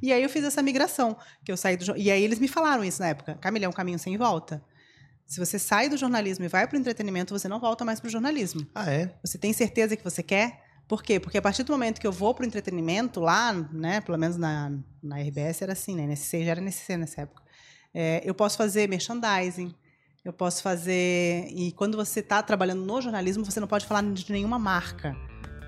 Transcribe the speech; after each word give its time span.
E 0.00 0.12
aí 0.12 0.22
eu 0.22 0.28
fiz 0.28 0.44
essa 0.44 0.62
migração, 0.62 1.16
que 1.44 1.50
eu 1.50 1.56
saí 1.56 1.76
do 1.76 1.96
e 1.96 2.10
aí 2.10 2.22
eles 2.22 2.38
me 2.38 2.48
falaram 2.48 2.84
isso 2.84 3.00
na 3.00 3.08
época. 3.08 3.34
Camila, 3.40 3.66
é 3.66 3.68
um 3.68 3.72
caminho 3.72 3.98
sem 3.98 4.16
volta. 4.16 4.62
Se 5.26 5.38
você 5.38 5.58
sai 5.58 5.88
do 5.88 5.96
jornalismo 5.96 6.44
e 6.44 6.48
vai 6.48 6.66
para 6.66 6.76
o 6.76 6.80
entretenimento, 6.80 7.36
você 7.36 7.48
não 7.48 7.58
volta 7.58 7.84
mais 7.84 8.00
para 8.00 8.08
o 8.08 8.10
jornalismo. 8.10 8.66
Ah, 8.74 8.90
é? 8.90 9.14
Você 9.24 9.38
tem 9.38 9.52
certeza 9.52 9.96
que 9.96 10.04
você 10.04 10.22
quer? 10.22 10.62
Por 10.86 11.02
quê? 11.02 11.18
Porque 11.18 11.38
a 11.38 11.42
partir 11.42 11.62
do 11.62 11.72
momento 11.72 12.00
que 12.00 12.06
eu 12.06 12.12
vou 12.12 12.34
para 12.34 12.44
o 12.44 12.46
entretenimento, 12.46 13.20
lá, 13.20 13.52
né, 13.72 14.00
pelo 14.02 14.18
menos 14.18 14.36
na, 14.36 14.70
na 15.02 15.16
RBS 15.20 15.62
era 15.62 15.72
assim, 15.72 15.96
né? 15.96 16.02
NSC 16.04 16.44
já 16.44 16.50
era 16.50 16.60
NSC 16.60 16.96
nessa 16.96 17.22
época. 17.22 17.42
É, 17.94 18.20
eu 18.24 18.34
posso 18.34 18.58
fazer 18.58 18.88
merchandising, 18.88 19.74
eu 20.24 20.32
posso 20.32 20.62
fazer. 20.62 21.46
E 21.50 21.72
quando 21.72 21.96
você 21.96 22.20
está 22.20 22.42
trabalhando 22.42 22.84
no 22.84 23.00
jornalismo, 23.00 23.44
você 23.44 23.58
não 23.58 23.68
pode 23.68 23.86
falar 23.86 24.02
de 24.02 24.30
nenhuma 24.30 24.58
marca. 24.58 25.16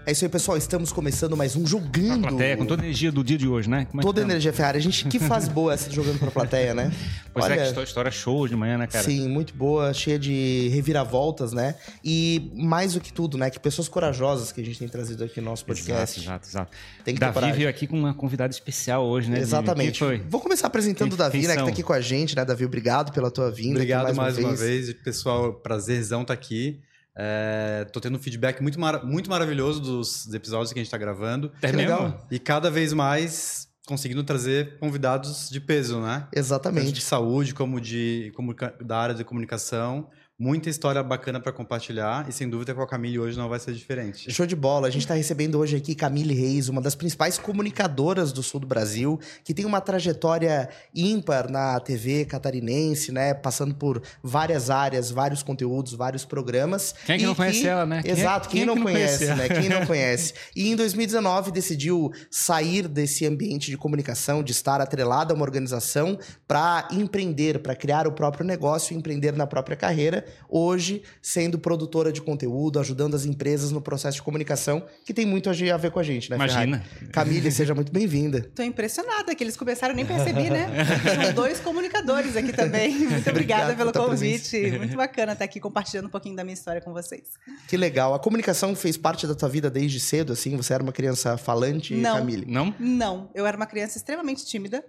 É 0.06 0.12
isso 0.12 0.22
aí, 0.22 0.28
pessoal. 0.28 0.58
Estamos 0.58 0.92
começando 0.92 1.34
mais 1.34 1.56
um 1.56 1.66
Jogando. 1.66 2.28
plateia, 2.28 2.58
com 2.58 2.66
toda 2.66 2.82
a 2.82 2.84
energia 2.84 3.10
do 3.10 3.24
dia 3.24 3.38
de 3.38 3.48
hoje, 3.48 3.70
né? 3.70 3.86
Como 3.86 4.00
é 4.00 4.02
Toda 4.02 4.20
a 4.20 4.24
tá? 4.24 4.30
energia 4.30 4.52
Ferrari. 4.52 4.76
A 4.76 4.80
gente 4.82 5.06
que 5.08 5.18
faz 5.18 5.48
boa 5.48 5.72
essa 5.72 5.88
de 5.88 5.96
jogando 5.96 6.18
pra 6.18 6.30
plateia, 6.30 6.74
né? 6.74 6.92
Pois 7.32 7.46
é, 7.46 7.72
que 7.72 7.80
história, 7.82 8.10
show 8.10 8.46
de 8.46 8.54
manhã, 8.54 8.76
né, 8.76 8.86
cara? 8.86 9.02
Sim, 9.02 9.26
muito 9.30 9.54
boa, 9.54 9.94
cheia 9.94 10.18
de 10.18 10.68
reviravoltas, 10.74 11.54
né? 11.54 11.74
E 12.04 12.50
mais 12.54 12.92
do 12.92 13.00
que 13.00 13.10
tudo, 13.14 13.38
né? 13.38 13.48
Que 13.48 13.58
pessoas 13.58 13.88
corajosas 13.88 14.52
que 14.52 14.60
a 14.60 14.64
gente 14.64 14.78
tem 14.78 14.88
trazido 14.88 15.24
aqui 15.24 15.40
no 15.40 15.46
nosso 15.48 15.64
podcast. 15.64 16.20
Exato, 16.20 16.46
exato, 16.46 16.48
exato. 16.48 16.76
Tem 17.02 17.14
que 17.14 17.20
Davi 17.20 17.32
coragem. 17.32 17.56
veio 17.56 17.68
aqui 17.70 17.86
com 17.86 17.98
uma 17.98 18.12
convidada 18.12 18.52
especial 18.52 19.06
hoje, 19.06 19.30
né? 19.30 19.38
Exatamente. 19.38 19.98
Quem 20.00 20.08
foi? 20.08 20.18
Vou 20.28 20.40
começar 20.40 20.66
apresentando 20.66 21.08
o 21.14 21.16
Quem- 21.16 21.18
Davi, 21.18 21.38
quem 21.38 21.48
né? 21.48 21.56
Que 21.56 21.62
tá 21.62 21.68
aqui 21.68 21.82
com 21.82 21.94
a 21.94 22.00
gente, 22.02 22.36
né, 22.36 22.44
Davi? 22.44 22.66
Obrigado 22.66 23.10
pela 23.10 23.30
tua 23.30 23.50
vinda. 23.50 23.80
aqui 23.80 23.90
Obrigado 23.94 24.14
mais, 24.14 24.36
uma, 24.36 24.54
vez. 24.54 24.92
pessoal. 25.02 25.54
Prazerzão 25.54 26.20
estar 26.20 26.34
aqui. 26.34 26.78
É, 27.16 27.86
tô 27.92 28.00
tendo 28.00 28.16
um 28.16 28.20
feedback 28.20 28.60
muito, 28.60 28.78
mara- 28.80 29.04
muito 29.04 29.30
maravilhoso 29.30 29.80
dos 29.80 30.32
episódios 30.34 30.72
que 30.72 30.78
a 30.78 30.82
gente 30.82 30.90
tá 30.90 30.98
gravando. 30.98 31.52
É 31.62 31.70
Que 31.70 31.76
mesmo? 31.76 31.92
legal. 31.92 32.26
E 32.30 32.38
cada 32.38 32.70
vez 32.70 32.92
mais 32.92 33.68
conseguindo 33.86 34.24
trazer 34.24 34.78
convidados 34.78 35.48
de 35.50 35.60
peso, 35.60 36.00
né? 36.00 36.20
Tanto 36.20 36.32
de 36.32 36.38
Exatamente. 36.38 37.00
saúde 37.02 37.54
como 37.54 37.80
de 37.80 38.32
comunica- 38.34 38.74
da 38.82 38.98
área 38.98 39.14
de 39.14 39.22
comunicação. 39.24 40.08
Muita 40.36 40.68
história 40.68 41.00
bacana 41.00 41.38
para 41.38 41.52
compartilhar. 41.52 42.26
E 42.28 42.32
sem 42.32 42.48
dúvida 42.50 42.74
com 42.74 42.82
a 42.82 42.88
Camille 42.88 43.20
hoje 43.20 43.38
não 43.38 43.48
vai 43.48 43.60
ser 43.60 43.72
diferente. 43.72 44.32
Show 44.32 44.44
de 44.44 44.56
bola. 44.56 44.88
A 44.88 44.90
gente 44.90 45.02
está 45.02 45.14
recebendo 45.14 45.56
hoje 45.60 45.76
aqui 45.76 45.94
Camille 45.94 46.34
Reis, 46.34 46.68
uma 46.68 46.80
das 46.80 46.96
principais 46.96 47.38
comunicadoras 47.38 48.32
do 48.32 48.42
sul 48.42 48.58
do 48.58 48.66
Brasil, 48.66 49.20
que 49.44 49.54
tem 49.54 49.64
uma 49.64 49.80
trajetória 49.80 50.68
ímpar 50.92 51.48
na 51.48 51.78
TV 51.78 52.24
catarinense, 52.24 53.12
né? 53.12 53.32
Passando 53.32 53.76
por 53.76 54.02
várias 54.24 54.70
áreas, 54.70 55.08
vários 55.08 55.40
conteúdos, 55.40 55.92
vários 55.94 56.24
programas. 56.24 56.92
Quem 57.06 57.14
é 57.14 57.18
que 57.18 57.24
E 57.24 57.26
não 57.28 57.34
conhece 57.36 57.68
ela, 57.68 57.86
né? 57.86 58.02
Quem 58.02 58.10
é- 58.10 58.14
Exato, 58.14 58.48
quem, 58.48 58.52
quem 58.54 58.62
é 58.62 58.66
não 58.66 58.74
que 58.74 58.80
não 58.80 58.86
conhece, 58.92 59.26
conhece 59.26 59.48
né? 59.48 59.60
Quem 59.60 59.68
não 59.68 59.86
conhece. 59.86 60.34
E 60.56 60.68
em 60.68 60.74
2019 60.74 61.52
decidiu 61.52 62.10
sair 62.28 62.88
desse 62.88 63.24
ambiente 63.24 63.70
de 63.70 63.76
comunicação, 63.76 64.42
de 64.42 64.50
estar 64.50 64.80
atrelada 64.80 65.32
a 65.32 65.36
uma 65.36 65.44
organização, 65.44 66.18
para 66.48 66.88
empreender, 66.90 67.60
para 67.60 67.76
criar 67.76 68.08
o 68.08 68.12
próprio 68.12 68.44
negócio, 68.44 68.96
empreender 68.96 69.32
na 69.36 69.46
própria 69.46 69.76
carreira. 69.76 70.23
Hoje, 70.48 71.02
sendo 71.22 71.58
produtora 71.58 72.12
de 72.12 72.20
conteúdo, 72.20 72.78
ajudando 72.78 73.14
as 73.14 73.24
empresas 73.24 73.70
no 73.70 73.80
processo 73.80 74.16
de 74.16 74.22
comunicação, 74.22 74.84
que 75.04 75.14
tem 75.14 75.26
muito 75.26 75.48
a 75.50 75.76
ver 75.76 75.90
com 75.90 75.98
a 75.98 76.02
gente, 76.02 76.30
né? 76.30 76.36
Imagina. 76.36 76.80
Ferrari? 76.80 77.12
Camille, 77.12 77.50
seja 77.50 77.74
muito 77.74 77.92
bem-vinda. 77.92 78.42
Tô 78.54 78.62
impressionada 78.62 79.34
que 79.34 79.42
eles 79.42 79.56
começaram, 79.56 79.94
nem 79.94 80.04
percebi, 80.04 80.50
né? 80.50 80.68
São 81.24 81.32
dois 81.34 81.60
comunicadores 81.60 82.36
aqui 82.36 82.52
também. 82.52 82.98
Muito 83.06 83.30
obrigada 83.30 83.72
Obrigado 83.72 83.92
pelo 83.92 83.92
convite. 83.92 84.70
Muito 84.78 84.96
bacana 84.96 85.32
estar 85.32 85.44
aqui 85.44 85.60
compartilhando 85.60 86.06
um 86.06 86.10
pouquinho 86.10 86.36
da 86.36 86.44
minha 86.44 86.54
história 86.54 86.80
com 86.80 86.92
vocês. 86.92 87.30
Que 87.68 87.76
legal. 87.76 88.14
A 88.14 88.18
comunicação 88.18 88.74
fez 88.74 88.96
parte 88.96 89.26
da 89.26 89.34
tua 89.34 89.48
vida 89.48 89.70
desde 89.70 90.00
cedo, 90.00 90.32
assim? 90.32 90.56
Você 90.56 90.72
era 90.72 90.82
uma 90.82 90.92
criança 90.92 91.36
falante, 91.36 91.94
Não. 91.94 92.16
Camille? 92.16 92.46
Não? 92.46 92.74
Não, 92.78 93.30
eu 93.34 93.46
era 93.46 93.56
uma 93.56 93.66
criança 93.66 93.98
extremamente 93.98 94.44
tímida, 94.44 94.84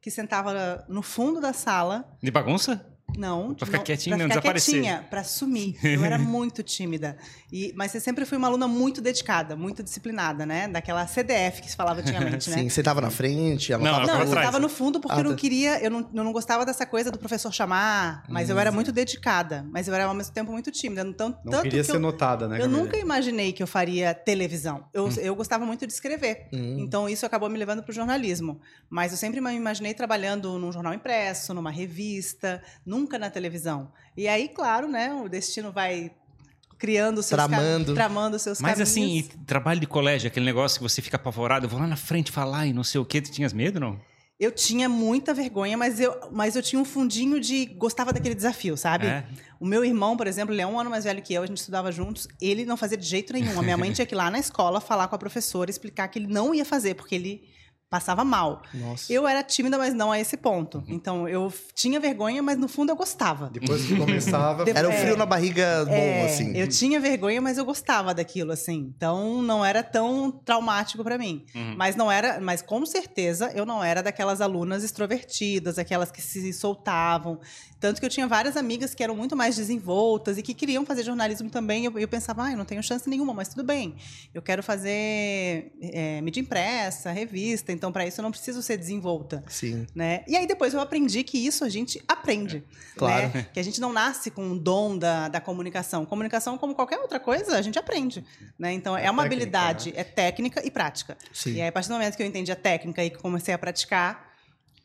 que 0.00 0.10
sentava 0.10 0.84
no 0.88 1.02
fundo 1.02 1.40
da 1.40 1.52
sala. 1.52 2.04
De 2.22 2.30
bagunça? 2.30 2.84
Não, 3.16 3.54
Pra 3.54 3.66
ficar 3.66 3.78
não, 3.78 3.84
quietinha, 3.84 4.16
pra 4.16 4.24
não 4.24 4.30
ficar 4.30 4.40
desaparecer. 4.40 4.74
quietinha, 4.80 5.06
pra 5.10 5.24
sumir. 5.24 5.76
Eu 5.84 6.04
era 6.04 6.16
muito 6.18 6.62
tímida. 6.62 7.16
E, 7.52 7.72
mas 7.76 7.94
eu 7.94 8.00
sempre 8.00 8.24
fui 8.24 8.38
uma 8.38 8.48
aluna 8.48 8.66
muito 8.66 9.00
dedicada, 9.00 9.54
muito 9.56 9.82
disciplinada, 9.82 10.46
né? 10.46 10.68
Daquela 10.68 11.06
CDF 11.06 11.60
que 11.62 11.70
se 11.70 11.76
falava 11.76 12.00
antigamente, 12.00 12.48
né? 12.50 12.56
Sim, 12.58 12.68
você 12.68 12.82
tava 12.82 13.00
na 13.00 13.10
frente, 13.10 13.72
ela 13.72 13.82
Não, 13.82 13.92
tava 13.92 14.06
Não, 14.06 14.20
eu 14.20 14.34
estava 14.34 14.58
no 14.58 14.68
fundo 14.68 15.00
porque 15.00 15.16
Ah, 15.16 15.20
eu 15.20 15.24
não 15.24 15.32
tá. 15.32 15.36
queria, 15.36 15.82
eu 15.82 15.90
não, 15.90 16.00
eu 16.14 16.24
não 16.24 16.32
gostava 16.32 16.64
dessa 16.64 16.86
coisa 16.86 17.10
do 17.10 17.18
professor 17.18 17.52
chamar, 17.52 18.24
mas 18.28 18.48
eu 18.50 18.58
era 18.58 18.72
muito 18.72 18.90
dedicada, 18.92 19.64
mas 19.70 19.88
eu 19.88 19.94
era 19.94 20.04
ao 20.04 20.14
mesmo 20.14 20.32
tempo 20.32 20.50
muito 20.52 20.70
tímida. 20.70 21.02
Então, 21.02 21.30
Não 21.44 21.52
tanto 21.52 21.62
queria 21.64 21.80
que 21.80 21.86
ser 21.86 21.96
eu, 21.96 22.00
notada, 22.00 22.48
né? 22.48 22.56
eu 22.56 22.62
Camille? 22.62 22.82
nunca 22.82 22.96
imaginei 22.96 23.52
que 23.52 23.62
eu 23.62 23.66
faria 23.66 24.14
televisão. 24.14 24.84
Eu, 24.92 25.08
eu 25.18 25.34
gostava 25.34 25.64
muito 25.66 25.86
de 25.86 25.92
escrever. 25.92 26.48
Hum. 26.52 26.76
Então 26.80 27.08
isso 27.08 27.26
acabou 27.26 27.48
me 27.50 27.58
levando 27.58 27.82
para 27.82 27.90
o 27.90 27.94
jornalismo. 27.94 28.60
Mas 28.88 29.12
eu 29.12 29.18
sempre 29.18 29.40
me 29.40 29.52
imaginei 29.54 29.92
trabalhando 29.94 30.58
num 30.58 30.72
jornal 30.72 30.94
impresso, 30.94 31.52
numa 31.54 31.70
revista, 31.70 32.62
nunca 33.02 33.18
na 33.18 33.28
televisão. 33.30 33.92
E 34.16 34.28
aí, 34.28 34.48
claro, 34.48 34.88
né, 34.88 35.12
o 35.12 35.28
destino 35.28 35.72
vai 35.72 36.12
criando 36.78 37.18
os 37.18 37.26
seus 37.26 37.36
Tramando. 37.36 37.94
tramando 37.94 38.36
os 38.36 38.42
seus 38.42 38.60
Mas 38.60 38.72
caminhos. 38.72 38.90
assim, 38.90 39.18
e 39.18 39.22
trabalho 39.44 39.78
de 39.80 39.86
colégio, 39.86 40.26
aquele 40.26 40.46
negócio 40.46 40.78
que 40.78 40.82
você 40.82 41.00
fica 41.00 41.16
apavorado, 41.16 41.66
eu 41.66 41.70
vou 41.70 41.78
lá 41.78 41.86
na 41.86 41.96
frente 41.96 42.32
falar 42.32 42.66
e 42.66 42.72
não 42.72 42.82
sei 42.82 43.00
o 43.00 43.04
quê, 43.04 43.20
tu 43.20 43.30
tinhas 43.30 43.52
medo, 43.52 43.78
não? 43.78 44.00
Eu 44.40 44.50
tinha 44.50 44.88
muita 44.88 45.32
vergonha, 45.32 45.76
mas 45.76 46.00
eu, 46.00 46.12
mas 46.32 46.56
eu 46.56 46.62
tinha 46.62 46.80
um 46.80 46.84
fundinho 46.84 47.38
de 47.38 47.66
gostava 47.66 48.12
daquele 48.12 48.34
desafio, 48.34 48.76
sabe? 48.76 49.06
É. 49.06 49.24
O 49.60 49.64
meu 49.64 49.84
irmão, 49.84 50.16
por 50.16 50.26
exemplo, 50.26 50.52
ele 50.52 50.60
é 50.60 50.66
um 50.66 50.80
ano 50.80 50.90
mais 50.90 51.04
velho 51.04 51.22
que 51.22 51.32
eu, 51.32 51.44
a 51.44 51.46
gente 51.46 51.58
estudava 51.58 51.92
juntos, 51.92 52.26
ele 52.40 52.64
não 52.64 52.76
fazia 52.76 52.98
de 52.98 53.06
jeito 53.06 53.32
nenhum. 53.32 53.56
A 53.60 53.62
minha 53.62 53.76
mãe 53.76 53.92
tinha 53.92 54.04
que 54.04 54.14
ir 54.14 54.16
lá 54.16 54.28
na 54.28 54.40
escola 54.40 54.80
falar 54.80 55.06
com 55.06 55.14
a 55.14 55.18
professora, 55.18 55.70
explicar 55.70 56.08
que 56.08 56.18
ele 56.18 56.26
não 56.26 56.52
ia 56.52 56.64
fazer, 56.64 56.94
porque 56.94 57.14
ele 57.14 57.44
passava 57.92 58.24
mal. 58.24 58.62
Nossa. 58.72 59.12
Eu 59.12 59.28
era 59.28 59.42
tímida, 59.42 59.76
mas 59.76 59.92
não 59.92 60.10
a 60.10 60.18
esse 60.18 60.34
ponto. 60.34 60.82
Então, 60.88 61.28
eu 61.28 61.52
tinha 61.74 62.00
vergonha, 62.00 62.42
mas 62.42 62.56
no 62.56 62.66
fundo 62.66 62.90
eu 62.90 62.96
gostava. 62.96 63.50
Depois 63.52 63.84
que 63.84 63.94
começava. 63.94 64.64
Era 64.66 64.88
o 64.88 64.90
É. 64.90 64.96
frio 64.96 65.14
na 65.14 65.26
barriga 65.26 65.84
bom, 65.84 65.92
É, 65.92 66.24
assim. 66.24 66.56
Eu 66.56 66.66
tinha 66.66 66.98
vergonha, 66.98 67.38
mas 67.42 67.58
eu 67.58 67.66
gostava 67.66 68.14
daquilo, 68.14 68.50
assim. 68.50 68.90
Então 68.96 69.42
não 69.42 69.62
era 69.62 69.82
tão 69.82 70.30
traumático 70.30 71.04
pra 71.04 71.18
mim. 71.18 71.44
Uhum. 71.54 71.74
Mas 71.76 71.94
não 71.94 72.10
era, 72.10 72.40
mas 72.40 72.62
com 72.62 72.84
certeza 72.86 73.52
eu 73.54 73.66
não 73.66 73.84
era 73.84 74.02
daquelas 74.02 74.40
alunas 74.40 74.82
extrovertidas, 74.82 75.78
aquelas 75.78 76.10
que 76.10 76.22
se 76.22 76.50
soltavam. 76.54 77.38
Tanto 77.78 77.98
que 78.00 78.06
eu 78.06 78.10
tinha 78.10 78.28
várias 78.28 78.56
amigas 78.56 78.94
que 78.94 79.02
eram 79.02 79.16
muito 79.16 79.36
mais 79.36 79.56
desenvoltas 79.56 80.38
e 80.38 80.42
que 80.42 80.54
queriam 80.54 80.86
fazer 80.86 81.02
jornalismo 81.02 81.50
também. 81.50 81.84
Eu, 81.84 81.98
eu 81.98 82.06
pensava, 82.08 82.44
ah, 82.44 82.52
eu 82.52 82.56
não 82.56 82.64
tenho 82.64 82.80
chance 82.82 83.10
nenhuma, 83.10 83.34
mas 83.34 83.48
tudo 83.48 83.64
bem. 83.64 83.96
Eu 84.32 84.40
quero 84.40 84.62
fazer 84.62 85.72
é, 85.82 86.20
mídia 86.22 86.40
impressa, 86.40 87.10
revista, 87.10 87.72
então 87.82 87.90
para 87.90 88.06
isso 88.06 88.20
eu 88.20 88.22
não 88.22 88.30
preciso 88.30 88.62
ser 88.62 88.76
desenvolta 88.76 89.42
Sim. 89.48 89.88
né? 89.92 90.22
E 90.28 90.36
aí 90.36 90.46
depois 90.46 90.72
eu 90.72 90.80
aprendi 90.80 91.24
que 91.24 91.36
isso 91.36 91.64
a 91.64 91.68
gente 91.68 92.00
aprende. 92.06 92.62
Claro. 92.96 93.26
né? 93.34 93.48
Que 93.52 93.58
a 93.58 93.62
gente 93.62 93.80
não 93.80 93.92
nasce 93.92 94.30
com 94.30 94.44
um 94.44 94.56
dom 94.56 94.96
da, 94.96 95.26
da 95.26 95.40
comunicação. 95.40 96.06
Comunicação, 96.06 96.56
como 96.56 96.76
qualquer 96.76 97.00
outra 97.00 97.18
coisa, 97.18 97.58
a 97.58 97.62
gente 97.62 97.80
aprende. 97.80 98.24
Né? 98.56 98.72
Então, 98.72 98.96
é, 98.96 99.06
É 99.06 99.10
uma 99.10 99.24
técnica, 99.24 99.42
habilidade, 99.58 99.92
é 99.96 100.04
técnica 100.04 100.64
e 100.64 100.70
prática. 100.70 101.18
Sim. 101.32 101.54
E 101.54 101.60
aí, 101.60 101.66
a 101.66 101.72
partir 101.72 101.88
do 101.88 101.94
momento 101.94 102.16
que 102.16 102.22
eu 102.22 102.26
entendi 102.26 102.52
a 102.52 102.56
técnica 102.56 103.04
e 103.04 103.10
que 103.10 103.18
comecei 103.18 103.52
a 103.52 103.58
praticar, 103.58 104.30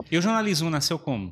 E 0.09 0.17
o 0.17 0.21
jornalismo 0.21 0.69
nasceu 0.71 0.97
como? 0.97 1.31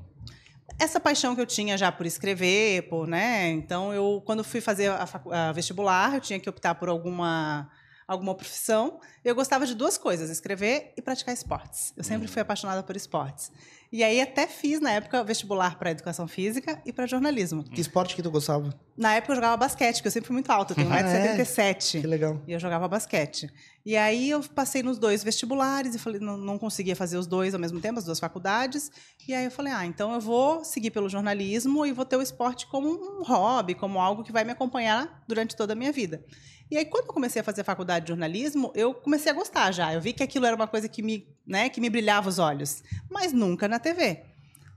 essa 0.78 1.00
paixão 1.00 1.34
que 1.36 1.42
eu 1.42 1.46
tinha 1.46 1.78
já 1.78 1.92
por 1.92 2.06
escrever, 2.06 2.84
por, 2.90 3.08
né? 3.08 3.50
Então, 3.50 3.94
eu, 3.94 4.22
quando 4.26 4.44
fui 4.44 4.60
fazer 4.62 4.90
a, 4.90 5.08
a 5.32 5.52
vestibular, 5.52 6.14
eu 6.16 6.22
tinha 6.22 6.40
que 6.40 6.50
optar 6.50 6.76
por 6.76 6.90
alguma 6.90 7.70
alguma 8.08 8.36
profissão. 8.36 9.00
Eu 9.24 9.34
gostava 9.36 9.66
de 9.66 9.74
duas 9.76 9.98
coisas, 9.98 10.30
escrever 10.30 10.94
e 10.98 11.02
praticar 11.02 11.34
esportes. 11.34 11.94
Eu 11.98 12.04
sempre 12.04 12.28
fui 12.28 12.42
apaixonada 12.42 12.84
por 12.84 12.96
esportes. 12.96 13.52
E 13.92 14.04
aí 14.04 14.20
até 14.20 14.46
fiz 14.48 14.80
na 14.82 14.92
época 14.92 15.24
vestibular 15.24 15.78
para 15.80 15.92
educação 15.92 16.28
física 16.28 16.82
e 16.86 16.92
para 16.92 17.06
jornalismo. 17.06 17.64
Que 17.64 17.80
esporte 17.80 18.16
que 18.16 18.22
tu 18.22 18.30
gostava? 18.30 18.74
Na 18.98 19.14
época 19.16 19.32
eu 19.34 19.36
jogava 19.38 19.56
basquete, 19.58 19.96
porque 19.98 20.08
eu 20.08 20.12
sempre 20.12 20.28
fui 20.28 20.34
muito 20.34 20.50
alta, 20.50 20.74
eu 20.74 20.76
tenho 20.76 20.92
Ah, 20.92 21.00
é? 21.00 21.38
1,77m. 21.38 22.02
Que 22.02 22.08
legal. 22.08 22.42
E 22.48 22.54
eu 22.54 22.60
jogava 22.60 22.88
basquete. 22.88 23.50
E 23.86 23.96
aí 23.96 24.32
eu 24.32 24.42
passei 24.42 24.82
nos 24.82 24.98
dois 24.98 25.24
vestibulares 25.24 25.94
e 25.94 26.00
falei, 26.00 26.20
não, 26.20 26.36
não 26.38 26.58
conseguia 26.58 26.96
fazer 26.96 27.18
os 27.18 27.28
dois 27.28 27.54
ao 27.54 27.60
mesmo 27.60 27.80
tempo, 27.80 28.00
as 28.00 28.06
duas 28.06 28.20
faculdades. 28.20 28.92
E 29.28 29.34
aí 29.34 29.46
eu 29.46 29.52
falei, 29.52 29.72
ah, 29.72 29.86
então 29.86 30.12
eu 30.14 30.20
vou 30.20 30.66
seguir 30.66 30.90
pelo 30.90 31.08
jornalismo 31.08 31.86
e 31.86 31.92
vou 31.92 32.04
ter 32.04 32.18
o 32.18 32.22
esporte 32.22 32.66
como 32.66 32.90
um 32.90 33.24
hobby, 33.24 33.76
como 33.76 34.00
algo 34.00 34.24
que 34.24 34.32
vai 34.32 34.44
me 34.44 34.52
acompanhar 34.52 35.24
durante 35.28 35.56
toda 35.56 35.74
a 35.74 35.76
minha 35.76 35.92
vida. 35.92 36.26
E 36.72 36.78
aí, 36.80 36.86
quando 36.86 37.06
eu 37.06 37.14
comecei 37.14 37.42
a 37.42 37.44
fazer 37.44 37.64
faculdade 37.64 38.06
de 38.06 38.10
jornalismo, 38.10 38.72
eu 38.74 38.92
comecei 38.92 39.32
a 39.32 39.36
gostar 39.36 39.72
já. 39.72 39.94
Eu 39.94 40.02
vi 40.02 40.14
que 40.14 40.24
aquilo 40.24 40.48
era 40.48 40.56
uma 40.56 40.66
coisa 40.68 40.90
que 40.90 41.04
me, 41.04 41.28
né, 41.46 41.70
que 41.70 41.80
me 41.80 41.92
brilhava 41.92 42.28
os 42.28 42.40
olhos. 42.40 42.82
Mas 43.08 43.32
nunca 43.32 43.68
na 43.68 43.78
TV. 43.78 44.24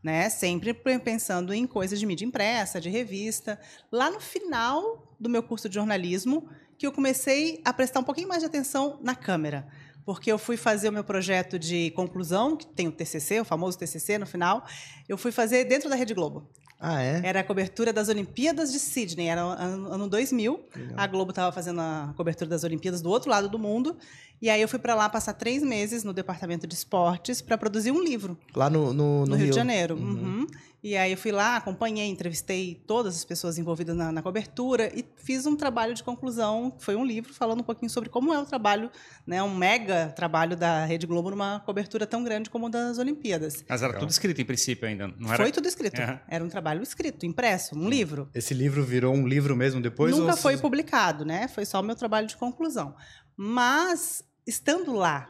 Né? 0.02 0.28
Sempre 0.28 0.75
pe- 0.75 0.99
pensando 0.99 1.52
em 1.54 1.66
coisas 1.66 1.99
de 1.99 2.04
mídia 2.04 2.26
impressa, 2.26 2.78
de 2.78 2.90
revista. 2.90 3.58
Lá 3.90 4.11
no 4.11 4.20
final 4.20 5.16
do 5.19 5.31
meu 5.31 5.43
curso 5.43 5.66
de 5.66 5.76
jornalismo, 5.76 6.49
que 6.78 6.86
eu 6.86 6.92
comecei 6.92 7.60
a 7.64 7.72
prestar 7.72 8.00
um 8.00 8.04
pouquinho 8.04 8.28
mais 8.28 8.40
de 8.40 8.46
atenção 8.46 8.98
na 9.02 9.14
câmera. 9.14 9.66
Porque 10.04 10.32
eu 10.32 10.38
fui 10.38 10.56
fazer 10.56 10.88
o 10.88 10.92
meu 10.92 11.04
projeto 11.04 11.58
de 11.58 11.90
conclusão, 11.90 12.56
que 12.56 12.66
tem 12.66 12.88
o 12.88 12.92
TCC, 12.92 13.40
o 13.40 13.44
famoso 13.44 13.76
TCC 13.76 14.16
no 14.16 14.25
final, 14.25 14.64
eu 15.06 15.19
fui 15.19 15.30
fazer 15.30 15.64
dentro 15.64 15.90
da 15.90 15.96
Rede 15.96 16.14
Globo. 16.14 16.48
Ah, 16.80 17.02
é? 17.02 17.20
Era 17.25 17.40
a 17.40 17.44
cobertura 17.44 17.92
das 17.92 18.08
Olimpíadas 18.08 18.72
de 18.72 18.78
Sydney, 18.78 19.26
era 19.26 19.40
ano, 19.40 19.92
ano 19.92 20.08
2000. 20.08 20.64
Legal. 20.75 20.94
A 20.96 21.06
Globo 21.08 21.30
estava 21.30 21.50
fazendo 21.50 21.80
a 21.80 22.14
cobertura 22.16 22.48
das 22.48 22.62
Olimpíadas 22.62 23.02
do 23.02 23.10
outro 23.10 23.28
lado 23.28 23.48
do 23.48 23.58
mundo. 23.58 23.96
E 24.40 24.48
aí 24.48 24.62
eu 24.62 24.69
fui 24.69 24.78
para 24.78 24.94
lá 24.94 25.08
passar 25.08 25.32
três 25.32 25.62
meses 25.62 26.04
no 26.04 26.12
departamento 26.12 26.69
de 26.69 26.75
esportes 26.75 27.42
para 27.42 27.58
produzir 27.58 27.90
um 27.90 28.00
livro 28.00 28.38
Lá 28.54 28.70
no, 28.70 28.92
no, 28.92 29.20
no, 29.20 29.26
no 29.26 29.34
Rio, 29.34 29.50
de 29.50 29.56
Janeiro. 29.56 29.96
Uhum. 29.96 30.46
E 30.82 30.96
aí 30.96 31.10
eu 31.10 31.19
fui 31.19 31.32
lá, 31.32 31.56
acompanhei, 31.56 32.06
entrevistei 32.06 32.80
todas 32.86 33.16
as 33.16 33.25
pessoas 33.25 33.58
envolvidas 33.58 33.96
na, 33.96 34.12
na 34.12 34.22
cobertura 34.22 34.92
e 34.94 35.04
fiz 35.16 35.44
um 35.44 35.56
trabalho 35.56 35.92
de 35.92 36.04
conclusão, 36.04 36.70
que 36.70 36.84
foi 36.84 36.94
um 36.94 37.04
livro 37.04 37.34
falando 37.34 37.60
um 37.60 37.64
pouquinho 37.64 37.90
sobre 37.90 38.08
como 38.08 38.32
é 38.32 38.38
o 38.38 38.44
trabalho, 38.44 38.88
né, 39.26 39.42
um 39.42 39.54
mega 39.54 40.12
trabalho 40.14 40.56
da 40.56 40.84
Rede 40.84 41.04
Globo 41.06 41.30
numa 41.30 41.60
cobertura 41.60 42.06
tão 42.06 42.22
grande 42.22 42.48
como 42.48 42.66
o 42.66 42.69
das 42.70 42.98
Olimpíadas. 42.98 43.64
Mas 43.69 43.82
era 43.82 43.98
tudo 43.98 44.10
escrito 44.10 44.40
em 44.40 44.44
princípio 44.44 44.86
ainda, 44.86 45.08
não 45.19 45.28
era? 45.32 45.42
Foi 45.42 45.50
tudo 45.50 45.66
escrito. 45.66 46.00
É. 46.00 46.22
Era 46.28 46.44
um 46.44 46.48
trabalho 46.48 46.82
escrito, 46.82 47.26
impresso, 47.26 47.76
um 47.76 47.88
livro. 47.88 48.30
Esse 48.32 48.54
livro 48.54 48.84
virou 48.84 49.12
um 49.12 49.26
livro 49.26 49.56
mesmo 49.56 49.80
depois? 49.80 50.16
Nunca 50.16 50.32
ou 50.32 50.38
foi 50.38 50.56
publicado, 50.56 51.25
né? 51.25 51.48
Foi 51.48 51.64
só 51.64 51.80
o 51.80 51.82
meu 51.82 51.96
trabalho 51.96 52.28
de 52.28 52.36
conclusão. 52.36 52.94
Mas, 53.36 54.22
estando 54.46 54.92
lá, 54.92 55.28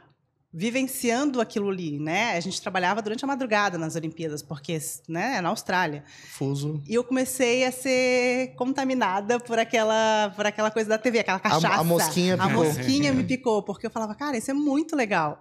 vivenciando 0.53 1.41
aquilo 1.41 1.69
ali, 1.69 1.99
né? 1.99 2.33
A 2.33 2.41
gente 2.41 2.61
trabalhava 2.61 3.03
durante 3.03 3.23
a 3.23 3.29
madrugada 3.29 3.77
nas 3.77 3.97
Olimpíadas, 3.97 4.43
porque 4.43 4.79
né, 5.06 5.37
é 5.37 5.41
na 5.41 5.50
Austrália. 5.50 6.05
Fuso. 6.31 6.83
E 6.87 6.95
eu 6.95 7.05
comecei 7.05 7.65
a 7.67 7.73
ser 7.73 8.55
contaminada 8.56 9.39
por 9.39 9.59
aquela, 9.59 10.33
por 10.35 10.47
aquela 10.47 10.71
coisa 10.71 10.89
da 10.89 10.99
TV, 10.99 11.19
aquela 11.19 11.39
cachaça. 11.39 11.69
a 11.69 11.85
mosquinha 11.85 12.35
A 12.35 12.49
picou. 12.49 12.65
mosquinha 12.65 13.12
me 13.12 13.25
picou, 13.25 13.62
porque 13.62 13.87
eu 13.87 13.91
falava, 13.91 14.15
cara, 14.15 14.39
isso 14.39 14.50
é 14.50 14.55
muito 14.55 14.97
legal. 14.97 15.41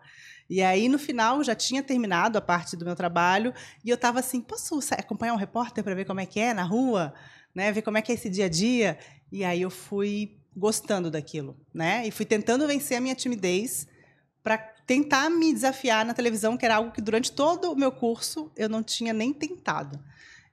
E 0.49 0.61
aí, 0.61 0.89
no 0.89 0.99
final, 0.99 1.43
já 1.43 1.55
tinha 1.55 1.83
terminado 1.83 2.37
a 2.37 2.41
parte 2.41 2.75
do 2.75 2.85
meu 2.85 2.95
trabalho 2.95 3.53
e 3.83 3.89
eu 3.89 3.95
estava 3.95 4.19
assim, 4.19 4.41
posso 4.41 4.79
acompanhar 4.91 5.33
um 5.33 5.37
repórter 5.37 5.83
para 5.83 5.95
ver 5.95 6.05
como 6.05 6.19
é 6.19 6.25
que 6.25 6.39
é 6.39 6.53
na 6.53 6.63
rua? 6.63 7.13
Né? 7.55 7.71
Ver 7.71 7.81
como 7.81 7.97
é 7.97 8.01
que 8.01 8.11
é 8.11 8.15
esse 8.15 8.29
dia 8.29 8.45
a 8.45 8.49
dia? 8.49 8.97
E 9.31 9.43
aí 9.43 9.61
eu 9.61 9.69
fui 9.69 10.37
gostando 10.55 11.11
daquilo, 11.11 11.57
né? 11.73 12.07
E 12.07 12.11
fui 12.11 12.25
tentando 12.25 12.65
vencer 12.65 12.97
a 12.97 13.01
minha 13.01 13.13
timidez 13.13 13.87
para 14.41 14.76
tentar 14.87 15.29
me 15.29 15.53
desafiar 15.53 16.05
na 16.05 16.13
televisão, 16.13 16.55
que 16.55 16.65
era 16.65 16.77
algo 16.77 16.91
que 16.91 17.01
durante 17.01 17.31
todo 17.33 17.73
o 17.73 17.75
meu 17.75 17.91
curso 17.91 18.49
eu 18.55 18.69
não 18.69 18.81
tinha 18.81 19.11
nem 19.11 19.33
tentado. 19.33 19.99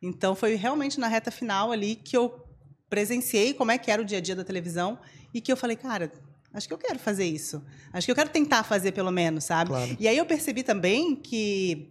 Então 0.03 0.35
foi 0.35 0.57
realmente 0.57 0.99
na 0.99 1.07
reta 1.07 1.31
final 1.31 1.71
ali 1.71 1.95
que 1.95 2.17
eu 2.17 2.45
presenciei 2.91 3.55
como 3.55 3.71
é 3.71 3.79
que 3.79 3.91
era 3.91 4.03
o 4.03 4.05
dia 4.05 4.19
a 4.19 4.21
dia 4.21 4.35
da 4.35 4.45
televisão 4.45 4.99
e 5.33 5.41
que 5.41 5.51
eu 5.51 5.57
falei, 5.57 5.77
cara, 5.77 6.13
acho 6.53 6.67
que 6.67 6.75
eu 6.75 6.79
quero 6.79 6.99
fazer 6.99 7.25
isso. 7.25 7.65
Acho 7.93 8.07
que 8.07 8.11
eu 8.11 8.17
quero 8.17 8.29
tentar 8.29 8.65
fazer 8.65 8.91
pelo 8.93 9.13
menos, 9.13 9.45
sabe? 9.45 9.71
Claro. 9.71 9.97
E 9.99 10.09
aí 10.09 10.19
eu 10.19 10.27
percebi 10.27 10.65
também 10.65 11.15
que 11.15 11.89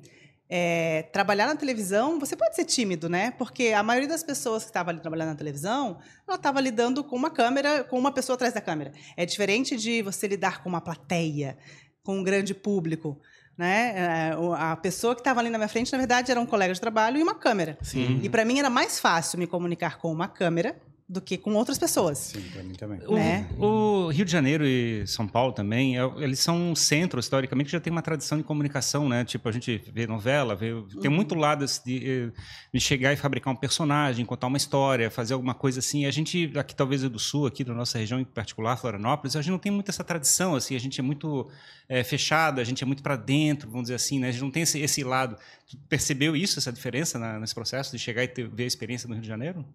é, 0.50 1.04
trabalhar 1.12 1.48
na 1.48 1.56
televisão, 1.56 2.20
você 2.20 2.36
pode 2.36 2.56
ser 2.56 2.66
tímido, 2.66 3.10
né? 3.10 3.32
Porque 3.32 3.70
a 3.70 3.82
maioria 3.82 4.08
das 4.08 4.22
pessoas 4.22 4.64
que 4.64 4.70
estavam 4.70 4.92
ali 4.92 5.00
trabalhando 5.00 5.30
na 5.30 5.36
televisão, 5.36 5.98
ela 6.28 6.36
estava 6.36 6.62
lidando 6.62 7.04
com 7.04 7.16
uma 7.16 7.32
câmera, 7.32 7.84
com 7.84 7.98
uma 7.98 8.12
pessoa 8.12 8.36
atrás 8.36 8.54
da 8.54 8.62
câmera. 8.62 8.94
É 9.18 9.26
diferente 9.26 9.76
de 9.76 10.02
você 10.02 10.28
lidar 10.28 10.62
com 10.62 10.70
uma 10.70 10.80
plateia, 10.80 11.58
com 12.04 12.18
um 12.18 12.24
grande 12.24 12.54
público. 12.54 13.20
Né? 13.58 13.94
É, 13.96 14.36
A 14.58 14.76
pessoa 14.76 15.14
que 15.14 15.22
estava 15.22 15.40
ali 15.40 15.50
na 15.50 15.58
minha 15.58 15.68
frente, 15.68 15.92
na 15.92 15.98
verdade, 15.98 16.32
era 16.32 16.40
um 16.40 16.46
colega 16.46 16.74
de 16.74 16.82
trabalho 16.82 17.18
e 17.18 17.24
uma 17.24 17.36
câmera. 17.36 17.78
Sim. 17.82 18.20
E 18.24 18.30
para 18.30 18.44
mim 18.44 18.60
era 18.60 18.70
mais 18.70 19.00
fácil 19.00 19.38
me 19.40 19.48
comunicar 19.48 19.98
com 19.98 20.12
uma 20.12 20.28
câmera 20.28 20.76
do 21.08 21.20
que 21.22 21.38
com 21.38 21.54
outras 21.56 21.78
pessoas. 21.78 22.18
Sim, 22.18 22.42
pra 22.54 22.64
mim 22.64 22.74
também. 22.74 23.00
O, 23.08 23.16
né? 23.16 23.48
o 23.60 24.08
Rio 24.10 24.26
de 24.26 24.32
Janeiro 24.32 24.66
e 24.66 25.06
São 25.06 25.28
Paulo 25.28 25.52
também, 25.54 25.98
é- 26.00 26.12
eles 26.24 26.40
são 26.40 26.72
um 26.72 26.76
centro, 26.76 27.20
historicamente, 27.20 27.68
que 27.68 27.72
já 27.74 27.80
tem 27.80 27.92
uma 27.92 28.02
tradição 28.02 28.38
de 28.38 28.44
comunicação, 28.44 29.08
né? 29.10 29.24
Tipo, 29.26 29.50
a 29.50 29.52
gente 29.52 29.84
vê 29.94 30.08
novela, 30.08 30.56
vê, 30.56 30.72
tem 31.02 31.10
Uhum. 31.12 31.16
muito 31.16 31.36
lado 31.36 31.64
esse 31.66 31.84
de, 31.86 32.10
eh, 32.10 32.32
de 32.74 32.80
chegar 32.80 33.14
e 33.14 33.16
fabricar 33.18 33.54
um 33.54 33.56
personagem, 33.56 34.26
contar 34.26 34.48
uma 34.48 34.58
história, 34.58 35.12
fazer 35.12 35.34
alguma 35.34 35.54
coisa 35.54 35.80
assim. 35.80 36.06
A 36.06 36.12
gente, 36.12 36.52
aqui 36.56 36.74
talvez 36.76 37.02
do 37.04 37.20
Sul, 37.20 37.46
aqui 37.48 37.64
da 37.64 37.74
nossa 37.74 37.98
região 37.98 38.20
em 38.20 38.24
particular, 38.26 38.78
Florianópolis, 38.78 39.36
a 39.36 39.42
gente 39.42 39.52
não 39.52 39.60
tem 39.60 39.72
muito 39.72 39.90
essa 39.90 40.04
tradição, 40.04 40.56
assim, 40.56 40.76
a 40.76 40.80
gente 40.80 41.00
é 41.00 41.04
muito 41.04 41.48
eh, 41.90 42.04
fechado, 42.04 42.62
a 42.62 42.64
gente 42.64 42.82
é 42.82 42.88
muito 42.88 43.04
para 43.04 43.16
dentro, 43.18 43.70
vamos 43.70 43.84
dizer 43.84 43.96
assim, 43.96 44.18
né? 44.18 44.30
A 44.30 44.32
gente 44.32 44.42
não 44.42 44.50
tem 44.52 44.64
esse, 44.64 44.80
esse 44.80 45.04
lado. 45.04 45.36
Tu 45.70 45.78
percebeu 45.90 46.34
isso, 46.36 46.58
essa 46.58 46.72
diferença 46.72 47.20
na- 47.20 47.40
nesse 47.40 47.54
processo 47.54 47.92
de 47.92 48.00
chegar 48.00 48.24
e 48.24 48.28
ter, 48.28 48.48
ver 48.48 48.64
a 48.64 48.68
experiência 48.68 49.08
no 49.08 49.14
Rio 49.16 49.22
de 49.22 49.28
Janeiro? 49.28 49.66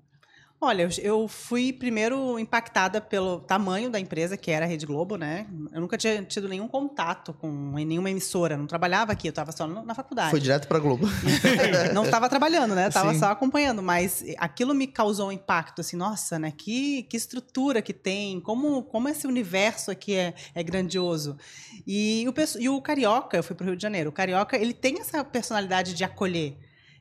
Olha, 0.61 0.83
eu- 0.83 1.05
eu 1.23 1.29
fui 1.29 1.73
primeiro 1.73 2.37
impactada 2.37 3.01
pelo 3.01 3.39
tamanho 3.39 3.89
da 3.89 4.01
empresa, 4.01 4.37
que 4.37 4.51
era 4.51 4.65
a 4.67 4.69
Rede 4.69 4.87
Globo, 4.87 5.17
né? 5.17 5.47
Eu 5.73 5.81
nunca 5.81 5.97
tinha 5.97 6.21
tido 6.25 6.49
nenhum 6.49 6.67
contato 6.67 7.33
com 7.33 7.49
nenhuma 7.75 8.11
emissora, 8.11 8.57
não 8.57 8.67
trabalhava 8.67 9.13
aqui, 9.13 9.29
eu 9.29 9.31
estava 9.31 9.53
só 9.53 9.69
na 9.69 9.95
faculdade. 9.95 10.31
Foi 10.33 10.41
direto 10.41 10.67
pra 10.67 10.81
Globo. 10.81 11.07
não 11.95 12.05
estava 12.05 12.29
trabalhando, 12.29 12.75
né? 12.75 12.89
Estava 12.89 13.13
só 13.15 13.27
acompanhando, 13.27 13.81
mas 13.85 14.25
aquilo 14.37 14.75
me 14.75 14.89
causou 14.89 15.29
um 15.29 15.33
impacto, 15.33 15.81
assim, 15.81 15.97
nossa, 15.97 16.41
né? 16.41 16.51
Que, 16.57 17.05
que 17.05 17.17
estrutura 17.17 17.81
que 17.81 17.93
tem, 17.93 18.41
como, 18.41 18.83
como 18.83 19.09
esse 19.09 19.29
universo 19.29 19.93
aqui 19.93 20.15
é, 20.17 20.35
é 20.57 20.63
grandioso. 20.65 21.37
E 21.87 22.27
o, 22.29 22.35
e 22.61 22.69
o 22.69 22.83
Carioca, 22.83 23.37
eu 23.37 23.45
fui 23.45 23.55
para 23.55 23.63
o 23.63 23.67
Rio 23.69 23.77
de 23.77 23.83
Janeiro, 23.83 24.11
o 24.11 24.13
Carioca, 24.13 24.57
ele 24.57 24.75
tem 24.75 24.99
essa 25.01 25.23
personalidade 25.23 25.95
de 25.95 26.03
acolher. 26.03 26.57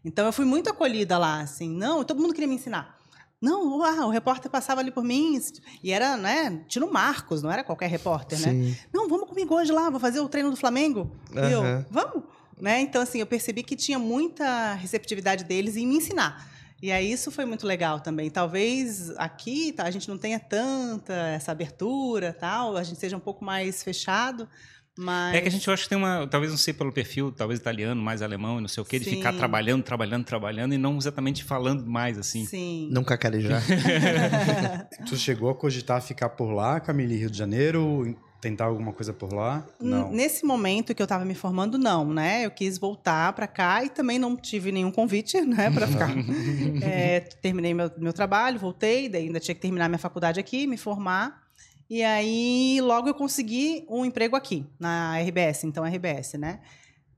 Então, 0.06 0.27
eu 0.27 0.31
fui 0.31 0.45
muito 0.45 0.69
acolhida 0.69 1.18
lá, 1.18 1.42
assim, 1.42 1.68
não, 1.69 2.03
todo 2.03 2.21
mundo 2.21 2.33
queria 2.36 2.48
me 2.48 2.53
ensinar. 2.56 2.97
Não, 3.39 3.84
ah, 3.84 4.07
o 4.07 4.10
repórter 4.10 4.50
passava 4.50 4.81
ali 4.81 4.89
por 4.89 5.04
mim, 5.04 5.39
e 5.84 5.92
era, 5.92 6.18
né, 6.18 6.63
Tino 6.68 6.92
Marcos, 6.92 7.44
não 7.44 7.51
era 7.51 7.63
qualquer 7.63 7.88
repórter, 7.88 8.39
né? 8.39 8.50
Sim. 8.50 8.78
Não, 8.92 9.07
vamos 9.07 9.30
comigo 9.30 9.54
hoje 9.54 9.72
lá, 9.72 9.89
vou 9.92 10.00
fazer 10.00 10.19
o 10.19 10.28
treino 10.28 10.50
do 10.50 10.57
Flamengo. 10.57 11.12
E 11.31 11.51
eu, 11.51 11.86
vamos. 11.92 12.24
Né? 12.60 12.81
Então, 12.81 13.01
assim, 13.01 13.19
eu 13.19 13.28
percebi 13.28 13.62
que 13.62 13.75
tinha 13.75 14.00
muita 14.00 14.74
receptividade 14.74 15.44
deles 15.44 15.78
em 15.78 15.86
me 15.86 15.98
ensinar. 15.98 16.50
E 16.81 16.92
aí 16.92 17.12
isso 17.12 17.31
foi 17.31 17.45
muito 17.45 17.66
legal 17.66 18.00
também. 18.00 18.30
Talvez 18.30 19.10
aqui 19.18 19.72
tá, 19.72 19.84
a 19.84 19.92
gente 19.92 20.07
não 20.07 20.18
tenha 20.18 20.39
tanta 20.39 21.13
essa 21.13 21.51
abertura, 21.51 22.34
tal, 22.34 22.75
a 22.75 22.84
gente 22.84 23.00
seja 23.00 23.18
um 23.18 23.19
pouco 23.19 23.44
mais 23.44 23.81
fechado, 23.84 24.48
mas 24.98 25.36
É 25.36 25.42
que 25.42 25.48
a 25.48 25.52
gente 25.52 25.68
eu 25.68 25.74
acho 25.74 25.84
que 25.84 25.90
tem 25.90 25.98
uma, 25.98 26.28
talvez 26.28 26.52
não 26.52 26.58
sei 26.58 26.74
pelo 26.74 26.92
perfil, 26.92 27.32
talvez 27.32 27.60
italiano, 27.60 28.02
mais 28.02 28.22
alemão 28.22 28.58
e 28.58 28.62
não 28.62 28.68
sei 28.68 28.82
o 28.82 28.86
quê, 28.86 29.00
de 29.00 29.06
Sim. 29.06 29.18
ficar 29.18 29.34
trabalhando, 29.34 29.84
trabalhando, 29.84 30.26
trabalhando 30.26 30.74
e 30.74 30.78
não 30.78 30.98
exatamente 30.98 31.44
falando 31.44 31.86
mais 31.86 32.18
assim. 32.18 32.46
sim. 32.46 32.90
Não 32.92 33.04
cacarejar. 33.04 33.62
Tu 35.08 35.16
chegou 35.16 35.50
a 35.50 35.56
cogitar 35.56 36.02
ficar 36.02 36.30
por 36.30 36.52
lá, 36.52 36.80
Camille, 36.80 37.18
Rio 37.18 37.30
de 37.30 37.38
Janeiro? 37.38 38.16
Tentar 38.40 38.66
alguma 38.66 38.94
coisa 38.94 39.12
por 39.12 39.34
lá? 39.34 39.66
Não. 39.80 40.12
Nesse 40.12 40.46
momento 40.46 40.94
que 40.94 41.02
eu 41.02 41.06
estava 41.06 41.26
me 41.26 41.34
formando, 41.34 41.76
não, 41.78 42.14
né? 42.14 42.46
Eu 42.46 42.52
quis 42.52 42.78
voltar 42.78 43.34
para 43.34 43.48
cá 43.48 43.84
e 43.84 43.90
também 43.90 44.20
não 44.20 44.36
tive 44.36 44.72
nenhum 44.72 44.92
convite, 44.92 45.42
né, 45.42 45.72
para 45.72 45.88
ficar. 45.88 46.10
É, 46.84 47.20
terminei 47.20 47.74
meu, 47.74 47.92
meu 47.98 48.14
trabalho, 48.14 48.60
voltei, 48.60 49.10
daí 49.10 49.26
ainda 49.26 49.40
tinha 49.40 49.56
que 49.56 49.62
terminar 49.62 49.90
minha 49.90 49.98
faculdade 49.98 50.40
aqui, 50.40 50.68
me 50.68 50.78
formar. 50.78 51.47
E 51.89 52.04
aí, 52.04 52.80
logo 52.81 53.07
eu 53.07 53.13
consegui 53.13 53.86
um 53.89 54.04
emprego 54.04 54.36
aqui, 54.36 54.66
na 54.80 55.18
RBS, 55.19 55.63
então 55.63 55.86
RBS, 55.86 56.34
né? 56.34 56.60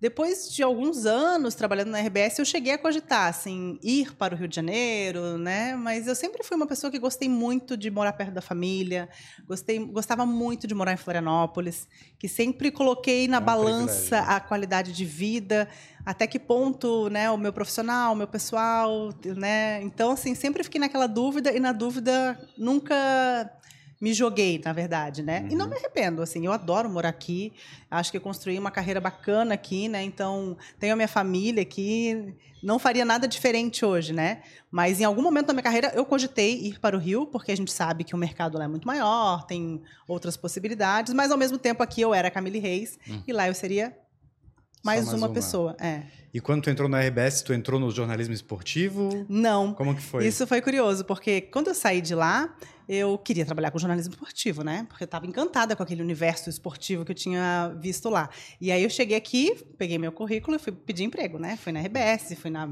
Depois 0.01 0.49
de 0.49 0.63
alguns 0.63 1.05
anos 1.05 1.55
trabalhando 1.55 1.89
na 1.89 1.99
RBS, 1.99 2.39
eu 2.39 2.45
cheguei 2.45 2.71
a 2.71 2.77
cogitar, 2.77 3.27
assim, 3.27 3.77
ir 3.83 4.15
para 4.15 4.33
o 4.33 4.37
Rio 4.37 4.47
de 4.47 4.55
Janeiro, 4.55 5.37
né? 5.37 5.75
Mas 5.75 6.07
eu 6.07 6.15
sempre 6.15 6.41
fui 6.41 6.55
uma 6.55 6.65
pessoa 6.65 6.89
que 6.89 6.97
gostei 6.97 7.27
muito 7.27 7.75
de 7.75 7.91
morar 7.91 8.13
perto 8.13 8.31
da 8.31 8.41
família, 8.41 9.09
gostei, 9.45 9.77
gostava 9.77 10.25
muito 10.25 10.65
de 10.67 10.73
morar 10.73 10.93
em 10.93 10.97
Florianópolis, 10.97 11.85
que 12.17 12.29
sempre 12.29 12.71
coloquei 12.71 13.27
na 13.27 13.37
É 13.37 13.39
um 13.41 13.43
balança 13.43 13.91
privilégio, 13.91 14.31
a 14.31 14.39
qualidade 14.39 14.93
de 14.93 15.03
vida, 15.03 15.67
até 16.05 16.25
que 16.25 16.39
ponto, 16.39 17.09
né, 17.09 17.29
o 17.29 17.37
meu 17.37 17.51
profissional, 17.51 18.13
o 18.13 18.15
meu 18.15 18.27
pessoal, 18.27 19.13
né? 19.35 19.81
Então, 19.81 20.11
assim, 20.11 20.33
sempre 20.33 20.63
fiquei 20.63 20.79
naquela 20.79 21.07
dúvida 21.07 21.51
e 21.51 21.59
na 21.59 21.73
dúvida 21.73 22.39
nunca 22.57 23.51
me 24.01 24.13
joguei, 24.13 24.61
na 24.63 24.71
verdade, 24.71 25.21
né? 25.21 25.45
E 25.49 25.55
não 25.55 25.65
Uhum. 25.65 25.71
me 25.71 25.77
arrependo, 25.77 26.21
assim, 26.21 26.45
eu 26.45 26.51
adoro 26.53 26.89
morar 26.89 27.09
aqui, 27.09 27.51
acho 27.91 28.09
que 28.11 28.17
eu 28.17 28.21
construí 28.21 28.57
uma 28.57 28.71
carreira 28.71 29.01
bacana 29.01 29.53
aqui, 29.53 29.89
né? 29.89 30.01
Então, 30.03 30.55
tenho 30.79 30.93
a 30.93 30.95
minha 30.95 31.07
família 31.07 31.61
aqui, 31.61 32.33
não 32.63 32.79
faria 32.79 33.03
nada 33.03 33.27
diferente 33.27 33.83
hoje, 33.83 34.13
né? 34.13 34.41
Mas 34.71 35.01
em 35.01 35.03
algum 35.03 35.21
momento 35.21 35.47
da 35.47 35.53
minha 35.53 35.63
carreira 35.63 35.91
eu 35.93 36.05
cogitei 36.05 36.53
ir 36.61 36.79
para 36.79 36.95
o 36.95 36.99
Rio, 36.99 37.25
porque 37.27 37.51
a 37.51 37.57
gente 37.57 37.71
sabe 37.73 38.03
que 38.05 38.15
o 38.15 38.17
mercado 38.17 38.57
lá 38.57 38.65
é 38.65 38.67
muito 38.69 38.87
maior, 38.87 39.45
tem 39.45 39.81
outras 40.07 40.37
possibilidades, 40.37 41.13
mas 41.13 41.29
ao 41.31 41.37
mesmo 41.37 41.57
tempo 41.57 41.83
aqui 41.83 41.99
eu 42.01 42.13
era 42.13 42.29
a 42.29 42.31
Camille 42.31 42.59
Reis 42.59 42.97
e 43.27 43.33
lá 43.33 43.47
eu 43.47 43.53
seria 43.53 43.93
mais, 44.81 45.05
mais 45.05 45.17
uma, 45.17 45.27
uma. 45.27 45.33
pessoa, 45.33 45.75
é. 45.79 46.03
E 46.33 46.39
quando 46.39 46.61
tu 46.63 46.69
entrou 46.69 46.87
na 46.87 47.01
RBS, 47.01 47.41
tu 47.41 47.51
entrou 47.53 47.79
no 47.79 47.91
jornalismo 47.91 48.33
esportivo? 48.33 49.25
Não, 49.27 49.73
Como 49.73 49.93
que 49.95 50.01
foi? 50.01 50.25
Isso 50.25 50.45
foi 50.47 50.61
curioso, 50.61 51.03
porque 51.03 51.41
quando 51.41 51.67
eu 51.67 51.75
saí 51.75 51.99
de 52.01 52.13
lá, 52.15 52.55
eu 52.91 53.19
queria 53.19 53.45
trabalhar 53.45 53.69
com 53.69 53.77
jornalismo 53.77 54.13
esportivo, 54.13 54.63
né? 54.63 54.87
Porque 54.89 55.03
eu 55.03 55.05
estava 55.05 55.27
encantada 55.27 55.75
com 55.75 55.83
aquele 55.83 56.01
universo 56.01 56.49
esportivo 56.49 57.05
que 57.05 57.11
eu 57.11 57.15
tinha 57.15 57.71
visto 57.79 58.09
lá. 58.09 58.31
E 58.59 58.71
aí 58.71 58.81
eu 58.81 58.89
cheguei 58.89 59.15
aqui, 59.15 59.63
peguei 59.77 59.99
meu 59.99 60.11
currículo 60.11 60.57
e 60.57 60.59
fui 60.59 60.73
pedir 60.73 61.03
emprego, 61.03 61.37
né? 61.37 61.55
Fui 61.55 61.71
na 61.71 61.81
RBS, 61.81 62.33
fui 62.33 62.49
na, 62.49 62.65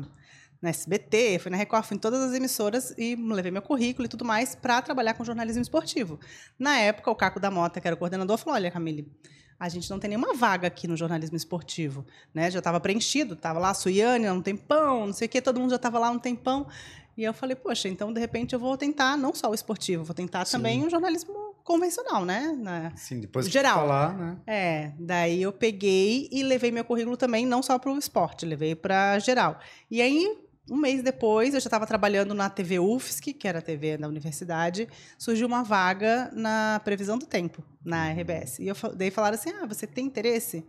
na 0.59 0.69
SBT, 0.69 1.37
fui 1.37 1.51
na 1.51 1.57
Record, 1.57 1.85
fui 1.85 1.97
em 1.97 1.99
todas 1.99 2.19
as 2.19 2.33
emissoras 2.33 2.95
e 2.97 3.15
levei 3.15 3.51
meu 3.51 3.61
currículo 3.61 4.07
e 4.07 4.09
tudo 4.09 4.25
mais 4.25 4.55
para 4.55 4.81
trabalhar 4.81 5.13
com 5.13 5.23
jornalismo 5.23 5.61
esportivo. 5.61 6.19
Na 6.57 6.79
época, 6.79 7.11
o 7.11 7.15
Caco 7.15 7.39
da 7.39 7.51
Mota, 7.51 7.79
que 7.79 7.87
era 7.87 7.93
o 7.93 7.99
coordenador, 7.99 8.39
falou: 8.39 8.55
Olha, 8.55 8.71
Camille. 8.71 9.07
a 9.59 9.69
gente 9.69 9.87
não 9.87 9.99
tem 9.99 10.09
nenhuma 10.09 10.33
vaga 10.33 10.65
aqui 10.65 10.87
no 10.87 10.97
jornalismo 10.97 11.37
esportivo, 11.37 12.03
né? 12.33 12.49
Já 12.49 12.57
estava 12.57 12.79
preenchido, 12.79 13.35
estava 13.35 13.59
lá 13.59 13.69
a 13.69 13.75
Suiane 13.75 14.25
há 14.25 14.33
um 14.33 14.41
tempão, 14.41 15.05
não 15.05 15.13
sei 15.13 15.27
o 15.27 15.29
quê, 15.29 15.43
todo 15.43 15.59
mundo 15.59 15.69
já 15.69 15.75
estava 15.75 15.99
lá 15.99 16.07
há 16.07 16.11
um 16.11 16.17
tempão. 16.17 16.65
E 17.17 17.23
eu 17.23 17.33
falei, 17.33 17.55
poxa, 17.55 17.87
então 17.89 18.13
de 18.13 18.19
repente 18.19 18.53
eu 18.53 18.59
vou 18.59 18.77
tentar 18.77 19.17
não 19.17 19.33
só 19.33 19.49
o 19.49 19.55
esportivo, 19.55 20.03
vou 20.03 20.13
tentar 20.13 20.45
Sim. 20.45 20.51
também 20.57 20.85
o 20.85 20.89
jornalismo 20.89 21.33
convencional, 21.63 22.23
né? 22.23 22.55
Na- 22.57 22.95
Sim, 22.95 23.19
depois 23.19 23.47
que 23.47 23.51
Geral. 23.51 23.79
falar, 23.79 24.15
né? 24.17 24.37
É, 24.45 24.91
daí 24.99 25.41
eu 25.41 25.51
peguei 25.51 26.29
e 26.31 26.43
levei 26.43 26.71
meu 26.71 26.85
currículo 26.85 27.17
também, 27.17 27.45
não 27.45 27.63
só 27.63 27.79
para 27.79 27.91
o 27.91 27.97
esporte, 27.97 28.45
levei 28.45 28.75
para 28.75 29.17
geral. 29.19 29.59
E 29.89 29.99
aí, 30.01 30.37
um 30.69 30.77
mês 30.77 31.01
depois, 31.01 31.55
eu 31.55 31.59
já 31.59 31.67
estava 31.67 31.87
trabalhando 31.87 32.33
na 32.35 32.49
TV 32.49 32.77
UFSC, 32.77 33.33
que 33.33 33.47
era 33.47 33.59
a 33.59 33.61
TV 33.63 33.97
da 33.97 34.07
universidade, 34.07 34.87
surgiu 35.17 35.47
uma 35.47 35.63
vaga 35.63 36.29
na 36.33 36.79
previsão 36.85 37.17
do 37.17 37.25
tempo, 37.25 37.63
na 37.83 38.09
RBS. 38.11 38.59
E 38.59 38.67
eu, 38.67 38.75
daí 38.95 39.09
falaram 39.09 39.35
assim: 39.35 39.49
ah, 39.49 39.65
você 39.65 39.87
tem 39.87 40.05
interesse? 40.05 40.63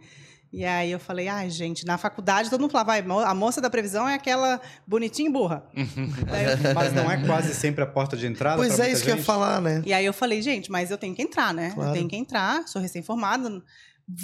E 0.51 0.65
aí 0.65 0.91
eu 0.91 0.99
falei, 0.99 1.29
ai, 1.29 1.51
gente, 1.51 1.85
na 1.85 1.99
faculdade 1.99 2.49
todo 2.49 2.61
mundo 2.61 2.71
falava, 2.71 2.95
a 3.27 3.35
moça 3.35 3.61
da 3.61 3.69
previsão 3.69 4.09
é 4.09 4.15
aquela 4.15 4.61
bonitinha 4.87 5.29
e 5.29 5.33
burra. 5.33 5.63
Eu- 5.77 6.75
Mas 6.75 6.93
não 6.95 7.11
é 7.11 7.23
quase 7.27 7.55
sempre 7.55 7.85
a 7.85 7.87
porta 7.87 8.17
de 8.17 8.27
entrada 8.27 8.57
Pois 8.57 8.79
é, 8.81 8.91
isso 8.91 9.03
que 9.03 9.11
eu 9.11 9.13
ia 9.13 9.17
gente? 9.17 9.27
falar, 9.27 9.61
né? 9.61 9.83
E 9.85 9.93
aí 9.93 10.05
eu 10.07 10.13
falei, 10.13 10.41
gente, 10.41 10.71
mas 10.71 10.91
eu 10.91 10.97
tenho 10.97 11.15
que 11.15 11.21
entrar, 11.23 11.53
né? 11.53 11.73
Claro. 11.75 11.91
Eu 11.91 11.95
tenho 11.95 12.09
que 12.09 12.17
entrar, 12.17 12.67
sou 12.67 12.81
recém-formada. 12.81 13.63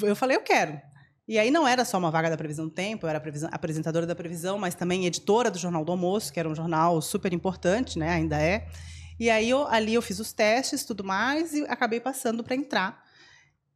Eu 0.02 0.16
falei, 0.16 0.36
eu 0.36 0.40
quero. 0.40 0.80
E 1.28 1.38
aí 1.38 1.50
não 1.50 1.66
era 1.68 1.84
só 1.84 1.98
uma 1.98 2.10
vaga 2.10 2.28
da 2.30 2.36
Previsão 2.36 2.66
do 2.66 2.70
Tempo, 2.70 3.06
eu 3.06 3.10
era 3.10 3.22
apresentadora 3.52 4.06
da 4.06 4.14
Previsão, 4.14 4.58
mas 4.58 4.74
também 4.74 5.06
editora 5.06 5.50
do 5.50 5.58
Jornal 5.58 5.84
do 5.84 5.92
Almoço, 5.92 6.32
que 6.32 6.38
era 6.40 6.48
um 6.48 6.54
jornal 6.54 7.00
super 7.02 7.32
importante, 7.32 7.98
né? 7.98 8.10
Ainda 8.10 8.40
é. 8.40 8.66
E 9.20 9.30
aí 9.30 9.48
eu, 9.48 9.66
ali 9.68 9.94
eu 9.94 10.02
fiz 10.02 10.18
os 10.20 10.32
testes, 10.32 10.84
tudo 10.84 11.04
mais, 11.04 11.52
e 11.54 11.62
acabei 11.68 12.00
passando 12.00 12.42
para 12.42 12.54
entrar. 12.56 13.03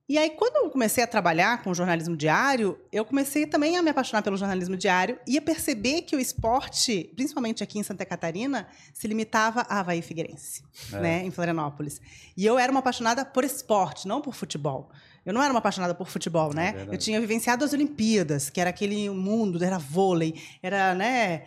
E 0.08 0.16
aí, 0.16 0.30
quando 0.30 0.64
eu 0.64 0.70
comecei 0.70 1.04
a 1.04 1.06
trabalhar 1.06 1.62
com 1.62 1.74
jornalismo 1.74 2.16
diário, 2.16 2.78
eu 2.90 3.04
comecei 3.04 3.46
também 3.46 3.76
a 3.76 3.82
me 3.82 3.90
apaixonar 3.90 4.22
pelo 4.22 4.38
jornalismo 4.38 4.74
diário 4.74 5.18
e 5.26 5.36
a 5.36 5.42
perceber 5.42 6.00
que 6.02 6.16
o 6.16 6.18
esporte, 6.18 7.12
principalmente 7.14 7.62
aqui 7.62 7.78
em 7.78 7.82
Santa 7.82 8.06
Catarina, 8.06 8.66
se 8.94 9.06
limitava 9.06 9.66
a 9.68 9.80
Havaí 9.80 10.00
Figueirense, 10.00 10.62
É. 10.94 10.98
né, 10.98 11.24
em 11.24 11.30
Florianópolis. 11.30 12.00
E 12.34 12.46
eu 12.46 12.58
era 12.58 12.72
uma 12.72 12.80
apaixonada 12.80 13.22
por 13.22 13.44
esporte, 13.44 14.08
não 14.08 14.22
por 14.22 14.34
futebol. 14.34 14.88
Eu 15.26 15.34
não 15.34 15.42
era 15.42 15.52
uma 15.52 15.58
apaixonada 15.58 15.94
por 15.94 16.08
futebol, 16.08 16.54
né? 16.54 16.72
verdade. 16.72 16.94
eu 16.96 16.98
tinha 16.98 17.20
vivenciado 17.20 17.62
as 17.62 17.74
Olimpíadas, 17.74 18.48
que 18.48 18.62
era 18.62 18.70
aquele 18.70 19.10
mundo, 19.10 19.62
era 19.62 19.76
vôlei, 19.78 20.40
era, 20.62 20.94
né, 20.94 21.42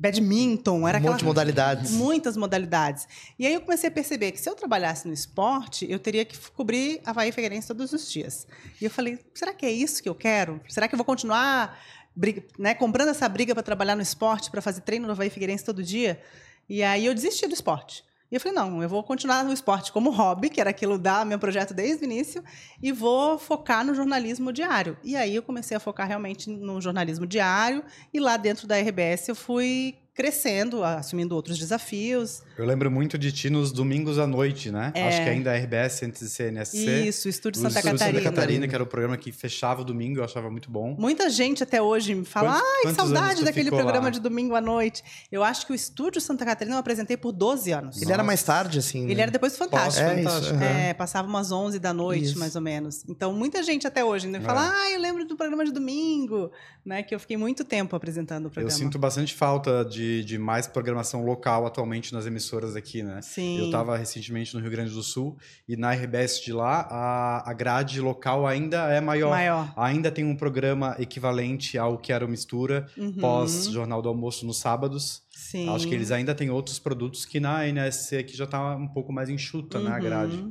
badminton, 0.00 0.88
era 0.88 0.96
um 0.96 1.00
aquela 1.00 1.12
monte 1.12 1.18
de 1.20 1.24
modalidades. 1.26 1.90
Muitas 1.92 2.36
modalidades. 2.36 3.06
E 3.38 3.46
aí 3.46 3.52
eu 3.52 3.60
comecei 3.60 3.88
a 3.88 3.92
perceber 3.92 4.32
que 4.32 4.40
se 4.40 4.48
eu 4.48 4.54
trabalhasse 4.54 5.06
no 5.06 5.12
esporte, 5.12 5.86
eu 5.90 5.98
teria 5.98 6.24
que 6.24 6.38
cobrir 6.52 7.00
Havaí 7.04 7.30
Figueirense 7.30 7.68
todos 7.68 7.92
os 7.92 8.10
dias. 8.10 8.46
E 8.80 8.84
eu 8.86 8.90
falei, 8.90 9.18
será 9.34 9.52
que 9.52 9.66
é 9.66 9.70
isso 9.70 10.02
que 10.02 10.08
eu 10.08 10.14
quero? 10.14 10.58
Será 10.68 10.88
que 10.88 10.94
eu 10.94 10.96
vou 10.96 11.04
continuar 11.04 11.78
briga- 12.16 12.42
né, 12.58 12.72
comprando 12.74 13.08
essa 13.08 13.28
briga 13.28 13.52
para 13.54 13.62
trabalhar 13.62 13.94
no 13.94 14.02
esporte, 14.02 14.50
para 14.50 14.62
fazer 14.62 14.80
treino 14.80 15.06
no 15.06 15.12
Havaí 15.12 15.28
Figueirense 15.28 15.64
todo 15.64 15.82
dia? 15.82 16.18
E 16.66 16.82
aí 16.82 17.04
eu 17.04 17.12
desisti 17.14 17.46
do 17.46 17.52
esporte. 17.52 18.02
E 18.30 18.36
eu 18.36 18.40
falei, 18.40 18.56
não, 18.56 18.82
eu 18.82 18.88
vou 18.88 19.02
continuar 19.02 19.42
no 19.42 19.52
esporte 19.52 19.90
como 19.90 20.10
hobby, 20.10 20.48
que 20.48 20.60
era 20.60 20.70
aquilo 20.70 20.96
da 20.96 21.24
meu 21.24 21.38
projeto 21.38 21.74
desde 21.74 22.04
o 22.04 22.06
início, 22.06 22.44
e 22.80 22.92
vou 22.92 23.38
focar 23.38 23.84
no 23.84 23.94
jornalismo 23.94 24.52
diário. 24.52 24.96
E 25.02 25.16
aí 25.16 25.34
eu 25.34 25.42
comecei 25.42 25.76
a 25.76 25.80
focar 25.80 26.06
realmente 26.06 26.48
no 26.48 26.80
jornalismo 26.80 27.26
diário, 27.26 27.82
e 28.14 28.20
lá 28.20 28.36
dentro 28.36 28.68
da 28.68 28.78
RBS 28.78 29.28
eu 29.28 29.34
fui 29.34 29.96
crescendo, 30.20 30.84
assumindo 30.84 31.34
outros 31.34 31.58
desafios. 31.58 32.42
Eu 32.58 32.66
lembro 32.66 32.90
muito 32.90 33.16
de 33.16 33.32
ti 33.32 33.48
nos 33.48 33.72
domingos 33.72 34.18
à 34.18 34.26
noite, 34.26 34.70
né? 34.70 34.92
É. 34.94 35.08
Acho 35.08 35.22
que 35.22 35.28
ainda 35.30 35.50
a 35.50 35.56
RBS 35.56 36.02
antes 36.02 36.20
de 36.20 36.28
ser 36.28 36.52
NSC. 36.52 36.76
Isso, 37.08 37.26
Estúdio 37.26 37.58
O 37.58 37.62
Santa 37.62 37.78
Estúdio 37.78 37.98
Catarina. 37.98 38.18
Santa 38.22 38.30
Catarina, 38.36 38.68
que 38.68 38.74
era 38.74 38.84
o 38.84 38.86
programa 38.86 39.16
que 39.16 39.32
fechava 39.32 39.80
o 39.80 39.84
domingo, 39.84 40.20
eu 40.20 40.24
achava 40.24 40.50
muito 40.50 40.70
bom. 40.70 40.94
Muita 40.98 41.30
gente 41.30 41.62
até 41.62 41.80
hoje 41.80 42.14
me 42.14 42.24
fala, 42.26 42.52
Quantos- 42.52 42.86
ai, 42.86 42.94
saudade 42.94 43.44
daquele 43.44 43.70
programa 43.70 44.04
lá? 44.04 44.10
de 44.10 44.20
domingo 44.20 44.54
à 44.54 44.60
noite. 44.60 45.02
Eu 45.32 45.42
acho 45.42 45.66
que 45.66 45.72
o 45.72 45.74
Estúdio 45.74 46.20
Santa 46.20 46.44
Catarina 46.44 46.76
eu 46.76 46.80
apresentei 46.80 47.16
por 47.16 47.32
12 47.32 47.72
anos. 47.72 48.02
Ele 48.02 48.12
era 48.12 48.22
mais 48.22 48.42
tarde, 48.42 48.78
assim. 48.78 49.04
Ele 49.04 49.14
né? 49.14 49.22
era 49.22 49.30
depois 49.30 49.52
do 49.54 49.56
Fantástico. 49.58 50.04
É 50.06 50.20
isso. 50.20 50.24
Fantástico. 50.28 50.54
aham. 50.56 50.64
É, 50.64 50.92
passava 50.94 51.26
umas 51.28 51.50
11 51.50 51.78
da 51.78 51.94
noite, 51.94 52.24
Isso. 52.26 52.38
mais 52.38 52.54
ou 52.56 52.60
menos. 52.62 53.04
Então, 53.08 53.32
muita 53.32 53.62
gente 53.62 53.86
até 53.86 54.04
hoje 54.04 54.26
ainda 54.26 54.38
me 54.38 54.44
fala, 54.44 54.66
É. 54.66 54.68
ah, 54.70 54.90
eu 54.92 55.00
lembro 55.00 55.24
do 55.26 55.36
programa 55.36 55.64
de 55.64 55.72
domingo, 55.72 56.50
né? 56.84 57.02
Que 57.02 57.14
eu 57.14 57.20
fiquei 57.20 57.36
muito 57.36 57.64
tempo 57.64 57.96
apresentando 57.96 58.44
o 58.44 58.46
Eu 58.48 58.50
programa. 58.50 58.76
sinto 58.76 58.98
bastante 58.98 59.34
falta 59.34 59.84
de, 59.84 60.09
de 60.24 60.36
mais 60.38 60.66
programação 60.66 61.24
local 61.24 61.66
atualmente 61.66 62.12
nas 62.12 62.26
emissoras 62.26 62.74
aqui, 62.76 63.02
né? 63.02 63.20
Sim. 63.22 63.58
Eu 63.58 63.66
estava 63.66 63.96
recentemente 63.96 64.54
no 64.54 64.60
Rio 64.60 64.70
Grande 64.70 64.90
do 64.92 65.02
Sul 65.02 65.36
e 65.68 65.76
na 65.76 65.92
RBS 65.92 66.40
de 66.42 66.52
lá 66.52 66.86
a, 66.90 67.50
a 67.50 67.52
grade 67.52 68.00
local 68.00 68.46
ainda 68.46 68.92
é 68.92 69.00
maior. 69.00 69.30
maior. 69.30 69.72
Ainda 69.76 70.10
tem 70.10 70.24
um 70.24 70.34
programa 70.36 70.96
equivalente 70.98 71.78
ao 71.78 71.96
que 71.98 72.12
era 72.12 72.24
o 72.24 72.28
Mistura, 72.28 72.86
Uhum. 72.96 73.12
pós 73.20 73.66
Jornal 73.66 74.02
do 74.02 74.08
Almoço 74.08 74.44
nos 74.46 74.58
sábados. 74.58 75.22
Sim. 75.30 75.68
Acho 75.74 75.86
que 75.88 75.94
eles 75.94 76.10
ainda 76.10 76.34
têm 76.34 76.50
outros 76.50 76.78
produtos 76.78 77.24
que 77.24 77.40
na 77.40 77.66
NSC 77.66 78.18
aqui 78.18 78.36
já 78.36 78.46
tá 78.46 78.76
um 78.76 78.88
pouco 78.88 79.12
mais 79.12 79.28
enxuta, 79.30 79.78
né, 79.80 79.90
a 79.90 79.98
grade. 79.98 80.44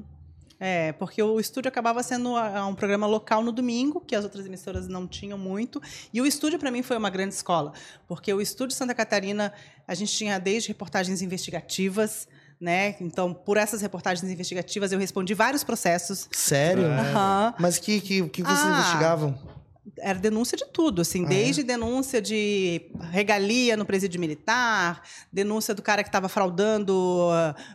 Uhum. 0.60 0.68
É, 0.68 0.92
porque 0.94 1.24
o 1.24 1.40
estúdio 1.40 1.70
acabava 1.70 2.04
sendo 2.04 2.36
ah, 2.36 2.68
um 2.68 2.76
programa 2.76 3.08
local 3.08 3.42
no 3.44 3.52
domingo, 3.52 4.02
que 4.02 4.16
as 4.16 4.24
outras 4.24 4.46
emissoras 4.46 4.88
não 4.88 5.08
tinham 5.08 5.38
muito. 5.38 5.82
E 6.14 6.22
o 6.22 6.26
estúdio, 6.26 6.60
para 6.60 6.70
mim, 6.70 6.84
foi 6.84 6.98
uma 6.98 7.10
grande 7.10 7.34
escola. 7.34 7.72
Porque 8.08 8.34
o 8.34 8.42
estúdio 8.42 8.76
Santa 8.76 8.94
Catarina, 8.94 9.54
a 9.88 9.94
gente 9.94 10.12
tinha 10.14 10.38
desde 10.38 10.68
reportagens 10.68 11.22
investigativas, 11.22 12.28
né? 12.60 12.96
Então, 13.00 13.34
por 13.34 13.56
essas 13.56 13.82
reportagens 13.82 14.30
investigativas, 14.30 14.92
eu 14.92 15.00
respondi 15.00 15.34
vários 15.34 15.64
processos. 15.64 16.28
Sério? 16.32 16.86
É. 16.86 17.00
Aham. 17.00 17.54
Mas 17.58 17.78
que, 17.78 18.02
que, 18.02 18.28
que 18.28 18.44
vocês 18.44 18.60
Ah. 18.60 18.72
investigavam? 18.80 19.59
Era 20.02 20.18
denúncia 20.20 20.58
de 20.58 20.66
tudo, 20.72 21.02
assim, 21.02 21.24
Ah, 21.24 21.26
é? 21.26 21.30
desde 21.30 21.64
denúncia 21.64 22.22
de 22.22 22.90
regalia 23.12 23.76
no 23.78 23.86
presídio 23.86 24.20
militar, 24.20 25.02
denúncia 25.32 25.74
do 25.76 25.82
cara 25.82 26.04
que 26.04 26.10
estava 26.10 26.30
fraudando 26.30 27.30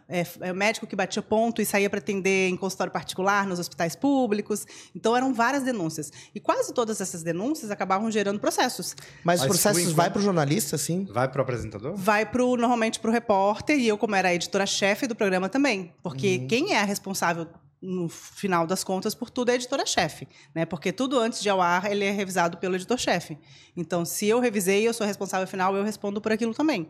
é, 0.09 0.27
é, 0.41 0.53
médico 0.53 0.87
que 0.87 0.97
batia 0.97 1.23
ponto 1.23 1.61
e 1.61 1.67
saía 1.67 1.89
para 1.91 1.99
atender 1.99 2.49
em 2.49 2.57
consultório 2.57 2.93
particular 2.93 3.47
nos 3.47 3.59
hospitais 3.59 3.95
públicos. 3.97 4.67
Então 4.95 5.17
eram 5.17 5.33
várias 5.35 5.63
denúncias. 5.63 6.11
E 6.35 6.41
quase 6.41 6.73
todas 6.73 7.01
essas 7.01 7.23
denúncias 7.23 7.71
acabavam 7.71 8.11
gerando 8.11 8.39
processos. 8.41 8.95
Mas 9.23 9.41
os 9.41 9.47
Mas 9.47 9.61
processos 9.61 9.83
tu, 9.83 9.95
vai 9.95 10.07
enquanto- 10.07 10.13
pro 10.15 10.23
jornalista, 10.23 10.77
assim? 10.77 11.05
Vai 11.11 11.29
pro 11.29 11.43
apresentador? 11.43 11.95
Vai 11.97 12.25
pro, 12.27 12.57
normalmente 12.57 12.99
para 13.01 13.11
o 13.11 13.13
repórter, 13.13 13.79
e 13.79 13.89
eu, 13.89 13.99
como 13.99 14.15
era 14.15 14.29
a 14.29 14.35
editora-chefe 14.35 15.07
do 15.07 15.15
programa 15.15 15.49
também. 15.49 15.93
Porque 16.03 16.39
Uhum. 16.43 16.47
quem 16.49 16.73
é 16.73 16.81
a 16.81 16.85
responsável, 16.85 17.47
no 17.85 18.09
final 18.09 18.67
das 18.67 18.83
contas, 18.83 19.15
por 19.15 19.29
tudo 19.29 19.51
é 19.51 19.53
a 19.53 19.55
editora-chefe. 19.57 20.27
Né? 20.55 20.65
Porque 20.65 20.93
tudo 20.93 21.19
antes 21.19 21.41
de 21.41 21.49
ao 21.49 21.61
ar, 21.61 21.91
ele 21.91 22.05
é 22.05 22.11
revisado 22.11 22.57
pelo 22.57 22.75
editor-chefe. 22.75 23.39
Então, 23.77 24.05
se 24.05 24.27
eu 24.27 24.41
revisei, 24.41 24.87
eu 24.89 24.95
sou 24.95 25.07
responsável 25.07 25.47
final, 25.47 25.77
eu 25.77 25.85
respondo 25.85 26.21
por 26.21 26.33
aquilo 26.33 26.55
também. 26.55 26.89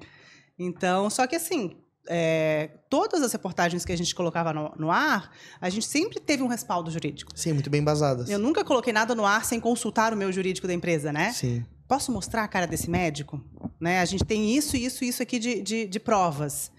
Então, 0.58 1.10
só 1.10 1.26
que 1.26 1.34
assim, 1.34 1.76
é, 2.08 2.70
todas 2.88 3.22
as 3.22 3.32
reportagens 3.32 3.84
que 3.84 3.92
a 3.92 3.96
gente 3.96 4.14
colocava 4.14 4.52
no, 4.52 4.72
no 4.76 4.90
ar, 4.90 5.30
a 5.60 5.68
gente 5.68 5.86
sempre 5.86 6.20
teve 6.20 6.42
um 6.42 6.46
respaldo 6.46 6.90
jurídico. 6.90 7.32
Sim, 7.34 7.54
muito 7.54 7.70
bem 7.70 7.80
embasadas. 7.80 8.28
Eu 8.28 8.38
nunca 8.38 8.64
coloquei 8.64 8.92
nada 8.92 9.14
no 9.14 9.26
ar 9.26 9.44
sem 9.44 9.58
consultar 9.58 10.12
o 10.12 10.16
meu 10.16 10.30
jurídico 10.32 10.66
da 10.66 10.74
empresa, 10.74 11.12
né? 11.12 11.32
Sim. 11.32 11.64
Posso 11.88 12.12
mostrar 12.12 12.44
a 12.44 12.48
cara 12.48 12.66
desse 12.66 12.88
médico? 12.88 13.42
Né? 13.80 14.00
A 14.00 14.04
gente 14.04 14.24
tem 14.24 14.56
isso, 14.56 14.76
isso, 14.76 15.04
isso 15.04 15.22
aqui 15.22 15.38
de, 15.38 15.60
de, 15.60 15.86
de 15.86 16.00
provas. 16.00 16.70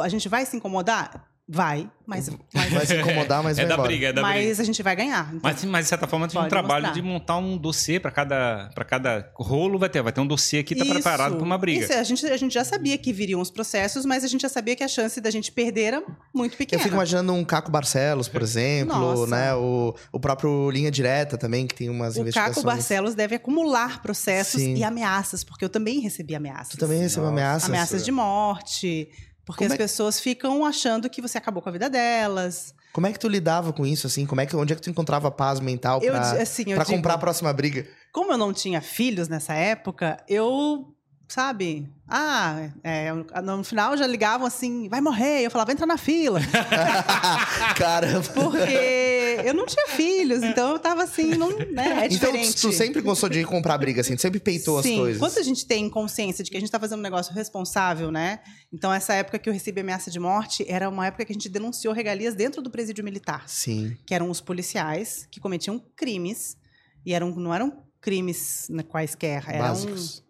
A 0.00 0.08
gente 0.08 0.28
vai 0.28 0.44
se 0.46 0.56
incomodar? 0.56 1.35
Vai, 1.48 1.88
mas, 2.04 2.28
mas, 2.52 2.72
Vai 2.72 2.86
se 2.86 2.96
incomodar, 2.96 3.40
mas 3.40 3.56
é 3.56 3.62
vai 3.62 3.68
da 3.68 3.74
embora. 3.74 3.88
briga, 3.88 4.06
é 4.08 4.12
da 4.12 4.20
briga. 4.20 4.34
mas 4.48 4.58
a 4.58 4.64
gente 4.64 4.82
vai 4.82 4.96
ganhar. 4.96 5.28
Então, 5.28 5.40
Mas, 5.44 5.64
mas 5.64 5.84
de 5.84 5.88
certa 5.90 6.04
forma 6.08 6.26
tem 6.26 6.40
um 6.40 6.48
trabalho 6.48 6.86
mostrar. 6.86 7.00
de 7.00 7.06
montar 7.08 7.36
um 7.36 7.56
dossiê 7.56 8.00
para 8.00 8.10
cada, 8.10 8.68
pra 8.74 8.84
cada 8.84 9.30
rolo 9.36 9.78
vai 9.78 9.88
ter. 9.88 10.02
Vai 10.02 10.12
ter 10.12 10.20
um 10.20 10.26
dossiê 10.26 10.64
que 10.64 10.74
está 10.74 10.84
Isso. 10.84 10.92
preparado 10.94 11.36
para 11.36 11.44
uma 11.44 11.56
briga. 11.56 11.84
Isso, 11.84 11.92
a 11.92 12.02
gente, 12.02 12.26
a 12.26 12.36
gente 12.36 12.52
já 12.52 12.64
sabia 12.64 12.98
que 12.98 13.12
viriam 13.12 13.40
os 13.40 13.48
processos, 13.48 14.04
mas 14.04 14.24
a 14.24 14.26
gente 14.26 14.40
já 14.42 14.48
sabia 14.48 14.74
que 14.74 14.82
a 14.82 14.88
chance 14.88 15.20
da 15.20 15.30
gente 15.30 15.52
perder 15.52 15.82
era 15.82 16.02
muito 16.34 16.56
pequena. 16.56 16.80
Eu 16.80 16.82
fico 16.82 16.96
imaginando 16.96 17.32
um 17.32 17.44
Caco 17.44 17.70
Barcelos, 17.70 18.26
por 18.26 18.42
exemplo, 18.42 18.98
Nossa. 18.98 19.26
né? 19.28 19.54
O, 19.54 19.94
o 20.10 20.18
próprio 20.18 20.68
Linha 20.72 20.90
Direta 20.90 21.38
também, 21.38 21.64
que 21.68 21.76
tem 21.76 21.88
umas 21.88 22.16
O 22.16 22.22
investigações. 22.22 22.56
Caco 22.56 22.66
Barcelos 22.66 23.14
deve 23.14 23.36
acumular 23.36 24.02
processos 24.02 24.60
Sim. 24.60 24.74
e 24.74 24.82
ameaças, 24.82 25.44
porque 25.44 25.64
eu 25.64 25.68
também 25.68 26.00
recebi 26.00 26.34
ameaças. 26.34 26.70
Tu 26.70 26.78
também 26.78 26.98
recebeu 27.00 27.28
ameaças? 27.28 27.68
Ameaças 27.68 28.04
de 28.04 28.10
morte. 28.10 29.08
Porque 29.46 29.64
Como 29.64 29.72
as 29.72 29.74
é- 29.74 29.82
pessoas 29.82 30.18
ficam 30.20 30.64
achando 30.66 31.08
que 31.08 31.22
você 31.22 31.38
acabou 31.38 31.62
com 31.62 31.68
a 31.68 31.72
vida 31.72 31.88
delas. 31.88 32.74
Como 32.92 33.06
é 33.06 33.12
que 33.12 33.18
tu 33.18 33.28
lidava 33.28 33.72
com 33.72 33.86
isso, 33.86 34.06
assim? 34.08 34.26
Como 34.26 34.40
é 34.40 34.46
que, 34.46 34.56
onde 34.56 34.72
é 34.72 34.76
que 34.76 34.82
tu 34.82 34.90
encontrava 34.90 35.30
paz 35.30 35.60
mental 35.60 36.00
Eu, 36.02 36.12
pra, 36.12 36.32
assim, 36.42 36.64
eu 36.66 36.74
pra 36.74 36.84
digo, 36.84 36.96
comprar 36.96 37.14
a 37.14 37.18
próxima 37.18 37.52
briga? 37.52 37.86
como 38.12 38.32
eu 38.32 38.38
não 38.38 38.52
tinha 38.52 38.80
filhos 38.80 39.28
nessa 39.28 39.54
época, 39.54 40.16
eu, 40.28 40.92
sabe, 41.28 41.88
ah, 42.08 42.70
é, 42.84 43.12
no 43.42 43.64
final 43.64 43.96
já 43.96 44.06
ligavam 44.06 44.46
assim, 44.46 44.88
vai 44.88 45.00
morrer, 45.00 45.42
eu 45.44 45.50
falava, 45.50 45.72
entra 45.72 45.84
na 45.86 45.96
fila. 45.96 46.40
Caramba. 47.76 48.22
Porque 48.32 49.42
eu 49.44 49.52
não 49.54 49.66
tinha 49.66 49.86
filhos, 49.88 50.42
então 50.42 50.72
eu 50.72 50.78
tava 50.78 51.02
assim, 51.02 51.34
não, 51.34 51.50
né? 51.50 52.04
É 52.04 52.06
Então, 52.06 52.30
diferente. 52.32 52.60
tu 52.60 52.72
sempre 52.72 53.00
gostou 53.00 53.28
de 53.28 53.44
comprar 53.44 53.76
briga, 53.78 54.00
assim, 54.00 54.14
tu 54.16 54.22
sempre 54.22 54.40
peitou 54.40 54.82
Sim, 54.82 54.92
as 54.94 54.98
coisas. 55.00 55.18
quando 55.20 55.38
a 55.38 55.42
gente 55.42 55.66
tem 55.66 55.88
consciência 55.90 56.44
de 56.44 56.50
que 56.50 56.56
a 56.56 56.60
gente 56.60 56.68
está 56.68 56.78
fazendo 56.78 57.00
um 57.00 57.02
negócio 57.02 57.34
responsável, 57.34 58.10
né? 58.10 58.40
Então, 58.72 58.92
essa 58.92 59.14
época 59.14 59.38
que 59.38 59.48
eu 59.48 59.52
recebi 59.52 59.80
ameaça 59.80 60.10
de 60.10 60.20
morte 60.20 60.64
era 60.68 60.88
uma 60.88 61.06
época 61.06 61.24
que 61.24 61.32
a 61.32 61.34
gente 61.34 61.48
denunciou 61.48 61.92
regalias 61.92 62.34
dentro 62.34 62.62
do 62.62 62.70
presídio 62.70 63.04
militar, 63.04 63.44
Sim. 63.48 63.96
que 64.06 64.14
eram 64.14 64.30
os 64.30 64.40
policiais 64.40 65.26
que 65.30 65.40
cometiam 65.40 65.82
crimes, 65.96 66.56
e 67.04 67.12
eram, 67.12 67.30
não 67.36 67.52
eram 67.54 67.82
crimes 68.00 68.66
né, 68.70 68.82
quaisquer, 68.82 69.44
eram 69.48 69.58
Básicos. 69.68 70.22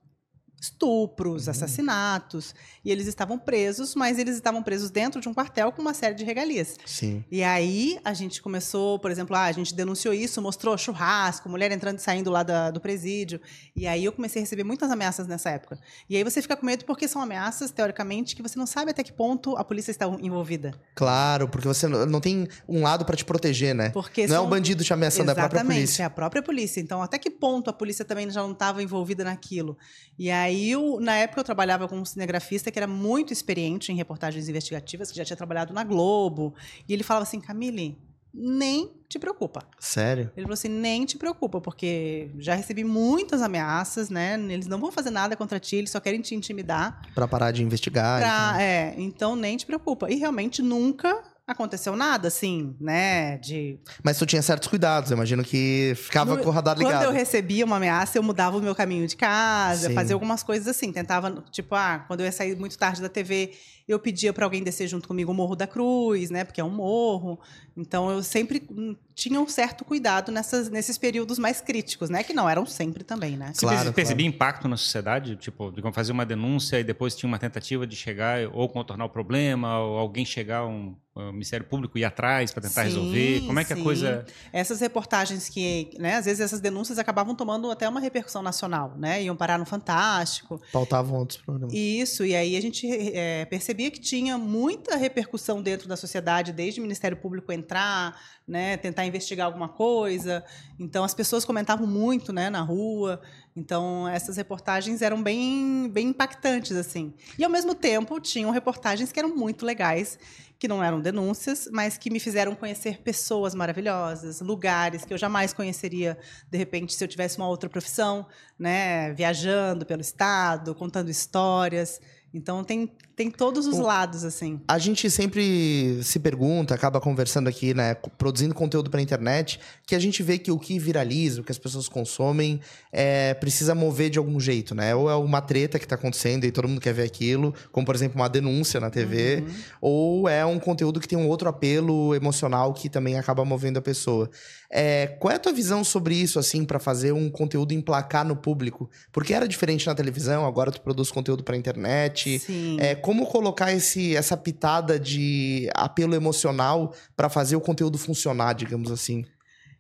Estupros, 0.61 1.49
assassinatos, 1.49 2.55
e 2.85 2.91
eles 2.91 3.07
estavam 3.07 3.39
presos, 3.39 3.95
mas 3.95 4.19
eles 4.19 4.37
estavam 4.37 4.63
presos 4.63 4.91
dentro 4.91 5.21
de 5.21 5.29
um 5.29 5.35
quartel 5.35 5.71
com 5.73 5.83
uma 5.83 5.95
série 5.95 6.15
de 6.15 6.25
regalias. 6.25 6.77
Sim. 6.85 7.25
E 7.31 7.43
aí 7.43 7.99
a 8.05 8.15
gente 8.15 8.41
começou, 8.41 8.99
por 8.99 9.11
exemplo, 9.11 9.37
ah, 9.37 9.45
a 9.45 9.53
gente 9.53 9.75
denunciou 9.75 10.15
isso, 10.15 10.41
mostrou 10.41 10.77
churrasco, 10.79 11.49
mulher 11.49 11.71
entrando 11.73 11.99
e 11.99 12.03
saindo 12.03 12.31
lá 12.31 12.43
da- 12.43 12.71
do 12.71 12.81
presídio. 12.81 13.41
E 13.75 13.87
aí 13.87 14.05
eu 14.05 14.13
comecei 14.13 14.41
a 14.41 14.45
receber 14.45 14.65
muitas 14.65 14.91
ameaças 14.91 15.27
nessa 15.27 15.51
época. 15.51 15.79
E 16.09 16.17
aí 16.17 16.25
você 16.25 16.41
fica 16.41 16.57
com 16.57 16.65
medo 16.65 16.85
porque 16.85 17.07
são 17.09 17.21
ameaças, 17.23 17.71
teoricamente, 17.71 18.35
que 18.35 18.43
você 18.43 18.59
não 18.59 18.67
sabe 18.67 18.91
até 18.91 19.03
que 19.03 19.13
ponto 19.13 19.57
a 19.57 19.65
polícia 19.65 19.91
está 19.91 20.07
envolvida. 20.21 20.75
Claro, 20.95 21.49
porque 21.49 21.69
você 21.69 21.87
não 21.87 22.21
tem 22.21 22.49
um 22.69 22.83
lado 22.83 23.05
pra 23.05 23.17
te 23.17 23.25
proteger, 23.25 23.75
né? 23.75 23.91
Porque 23.91 24.27
não 24.27 24.35
é 24.35 24.39
são- 24.39 24.47
o 24.47 24.49
bandido 24.49 24.83
te 24.85 24.93
ameaçando, 24.93 25.31
é 25.31 25.33
a 25.33 25.35
própria 25.35 25.59
Exatamente, 25.59 25.79
polícia. 25.81 26.03
é 26.03 26.07
a 26.07 26.11
própria 26.11 26.43
polícia. 26.43 26.81
Então, 26.81 27.03
até 27.03 27.19
que 27.19 27.31
ponto 27.31 27.69
a 27.71 27.73
polícia 27.73 28.05
também 28.05 28.31
já 28.31 28.43
não 28.43 28.53
estava 28.53 28.83
envolvida 28.83 29.23
naquilo? 29.25 29.77
E 30.19 30.31
aí, 30.31 30.46
eu, 30.53 30.99
na 31.00 31.17
época, 31.17 31.41
eu 31.41 31.45
trabalhava 31.45 31.88
com 31.88 31.97
um 31.99 32.05
cinegrafista 32.05 32.71
que 32.71 32.79
era 32.79 32.87
muito 32.87 33.33
experiente 33.33 33.91
em 33.93 33.97
reportagens 33.97 34.49
investigativas, 34.49 35.11
que 35.11 35.17
já 35.17 35.25
tinha 35.25 35.37
trabalhado 35.37 35.73
na 35.73 35.85
Globo. 35.85 36.55
E 36.88 36.93
ele 36.93 37.03
falava 37.03 37.23
assim, 37.25 37.41
Camille, 37.41 37.99
nem 38.33 38.91
te 39.09 39.19
preocupa. 39.19 39.62
Sério? 39.79 40.31
Ele 40.37 40.43
falou 40.45 40.53
assim, 40.55 40.69
nem 40.69 41.05
te 41.07 41.17
preocupa, 41.17 41.61
porque 41.61 42.31
já 42.38 42.55
recebi 42.55 42.85
muitas 42.85 43.41
ameaças, 43.41 44.11
né? 44.11 44.35
Eles 44.50 44.67
não 44.67 44.79
vão 44.79 44.93
fazer 44.93 45.11
nada 45.11 45.35
contra 45.37 45.59
ti, 45.59 45.76
eles 45.76 45.91
só 45.91 46.00
querem 46.00 46.21
te 46.21 46.35
intimidar. 46.35 47.00
Pra 47.15 47.26
parar 47.26 47.50
de 47.50 47.62
investigar. 47.62 48.21
Pra- 48.21 48.29
então. 48.50 48.61
é, 48.61 48.95
então 48.99 49.37
nem 49.37 49.57
te 49.57 49.65
preocupa. 49.65 50.11
E 50.11 50.17
realmente 50.17 50.61
nunca 50.61 51.23
aconteceu 51.47 51.95
nada, 51.95 52.29
assim, 52.29 52.75
né? 52.81 53.38
De 53.38 53.79
Mas 54.03 54.19
tu 54.19 54.26
tinha 54.26 54.43
certos 54.43 54.69
cuidados, 54.69 55.11
eu 55.11 55.17
imagino 55.17 55.45
que 55.45 55.93
ficava 55.97 56.35
No- 56.37 56.43
com 56.43 56.49
o 56.49 56.53
radar 56.53 56.75
Quando 56.76 56.87
ligado. 56.87 57.05
eu 57.05 57.12
recebia 57.12 57.65
uma 57.65 57.76
ameaça, 57.76 58.19
eu 58.19 58.23
mudava 58.23 58.57
o 58.57 58.61
meu 58.61 58.75
caminho 58.75 59.07
de 59.07 59.17
casa, 59.17 59.88
Sim. 59.88 59.95
fazia 59.95 60.15
algumas 60.15 60.43
coisas 60.43 60.67
assim. 60.67 60.93
Tentava, 60.93 61.45
tipo, 61.50 61.75
ah, 61.75 62.05
quando 62.07 62.21
eu 62.21 62.26
ia 62.26 62.33
sair 62.33 62.57
muito 62.57 62.76
tarde 62.76 63.00
da 63.00 63.09
TV, 63.09 63.53
eu 63.88 63.99
pedia 63.99 64.33
para 64.33 64.45
alguém 64.45 64.62
descer 64.62 64.88
junto 64.88 65.07
comigo 65.07 65.31
o 65.31 65.35
Morro 65.35 65.55
da 65.55 65.66
Cruz, 65.66 66.31
né? 66.31 66.45
Porque 66.45 66.61
é 66.61 66.64
um 66.64 66.71
morro. 66.71 67.38
Então 67.76 68.11
eu 68.11 68.23
sempre 68.23 68.66
hum, 68.71 68.97
tinha 69.14 69.40
um 69.40 69.47
certo 69.47 69.85
cuidado 69.85 70.33
nessas, 70.33 70.69
nesses 70.71 70.99
períodos 70.99 71.38
mais 71.38 71.61
críticos, 71.61 72.11
né? 72.11 72.23
Que 72.23 72.33
não 72.33 72.49
eram 72.49 72.66
sempre 72.66 73.05
também, 73.05 73.37
né? 73.37 73.52
Você 73.55 73.61
Claro, 73.61 73.78
perce- 73.78 73.93
percebia 73.93 74.26
impacto 74.26 74.66
na 74.66 74.76
sociedade? 74.76 75.37
Tipo, 75.37 75.71
de 75.71 75.83
fazer 75.93 76.12
uma 76.12 76.26
denúncia 76.26 76.81
e 76.81 76.85
depois 76.85 77.14
tinha 77.14 77.28
uma 77.28 77.38
tentativa 77.38 77.87
de 77.87 77.95
chegar 77.95 78.49
ou 78.52 78.69
contornar 78.69 79.05
o 79.05 79.09
problema, 79.11 79.78
ou 79.78 79.99
alguém 79.99 80.25
chegar, 80.25 80.66
um, 80.66 80.97
um 81.14 81.33
Ministério 81.33 81.66
Público 81.66 81.97
ir 81.97 82.05
atrás 82.05 82.50
para 82.52 82.62
tentar 82.62 82.83
Sim, 82.83 82.88
resolver? 82.88 83.40
Como 83.47 83.61
é 83.61 83.64
que 83.64 83.73
a 83.73 83.76
sim. 83.76 83.83
coisa. 83.83 84.25
Essas 84.52 84.81
reportagens 84.81 85.49
que, 85.49 85.90
né, 85.99 86.16
às 86.16 86.25
vezes 86.25 86.40
essas 86.40 86.61
denúncias 86.61 86.99
acabavam 86.99 87.35
tomando 87.35 87.71
até 87.71 87.88
uma 87.88 88.00
repercussão 88.00 88.43
nacional, 88.43 88.95
né? 88.99 89.23
Iam 89.23 89.37
parar 89.37 89.59
no 89.59 89.64
Fantástico. 89.66 90.61
Pautavam 90.73 91.19
outros 91.19 91.40
programas. 91.40 91.75
Isso, 91.75 92.25
e 92.25 92.35
aí 92.35 92.57
a 92.57 92.61
gente 92.61 92.87
é, 93.14 93.45
percebia 93.76 93.90
que 93.90 94.00
tinha 94.00 94.38
muita 94.38 94.97
repercussão 94.97 95.61
dentro 95.61 95.87
da 95.87 95.97
sociedade, 95.97 96.50
desde 96.50 96.80
o 96.80 96.83
Ministério 96.83 97.16
Público 97.16 97.52
entrar, 97.52 98.18
né, 98.49 98.78
tentar 98.78 99.04
investigar 99.04 99.47
alguma 99.47 99.68
coisa. 99.68 100.42
Então 100.80 101.04
as 101.04 101.12
pessoas 101.12 101.45
comentavam 101.45 101.87
muito, 101.87 102.33
né, 102.33 102.49
na 102.49 102.62
rua. 102.62 103.21
Então 103.54 104.09
essas 104.09 104.38
reportagens 104.38 105.02
eram 105.02 105.23
bem, 105.23 105.90
bem 105.92 106.09
impactantes 106.09 106.75
assim. 106.76 107.12
E 107.38 107.45
ao 107.45 107.50
mesmo 107.50 107.75
tempo 107.75 108.18
tinham 108.18 108.50
reportagens 108.50 109.12
que 109.12 109.18
eram 109.18 109.37
muito 109.37 109.66
legais, 109.66 110.18
que 110.59 110.66
não 110.66 110.83
eram 110.83 110.99
denúncias, 110.99 111.68
mas 111.71 111.99
que 111.99 112.09
me 112.09 112.18
fizeram 112.18 112.54
conhecer 112.54 113.02
pessoas 113.02 113.54
maravilhosas, 113.54 114.40
lugares 114.40 115.04
que 115.04 115.12
eu 115.12 115.18
jamais 115.18 115.52
conheceria 115.52 116.16
de 116.50 116.56
repente 116.56 116.95
se 116.95 117.04
eu 117.04 117.09
tivesse 117.09 117.37
uma 117.37 117.47
outra 117.47 117.68
profissão, 117.68 118.26
né, 118.59 119.12
viajando 119.12 119.85
pelo 119.85 120.00
estado, 120.00 120.75
contando 120.75 121.11
histórias. 121.11 122.00
Então 122.33 122.62
tem, 122.62 122.92
tem 123.17 123.31
todos 123.31 123.67
os 123.67 123.79
O- 123.79 123.83
lados 123.83 124.23
assim. 124.25 124.61
A 124.69 124.79
gente 124.79 125.11
sempre 125.11 126.01
se 126.03 126.19
pergunta, 126.19 126.75
acaba 126.75 127.01
conversando 127.01 127.49
aqui, 127.49 127.73
né, 127.73 127.95
produzindo 128.19 128.55
conteúdo 128.55 128.91
pra 128.91 129.01
internet, 129.01 129.59
que 129.87 129.95
a 129.95 129.99
gente 129.99 130.23
vê 130.23 130.37
que 130.39 130.51
o 130.53 130.59
que 130.59 130.79
viraliza, 130.79 131.41
o 131.41 131.45
que 131.45 131.51
as 131.51 131.59
pessoas 131.59 131.89
consomem, 131.89 132.61
é, 132.93 133.33
precisa 133.35 133.75
mover 133.75 134.11
de 134.11 134.19
algum 134.19 134.39
jeito, 134.39 134.75
né? 134.75 134.95
Ou 134.95 135.09
é 135.11 135.15
uma 135.17 135.41
treta 135.41 135.79
que 135.79 135.89
tá 135.89 135.95
acontecendo 135.95 136.45
e 136.45 136.53
todo 136.53 136.69
mundo 136.69 136.81
quer 136.81 136.93
ver 136.93 137.05
aquilo, 137.05 137.55
como 137.73 137.87
por 137.87 137.95
exemplo 137.95 138.21
uma 138.21 138.29
denúncia 138.29 138.79
na 138.79 138.91
TV, 138.91 139.37
Uhum. 139.47 139.55
ou 139.81 140.29
é 140.29 140.45
um 140.45 140.59
conteúdo 140.59 141.00
que 141.00 141.09
tem 141.09 141.17
um 141.19 141.26
outro 141.26 141.49
apelo 141.49 142.15
emocional 142.15 142.75
que 142.75 142.91
também 142.91 143.17
acaba 143.19 143.45
movendo 143.45 143.79
a 143.79 143.83
pessoa. 143.83 144.29
É, 144.69 145.07
qual 145.21 145.33
é 145.33 145.37
a 145.37 145.39
tua 145.39 145.52
visão 145.52 145.85
sobre 145.85 146.15
isso, 146.17 146.39
assim, 146.41 146.65
pra 146.65 146.81
fazer 146.81 147.13
um 147.13 147.31
conteúdo 147.31 147.73
emplacar 147.73 148.26
no 148.26 148.35
público? 148.37 148.91
Porque 149.13 149.33
era 149.33 149.47
diferente 149.47 149.87
na 149.87 149.95
televisão, 149.95 150.45
agora 150.45 150.73
tu 150.73 150.81
produz 150.83 151.11
conteúdo 151.11 151.45
pra 151.45 151.57
internet. 151.57 152.41
Sim. 152.41 152.76
É, 152.81 152.95
como 153.06 153.25
colocar 153.25 153.73
esse, 153.73 154.16
essa 154.16 154.36
pitada 154.36 154.99
de 154.99 155.71
apelo 155.75 156.12
emocional 156.12 156.92
pra 157.14 157.28
fazer 157.28 157.54
o 157.54 157.60
conteúdo 157.60 157.97
funcionar, 157.97 158.52
digamos 158.52 158.90
assim? 158.90 159.25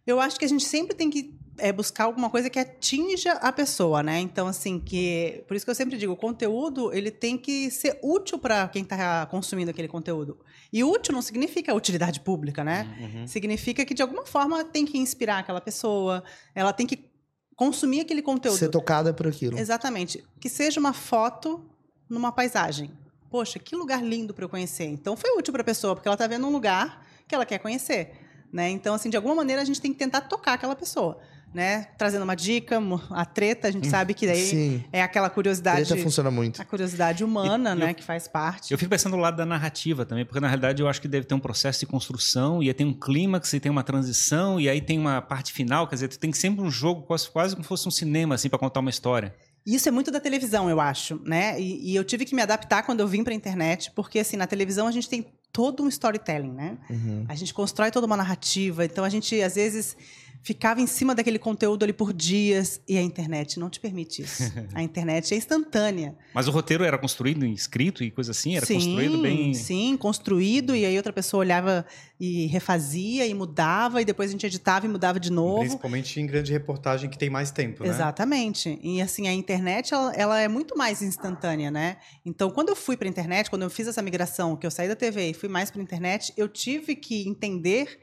Eu 0.06 0.20
acho 0.20 0.38
que 0.38 0.44
a 0.44 0.48
gente 0.48 0.64
sempre 0.64 0.94
tem 0.94 1.10
que 1.10 1.36
é, 1.58 1.72
buscar 1.72 2.04
alguma 2.04 2.30
coisa 2.30 2.48
que 2.48 2.56
atinja 2.56 3.32
a 3.32 3.50
pessoa, 3.50 4.00
né? 4.00 4.20
Então, 4.20 4.46
assim, 4.46 4.78
que. 4.78 5.42
Por 5.48 5.56
isso 5.56 5.66
que 5.66 5.70
eu 5.72 5.74
sempre 5.74 5.98
digo, 5.98 6.12
o 6.12 6.16
conteúdo 6.16 6.92
ele 6.92 7.10
tem 7.10 7.36
que 7.36 7.68
ser 7.68 7.98
útil 8.00 8.38
para 8.38 8.68
quem 8.68 8.84
está 8.84 9.26
consumindo 9.26 9.72
aquele 9.72 9.88
conteúdo. 9.88 10.38
E 10.72 10.84
útil 10.84 11.12
não 11.12 11.20
significa 11.20 11.74
utilidade 11.74 12.20
pública, 12.20 12.62
né? 12.62 12.86
Uhum. 13.00 13.26
Significa 13.26 13.84
que, 13.84 13.92
de 13.92 14.02
alguma 14.02 14.24
forma, 14.24 14.62
tem 14.62 14.84
que 14.84 14.98
inspirar 14.98 15.38
aquela 15.40 15.60
pessoa, 15.60 16.22
ela 16.54 16.72
tem 16.72 16.86
que 16.86 17.10
consumir 17.56 18.02
aquele 18.02 18.22
conteúdo. 18.22 18.56
Ser 18.56 18.68
tocada 18.68 19.12
por 19.12 19.26
aquilo. 19.26 19.58
Exatamente. 19.58 20.24
Que 20.38 20.48
seja 20.48 20.78
uma 20.78 20.92
foto 20.92 21.68
numa 22.08 22.30
paisagem. 22.30 22.92
Poxa, 23.30 23.58
que 23.58 23.74
lugar 23.76 24.02
lindo 24.02 24.32
para 24.32 24.44
eu 24.44 24.48
conhecer. 24.48 24.84
Então 24.86 25.16
foi 25.16 25.36
útil 25.38 25.52
para 25.52 25.62
a 25.62 25.64
pessoa, 25.64 25.94
porque 25.94 26.08
ela 26.08 26.14
está 26.14 26.26
vendo 26.26 26.46
um 26.46 26.50
lugar 26.50 27.04
que 27.26 27.34
ela 27.34 27.44
quer 27.46 27.58
conhecer. 27.58 28.12
Né? 28.52 28.70
Então, 28.70 28.94
assim, 28.94 29.10
de 29.10 29.16
alguma 29.16 29.34
maneira 29.34 29.60
a 29.60 29.64
gente 29.64 29.80
tem 29.80 29.92
que 29.92 29.98
tentar 29.98 30.22
tocar 30.22 30.54
aquela 30.54 30.76
pessoa. 30.76 31.18
Né? 31.54 31.86
Trazendo 31.96 32.22
uma 32.22 32.34
dica, 32.36 32.78
a 33.10 33.24
treta, 33.24 33.68
a 33.68 33.70
gente 33.70 33.88
sabe 33.88 34.12
que 34.12 34.26
daí 34.26 34.46
Sim. 34.46 34.84
é 34.92 35.00
aquela 35.02 35.30
curiosidade. 35.30 35.86
Treta 35.86 36.02
funciona 36.02 36.30
muito. 36.30 36.60
A 36.60 36.64
curiosidade 36.66 37.24
humana, 37.24 37.72
e 37.72 37.74
né, 37.74 37.90
eu- 37.90 37.94
que 37.94 38.02
faz 38.04 38.28
parte. 38.28 38.72
Eu 38.72 38.76
fico 38.78 38.90
pensando 38.90 39.16
do 39.16 39.22
lado 39.22 39.38
da 39.38 39.46
narrativa 39.46 40.04
também, 40.04 40.26
porque 40.26 40.38
na 40.38 40.48
realidade 40.48 40.82
eu 40.82 40.88
acho 40.88 41.00
que 41.00 41.08
deve 41.08 41.24
ter 41.24 41.34
um 41.34 41.40
processo 41.40 41.80
de 41.80 41.86
construção, 41.86 42.62
e 42.62 42.68
aí 42.68 42.74
tem 42.74 42.86
um 42.86 42.92
clímax, 42.92 43.54
e 43.54 43.60
tem 43.60 43.70
uma 43.72 43.82
transição, 43.82 44.60
e 44.60 44.68
aí 44.68 44.82
tem 44.82 44.98
uma 44.98 45.22
parte 45.22 45.50
final, 45.52 45.86
quer 45.88 45.94
dizer, 45.94 46.08
tu 46.08 46.18
tem 46.18 46.30
sempre 46.32 46.62
um 46.62 46.70
jogo 46.70 47.02
quase, 47.02 47.30
quase 47.30 47.54
como 47.54 47.64
se 47.64 47.68
fosse 47.68 47.88
um 47.88 47.92
cinema, 47.92 48.34
assim, 48.34 48.50
para 48.50 48.58
contar 48.58 48.80
uma 48.80 48.90
história. 48.90 49.34
Isso 49.66 49.88
é 49.88 49.92
muito 49.92 50.12
da 50.12 50.20
televisão, 50.20 50.70
eu 50.70 50.80
acho, 50.80 51.20
né? 51.24 51.60
E, 51.60 51.90
e 51.92 51.96
eu 51.96 52.04
tive 52.04 52.24
que 52.24 52.34
me 52.34 52.42
adaptar 52.42 52.84
quando 52.84 53.00
eu 53.00 53.08
vim 53.08 53.24
para 53.24 53.32
a 53.32 53.36
internet, 53.36 53.90
porque 53.96 54.20
assim 54.20 54.36
na 54.36 54.46
televisão 54.46 54.86
a 54.86 54.92
gente 54.92 55.08
tem 55.08 55.26
todo 55.52 55.82
um 55.82 55.88
storytelling, 55.88 56.52
né? 56.52 56.78
Uhum. 56.88 57.24
A 57.28 57.34
gente 57.34 57.52
constrói 57.52 57.90
toda 57.90 58.06
uma 58.06 58.16
narrativa, 58.16 58.84
então 58.84 59.04
a 59.04 59.08
gente 59.08 59.40
às 59.42 59.56
vezes 59.56 59.96
ficava 60.46 60.80
em 60.80 60.86
cima 60.86 61.12
daquele 61.12 61.40
conteúdo 61.40 61.82
ali 61.82 61.92
por 61.92 62.12
dias 62.12 62.80
e 62.86 62.96
a 62.96 63.02
internet 63.02 63.58
não 63.58 63.68
te 63.68 63.80
permite 63.80 64.22
isso. 64.22 64.44
A 64.72 64.80
internet 64.80 65.34
é 65.34 65.36
instantânea. 65.36 66.16
Mas 66.32 66.46
o 66.46 66.52
roteiro 66.52 66.84
era 66.84 66.96
construído 66.96 67.44
em 67.44 67.52
escrito 67.52 68.04
e 68.04 68.12
coisa 68.12 68.30
assim, 68.30 68.56
era 68.56 68.64
sim, 68.64 68.74
construído 68.74 69.20
bem. 69.20 69.52
sim, 69.54 69.96
construído 69.96 70.76
e 70.76 70.84
aí 70.84 70.96
outra 70.96 71.12
pessoa 71.12 71.40
olhava 71.40 71.84
e 72.20 72.46
refazia 72.46 73.26
e 73.26 73.34
mudava 73.34 74.00
e 74.00 74.04
depois 74.04 74.30
a 74.30 74.32
gente 74.32 74.46
editava 74.46 74.86
e 74.86 74.88
mudava 74.88 75.18
de 75.18 75.32
novo. 75.32 75.58
Principalmente 75.58 76.20
em 76.20 76.26
grande 76.26 76.52
reportagem 76.52 77.10
que 77.10 77.18
tem 77.18 77.28
mais 77.28 77.50
tempo, 77.50 77.82
né? 77.82 77.88
Exatamente. 77.88 78.78
E 78.80 79.02
assim, 79.02 79.26
a 79.26 79.32
internet, 79.32 79.92
ela, 79.92 80.14
ela 80.14 80.40
é 80.40 80.46
muito 80.46 80.78
mais 80.78 81.02
instantânea, 81.02 81.72
né? 81.72 81.96
Então, 82.24 82.52
quando 82.52 82.68
eu 82.68 82.76
fui 82.76 82.96
para 82.96 83.08
a 83.08 83.10
internet, 83.10 83.50
quando 83.50 83.62
eu 83.62 83.70
fiz 83.70 83.88
essa 83.88 84.00
migração, 84.00 84.54
que 84.54 84.64
eu 84.64 84.70
saí 84.70 84.86
da 84.86 84.94
TV 84.94 85.30
e 85.30 85.34
fui 85.34 85.48
mais 85.48 85.72
para 85.72 85.80
a 85.80 85.82
internet, 85.82 86.32
eu 86.36 86.48
tive 86.48 86.94
que 86.94 87.28
entender 87.28 87.98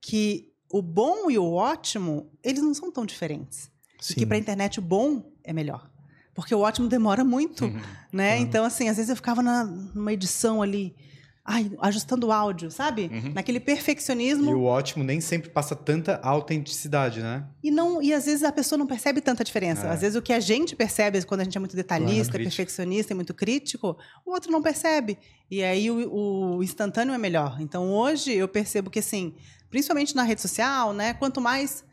que 0.00 0.52
o 0.70 0.82
bom 0.82 1.30
e 1.30 1.38
o 1.38 1.52
ótimo, 1.52 2.30
eles 2.42 2.62
não 2.62 2.74
são 2.74 2.90
tão 2.90 3.04
diferentes. 3.06 3.70
E 4.00 4.04
Sim. 4.04 4.14
que 4.14 4.26
para 4.26 4.36
a 4.36 4.40
internet 4.40 4.78
o 4.78 4.82
bom 4.82 5.22
é 5.42 5.52
melhor. 5.52 5.90
Porque 6.34 6.54
o 6.54 6.60
ótimo 6.60 6.88
demora 6.88 7.24
muito, 7.24 7.64
Uhum. 7.64 7.80
né? 8.12 8.28
Claro. 8.36 8.42
Então, 8.42 8.64
assim, 8.64 8.88
às 8.88 8.96
vezes 8.96 9.10
eu 9.10 9.16
ficava 9.16 9.42
na, 9.42 9.64
numa 9.64 10.12
edição 10.12 10.62
ali, 10.62 10.94
ai, 11.44 11.72
ajustando 11.80 12.28
o 12.28 12.32
áudio, 12.32 12.70
sabe? 12.70 13.10
Uhum. 13.12 13.32
Naquele 13.34 13.58
E 13.58 13.60
perfeccionismo. 13.60 14.52
o 14.54 14.64
ótimo 14.64 15.02
nem 15.02 15.20
sempre 15.20 15.50
passa 15.50 15.74
tanta 15.74 16.20
autenticidade, 16.22 17.20
né? 17.20 17.44
E 17.62 17.70
não 17.72 18.00
e 18.02 18.12
às 18.12 18.26
vezes 18.26 18.44
a 18.44 18.52
pessoa 18.52 18.78
não 18.78 18.86
percebe 18.86 19.20
tanta 19.20 19.42
diferença. 19.42 19.86
É. 19.86 19.90
Às 19.90 20.00
vezes 20.02 20.16
o 20.16 20.22
que 20.22 20.32
a 20.32 20.38
gente 20.38 20.76
percebe 20.76 21.24
quando 21.24 21.40
a 21.40 21.44
gente 21.44 21.56
é 21.56 21.60
muito 21.60 21.74
detalhista, 21.74 22.34
crítico. 22.34 22.56
perfeccionista 22.56 23.12
e 23.12 23.16
muito 23.16 23.34
crítico, 23.34 23.96
o 24.24 24.30
outro 24.30 24.52
não 24.52 24.62
percebe. 24.62 25.18
E 25.50 25.62
aí 25.64 25.90
o, 25.90 26.56
o 26.58 26.62
instantâneo 26.62 27.14
é 27.14 27.18
melhor. 27.18 27.56
Então 27.60 27.90
hoje 27.92 28.32
eu 28.32 28.46
percebo 28.46 28.90
que 28.90 28.98
assim, 29.00 29.34
principalmente 29.70 30.14
na 30.14 30.22
rede 30.22 30.40
social, 30.40 30.92
né? 30.92 31.14
Quanto 31.14 31.40
mais 31.40 31.84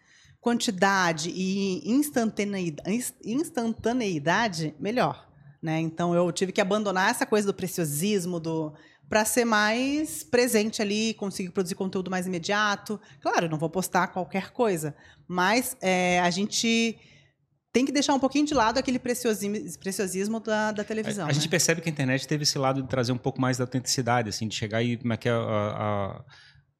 quantidade 0.45 1.31
e 1.31 1.81
instantaneidade, 1.89 3.13
instantaneidade 3.23 4.75
melhor. 4.79 5.27
Né? 5.59 5.79
Então 5.79 6.13
eu 6.13 6.31
tive 6.31 6.51
que 6.51 6.61
abandonar 6.61 7.09
essa 7.09 7.25
coisa 7.25 7.47
do 7.47 7.53
preciosismo, 7.53 8.39
do 8.39 8.71
para 9.09 9.25
ser 9.25 9.45
mais 9.45 10.23
presente 10.23 10.81
ali, 10.81 11.15
conseguir 11.15 11.49
produzir 11.49 11.73
conteúdo 11.73 12.11
mais 12.11 12.27
imediato. 12.27 12.99
Claro, 13.19 13.49
não 13.49 13.57
vou 13.57 13.69
postar 13.69 14.07
qualquer 14.07 14.51
coisa, 14.51 14.95
mas 15.27 15.75
é, 15.81 16.19
a 16.19 16.29
gente 16.29 16.95
tem 17.71 17.83
que 17.83 17.91
deixar 17.91 18.13
um 18.13 18.19
pouquinho 18.19 18.45
de 18.45 18.53
lado 18.53 18.77
aquele 18.77 18.99
preciosismo, 18.99 19.79
preciosismo 19.79 20.39
da, 20.39 20.71
da 20.71 20.83
televisão. 20.83 21.23
A, 21.23 21.25
a 21.25 21.27
né? 21.29 21.33
gente 21.33 21.49
percebe 21.49 21.81
que 21.81 21.89
a 21.89 21.91
internet 21.91 22.27
teve 22.27 22.43
esse 22.43 22.57
lado 22.57 22.83
de 22.83 22.87
trazer 22.87 23.11
um 23.11 23.17
pouco 23.17 23.41
mais 23.41 23.57
da 23.57 23.63
autenticidade, 23.63 24.29
assim, 24.29 24.47
de 24.47 24.55
chegar 24.55 24.83
e 24.83 24.97
como 24.97 25.11
é 25.11 25.17
que 25.17 25.27
é 25.27 25.31
a, 25.31 25.35
a 25.35 26.23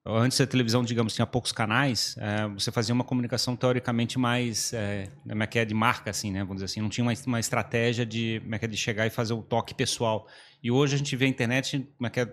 Antes 0.08 0.40
a 0.40 0.46
televisão, 0.46 0.84
digamos, 0.84 1.16
tinha 1.16 1.26
poucos 1.26 1.52
canais, 1.52 2.16
é, 2.20 2.48
você 2.50 2.72
fazia 2.72 2.94
uma 2.94 3.04
comunicação 3.04 3.56
teoricamente 3.56 4.20
mais 4.20 4.72
é, 4.72 5.10
é 5.28 5.48
que 5.48 5.58
é, 5.58 5.66
de 5.66 5.74
marca, 5.74 6.12
assim, 6.12 6.30
né? 6.30 6.42
Vamos 6.42 6.58
dizer 6.58 6.66
assim, 6.66 6.80
não 6.80 6.90
tinha 6.90 7.04
uma, 7.04 7.14
uma 7.26 7.40
estratégia 7.40 8.06
de, 8.06 8.40
como 8.44 8.54
é 8.54 8.60
que 8.60 8.66
é, 8.66 8.68
de 8.68 8.78
chegar 8.78 9.08
e 9.08 9.10
fazer 9.10 9.34
o 9.34 9.42
toque 9.42 9.74
pessoal. 9.74 10.28
E 10.62 10.70
hoje 10.70 10.94
a 10.94 10.98
gente 11.00 11.16
vê 11.16 11.26
a 11.26 11.28
internet 11.28 11.90
como 11.98 12.06
é 12.06 12.10
que 12.12 12.20
é, 12.20 12.32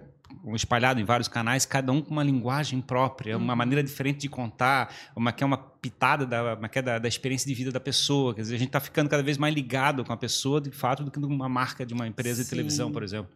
espalhado 0.54 1.00
em 1.00 1.04
vários 1.04 1.28
canais, 1.28 1.64
cada 1.64 1.90
um 1.92 2.02
com 2.02 2.10
uma 2.10 2.22
linguagem 2.22 2.78
própria, 2.78 3.38
uma 3.38 3.54
uhum. 3.54 3.56
maneira 3.56 3.82
diferente 3.82 4.20
de 4.20 4.28
contar, 4.28 4.94
uma 5.16 5.32
que 5.32 5.42
é 5.42 5.46
uma 5.46 5.56
pitada 5.56 6.26
da, 6.26 6.54
uma 6.54 6.68
que 6.68 6.78
é 6.78 6.82
da, 6.82 6.98
da, 6.98 7.08
experiência 7.08 7.48
de 7.48 7.54
vida 7.54 7.72
da 7.72 7.80
pessoa. 7.80 8.34
Quer 8.34 8.42
dizer, 8.42 8.54
a 8.54 8.58
gente 8.58 8.68
está 8.68 8.80
ficando 8.80 9.08
cada 9.08 9.22
vez 9.22 9.38
mais 9.38 9.54
ligado 9.54 10.04
com 10.04 10.12
a 10.12 10.16
pessoa, 10.16 10.60
de 10.60 10.70
fato, 10.70 11.04
do 11.04 11.10
que 11.10 11.18
uma 11.18 11.48
marca 11.48 11.86
de 11.86 11.94
uma 11.94 12.06
empresa 12.06 12.42
Sim. 12.42 12.44
de 12.44 12.50
televisão, 12.50 12.92
por 12.92 13.02
exemplo. 13.02 13.30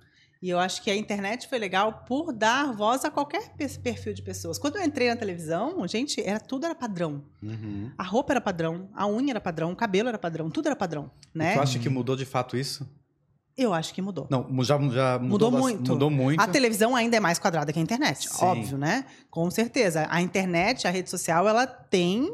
E 0.47 0.51
eu 0.51 0.61
acho 0.61 0.81
que 0.81 0.89
a 0.89 0.95
internet 0.95 1.49
foi 1.49 1.59
legal 1.59 2.05
por 2.07 2.33
dar 2.33 2.73
voz 2.73 3.05
a 3.05 3.11
qualquer 3.11 3.51
perfil 3.83 4.15
de 4.15 4.23
pessoas. 4.23 4.61
Quando 4.61 4.77
eu 4.77 4.85
entrei 4.85 5.09
na 5.09 5.17
televisão, 5.17 5.85
gente, 5.89 6.23
era 6.25 6.39
tudo 6.39 6.67
era 6.67 6.73
padrão. 6.73 7.25
Uhum. 7.43 7.91
A 7.99 8.05
roupa 8.05 8.33
era 8.33 8.41
padrão, 8.41 8.89
a 8.95 9.09
unha 9.09 9.33
era 9.33 9.41
padrão, 9.41 9.73
o 9.73 9.75
cabelo 9.75 10.09
era 10.09 10.17
padrão, 10.17 10.49
tudo 10.49 10.67
era 10.67 10.77
padrão, 10.77 11.11
né? 11.35 11.55
Tu 11.55 11.61
acha 11.61 11.79
que 11.81 11.89
mudou 11.89 12.15
de 12.15 12.25
fato 12.25 12.57
isso? 12.57 12.89
Eu 13.59 13.75
acho 13.75 13.93
que 13.93 14.01
mudou. 14.01 14.29
Não, 14.31 14.47
já, 14.63 14.79
já 14.89 15.19
mudou, 15.19 15.51
mudou 15.51 15.51
muito. 15.51 15.93
Mudou 15.93 16.11
muito. 16.11 16.41
A 16.41 16.47
televisão 16.47 16.95
ainda 16.95 17.17
é 17.17 17.21
mais 17.21 17.41
quadrada 17.41 17.73
que 17.73 17.81
a 17.81 17.83
internet, 17.83 18.29
Sim. 18.29 18.45
óbvio, 18.45 18.79
né? 18.79 19.05
Com 19.29 19.51
certeza. 19.51 20.07
A 20.09 20.23
internet, 20.23 20.87
a 20.87 20.91
rede 20.93 21.11
social, 21.11 21.49
ela 21.49 21.67
tem 21.67 22.31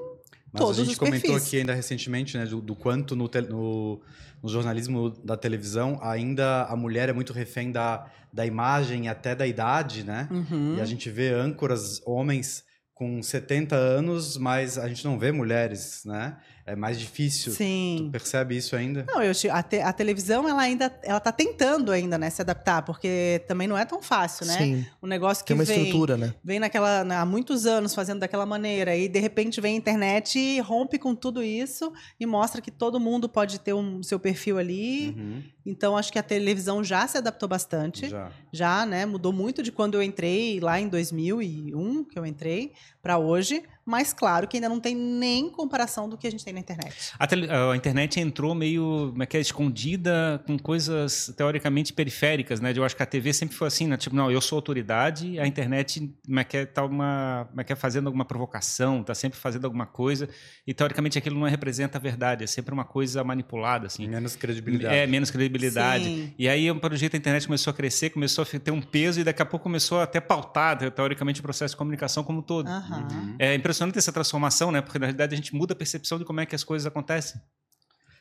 Mas 0.52 0.62
todos 0.62 0.78
a 0.78 0.84
gente 0.84 0.96
comentou 0.96 1.30
perfis. 1.30 1.46
aqui 1.46 1.58
ainda 1.58 1.74
recentemente, 1.74 2.36
né, 2.36 2.44
do, 2.44 2.60
do 2.60 2.74
quanto 2.76 3.16
no, 3.16 3.30
no, 3.48 4.02
no 4.42 4.48
jornalismo 4.48 5.10
da 5.24 5.36
televisão 5.36 5.98
ainda 6.02 6.64
a 6.64 6.76
mulher 6.76 7.08
é 7.08 7.12
muito 7.12 7.32
refém 7.32 7.72
da 7.72 8.10
da 8.32 8.46
imagem 8.46 9.08
até 9.08 9.34
da 9.34 9.46
idade, 9.46 10.04
né? 10.04 10.26
Uhum. 10.30 10.76
E 10.78 10.80
a 10.80 10.84
gente 10.84 11.10
vê 11.10 11.28
âncoras, 11.28 12.00
homens 12.06 12.64
com 12.94 13.22
70 13.22 13.76
anos, 13.76 14.36
mas 14.38 14.78
a 14.78 14.88
gente 14.88 15.04
não 15.04 15.18
vê 15.18 15.30
mulheres, 15.32 16.02
né? 16.06 16.38
É 16.64 16.77
mais 16.77 16.98
difícil. 16.98 17.53
Sim. 17.53 18.05
Tu 18.07 18.11
percebe 18.12 18.57
isso 18.57 18.77
ainda? 18.77 19.05
Não, 19.09 19.22
eu, 19.22 19.33
a, 19.51 19.62
te, 19.62 19.81
a 19.81 19.92
televisão 19.92 20.48
ela 20.48 20.62
ainda 20.62 20.92
ela 21.03 21.18
tá 21.18 21.33
tentando 21.33 21.90
ainda, 21.90 22.16
né, 22.16 22.31
se 22.31 22.40
adaptar, 22.40 22.83
porque 22.83 23.42
também 23.48 23.66
não 23.66 23.77
é 23.77 23.85
tão 23.85 24.01
fácil, 24.01 24.46
né? 24.46 24.59
Sim. 24.59 24.87
O 25.01 25.07
negócio 25.07 25.44
que 25.44 25.48
Tem 25.48 25.57
uma 25.57 25.64
vem, 25.64 25.79
estrutura, 25.79 26.16
né? 26.16 26.35
Vem 26.42 26.61
naquela 26.61 27.01
há 27.01 27.27
muitos 27.27 27.66
anos 27.66 27.94
fazendo 27.94 28.20
daquela 28.20 28.46
maneira 28.46 28.94
e 28.94 29.09
de 29.09 29.18
repente 29.18 29.61
vem 29.61 29.75
a 29.75 29.79
internet 29.79 30.38
e 30.38 30.61
rompe 30.61 30.98
com 30.98 31.14
tudo 31.14 31.42
isso 31.42 31.92
e 32.18 32.27
mostra 32.27 32.61
que 32.61 32.70
todo 32.70 33.01
mundo 33.01 33.29
pode 33.29 33.59
ter 33.59 33.72
um 33.72 34.03
seu 34.03 34.20
perfil 34.20 34.59
ali. 34.59 35.14
Uhum. 35.16 35.42
Então 35.66 35.96
acho 35.96 36.12
que 36.12 36.18
a 36.18 36.22
televisão 36.22 36.83
já 36.83 37.07
se 37.07 37.18
adaptou 37.18 37.48
bastante. 37.48 38.09
Já. 38.09 38.31
Já, 38.53 38.87
né? 38.87 39.05
Mudou 39.05 39.33
muito 39.33 39.62
de 39.62 39.72
quando 39.72 39.94
eu 39.94 40.03
entrei 40.03 40.61
lá 40.61 40.81
em 40.81 40.88
2001, 40.88 42.05
que 42.05 42.18
eu 42.18 42.27
entrei, 42.27 42.72
para 43.02 43.18
hoje. 43.18 43.62
Mas 43.84 44.12
claro 44.12 44.46
que 44.46 44.56
ainda 44.56 44.68
não 44.68 44.78
tem 44.78 44.94
nem 44.94 45.50
comparação 45.50 46.08
do 46.08 46.16
que 46.16 46.26
a 46.26 46.30
gente 46.30 46.44
tem 46.44 46.54
na 46.54 46.60
internet. 46.60 47.12
A, 47.18 47.26
tele, 47.26 47.48
a 47.50 47.74
internet 47.74 48.20
entrou 48.20 48.54
meio 48.54 49.08
como 49.10 49.22
é 49.22 49.26
que 49.26 49.36
é, 49.36 49.40
escondida 49.40 50.42
com 50.46 50.56
coisas 50.56 51.34
teoricamente 51.36 51.92
periféricas, 51.92 52.60
né? 52.60 52.72
Eu 52.76 52.84
acho 52.84 52.94
que 52.94 53.02
a 53.02 53.06
TV 53.06 53.32
sempre 53.32 53.56
foi 53.56 53.66
assim, 53.66 53.88
né? 53.88 53.96
Tipo, 53.96 54.14
não, 54.14 54.30
eu 54.30 54.40
sou 54.40 54.56
autoridade, 54.56 55.38
a 55.40 55.46
internet 55.46 56.14
como 56.24 56.38
é 56.38 56.44
que 56.44 56.56
é, 56.58 56.66
tá 56.66 56.84
uma, 56.84 57.46
como 57.48 57.60
é 57.60 57.64
que 57.64 57.72
é, 57.72 57.76
fazendo 57.76 58.06
alguma 58.06 58.24
provocação, 58.24 59.02
tá 59.02 59.14
sempre 59.14 59.38
fazendo 59.38 59.64
alguma 59.64 59.86
coisa, 59.86 60.28
e 60.64 60.72
teoricamente 60.72 61.18
aquilo 61.18 61.38
não 61.38 61.48
representa 61.48 61.98
a 61.98 62.00
verdade, 62.00 62.44
é 62.44 62.46
sempre 62.46 62.72
uma 62.72 62.84
coisa 62.84 63.24
manipulada, 63.24 63.88
assim. 63.88 64.06
Menos 64.06 64.36
credibilidade. 64.36 64.94
É, 64.94 65.06
menos 65.08 65.28
credibilidade. 65.30 66.04
Sim. 66.04 66.32
E 66.38 66.48
aí, 66.48 66.72
pelo 66.78 66.96
jeito, 66.96 67.14
a 67.14 67.18
internet 67.18 67.46
começou 67.46 67.72
a 67.72 67.74
crescer, 67.74 68.10
começou 68.10 68.44
a 68.44 68.58
ter 68.60 68.70
um 68.70 68.80
peso 68.80 69.20
e 69.20 69.24
daqui 69.24 69.42
a 69.42 69.46
pouco 69.46 69.64
começou 69.64 69.98
a 69.98 70.04
até 70.04 70.20
pautar, 70.20 70.78
teoricamente, 70.92 71.40
o 71.40 71.42
processo 71.42 71.74
de 71.74 71.78
comunicação 71.78 72.22
como 72.22 72.38
um 72.38 72.42
todo. 72.42 72.68
Uhum. 72.68 72.91
É 73.38 73.55
impressionante 73.55 73.92
impressionante 73.92 73.98
essa 73.98 74.12
transformação, 74.12 74.70
né? 74.70 74.81
Porque 74.81 74.98
na 74.98 75.07
realidade 75.07 75.35
a 75.35 75.37
gente 75.37 75.55
muda 75.55 75.72
a 75.72 75.76
percepção 75.76 76.18
de 76.18 76.24
como 76.24 76.40
é 76.40 76.46
que 76.46 76.55
as 76.55 76.64
coisas 76.64 76.87
acontecem. 76.87 77.40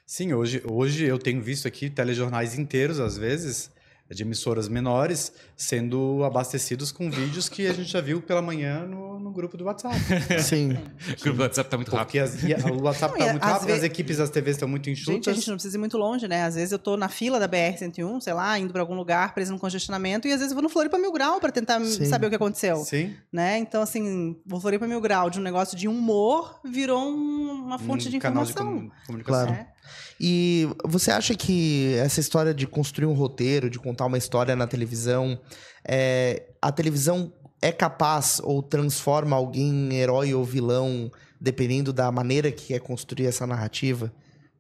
Sim, 0.05 0.34
hoje, 0.34 0.62
hoje 0.65 1.05
eu 1.05 1.17
tenho 1.17 1.41
visto 1.41 1.67
aqui 1.67 1.89
telejornais 1.89 2.57
inteiros, 2.57 2.99
às 2.99 3.17
vezes, 3.17 3.71
de 4.13 4.24
emissoras 4.24 4.67
menores, 4.67 5.32
sendo 5.56 6.24
abastecidos 6.24 6.91
com 6.91 7.10
vídeos 7.10 7.47
que 7.47 7.65
a 7.67 7.74
gente 7.74 7.89
já 7.89 8.02
viu 8.02 8.21
pela 8.21 8.41
manhã 8.41 8.86
no, 8.86 9.19
no 9.19 9.32
grupo 9.32 9.58
do 9.58 9.63
WhatsApp. 9.65 9.95
Sim. 10.43 10.74
o 10.74 11.21
grupo 11.21 11.38
do 11.38 11.43
WhatsApp 11.43 11.67
está 11.67 11.78
muito 11.78 11.91
Porque 11.91 12.19
rápido. 12.19 12.56
As, 12.56 12.65
o 12.65 12.84
WhatsApp 12.84 13.13
está 13.13 13.32
muito 13.32 13.43
rápido, 13.43 13.71
as 13.71 13.84
equipes 13.84 14.17
das 14.17 14.30
TVs 14.30 14.58
estão 14.58 14.67
muito 14.67 14.89
enxutas. 14.89 15.13
Gente, 15.13 15.30
a 15.30 15.34
gente 15.34 15.47
não 15.47 15.56
precisa 15.56 15.78
ir 15.78 15.80
muito 15.80 15.97
longe, 15.97 16.28
né? 16.28 16.43
Às 16.43 16.56
vezes 16.56 16.71
eu 16.71 16.78
estou 16.78 16.97
na 16.97 17.08
fila 17.08 17.39
da 17.39 17.47
BR-101, 17.47 18.21
sei 18.21 18.34
lá, 18.34 18.60
indo 18.60 18.74
para 18.74 18.82
algum 18.82 18.95
lugar, 18.95 19.34
preso 19.34 19.54
no 19.54 19.60
congestionamento, 19.60 20.28
e 20.28 20.32
às 20.32 20.39
vezes 20.39 20.52
eu 20.52 20.56
vou 20.56 20.63
no 20.63 20.69
Floripa 20.69 20.97
Mil 20.97 21.12
Grau 21.12 21.39
para 21.39 21.52
tentar 21.52 21.80
Sim. 21.82 22.06
saber 22.06 22.28
o 22.28 22.30
que 22.30 22.36
aconteceu. 22.36 22.78
Sim. 22.78 23.15
Né? 23.32 23.60
Então, 23.60 23.82
assim, 23.82 24.36
o 24.52 24.60
Floripa 24.60 24.88
Mil 24.88 25.00
Grau 25.00 25.30
de 25.30 25.39
um 25.39 25.43
negócio 25.43 25.78
de 25.78 25.88
humor 25.88 26.60
virou 26.65 27.02
um, 27.02 27.65
uma 27.65 27.80
fonte 27.80 28.08
um 28.08 28.12
de 28.12 28.17
informação. 28.17 28.80
De 28.80 28.91
comunicação. 29.06 29.47
Claro. 29.47 29.52
É. 29.52 29.80
E 30.19 30.67
você 30.85 31.11
acha 31.11 31.35
que 31.35 31.95
essa 31.95 32.19
história 32.19 32.53
de 32.53 32.67
construir 32.67 33.07
um 33.07 33.13
roteiro, 33.13 33.69
de 33.69 33.79
contar 33.79 34.05
uma 34.05 34.17
história 34.17 34.55
na 34.55 34.67
televisão, 34.67 35.39
é, 35.83 36.43
a 36.61 36.71
televisão 36.71 37.33
é 37.61 37.71
capaz 37.71 38.41
ou 38.43 38.61
transforma 38.61 39.35
alguém 39.35 39.69
em 39.69 39.93
herói 39.95 40.33
ou 40.33 40.43
vilão, 40.43 41.11
dependendo 41.39 41.93
da 41.93 42.11
maneira 42.11 42.51
que 42.51 42.73
é 42.73 42.79
construir 42.79 43.27
essa 43.27 43.45
narrativa? 43.45 44.11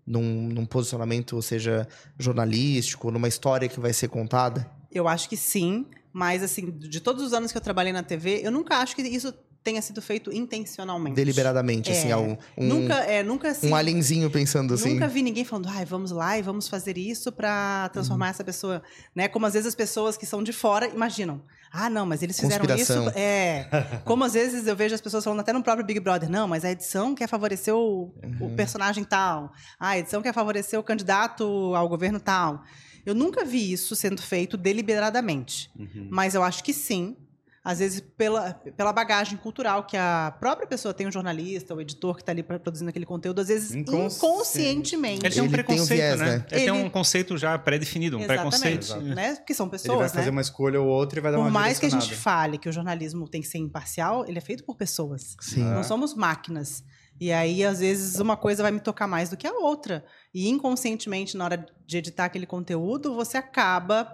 Num, 0.05 0.49
num 0.49 0.65
posicionamento, 0.65 1.35
ou 1.35 1.41
seja, 1.41 1.87
jornalístico, 2.17 3.11
numa 3.11 3.27
história 3.27 3.69
que 3.69 3.79
vai 3.79 3.93
ser 3.93 4.07
contada? 4.07 4.69
Eu 4.91 5.07
acho 5.07 5.29
que 5.29 5.37
sim, 5.37 5.85
mas 6.11 6.41
assim, 6.41 6.71
de 6.71 6.99
todos 6.99 7.23
os 7.23 7.33
anos 7.33 7.51
que 7.51 7.57
eu 7.57 7.61
trabalhei 7.61 7.93
na 7.93 8.03
TV, 8.03 8.41
eu 8.43 8.51
nunca 8.51 8.77
acho 8.77 8.95
que 8.95 9.03
isso 9.03 9.33
tenha 9.63 9.81
sido 9.81 10.01
feito 10.01 10.33
intencionalmente. 10.33 11.15
Deliberadamente, 11.15 11.91
assim, 11.91 12.09
é. 12.09 12.13
assim, 12.13 12.37
um, 12.57 12.67
nunca, 12.67 12.95
é, 12.95 13.23
nunca 13.23 13.49
assim, 13.49 13.69
um 13.69 13.75
alienzinho 13.75 14.29
pensando 14.29 14.73
assim. 14.73 14.93
Nunca 14.93 15.07
vi 15.07 15.21
ninguém 15.21 15.45
falando, 15.45 15.69
ai, 15.69 15.85
vamos 15.85 16.11
lá 16.11 16.37
e 16.37 16.41
vamos 16.41 16.67
fazer 16.67 16.97
isso 16.97 17.31
para 17.31 17.89
transformar 17.89 18.25
uhum. 18.25 18.31
essa 18.31 18.43
pessoa, 18.43 18.81
né? 19.15 19.27
Como 19.27 19.45
às 19.45 19.53
vezes 19.53 19.67
as 19.67 19.75
pessoas 19.75 20.17
que 20.17 20.25
são 20.25 20.41
de 20.43 20.51
fora 20.51 20.87
imaginam. 20.87 21.41
Ah, 21.71 21.89
não, 21.89 22.05
mas 22.05 22.21
eles 22.21 22.37
fizeram 22.37 22.65
isso. 22.75 22.93
É. 23.15 23.65
Como 24.03 24.25
às 24.25 24.33
vezes 24.33 24.67
eu 24.67 24.75
vejo 24.75 24.93
as 24.93 24.99
pessoas 24.99 25.23
falando 25.23 25.39
até 25.39 25.53
no 25.53 25.63
próprio 25.63 25.85
Big 25.85 26.01
Brother, 26.01 26.29
não, 26.29 26.45
mas 26.45 26.65
a 26.65 26.71
edição 26.71 27.15
quer 27.15 27.29
favorecer 27.29 27.73
o, 27.73 28.13
uhum. 28.21 28.47
o 28.47 28.55
personagem 28.57 29.05
tal. 29.05 29.53
Ah, 29.79 29.89
a 29.89 29.97
edição 29.97 30.21
quer 30.21 30.33
favorecer 30.33 30.77
o 30.77 30.83
candidato 30.83 31.43
ao 31.73 31.87
governo 31.87 32.19
tal. 32.19 32.63
Eu 33.05 33.15
nunca 33.15 33.45
vi 33.45 33.71
isso 33.71 33.95
sendo 33.95 34.21
feito 34.21 34.57
deliberadamente. 34.57 35.71
Uhum. 35.79 36.09
Mas 36.11 36.35
eu 36.35 36.43
acho 36.43 36.61
que 36.61 36.73
sim, 36.73 37.15
às 37.63 37.77
vezes 37.77 37.99
pela, 37.99 38.53
pela 38.75 38.91
bagagem 38.91 39.37
cultural 39.37 39.83
que 39.83 39.95
a 39.95 40.35
própria 40.39 40.67
pessoa 40.67 40.93
tem, 40.93 41.07
o 41.07 41.11
jornalista, 41.11 41.75
o 41.75 41.81
editor 41.81 42.15
que 42.15 42.23
está 42.23 42.31
ali 42.31 42.41
produzindo 42.41 42.89
aquele 42.89 43.05
conteúdo, 43.05 43.39
às 43.39 43.49
vezes 43.49 43.75
inconscientemente. 43.75 45.23
Ele 45.23 45.33
tem 45.33 45.43
um 45.43 45.45
ele 45.45 45.53
preconceito, 45.53 45.87
tem 45.87 45.97
um 45.97 45.99
viés, 45.99 46.19
né? 46.19 46.25
né? 46.25 46.45
Ele, 46.49 46.61
ele, 46.61 46.71
tem 46.71 46.85
um 46.85 46.89
conceito 46.89 47.37
já 47.37 47.57
pré-definido, 47.59 48.17
um 48.17 48.25
preconceito. 48.25 48.95
Né? 49.01 49.35
Porque 49.35 49.53
são 49.53 49.69
pessoas, 49.69 49.91
Ele 49.91 49.99
vai 49.99 50.09
fazer 50.09 50.25
né? 50.25 50.31
uma 50.31 50.41
escolha 50.41 50.81
ou 50.81 50.87
outra 50.87 51.19
e 51.19 51.21
vai 51.21 51.31
dar 51.31 51.37
por 51.37 51.43
uma 51.43 51.49
Por 51.49 51.53
mais 51.53 51.77
que 51.77 51.85
a 51.85 51.89
gente 51.89 52.15
fale 52.15 52.57
que 52.57 52.67
o 52.67 52.73
jornalismo 52.73 53.27
tem 53.27 53.41
que 53.41 53.47
ser 53.47 53.59
imparcial, 53.59 54.25
ele 54.27 54.39
é 54.39 54.41
feito 54.41 54.63
por 54.63 54.75
pessoas. 54.75 55.35
Sim. 55.39 55.63
Não 55.63 55.83
somos 55.83 56.15
máquinas. 56.15 56.83
E 57.19 57.31
aí, 57.31 57.63
às 57.63 57.79
vezes, 57.79 58.19
uma 58.19 58.35
coisa 58.35 58.63
vai 58.63 58.71
me 58.71 58.79
tocar 58.79 59.05
mais 59.05 59.29
do 59.29 59.37
que 59.37 59.45
a 59.45 59.53
outra. 59.53 60.03
E 60.33 60.49
inconscientemente, 60.49 61.37
na 61.37 61.45
hora 61.45 61.65
de 61.85 61.97
editar 61.97 62.25
aquele 62.25 62.47
conteúdo, 62.47 63.13
você 63.13 63.37
acaba 63.37 64.11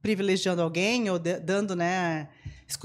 privilegiando 0.00 0.62
alguém 0.62 1.10
ou 1.10 1.18
dando, 1.18 1.74
né, 1.74 2.28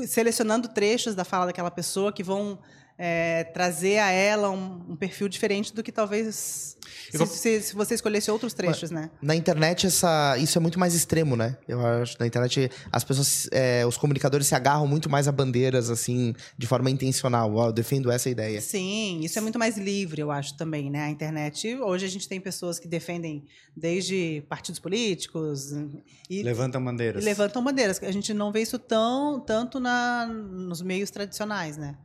selecionando 0.08 0.68
trechos 0.68 1.16
da 1.16 1.24
fala 1.24 1.48
daquela 1.48 1.72
pessoa 1.72 2.12
que 2.12 2.24
vão 2.24 2.60
é, 3.02 3.46
trazer 3.46 3.98
a 4.00 4.12
ela 4.12 4.50
um, 4.50 4.82
um, 4.90 4.96
perfil 4.98 5.30
diferente 5.30 5.74
do 5.74 5.82
que 5.82 5.90
talvez 5.90 6.76
se, 7.10 7.26
se, 7.28 7.62
se, 7.62 7.74
você 7.74 7.96
escolhesse 7.96 8.30
outros 8.30 8.54
trechos, 8.54 8.92
né? 8.92 9.10
Na 9.22 9.34
internet 9.34 9.88
essa, 9.88 10.38
isso 10.38 10.58
é 10.58 10.62
muito 10.62 10.78
mais 10.78 10.94
extremo, 10.94 11.38
né? 11.38 11.58
Eu 11.66 11.80
acho 11.80 12.18
na 12.20 12.28
internet 12.28 12.70
as 12.92 13.06
pessoas, 13.06 13.48
é, 13.54 13.86
os 13.86 13.96
comunicadores 13.96 14.48
se 14.48 14.54
agarram 14.54 14.86
muito 14.86 15.10
mais 15.10 15.30
a 15.30 15.32
bandeiras 15.32 15.90
assim 15.90 16.36
de 16.58 16.68
forma 16.68 16.92
intencional. 16.92 17.58
Eu 17.58 17.72
defendo 17.72 18.12
essa 18.12 18.30
ideia. 18.30 18.60
Sim, 18.60 19.22
isso 19.24 19.40
é 19.40 19.42
muito 19.42 19.58
mais 19.58 19.78
livre, 19.78 20.22
eu 20.22 20.30
acho 20.30 20.58
também, 20.58 20.90
né? 20.90 21.06
A 21.06 21.10
internet 21.10 21.74
hoje 21.76 22.06
a 22.06 22.10
gente 22.10 22.28
tem 22.28 22.42
pessoas 22.42 22.80
que 22.80 22.88
defendem 22.88 23.46
desde 23.74 24.44
partidos 24.50 24.78
políticos 24.78 25.72
e 26.30 26.44
levantam 26.44 26.84
bandeiras. 26.84 27.24
E 27.24 27.26
levantam 27.26 27.64
bandeiras. 27.64 28.04
A 28.04 28.12
gente 28.12 28.34
não 28.34 28.52
vê 28.52 28.62
isso 28.62 28.78
tão 28.78 29.40
tanto 29.40 29.80
na, 29.80 30.26
nos 30.28 30.82
meios 30.82 31.10
tradicionais, 31.10 31.78
né? 31.78 31.96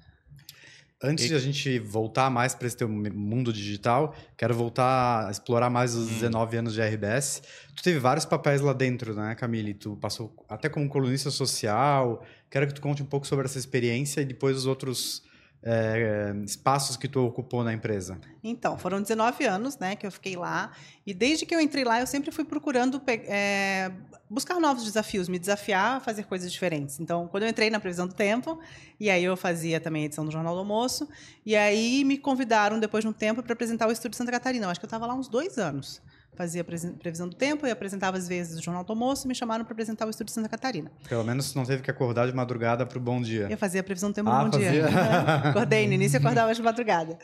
Antes 1.07 1.29
de 1.29 1.35
a 1.35 1.39
gente 1.39 1.79
voltar 1.79 2.31
mais 2.31 2.55
para 2.55 2.67
esse 2.67 2.77
teu 2.77 2.89
mundo 2.89 3.53
digital, 3.53 4.17
quero 4.39 4.55
voltar 4.55 5.29
a 5.29 5.31
explorar 5.31 5.69
mais 5.69 5.95
os 5.95 6.09
19 6.09 6.57
anos 6.57 6.73
de 6.73 6.81
RBS. 6.81 7.43
Tu 7.77 7.83
teve 7.83 7.99
vários 7.99 8.25
papéis 8.25 8.63
lá 8.63 8.73
dentro, 8.73 9.15
né, 9.15 9.35
Camille? 9.35 9.75
Tu 9.75 9.95
passou 9.97 10.35
até 10.49 10.71
como 10.71 10.89
colunista 10.89 11.31
social. 11.31 12.25
Quero 12.49 12.67
que 12.67 12.73
tu 12.73 12.81
conte 12.81 13.03
um 13.03 13.07
pouco 13.07 13.27
sobre 13.27 13.45
essa 13.45 13.59
experiência 13.59 14.23
e 14.23 14.25
depois 14.25 14.57
os 14.57 14.65
outros 14.65 15.23
é, 15.65 16.35
espaços 16.45 16.97
que 16.97 17.09
tu 17.09 17.25
ocupou 17.25 17.65
na 17.65 17.73
empresa? 17.73 18.19
Então, 18.43 18.77
foram 18.77 19.01
19 19.01 19.45
anos 19.47 19.79
né, 19.79 19.97
que 19.97 20.07
eu 20.07 20.13
fiquei 20.13 20.37
lá. 20.37 20.73
E 21.07 21.15
desde 21.15 21.47
que 21.47 21.55
eu 21.55 21.61
entrei 21.61 21.85
lá, 21.85 22.01
eu 22.01 22.07
sempre 22.07 22.31
fui 22.31 22.45
procurando 22.45 23.01
é, 23.07 23.91
buscar 24.29 24.61
novos 24.61 24.85
desafios, 24.85 25.29
me 25.29 25.39
desafiar 25.39 25.97
a 25.97 26.01
fazer 26.01 26.25
coisas 26.25 26.53
diferentes. 26.53 27.01
Então, 27.01 27.27
quando 27.29 27.45
eu 27.45 27.49
entrei 27.49 27.71
na 27.71 27.81
Previsão 27.81 28.07
do 28.07 28.15
Tempo, 28.15 28.61
e 29.01 29.09
aí 29.09 29.25
eu 29.25 29.37
fazia 29.37 29.81
também 29.81 30.03
a 30.03 30.07
edição 30.07 30.25
do 30.27 30.31
Jornal 30.31 30.53
do 30.53 30.61
Almoço, 30.61 31.09
e 31.47 31.57
aí 31.57 32.05
me 32.05 32.19
convidaram, 32.19 32.79
depois 32.79 33.03
de 33.03 33.09
um 33.09 33.13
tempo, 33.13 33.43
para 33.43 33.55
apresentar 33.55 33.89
o 33.89 33.93
Estúdio 33.93 34.19
Santa 34.19 34.33
Catarina. 34.33 34.67
Eu 34.67 34.71
acho 34.71 34.79
que 34.79 34.85
eu 34.85 34.89
estava 34.89 35.07
lá 35.07 35.15
uns 35.15 35.29
dois 35.29 35.57
anos 35.57 36.03
fazia 36.35 36.65
previsão 36.65 37.29
do 37.29 37.35
tempo 37.35 37.67
e 37.67 37.71
apresentava 37.71 38.17
às 38.17 38.29
vezes 38.29 38.59
o 38.59 38.63
Jornal 38.63 38.85
do 38.85 38.93
Almoço, 38.93 39.27
me 39.29 39.35
chamaram 39.35 39.65
para 39.65 39.73
apresentar 39.73 40.07
o 40.07 40.11
Estúdio 40.11 40.33
Santa 40.33 40.49
Catarina. 40.49 40.91
Pelo 41.09 41.25
menos 41.25 41.55
não 41.55 41.65
teve 41.65 41.83
que 41.83 41.91
acordar 41.91 42.27
de 42.27 42.33
madrugada 42.35 42.85
para 42.85 42.99
o 42.99 43.01
Bom 43.01 43.21
Dia. 43.21 43.49
Eu 43.51 43.59
fazia 43.59 43.81
a 43.81 43.85
previsão 43.85 44.11
do 44.11 44.15
tempo 44.15 44.31
ah, 44.31 44.45
no 44.45 44.51
Bom 44.51 44.59
fazia? 44.59 44.71
Dia. 44.71 44.87
Acordei, 45.51 45.87
no 45.87 45.95
início 45.95 46.19
acordava 46.21 46.55
de 46.55 46.63
madrugada. 46.63 47.19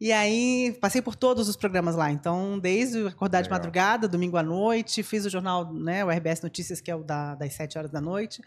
E 0.00 0.12
aí 0.12 0.76
passei 0.80 1.02
por 1.02 1.14
todos 1.14 1.48
os 1.48 1.56
programas 1.56 1.96
lá. 1.96 2.10
Então, 2.10 2.58
desde 2.58 3.06
acordar 3.06 3.38
Legal. 3.38 3.42
de 3.42 3.50
madrugada, 3.50 4.08
domingo 4.08 4.36
à 4.36 4.42
noite, 4.42 5.02
fiz 5.02 5.24
o 5.24 5.30
jornal, 5.30 5.72
né, 5.72 6.04
o 6.04 6.10
RBS 6.10 6.42
Notícias, 6.42 6.80
que 6.80 6.90
é 6.90 6.94
o 6.94 7.02
da, 7.02 7.34
das 7.34 7.54
7 7.54 7.78
horas 7.78 7.90
da 7.90 8.00
noite. 8.00 8.42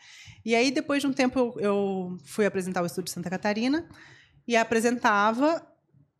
E 0.46 0.56
aí, 0.56 0.72
depois 0.72 1.02
de 1.02 1.08
um 1.08 1.14
tempo, 1.14 1.40
eu, 1.40 1.56
eu 1.60 2.18
fui 2.26 2.46
apresentar 2.46 2.82
o 2.82 2.86
Estúdio 2.86 3.12
Santa 3.12 3.30
Catarina 3.30 3.86
e 4.48 4.56
apresentava 4.56 5.62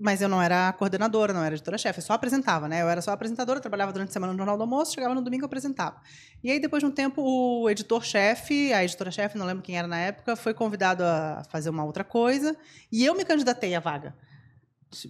mas 0.02 0.20
eu 0.20 0.28
não 0.28 0.42
era 0.42 0.74
coordenadora, 0.74 1.32
não 1.32 1.44
era 1.44 1.54
editora-chefe, 1.54 2.00
eu 2.00 2.04
só 2.04 2.14
apresentava, 2.14 2.68
né? 2.68 2.82
Eu 2.82 2.90
era 2.90 3.02
só 3.02 3.12
apresentadora, 3.12 3.60
trabalhava 3.60 3.94
durante 3.94 4.10
a 4.10 4.12
semana 4.12 4.34
no 4.34 4.38
Jornal 4.38 4.58
do 4.58 4.64
Almoço, 4.64 4.96
chegava 4.96 5.14
no 5.14 5.22
domingo 5.22 5.44
e 5.44 5.46
apresentava. 5.46 6.02
E 6.44 6.50
aí, 6.50 6.60
depois 6.60 6.82
de 6.82 6.88
um 6.88 6.92
tempo, 6.92 7.22
o 7.22 7.70
editor-chefe, 7.70 8.74
a 8.74 8.84
editora-chefe, 8.84 9.38
não 9.38 9.46
lembro 9.46 9.62
quem 9.62 9.78
era 9.78 9.88
na 9.88 10.00
época, 10.00 10.36
foi 10.36 10.56
convidado 10.56 11.04
a 11.04 11.44
fazer 11.50 11.70
uma 11.70 11.84
outra 11.84 12.04
coisa, 12.04 12.58
e 12.92 13.06
eu 13.06 13.14
me 13.14 13.24
candidatei 13.24 13.76
à 13.76 13.80
vaga. 13.80 14.16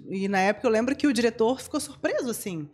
E 0.09 0.27
na 0.27 0.39
época 0.39 0.67
eu 0.67 0.71
lembro 0.71 0.93
que 0.93 1.07
o 1.07 1.13
diretor 1.13 1.61
ficou 1.61 1.79
surpreso, 1.79 2.29
assim, 2.29 2.69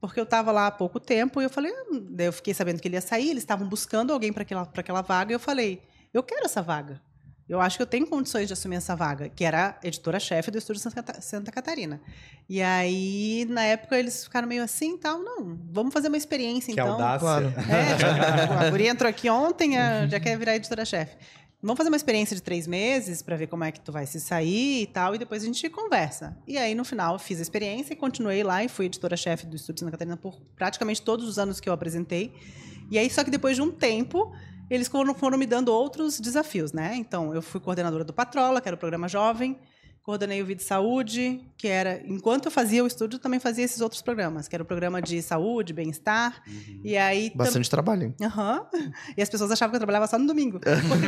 porque 0.00 0.18
eu 0.18 0.24
estava 0.24 0.50
lá 0.50 0.66
há 0.66 0.70
pouco 0.70 0.98
tempo, 0.98 1.42
e 1.42 1.44
eu 1.44 1.50
falei, 1.50 1.72
ah, 1.72 2.22
eu 2.22 2.32
fiquei 2.32 2.54
sabendo 2.54 2.80
que 2.80 2.88
ele 2.88 2.96
ia 2.96 3.02
sair, 3.02 3.28
eles 3.28 3.42
estavam 3.42 3.68
buscando 3.68 4.14
alguém 4.14 4.32
para 4.32 4.42
aquela, 4.42 4.62
aquela 4.62 5.02
vaga, 5.02 5.32
e 5.32 5.34
eu 5.34 5.40
falei, 5.40 5.82
eu 6.12 6.22
quero 6.22 6.46
essa 6.46 6.62
vaga 6.62 7.02
eu 7.50 7.60
acho 7.60 7.76
que 7.76 7.82
eu 7.82 7.86
tenho 7.86 8.06
condições 8.06 8.46
de 8.46 8.52
assumir 8.52 8.76
essa 8.76 8.94
vaga, 8.94 9.28
que 9.28 9.44
era 9.44 9.76
editora-chefe 9.82 10.52
do 10.52 10.58
Estúdio 10.58 10.80
Santa 11.20 11.50
Catarina. 11.50 12.00
E 12.48 12.62
aí, 12.62 13.44
na 13.50 13.64
época, 13.64 13.98
eles 13.98 14.22
ficaram 14.22 14.46
meio 14.46 14.62
assim 14.62 14.96
tal, 14.96 15.18
não, 15.18 15.58
vamos 15.72 15.92
fazer 15.92 16.06
uma 16.06 16.16
experiência, 16.16 16.72
que 16.72 16.80
então. 16.80 16.92
Audácia. 16.92 17.18
Claro. 17.18 17.46
É, 17.68 18.42
tipo, 18.42 18.54
a 18.54 18.70
guria 18.70 18.90
entrou 18.90 19.10
aqui 19.10 19.28
ontem, 19.28 19.72
já 20.08 20.20
quer 20.20 20.38
virar 20.38 20.54
editora-chefe. 20.54 21.16
Vamos 21.60 21.76
fazer 21.76 21.90
uma 21.90 21.96
experiência 21.96 22.36
de 22.36 22.40
três 22.40 22.66
meses 22.68 23.20
para 23.20 23.36
ver 23.36 23.48
como 23.48 23.64
é 23.64 23.72
que 23.72 23.80
tu 23.80 23.90
vai 23.90 24.06
se 24.06 24.20
sair 24.20 24.82
e 24.82 24.86
tal, 24.86 25.14
e 25.14 25.18
depois 25.18 25.42
a 25.42 25.46
gente 25.46 25.68
conversa. 25.68 26.38
E 26.46 26.56
aí, 26.56 26.74
no 26.74 26.84
final, 26.84 27.18
fiz 27.18 27.40
a 27.40 27.42
experiência 27.42 27.92
e 27.92 27.96
continuei 27.96 28.44
lá 28.44 28.62
e 28.62 28.68
fui 28.68 28.86
editora-chefe 28.86 29.46
do 29.46 29.56
Estúdio 29.56 29.80
Santa 29.80 29.90
Catarina 29.90 30.16
por 30.16 30.40
praticamente 30.54 31.02
todos 31.02 31.28
os 31.28 31.36
anos 31.36 31.58
que 31.58 31.68
eu 31.68 31.72
apresentei. 31.72 32.32
E 32.90 32.98
aí, 32.98 33.10
só 33.10 33.22
que 33.22 33.30
depois 33.30 33.56
de 33.56 33.62
um 33.62 33.70
tempo, 33.70 34.32
eles 34.70 34.88
foram, 34.88 35.14
foram 35.14 35.36
me 35.36 35.46
dando 35.46 35.72
outros 35.72 36.20
desafios, 36.20 36.72
né? 36.72 36.94
Então, 36.94 37.34
eu 37.34 37.42
fui 37.42 37.60
coordenadora 37.60 38.04
do 38.04 38.12
Patrola, 38.12 38.60
que 38.60 38.68
era 38.68 38.76
o 38.76 38.78
programa 38.78 39.08
jovem, 39.08 39.58
coordenei 40.02 40.42
o 40.42 40.46
Vida 40.46 40.62
Saúde, 40.62 41.40
que 41.56 41.68
era, 41.68 42.00
enquanto 42.06 42.46
eu 42.46 42.50
fazia 42.50 42.82
o 42.82 42.86
estúdio, 42.86 43.18
também 43.18 43.38
fazia 43.38 43.64
esses 43.64 43.80
outros 43.80 44.00
programas, 44.00 44.48
que 44.48 44.56
era 44.56 44.62
o 44.62 44.66
programa 44.66 45.02
de 45.02 45.20
saúde, 45.20 45.72
bem-estar, 45.72 46.42
uhum. 46.46 46.80
e 46.82 46.96
aí... 46.96 47.30
Bastante 47.34 47.68
tam... 47.68 47.76
trabalho, 47.76 48.04
hein? 48.04 48.14
Aham. 48.22 48.66
Uhum. 48.72 48.90
E 49.16 49.22
as 49.22 49.28
pessoas 49.28 49.50
achavam 49.50 49.70
que 49.70 49.76
eu 49.76 49.80
trabalhava 49.80 50.06
só 50.06 50.18
no 50.18 50.26
domingo, 50.26 50.58
porque 50.88 51.06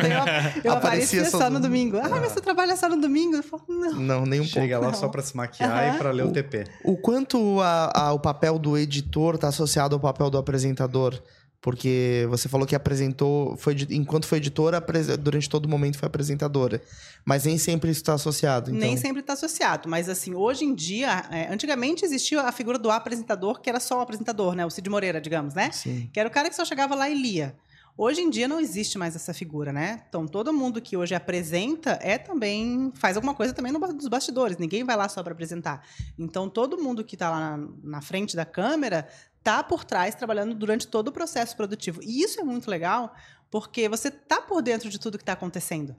eu, 0.65 0.71
eu 0.71 0.73
aparecia 0.73 1.25
só 1.25 1.49
no 1.49 1.61
domingo. 1.61 1.97
Ah, 1.99 2.09
mas 2.09 2.33
você 2.33 2.41
trabalha 2.41 2.77
só 2.77 2.89
no 2.89 3.01
domingo? 3.01 3.37
Eu 3.37 3.43
falo, 3.43 3.63
não. 3.69 4.01
Não, 4.01 4.27
nem 4.27 4.41
um 4.41 4.45
Chega 4.45 4.53
pouco. 4.53 4.67
Chega 4.67 4.79
lá 4.79 4.87
não. 4.89 4.95
só 4.95 5.09
para 5.09 5.23
se 5.23 5.37
maquiar 5.37 5.91
uhum. 5.91 5.95
e 5.95 5.99
para 5.99 6.11
ler 6.11 6.25
o, 6.25 6.29
o 6.29 6.33
TP. 6.33 6.65
O 6.85 6.97
quanto 6.97 7.61
a, 7.61 7.91
a, 7.95 8.13
o 8.13 8.19
papel 8.19 8.59
do 8.59 8.77
editor 8.77 9.37
está 9.37 9.49
associado 9.49 9.95
ao 9.95 10.01
papel 10.01 10.29
do 10.29 10.37
apresentador? 10.37 11.21
Porque 11.63 12.27
você 12.29 12.49
falou 12.49 12.67
que 12.67 12.75
apresentou, 12.75 13.57
foi 13.57 13.77
enquanto 13.91 14.27
foi 14.27 14.39
editora, 14.39 14.85
durante 15.17 15.49
todo 15.49 15.67
o 15.67 15.69
momento 15.69 15.97
foi 15.97 16.09
apresentadora. 16.09 16.83
Mas 17.25 17.45
nem 17.45 17.57
sempre 17.57 17.89
isso 17.89 18.01
está 18.01 18.15
associado. 18.15 18.71
Então. 18.71 18.81
Nem 18.81 18.97
sempre 18.97 19.21
está 19.21 19.35
associado. 19.35 19.89
Mas, 19.89 20.09
assim, 20.09 20.35
hoje 20.35 20.65
em 20.65 20.75
dia, 20.75 21.25
é, 21.31 21.53
antigamente 21.53 22.05
existia 22.05 22.43
a 22.43 22.51
figura 22.51 22.81
do 22.81 22.91
apresentador, 22.91 23.61
que 23.61 23.71
era 23.71 23.79
só 23.79 23.99
o 23.99 24.01
apresentador, 24.01 24.57
né? 24.57 24.67
O 24.67 24.71
Cid 24.71 24.91
Moreira, 24.91 25.21
digamos, 25.21 25.55
né? 25.55 25.71
Sim. 25.71 26.11
Que 26.13 26.19
era 26.19 26.29
o 26.29 26.33
cara 26.33 26.51
que 26.51 26.57
só 26.57 26.65
chegava 26.65 26.97
lá 26.97 27.09
e 27.09 27.15
lia. 27.15 27.55
Hoje 27.97 28.23
em 28.23 28.31
dia 28.31 28.49
não 28.49 28.59
existe 28.59 28.97
mais 28.97 29.15
essa 29.15 29.35
figura, 29.35 29.71
né? 29.71 30.03
Então 30.09 30.27
todo 30.27 30.51
mundo 30.51 30.81
que 30.81 30.97
hoje 30.97 31.15
apresenta 31.15 31.99
é 32.01 32.17
também 32.17 32.91
faz 32.95 33.17
alguma 33.17 33.35
coisa 33.35 33.53
também 33.53 33.71
nos 33.71 34.09
bastidores. 34.09 34.57
Ninguém 34.57 34.83
vai 34.83 34.97
lá 34.97 35.11
só 35.11 35.23
para 35.23 35.35
apresentar. 35.35 35.87
Então 36.19 36.49
todo 36.49 36.83
mundo 36.83 37.05
que 37.05 37.15
está 37.15 37.31
lá 37.31 37.57
na, 37.57 37.69
na, 37.85 38.01
frente 38.01 38.35
da 38.35 38.47
câmera 38.47 39.07
tá 39.43 39.63
por 39.63 39.85
trás 39.85 40.15
trabalhando 40.15 40.55
durante 40.55 40.87
todo 40.87 41.09
o 41.09 41.13
processo 41.13 41.57
produtivo. 41.57 42.01
E 42.03 42.23
isso 42.23 42.41
é 42.41 42.45
muito 42.45 42.71
legal, 42.71 43.15
porque 43.51 43.89
você 43.89 44.11
tá 44.11 44.41
por 44.41 44.63
dentro 44.63 44.89
de 44.89 44.99
tudo 44.99 45.19
que 45.19 45.23
está 45.23 45.33
acontecendo. 45.33 45.95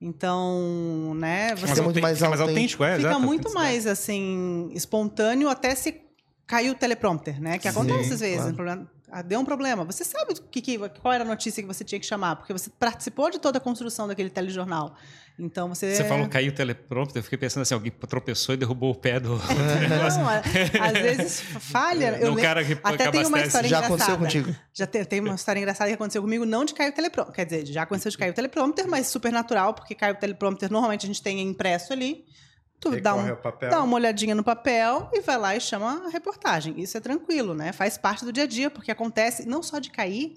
Então, 0.00 1.14
né, 1.14 1.54
você 1.54 1.68
fica 1.68 1.82
muito 1.82 2.00
mais, 2.00 2.20
mais 2.20 2.40
autêntico, 2.40 2.84
é, 2.84 2.96
Fica 2.96 3.18
muito 3.18 3.52
mais 3.54 3.86
assim 3.86 4.70
espontâneo 4.74 5.48
até 5.48 5.74
se 5.74 6.02
cair 6.46 6.70
o 6.70 6.74
teleprompter, 6.74 7.40
né? 7.40 7.58
Que 7.58 7.66
acontece 7.66 8.04
Sim, 8.04 8.14
às 8.14 8.20
vezes, 8.20 8.52
claro. 8.52 8.88
Ah, 9.10 9.22
deu 9.22 9.40
um 9.40 9.44
problema. 9.44 9.84
Você 9.84 10.04
sabe 10.04 10.34
que, 10.50 10.60
que, 10.60 10.78
qual 11.00 11.14
era 11.14 11.24
a 11.24 11.26
notícia 11.26 11.62
que 11.62 11.66
você 11.66 11.84
tinha 11.84 11.98
que 11.98 12.06
chamar, 12.06 12.36
porque 12.36 12.52
você 12.52 12.68
participou 12.70 13.30
de 13.30 13.38
toda 13.38 13.58
a 13.58 13.60
construção 13.60 14.08
daquele 14.08 14.30
telejornal. 14.30 14.96
Então 15.38 15.68
você. 15.68 15.94
Você 15.94 16.04
falou 16.04 16.28
caiu 16.28 16.50
o 16.50 16.54
teleprompter, 16.54 17.18
eu 17.18 17.22
fiquei 17.22 17.36
pensando 17.38 17.62
assim: 17.62 17.74
alguém 17.74 17.92
tropeçou 17.92 18.54
e 18.54 18.58
derrubou 18.58 18.90
o 18.90 18.94
pé 18.94 19.20
do. 19.20 19.36
Não, 20.16 20.82
às 20.82 20.92
vezes 20.92 21.40
falha. 21.40 22.18
Eu, 22.18 22.34
cara 22.36 22.64
que 22.64 22.78
até 22.82 23.10
tem 23.10 23.26
uma 23.26 23.40
história 23.40 23.68
já 23.68 23.78
engraçada. 23.78 23.86
aconteceu 23.86 24.18
contigo? 24.18 24.56
Já 24.72 24.86
tem, 24.86 25.04
tem 25.04 25.20
uma 25.20 25.34
história 25.34 25.60
engraçada 25.60 25.90
que 25.90 25.94
aconteceu 25.94 26.22
comigo, 26.22 26.46
não 26.46 26.64
de 26.64 26.72
cair 26.72 26.90
o 26.90 26.92
teleprompter. 26.92 27.34
Quer 27.34 27.44
dizer, 27.44 27.66
já 27.66 27.82
aconteceu 27.82 28.10
de 28.10 28.18
cair 28.18 28.30
o 28.30 28.34
teleprompter, 28.34 28.88
mas 28.88 29.08
super 29.08 29.30
natural, 29.30 29.74
porque 29.74 29.94
cai 29.94 30.12
o 30.12 30.14
teleprompter, 30.14 30.72
normalmente 30.72 31.04
a 31.04 31.08
gente 31.08 31.22
tem 31.22 31.40
impresso 31.40 31.92
ali. 31.92 32.24
Tu 32.78 33.00
dá, 33.00 33.14
um, 33.14 33.24
dá, 33.70 33.82
uma 33.82 33.94
olhadinha 33.94 34.34
no 34.34 34.44
papel 34.44 35.08
e 35.12 35.20
vai 35.20 35.38
lá 35.38 35.56
e 35.56 35.60
chama 35.60 36.06
a 36.06 36.10
reportagem. 36.10 36.78
Isso 36.78 36.96
é 36.96 37.00
tranquilo, 37.00 37.54
né? 37.54 37.72
Faz 37.72 37.96
parte 37.96 38.22
do 38.22 38.30
dia 38.30 38.44
a 38.44 38.46
dia, 38.46 38.70
porque 38.70 38.90
acontece 38.90 39.48
não 39.48 39.62
só 39.62 39.78
de 39.78 39.90
cair, 39.90 40.34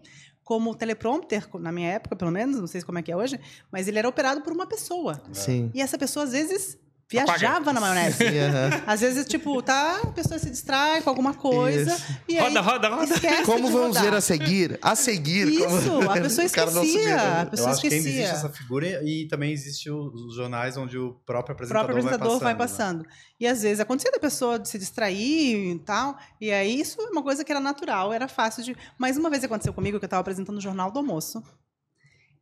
como 0.50 0.74
teleprompter, 0.74 1.48
na 1.60 1.72
minha 1.72 1.92
época, 1.92 2.16
pelo 2.16 2.32
menos, 2.32 2.60
não 2.60 2.66
sei 2.66 2.82
como 2.82 2.98
é 2.98 3.04
que 3.04 3.12
é 3.12 3.16
hoje, 3.16 3.40
mas 3.72 3.88
ele 3.88 4.00
era 4.00 4.10
operado 4.10 4.42
por 4.42 4.52
uma 4.52 4.66
pessoa. 4.66 5.22
Sim. 5.32 5.70
E 5.76 5.80
essa 5.80 5.96
pessoa, 5.96 6.24
às 6.26 6.32
vezes, 6.32 6.76
viajava 7.10 7.58
Apaga. 7.58 7.74
na 7.74 7.82
maionese. 7.82 8.24
Uhum. 8.30 8.84
Às 8.86 9.02
vezes, 9.02 9.26
tipo, 9.26 9.62
tá, 9.62 10.02
a 10.04 10.08
pessoa 10.08 10.40
se 10.40 10.50
distrai 10.50 11.02
com 11.02 11.10
alguma 11.10 11.34
coisa. 11.34 11.94
Isso. 11.94 12.16
E 12.28 12.38
aí 12.38 12.54
roda, 12.54 12.62
roda, 12.62 12.90
roda. 12.90 13.16
Como 13.46 13.70
vamos 13.70 13.98
rodar. 13.98 14.04
ver 14.04 14.14
a 14.14 14.22
seguir? 14.22 14.80
A 14.82 14.96
seguir. 14.96 15.48
Isso, 15.48 15.90
como... 15.90 16.10
a 16.10 16.14
pessoa 16.22 16.46
esquecia. 16.46 17.42
A 17.42 17.46
pessoa 17.46 17.70
Eu 17.70 17.72
acho 17.74 17.86
esquecia. 17.86 17.90
que 17.90 18.10
existe 18.10 18.22
essa 18.22 18.50
figura 18.50 19.04
e 19.04 19.28
também 19.28 19.52
existe 19.52 19.90
os 19.90 20.36
jornais 20.36 20.78
onde 20.78 20.98
o 20.98 21.14
próprio 21.26 21.54
apresentador, 21.54 21.84
o 21.84 21.88
próprio 21.88 22.08
apresentador 22.08 22.40
vai 22.40 22.56
passando. 22.56 22.98
Vai 23.00 23.04
passando. 23.04 23.08
Né? 23.08 23.30
E 23.40 23.48
às 23.48 23.62
vezes 23.62 23.80
acontecia 23.80 24.12
da 24.12 24.20
pessoa 24.20 24.64
se 24.64 24.78
distrair 24.78 25.76
e 25.76 25.80
tal. 25.80 26.18
E 26.40 26.52
aí 26.52 26.80
isso 26.80 27.02
é 27.02 27.10
uma 27.10 27.24
coisa 27.24 27.44
que 27.44 27.52
era 27.52 27.60
natural, 27.60 28.14
era 28.14 28.28
fácil 28.28 28.64
de. 28.64 28.76
Mas 28.98 29.18
uma 29.18 29.30
vez 29.30 29.44
aconteceu 29.44 29.74
comigo 29.74 29.98
que 30.00 30.06
eu 30.06 30.08
estava 30.08 30.22
apresentando 30.22 30.58
o 30.58 30.62
Jornal 30.62 30.92
do 30.92 31.00
Almoço. 31.00 31.44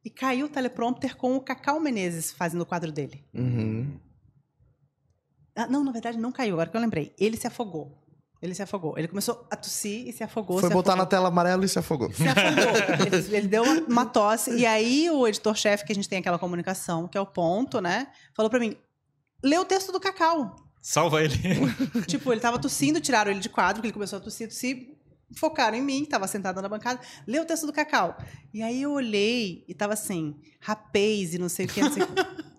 E 0.04 0.10
caiu 0.10 0.46
o 0.46 0.50
teleprompter 0.50 1.18
com 1.18 1.36
o 1.36 1.42
Cacau 1.42 1.80
Menezes 1.80 2.32
fazendo 2.32 2.62
o 2.62 2.66
quadro 2.66 2.92
dele. 2.92 3.24
Uhum. 3.34 4.00
Ah, 5.58 5.67
não, 5.67 5.84
na 5.84 5.91
verdade 5.91 6.17
não 6.17 6.32
caiu, 6.32 6.54
agora 6.54 6.70
que 6.70 6.78
eu 6.78 6.82
lembrei. 6.82 7.13
Ele 7.17 7.36
se 7.36 7.48
afogou. 7.48 8.08
Ele 8.41 8.54
se 8.54 8.62
afogou. 8.62 8.96
Ele 8.98 9.08
começou 9.08 9.48
a 9.50 9.56
tossir 9.56 10.08
e 10.08 10.13
se 10.13 10.24
afogou. 10.24 10.60
Foi 10.60 10.70
se 10.70 10.74
botar 10.74 10.91
afogou. 10.91 11.06
na 11.06 11.10
tela 11.10 11.28
amarela 11.30 11.65
e 11.65 11.67
se 11.67 11.80
afogou. 11.80 12.13
Se 12.13 12.28
afogou. 12.28 13.08
ele, 13.17 13.36
ele, 13.38 13.48
deu 13.48 13.63
uma, 13.63 14.06
tosse. 14.06 14.56
E 14.56 14.65
aí 14.65 15.10
o 15.10 15.28
editor-chefe, 15.28 15.84
que 15.84 15.91
a 15.91 15.96
gente 15.96 16.08
tem 16.08 16.20
aquela 16.20 16.38
comunicação, 16.38 17.08
que 17.08 17.17
é 17.17 17.22
o 17.22 17.26
ponto, 17.26 17.82
né? 17.82 18.08
Falou 18.36 18.50
para 18.50 18.60
mim: 18.60 18.78
lê 19.43 19.58
o 19.58 19.65
texto 19.65 19.91
do 19.91 20.00
Cacau. 20.00 20.56
Salva 20.82 21.24
ele. 21.24 21.36
tipo, 22.06 22.32
ele 22.32 22.39
tava 22.39 22.60
tossindo, 22.60 23.02
tiraram 23.02 23.32
ele 23.32 23.39
de 23.39 23.50
quadro, 23.50 23.76
porque 23.76 23.88
ele 23.88 23.93
começou 23.93 24.17
a 24.17 24.22
tossir, 24.22 24.48
tossir. 24.48 24.96
Focaram 25.36 25.76
em 25.76 25.82
mim, 25.82 26.06
tava 26.06 26.26
sentada 26.28 26.62
na 26.62 26.70
bancada, 26.70 27.02
lê 27.26 27.39
o 27.39 27.46
texto 27.46 27.65
do 27.65 27.74
Cacau. 27.74 28.17
E 28.54 28.62
aí 28.62 28.84
eu 28.84 28.91
olhei 28.93 29.65
e 29.67 29.74
tava 29.74 29.93
assim, 29.93 30.39
rapaz 30.62 31.34
e 31.34 31.38
não 31.38 31.50
sei 31.50 31.65
o 31.65 31.70
que, 31.70 31.82
não 31.82 31.91
sei 31.91 32.04
o 32.04 32.08
que. 32.08 32.13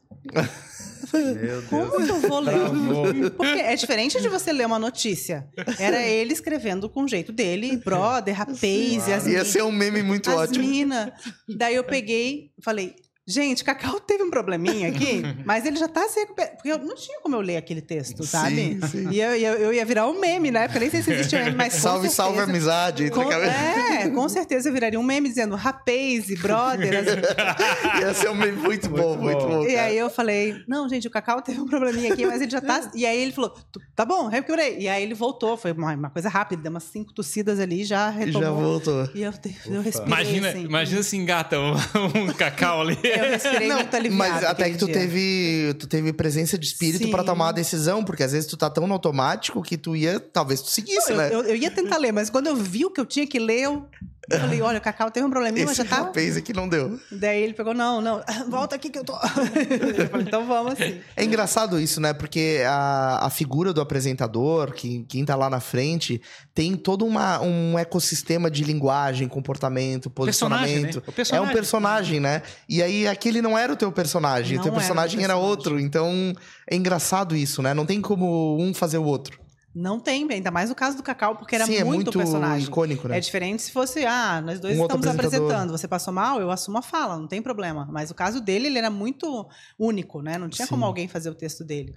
Meu 1.12 1.35
Deus. 1.35 1.64
Como 1.66 1.90
que 2.05 2.11
eu 2.11 2.21
vou 2.21 2.40
ler? 2.40 3.31
Porque 3.37 3.61
é 3.61 3.75
diferente 3.75 4.21
de 4.21 4.29
você 4.29 4.53
ler 4.53 4.66
uma 4.66 4.79
notícia. 4.79 5.47
Era 5.79 6.03
ele 6.03 6.33
escrevendo 6.33 6.88
com 6.88 7.05
o 7.05 7.09
jeito 7.09 7.33
dele, 7.33 7.77
brother, 7.79 8.35
rapaz, 8.35 8.61
e 8.62 9.12
as 9.12 9.27
Ia 9.27 9.44
ser 9.44 9.62
um 9.62 9.73
meme 9.73 10.03
muito 10.03 10.29
as 10.31 10.37
ótimo. 10.37 10.66
mina. 10.66 11.12
Daí 11.49 11.75
eu 11.77 11.85
peguei, 11.85 12.51
falei, 12.62 12.94
Gente, 13.31 13.62
Cacau 13.62 14.01
teve 14.01 14.23
um 14.23 14.31
probleminha 14.31 14.88
aqui, 14.88 15.21
mas 15.44 15.66
ele 15.66 15.77
já 15.77 15.87
tá 15.87 16.09
se 16.09 16.18
recuperando. 16.18 16.53
Porque 16.55 16.73
eu 16.73 16.79
não 16.79 16.94
tinha 16.97 17.21
como 17.21 17.37
eu 17.37 17.42
ler 17.42 17.59
aquele 17.59 17.83
texto, 17.83 18.25
sabe? 18.25 18.79
Sim, 18.81 18.87
sim. 18.88 19.09
E 19.11 19.21
eu, 19.21 19.33
eu, 19.37 19.53
eu 19.64 19.75
ia 19.75 19.85
virar 19.85 20.07
um 20.09 20.18
meme 20.18 20.51
na 20.51 20.61
época, 20.61 20.81
nem 20.81 20.88
sei 20.88 21.03
se 21.03 21.12
existia 21.12 21.44
meme, 21.44 21.55
mas. 21.55 21.75
Salve, 21.75 22.09
salve 22.09 22.37
certeza- 22.38 22.51
amizade. 22.51 23.05
entre 23.05 23.23
Com, 23.23 23.31
é, 23.31 24.09
com 24.09 24.29
certeza 24.31 24.71
eu 24.71 24.73
viraria 24.73 24.99
um 24.99 25.03
meme 25.03 25.29
dizendo 25.29 25.55
rapaz 25.57 26.31
e 26.31 26.37
brother. 26.37 27.01
assim. 27.01 28.01
Ia 28.01 28.14
ser 28.14 28.31
um 28.31 28.35
meme 28.35 28.57
muito 28.62 28.88
bom, 28.88 29.18
muito 29.18 29.38
bom. 29.38 29.38
bom. 29.38 29.38
Cara. 29.38 29.38
Aí 29.78 29.98
eu 29.98 30.10
falei, 30.10 30.62
não, 30.66 30.88
gente, 30.88 31.06
o 31.06 31.10
Cacau 31.10 31.40
teve 31.42 31.60
um 31.60 31.66
probleminha 31.66 32.12
aqui, 32.12 32.26
mas 32.26 32.40
ele 32.40 32.50
já 32.50 32.60
tá. 32.60 32.90
E 32.94 33.04
aí 33.06 33.20
ele 33.20 33.32
falou, 33.32 33.50
"Tu- 33.50 33.80
tá 33.94 34.04
bom, 34.04 34.28
recuperei. 34.28 34.78
E 34.78 34.88
aí 34.88 35.02
ele 35.02 35.14
voltou, 35.14 35.56
foi 35.56 35.72
uma, 35.72 35.94
uma 35.94 36.10
coisa 36.10 36.28
rápida, 36.28 36.62
deu 36.62 36.70
umas 36.70 36.84
cinco 36.84 37.12
tossidas 37.12 37.58
ali, 37.60 37.84
já 37.84 38.08
retomou. 38.10 38.40
já 38.42 38.50
voltou. 38.50 39.08
E 39.14 39.22
eu, 39.22 39.32
eu 39.66 39.80
respirei. 39.82 40.06
Imagina, 40.12 40.48
assim. 40.48 40.64
imagina 40.64 41.02
se 41.02 41.16
engata 41.16 41.58
um, 41.58 41.72
um 42.28 42.32
cacau 42.32 42.80
ali. 42.82 42.98
Eu 43.02 43.30
respirei 43.30 43.72
muito 43.72 43.94
aliviado. 43.94 44.32
Mas 44.32 44.44
até 44.44 44.70
que 44.70 44.78
tu 44.78 44.86
dia. 44.86 44.94
teve, 44.94 45.74
tu 45.78 45.86
teve 45.86 46.12
presença 46.12 46.58
de 46.58 46.66
espírito 46.66 47.08
pra 47.10 47.20
Sim. 47.20 47.26
tomar 47.26 47.48
a 47.50 47.52
decisão, 47.52 48.04
porque 48.04 48.22
às 48.22 48.32
vezes 48.32 48.48
tu 48.48 48.56
tá 48.56 48.68
tão 48.70 48.86
no 48.86 48.94
automático 48.94 49.62
que 49.62 49.76
tu 49.76 49.94
ia, 49.96 50.18
talvez 50.20 50.60
tu 50.62 50.68
seguisse, 50.70 51.10
Eu, 51.12 51.16
né? 51.16 51.28
eu, 51.32 51.42
eu 51.42 51.56
ia 51.56 51.70
tentar 51.70 51.96
ler, 51.98 52.12
mas 52.12 52.30
quando 52.30 52.46
eu 52.46 52.56
vi 52.56 52.84
o 52.84 52.90
que 52.90 53.00
eu 53.00 53.06
tinha 53.06 53.26
que 53.26 53.38
ler, 53.38 53.62
eu 53.62 53.86
eu 54.30 54.40
falei, 54.40 54.60
olha, 54.62 54.78
o 54.78 54.80
Cacau 54.80 55.10
teve 55.10 55.26
um 55.26 55.30
probleminha, 55.30 55.64
mas 55.66 55.78
Esse 55.78 55.88
já 55.88 55.96
tá. 55.96 56.04
rapaz 56.04 56.36
aqui 56.36 56.52
não 56.52 56.68
deu. 56.68 56.98
Daí 57.10 57.42
ele 57.42 57.54
pegou, 57.54 57.72
não, 57.74 58.00
não, 58.00 58.22
volta 58.48 58.76
aqui 58.76 58.90
que 58.90 58.98
eu 58.98 59.04
tô. 59.04 59.14
eu 59.98 60.08
falei, 60.08 60.26
então 60.26 60.46
vamos 60.46 60.72
assim. 60.72 61.00
É 61.16 61.24
engraçado 61.24 61.80
isso, 61.80 62.00
né? 62.00 62.12
Porque 62.12 62.62
a, 62.66 63.26
a 63.26 63.30
figura 63.30 63.72
do 63.72 63.80
apresentador, 63.80 64.72
que, 64.72 65.04
quem 65.08 65.24
tá 65.24 65.34
lá 65.34 65.48
na 65.48 65.60
frente, 65.60 66.20
tem 66.54 66.76
todo 66.76 67.06
uma, 67.06 67.40
um 67.40 67.78
ecossistema 67.78 68.50
de 68.50 68.64
linguagem, 68.64 69.28
comportamento, 69.28 70.10
Personagem, 70.10 70.66
posicionamento. 70.82 70.96
né? 70.96 71.02
O 71.06 71.12
personagem. 71.12 71.46
É 71.46 71.50
um 71.50 71.52
personagem, 71.52 72.20
né? 72.20 72.42
E 72.68 72.82
aí 72.82 73.06
aquele 73.08 73.40
não 73.40 73.56
era 73.56 73.72
o 73.72 73.76
teu 73.76 73.90
personagem, 73.92 74.56
Não 74.56 74.60
o 74.60 74.64
teu 74.64 74.72
era 74.72 74.80
personagem 74.80 75.18
era, 75.24 75.34
personagem. 75.34 75.50
outro. 75.50 75.80
Então 75.80 76.32
é 76.70 76.76
engraçado 76.76 77.36
isso, 77.36 77.62
né? 77.62 77.72
Não 77.74 77.86
tem 77.86 78.00
como 78.00 78.56
um 78.60 78.74
fazer 78.74 78.98
o 78.98 79.04
outro. 79.04 79.38
Não 79.78 80.00
tem, 80.00 80.26
ainda 80.28 80.50
mais 80.50 80.68
no 80.68 80.74
caso 80.74 80.96
do 80.96 81.04
Cacau, 81.04 81.36
porque 81.36 81.54
era 81.54 81.64
Sim, 81.64 81.76
é 81.76 81.84
muito, 81.84 82.06
muito 82.06 82.18
personagem. 82.18 82.66
icônico, 82.66 83.06
né? 83.06 83.16
É 83.16 83.20
diferente 83.20 83.62
se 83.62 83.70
fosse, 83.70 84.04
ah, 84.04 84.40
nós 84.40 84.58
dois 84.58 84.76
Um 84.76 84.82
estamos 84.82 85.06
apresentando, 85.06 85.70
você 85.70 85.86
passou 85.86 86.12
mal, 86.12 86.40
eu 86.40 86.50
assumo 86.50 86.78
a 86.78 86.82
fala, 86.82 87.16
não 87.16 87.28
tem 87.28 87.40
problema. 87.40 87.88
Mas 87.90 88.10
o 88.10 88.14
caso 88.14 88.40
dele, 88.40 88.66
ele 88.66 88.78
era 88.78 88.90
muito 88.90 89.48
único, 89.78 90.20
né? 90.20 90.36
Não 90.36 90.48
tinha 90.48 90.66
Sim. 90.66 90.70
como 90.70 90.84
alguém 90.84 91.06
fazer 91.06 91.30
o 91.30 91.34
texto 91.34 91.62
dele. 91.62 91.94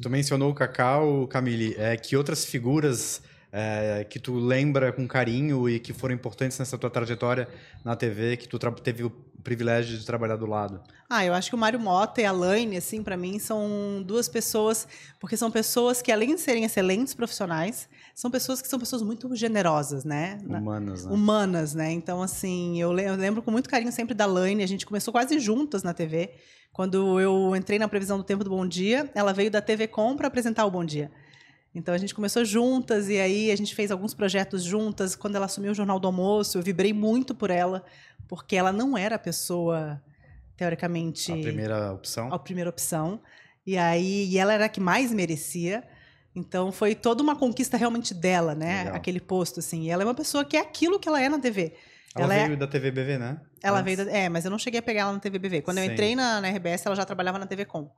Tu 0.00 0.08
mencionou 0.08 0.50
o 0.50 0.54
Cacau, 0.54 1.26
Camille. 1.26 1.74
É, 1.76 1.94
que 1.96 2.16
outras 2.16 2.42
figuras 2.44 3.20
é, 3.52 4.04
que 4.08 4.18
tu 4.18 4.36
lembra 4.36 4.90
com 4.90 5.06
carinho 5.06 5.68
e 5.68 5.78
que 5.78 5.92
foram 5.92 6.14
importantes 6.14 6.58
nessa 6.58 6.78
tua 6.78 6.88
trajetória 6.88 7.46
na 7.84 7.94
TV, 7.94 8.38
que 8.38 8.48
tu 8.48 8.58
teve 8.82 9.04
o 9.04 9.12
privilégio 9.44 9.96
de 9.98 10.04
trabalhar 10.04 10.36
do 10.36 10.46
lado? 10.46 10.80
Ah, 11.08 11.24
eu 11.24 11.34
acho 11.34 11.50
que 11.50 11.54
o 11.54 11.58
Mário 11.58 11.78
Mota 11.78 12.20
e 12.20 12.24
a 12.24 12.32
Laine, 12.32 12.76
assim, 12.78 13.02
pra 13.02 13.16
mim, 13.16 13.38
são 13.38 14.02
duas 14.04 14.28
pessoas, 14.28 14.88
porque 15.20 15.36
são 15.36 15.50
pessoas 15.50 16.02
que, 16.02 16.10
além 16.10 16.34
de 16.34 16.40
serem 16.40 16.64
excelentes 16.64 17.14
profissionais, 17.14 17.88
são 18.14 18.30
pessoas 18.30 18.60
que 18.62 18.66
são 18.66 18.78
pessoas 18.78 19.02
muito 19.02 19.32
generosas, 19.36 20.04
né? 20.04 20.40
Na- 20.42 20.58
Humanas, 20.58 21.04
né? 21.04 21.12
humanas, 21.12 21.74
né? 21.74 21.92
Então, 21.92 22.22
assim, 22.22 22.80
eu 22.80 22.90
lembro 22.90 23.42
com 23.42 23.50
muito 23.50 23.68
carinho 23.68 23.92
sempre 23.92 24.14
da 24.14 24.26
Laine, 24.26 24.64
a 24.64 24.68
gente 24.68 24.86
começou 24.86 25.12
quase 25.12 25.38
juntas 25.38 25.82
na 25.82 25.92
TV. 25.94 26.30
Quando 26.72 27.20
eu 27.20 27.54
entrei 27.54 27.78
na 27.78 27.86
previsão 27.86 28.16
do 28.18 28.24
Tempo 28.24 28.42
do 28.42 28.50
Bom 28.50 28.66
Dia, 28.66 29.08
ela 29.14 29.32
veio 29.32 29.50
da 29.50 29.60
TV 29.60 29.86
Com 29.86 30.16
para 30.16 30.26
apresentar 30.26 30.64
o 30.64 30.70
Bom 30.70 30.84
Dia. 30.84 31.12
Então 31.72 31.92
a 31.92 31.98
gente 31.98 32.14
começou 32.14 32.44
juntas 32.44 33.08
e 33.08 33.18
aí 33.18 33.50
a 33.50 33.56
gente 33.56 33.74
fez 33.74 33.90
alguns 33.90 34.14
projetos 34.14 34.62
juntas. 34.62 35.16
Quando 35.16 35.34
ela 35.36 35.46
assumiu 35.46 35.72
o 35.72 35.74
Jornal 35.74 35.98
do 35.98 36.06
Almoço, 36.06 36.56
eu 36.56 36.62
vibrei 36.62 36.92
muito 36.92 37.34
por 37.34 37.50
ela, 37.50 37.84
porque 38.28 38.56
ela 38.56 38.72
não 38.72 38.96
era 38.96 39.16
a 39.16 39.18
pessoa, 39.18 40.02
teoricamente, 40.56 41.32
A 41.32 41.36
primeira 41.36 41.92
opção. 41.92 42.32
a 42.32 42.38
primeira 42.38 42.70
opção. 42.70 43.20
E 43.66 43.76
aí 43.78 44.26
e 44.28 44.38
ela 44.38 44.52
era 44.52 44.66
a 44.66 44.68
que 44.68 44.80
mais 44.80 45.12
merecia. 45.12 45.82
Então 46.36 46.72
foi 46.72 46.94
toda 46.94 47.22
uma 47.22 47.36
conquista 47.36 47.76
realmente 47.76 48.12
dela, 48.12 48.54
né? 48.54 48.78
Legal. 48.84 48.96
Aquele 48.96 49.20
posto 49.20 49.60
assim. 49.60 49.82
E 49.84 49.90
ela 49.90 50.02
é 50.02 50.06
uma 50.06 50.14
pessoa 50.14 50.44
que 50.44 50.56
é 50.56 50.60
aquilo 50.60 50.98
que 50.98 51.08
ela 51.08 51.20
é 51.20 51.28
na 51.28 51.38
TV. 51.38 51.74
Ela, 52.16 52.24
ela 52.26 52.34
é- 52.34 52.46
veio 52.46 52.56
da 52.58 52.66
TV 52.66 52.90
BV, 52.90 53.18
né? 53.18 53.40
Ela 53.62 53.80
Antes. 53.80 53.96
veio 53.96 54.08
da, 54.10 54.16
É, 54.16 54.28
mas 54.28 54.44
eu 54.44 54.50
não 54.50 54.58
cheguei 54.58 54.80
a 54.80 54.82
pegar 54.82 55.02
ela 55.02 55.12
na 55.12 55.18
TVBV. 55.20 55.62
Quando 55.62 55.78
eu 55.78 55.84
Sim. 55.84 55.92
entrei 55.92 56.14
na, 56.16 56.40
na 56.40 56.48
RBS, 56.48 56.86
ela 56.86 56.94
já 56.96 57.04
trabalhava 57.04 57.38
na 57.38 57.46
TV 57.46 57.64
Com. 57.64 57.90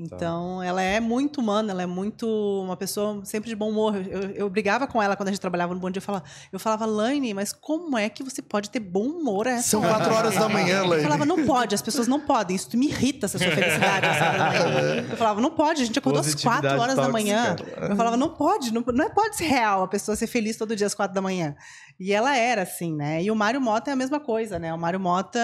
Então, 0.00 0.62
ela 0.62 0.80
é 0.82 1.00
muito 1.00 1.40
humana, 1.40 1.72
ela 1.72 1.82
é 1.82 1.86
muito 1.86 2.26
uma 2.62 2.76
pessoa 2.76 3.20
sempre 3.24 3.48
de 3.50 3.56
bom 3.56 3.70
humor. 3.70 3.96
Eu, 3.96 4.20
eu, 4.22 4.30
eu 4.30 4.50
brigava 4.50 4.86
com 4.86 5.02
ela 5.02 5.16
quando 5.16 5.28
a 5.28 5.32
gente 5.32 5.40
trabalhava 5.40 5.74
no 5.74 5.80
Bom 5.80 5.90
Dia. 5.90 5.98
Eu 5.98 6.02
falava, 6.04 6.24
eu 6.52 6.58
falava, 6.60 6.86
Laine, 6.86 7.34
mas 7.34 7.52
como 7.52 7.96
é 7.98 8.08
que 8.08 8.22
você 8.22 8.40
pode 8.40 8.70
ter 8.70 8.80
bom 8.80 9.04
humor 9.06 9.48
a 9.48 9.52
essa 9.52 9.68
São 9.70 9.80
hora?" 9.82 9.94
quatro 9.94 10.14
horas 10.14 10.34
da 10.34 10.48
manhã, 10.48 10.78
Eu 10.78 10.86
Laine. 10.88 11.02
falava, 11.02 11.24
não 11.26 11.44
pode, 11.44 11.74
as 11.74 11.82
pessoas 11.82 12.06
não 12.06 12.20
podem. 12.20 12.54
Isso 12.56 12.76
me 12.76 12.86
irrita, 12.86 13.26
essa 13.26 13.38
sua 13.38 13.50
felicidade. 13.50 14.06
da. 14.06 14.96
Eu 15.10 15.16
falava, 15.16 15.40
não 15.40 15.50
pode, 15.50 15.82
a 15.82 15.84
gente 15.84 15.98
acordou 15.98 16.20
às 16.20 16.34
quatro 16.34 16.68
horas 16.80 16.94
da 16.96 17.02
tóxica. 17.08 17.12
manhã. 17.12 17.56
Eu 17.90 17.96
falava, 17.96 18.16
não 18.16 18.30
pode, 18.30 18.72
não, 18.72 18.82
não 18.94 19.04
é- 19.04 19.08
pode 19.10 19.36
ser 19.36 19.44
real 19.46 19.82
a 19.82 19.88
pessoa 19.88 20.16
ser 20.16 20.26
feliz 20.26 20.56
todo 20.56 20.76
dia 20.76 20.86
às 20.86 20.94
quatro 20.94 21.14
da 21.14 21.20
manhã. 21.20 21.54
E 22.00 22.12
ela 22.12 22.36
era 22.36 22.62
assim, 22.62 22.94
né? 22.94 23.22
E 23.22 23.30
o 23.30 23.34
Mário 23.34 23.60
Mota 23.60 23.90
é 23.90 23.92
a 23.92 23.96
mesma 23.96 24.20
coisa, 24.20 24.58
né? 24.58 24.72
O 24.72 24.78
Mário 24.78 25.00
Mota, 25.00 25.40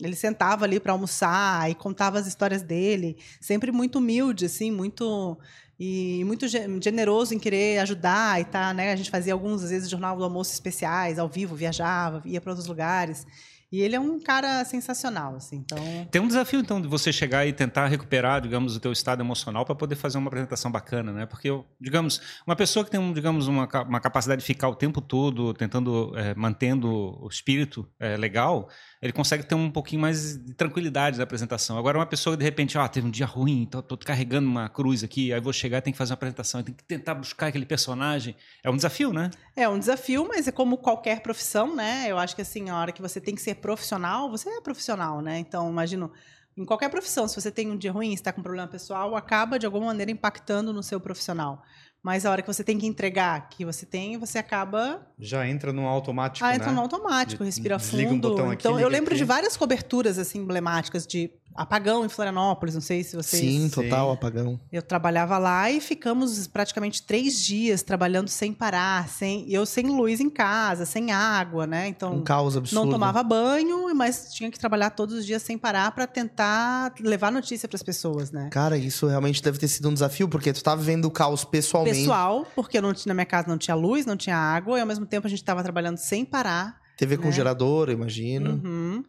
ele 0.00 0.16
sentava 0.16 0.64
ali 0.64 0.80
para 0.80 0.92
almoçar 0.92 1.70
e 1.70 1.74
contava 1.74 2.18
as 2.18 2.26
histórias 2.26 2.62
dele, 2.62 3.18
sempre 3.38 3.70
muito 3.70 3.98
humilde, 3.98 4.46
assim, 4.46 4.70
muito 4.70 5.38
e 5.82 6.22
muito 6.26 6.46
ge- 6.46 6.68
generoso 6.82 7.32
em 7.34 7.38
querer 7.38 7.78
ajudar 7.78 8.38
e 8.38 8.44
tá, 8.44 8.74
né? 8.74 8.92
A 8.92 8.96
gente 8.96 9.10
fazia 9.10 9.32
alguns 9.32 9.62
às 9.64 9.70
vezes 9.70 9.88
jornal 9.88 10.14
do 10.18 10.22
almoço 10.22 10.52
especiais, 10.52 11.18
ao 11.18 11.26
vivo, 11.26 11.56
viajava, 11.56 12.20
ia 12.26 12.38
para 12.38 12.50
outros 12.52 12.68
lugares. 12.68 13.26
E 13.72 13.80
ele 13.82 13.94
é 13.94 14.00
um 14.00 14.18
cara 14.18 14.64
sensacional, 14.64 15.36
assim. 15.36 15.58
Então, 15.58 15.78
Tem 16.10 16.20
um 16.20 16.26
desafio, 16.26 16.58
então, 16.58 16.80
de 16.80 16.88
você 16.88 17.12
chegar 17.12 17.46
e 17.46 17.52
tentar 17.52 17.86
recuperar, 17.86 18.40
digamos, 18.40 18.74
o 18.74 18.80
teu 18.80 18.90
estado 18.90 19.22
emocional 19.22 19.64
para 19.64 19.76
poder 19.76 19.94
fazer 19.94 20.18
uma 20.18 20.26
apresentação 20.26 20.72
bacana, 20.72 21.12
né? 21.12 21.24
Porque, 21.24 21.48
digamos, 21.80 22.20
uma 22.44 22.56
pessoa 22.56 22.84
que 22.84 22.90
tem, 22.90 23.12
digamos, 23.12 23.46
uma, 23.46 23.68
uma 23.86 24.00
capacidade 24.00 24.40
de 24.40 24.44
ficar 24.44 24.68
o 24.68 24.74
tempo 24.74 25.00
todo 25.00 25.54
tentando, 25.54 26.12
eh, 26.16 26.34
mantendo 26.34 26.88
o 27.22 27.28
espírito 27.28 27.88
eh, 28.00 28.16
legal, 28.16 28.68
ele 29.00 29.12
consegue 29.12 29.44
ter 29.44 29.54
um 29.54 29.70
pouquinho 29.70 30.02
mais 30.02 30.36
de 30.36 30.52
tranquilidade 30.52 31.16
da 31.16 31.22
apresentação. 31.22 31.78
Agora, 31.78 31.96
uma 31.96 32.06
pessoa 32.06 32.34
que, 32.34 32.40
de 32.40 32.44
repente, 32.44 32.76
ah, 32.76 32.88
teve 32.88 33.06
um 33.06 33.10
dia 33.10 33.24
ruim, 33.24 33.68
tô, 33.70 33.80
tô 33.80 33.96
carregando 33.98 34.48
uma 34.48 34.68
cruz 34.68 35.04
aqui, 35.04 35.32
aí 35.32 35.40
vou 35.40 35.52
chegar, 35.52 35.69
tem 35.78 35.92
que 35.92 35.98
fazer 35.98 36.12
uma 36.12 36.14
apresentação, 36.14 36.62
tem 36.62 36.74
que 36.74 36.82
tentar 36.84 37.14
buscar 37.14 37.48
aquele 37.48 37.66
personagem. 37.66 38.34
É 38.64 38.70
um 38.70 38.76
desafio, 38.76 39.12
né? 39.12 39.30
É 39.54 39.68
um 39.68 39.78
desafio, 39.78 40.26
mas 40.26 40.48
é 40.48 40.52
como 40.52 40.78
qualquer 40.78 41.20
profissão, 41.20 41.76
né? 41.76 42.06
Eu 42.08 42.16
acho 42.16 42.34
que 42.34 42.40
assim, 42.40 42.70
a 42.70 42.78
hora 42.78 42.92
que 42.92 43.02
você 43.02 43.20
tem 43.20 43.34
que 43.34 43.42
ser 43.42 43.56
profissional, 43.56 44.30
você 44.30 44.48
é 44.48 44.60
profissional, 44.62 45.20
né? 45.20 45.38
Então, 45.38 45.68
imagino, 45.68 46.10
em 46.56 46.64
qualquer 46.64 46.88
profissão, 46.88 47.28
se 47.28 47.38
você 47.38 47.50
tem 47.50 47.70
um 47.70 47.76
dia 47.76 47.92
ruim, 47.92 48.14
está 48.14 48.32
com 48.32 48.40
um 48.40 48.42
problema 48.42 48.66
pessoal, 48.68 49.14
acaba 49.14 49.58
de 49.58 49.66
alguma 49.66 49.86
maneira 49.86 50.10
impactando 50.10 50.72
no 50.72 50.82
seu 50.82 50.98
profissional. 50.98 51.62
Mas 52.02 52.24
a 52.24 52.30
hora 52.30 52.40
que 52.40 52.48
você 52.48 52.64
tem 52.64 52.78
que 52.78 52.86
entregar 52.86 53.48
que 53.50 53.64
você 53.64 53.84
tem, 53.84 54.16
você 54.16 54.38
acaba 54.38 55.06
Já 55.18 55.46
entra 55.46 55.70
no 55.70 55.86
automático, 55.86 56.44
ah, 56.44 56.54
entra 56.54 56.68
né? 56.68 56.72
no 56.72 56.80
automático, 56.80 57.44
respira 57.44 57.76
desliga 57.76 58.08
um 58.08 58.12
fundo. 58.14 58.30
botão 58.30 58.50
aqui, 58.50 58.66
então, 58.66 58.80
eu 58.80 58.88
lembro 58.88 59.10
aqui. 59.10 59.18
de 59.18 59.24
várias 59.24 59.54
coberturas 59.56 60.18
assim 60.18 60.38
emblemáticas 60.38 61.06
de 61.06 61.30
apagão 61.54 62.04
em 62.04 62.08
Florianópolis, 62.08 62.74
não 62.74 62.80
sei 62.80 63.02
se 63.02 63.16
vocês 63.16 63.42
Sim, 63.42 63.68
Sim. 63.68 63.70
total, 63.70 64.10
apagão. 64.12 64.58
eu 64.72 64.82
trabalhava 64.82 65.36
lá 65.38 65.70
e 65.70 65.80
ficamos 65.80 66.46
praticamente 66.46 67.02
três 67.02 67.38
dias 67.44 67.82
trabalhando 67.82 68.28
sem 68.28 68.52
parar, 68.52 69.08
sem 69.08 69.50
eu 69.50 69.66
sem 69.66 69.86
luz 69.86 70.20
em 70.20 70.30
casa, 70.30 70.86
sem 70.86 71.10
água, 71.12 71.66
né? 71.66 71.88
Então 71.88 72.14
Um 72.14 72.22
caos 72.22 72.56
absurdo. 72.56 72.84
não 72.84 72.90
tomava 72.90 73.22
banho, 73.22 73.94
mas 73.94 74.32
tinha 74.32 74.50
que 74.50 74.58
trabalhar 74.58 74.90
todos 74.90 75.14
os 75.14 75.26
dias 75.26 75.42
sem 75.42 75.58
parar 75.58 75.92
para 75.92 76.06
tentar 76.06 76.92
levar 77.00 77.30
notícia 77.30 77.68
para 77.68 77.76
as 77.76 77.82
pessoas, 77.82 78.30
né? 78.30 78.48
Cara, 78.50 78.76
isso 78.76 79.06
realmente 79.06 79.42
deve 79.42 79.58
ter 79.58 79.68
sido 79.68 79.88
um 79.88 79.94
desafio, 79.94 80.28
porque 80.28 80.52
tu 80.52 80.62
tá 80.62 80.74
vivendo 80.74 81.04
o 81.06 81.10
caos 81.10 81.44
pessoalmente. 81.44 81.98
Pessoal, 82.00 82.46
porque 82.54 82.78
eu 82.78 82.82
não 82.82 82.94
na 83.06 83.14
minha 83.14 83.26
casa 83.26 83.48
não 83.48 83.58
tinha 83.58 83.74
luz, 83.74 84.04
não 84.06 84.16
tinha 84.16 84.36
água, 84.36 84.78
e 84.78 84.80
ao 84.80 84.86
mesmo 84.86 85.06
tempo 85.06 85.26
a 85.26 85.30
gente 85.30 85.40
estava 85.40 85.62
trabalhando 85.62 85.96
sem 85.96 86.24
parar. 86.24 86.80
TV 86.96 87.16
com 87.16 87.26
né? 87.26 87.32
gerador, 87.32 87.88
eu 87.88 87.94
imagino. 87.94 88.60
Uhum. 88.62 89.04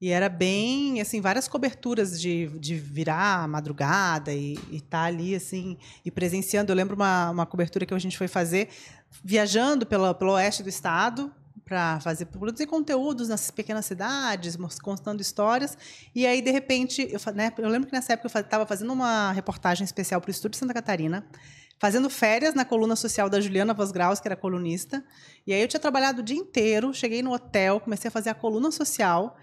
E 0.00 0.10
era 0.10 0.28
bem, 0.28 1.00
assim, 1.00 1.20
várias 1.22 1.48
coberturas 1.48 2.20
de, 2.20 2.48
de 2.58 2.74
virar 2.74 3.44
a 3.44 3.48
madrugada 3.48 4.32
e 4.32 4.58
estar 4.70 5.04
ali, 5.04 5.34
assim, 5.34 5.78
e 6.04 6.10
presenciando. 6.10 6.70
Eu 6.70 6.76
lembro 6.76 6.94
uma, 6.94 7.30
uma 7.30 7.46
cobertura 7.46 7.86
que 7.86 7.94
a 7.94 7.98
gente 7.98 8.18
foi 8.18 8.28
fazer 8.28 8.68
viajando 9.24 9.86
pela, 9.86 10.14
pelo 10.14 10.32
oeste 10.32 10.62
do 10.62 10.68
estado 10.68 11.32
para 11.64 11.98
fazer 11.98 12.26
produzir 12.26 12.66
conteúdos 12.66 13.28
nas 13.28 13.50
pequenas 13.50 13.86
cidades, 13.86 14.56
contando 14.80 15.20
histórias. 15.20 15.76
E 16.14 16.24
aí, 16.24 16.40
de 16.40 16.50
repente, 16.52 17.08
eu, 17.10 17.18
né, 17.34 17.52
eu 17.58 17.68
lembro 17.68 17.88
que 17.88 17.92
nessa 17.92 18.12
época 18.12 18.30
eu 18.32 18.40
estava 18.40 18.64
fazendo 18.64 18.92
uma 18.92 19.32
reportagem 19.32 19.84
especial 19.84 20.20
para 20.20 20.28
o 20.28 20.30
Estúdio 20.30 20.58
Santa 20.58 20.72
Catarina, 20.72 21.26
fazendo 21.80 22.08
férias 22.08 22.54
na 22.54 22.64
coluna 22.64 22.94
social 22.94 23.28
da 23.28 23.40
Juliana 23.40 23.74
Vosgraus, 23.74 24.20
que 24.20 24.28
era 24.28 24.36
colunista. 24.36 25.02
E 25.44 25.52
aí 25.52 25.60
eu 25.60 25.66
tinha 25.66 25.80
trabalhado 25.80 26.20
o 26.20 26.22
dia 26.22 26.36
inteiro, 26.36 26.94
cheguei 26.94 27.20
no 27.20 27.32
hotel, 27.32 27.80
comecei 27.80 28.08
a 28.08 28.12
fazer 28.12 28.30
a 28.30 28.34
coluna 28.34 28.70
social. 28.70 29.36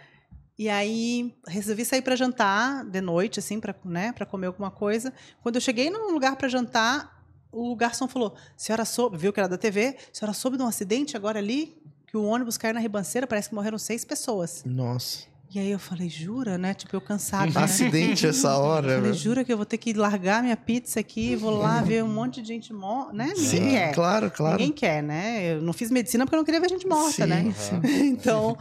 E 0.57 0.69
aí 0.69 1.35
resolvi 1.47 1.83
sair 1.83 2.01
para 2.01 2.15
jantar 2.15 2.85
de 2.85 3.01
noite, 3.01 3.39
assim, 3.39 3.59
para 3.59 3.75
né, 3.83 4.13
comer 4.29 4.47
alguma 4.47 4.69
coisa. 4.69 5.11
Quando 5.41 5.55
eu 5.55 5.61
cheguei 5.61 5.89
num 5.89 6.11
lugar 6.11 6.35
para 6.35 6.47
jantar, 6.47 7.25
o 7.51 7.75
garçom 7.75 8.07
falou: 8.07 8.35
"Senhora 8.55 8.85
soube, 8.85 9.17
viu 9.17 9.33
que 9.33 9.39
era 9.39 9.49
da 9.49 9.57
TV? 9.57 9.97
Senhora 10.11 10.33
soube 10.33 10.57
de 10.57 10.63
um 10.63 10.67
acidente 10.67 11.17
agora 11.17 11.39
ali 11.39 11.81
que 12.05 12.15
o 12.15 12.23
ônibus 12.23 12.57
caiu 12.57 12.73
na 12.75 12.79
ribanceira, 12.79 13.25
parece 13.25 13.49
que 13.49 13.55
morreram 13.55 13.77
seis 13.77 14.05
pessoas". 14.05 14.63
Nossa. 14.65 15.32
E 15.53 15.59
aí 15.59 15.69
eu 15.69 15.77
falei, 15.77 16.09
jura, 16.09 16.57
né? 16.57 16.73
Tipo, 16.73 16.95
eu 16.95 17.01
cansada. 17.01 17.45
né? 17.45 17.63
Acidente 17.63 18.25
essa 18.25 18.57
hora. 18.57 18.93
Eu 18.93 18.95
falei, 18.97 19.11
né? 19.11 19.17
jura 19.17 19.43
que 19.43 19.53
eu 19.53 19.57
vou 19.57 19.67
ter 19.67 19.77
que 19.77 19.93
largar 19.93 20.41
minha 20.41 20.57
pizza 20.57 20.99
aqui, 20.99 21.35
vou 21.35 21.51
lá 21.55 21.79
ver 21.81 22.03
um 22.03 22.07
monte 22.07 22.41
de 22.41 22.47
gente 22.47 22.73
morta, 22.73 23.13
né? 23.13 23.27
Ninguém 23.27 23.45
Sim, 23.45 23.69
quer. 23.69 23.93
claro, 23.93 24.31
claro. 24.31 24.57
Ninguém 24.57 24.71
quer, 24.71 25.03
né? 25.03 25.53
Eu 25.53 25.61
não 25.61 25.71
fiz 25.71 25.91
medicina 25.91 26.25
porque 26.25 26.35
eu 26.35 26.39
não 26.39 26.45
queria 26.45 26.59
ver 26.59 26.69
gente 26.69 26.87
morta, 26.87 27.23
Sim, 27.23 27.29
né? 27.29 27.53
sim. 27.55 27.79
Então, 28.07 28.57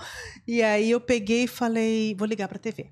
e 0.47 0.62
aí 0.62 0.90
eu 0.90 1.01
peguei 1.01 1.45
e 1.45 1.47
falei, 1.49 2.14
vou 2.18 2.26
ligar 2.28 2.47
pra 2.47 2.59
TV. 2.59 2.90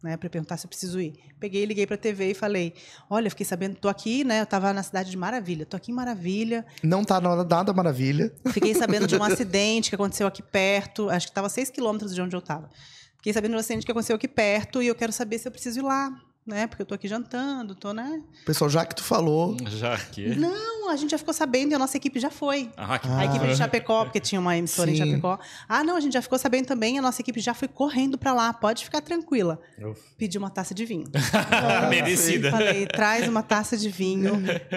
Né, 0.00 0.16
para 0.16 0.30
perguntar 0.30 0.56
se 0.56 0.64
eu 0.64 0.68
preciso 0.68 1.00
ir. 1.00 1.14
Peguei, 1.40 1.64
liguei 1.64 1.84
pra 1.84 1.96
TV 1.96 2.30
e 2.30 2.34
falei: 2.34 2.72
"Olha, 3.10 3.28
fiquei 3.28 3.44
sabendo, 3.44 3.74
tô 3.74 3.88
aqui, 3.88 4.22
né? 4.22 4.42
Eu 4.42 4.46
tava 4.46 4.72
na 4.72 4.80
cidade 4.80 5.10
de 5.10 5.16
Maravilha. 5.16 5.66
Tô 5.66 5.76
aqui 5.76 5.90
em 5.90 5.94
Maravilha. 5.94 6.64
Não 6.84 7.02
tá 7.02 7.20
nada, 7.20 7.72
maravilha. 7.72 8.32
Fiquei 8.52 8.76
sabendo 8.76 9.08
de 9.08 9.16
um 9.16 9.22
acidente 9.24 9.88
que 9.88 9.96
aconteceu 9.96 10.28
aqui 10.28 10.40
perto. 10.40 11.10
Acho 11.10 11.26
que 11.26 11.32
estava 11.32 11.48
a 11.48 11.50
6 11.50 11.70
quilômetros 11.70 12.14
de 12.14 12.22
onde 12.22 12.36
eu 12.36 12.38
estava. 12.38 12.70
Fiquei 13.18 13.32
sabendo 13.32 13.54
um 13.54 13.58
acidente 13.58 13.84
que 13.84 13.92
aconteceu 13.92 14.16
aqui 14.16 14.28
perto 14.28 14.82
e 14.82 14.86
eu 14.86 14.94
quero 14.94 15.12
saber 15.12 15.38
se 15.38 15.46
eu 15.46 15.52
preciso 15.52 15.80
ir 15.80 15.82
lá, 15.82 16.10
né? 16.46 16.66
Porque 16.66 16.82
eu 16.82 16.86
tô 16.86 16.94
aqui 16.94 17.06
jantando, 17.06 17.74
tô, 17.74 17.92
né? 17.92 18.22
Pessoal, 18.46 18.70
já 18.70 18.86
que 18.86 18.94
tu 18.94 19.02
falou, 19.02 19.56
Já 19.68 19.98
que. 19.98 20.34
Não, 20.36 20.88
a 20.88 20.96
gente 20.96 21.10
já 21.10 21.18
ficou 21.18 21.34
sabendo 21.34 21.72
e 21.72 21.74
a 21.74 21.78
nossa 21.78 21.96
equipe 21.96 22.18
já 22.20 22.30
foi. 22.30 22.70
Ah, 22.76 22.98
que 22.98 23.08
A 23.08 23.24
equipe 23.26 23.46
de 23.46 23.56
Chapecó, 23.56 24.04
porque 24.04 24.20
tinha 24.20 24.40
uma 24.40 24.56
emissora 24.56 24.90
em 24.90 24.96
Sim. 24.96 25.04
Chapecó. 25.04 25.38
Ah, 25.68 25.82
não, 25.84 25.96
a 25.96 26.00
gente 26.00 26.12
já 26.12 26.22
ficou 26.22 26.38
sabendo 26.38 26.66
também, 26.66 26.96
a 26.96 27.02
nossa 27.02 27.20
equipe 27.20 27.40
já 27.40 27.52
foi 27.54 27.68
correndo 27.68 28.16
pra 28.16 28.32
lá. 28.32 28.52
Pode 28.52 28.84
ficar 28.84 29.00
tranquila. 29.00 29.60
Uf. 29.78 30.00
Pedi 30.16 30.38
uma 30.38 30.48
taça 30.48 30.72
de 30.72 30.84
vinho. 30.86 31.06
Merecida. 31.90 32.52
Falei, 32.52 32.86
traz 32.86 33.28
uma 33.28 33.42
taça 33.42 33.76
de 33.76 33.90
vinho. 33.90 34.32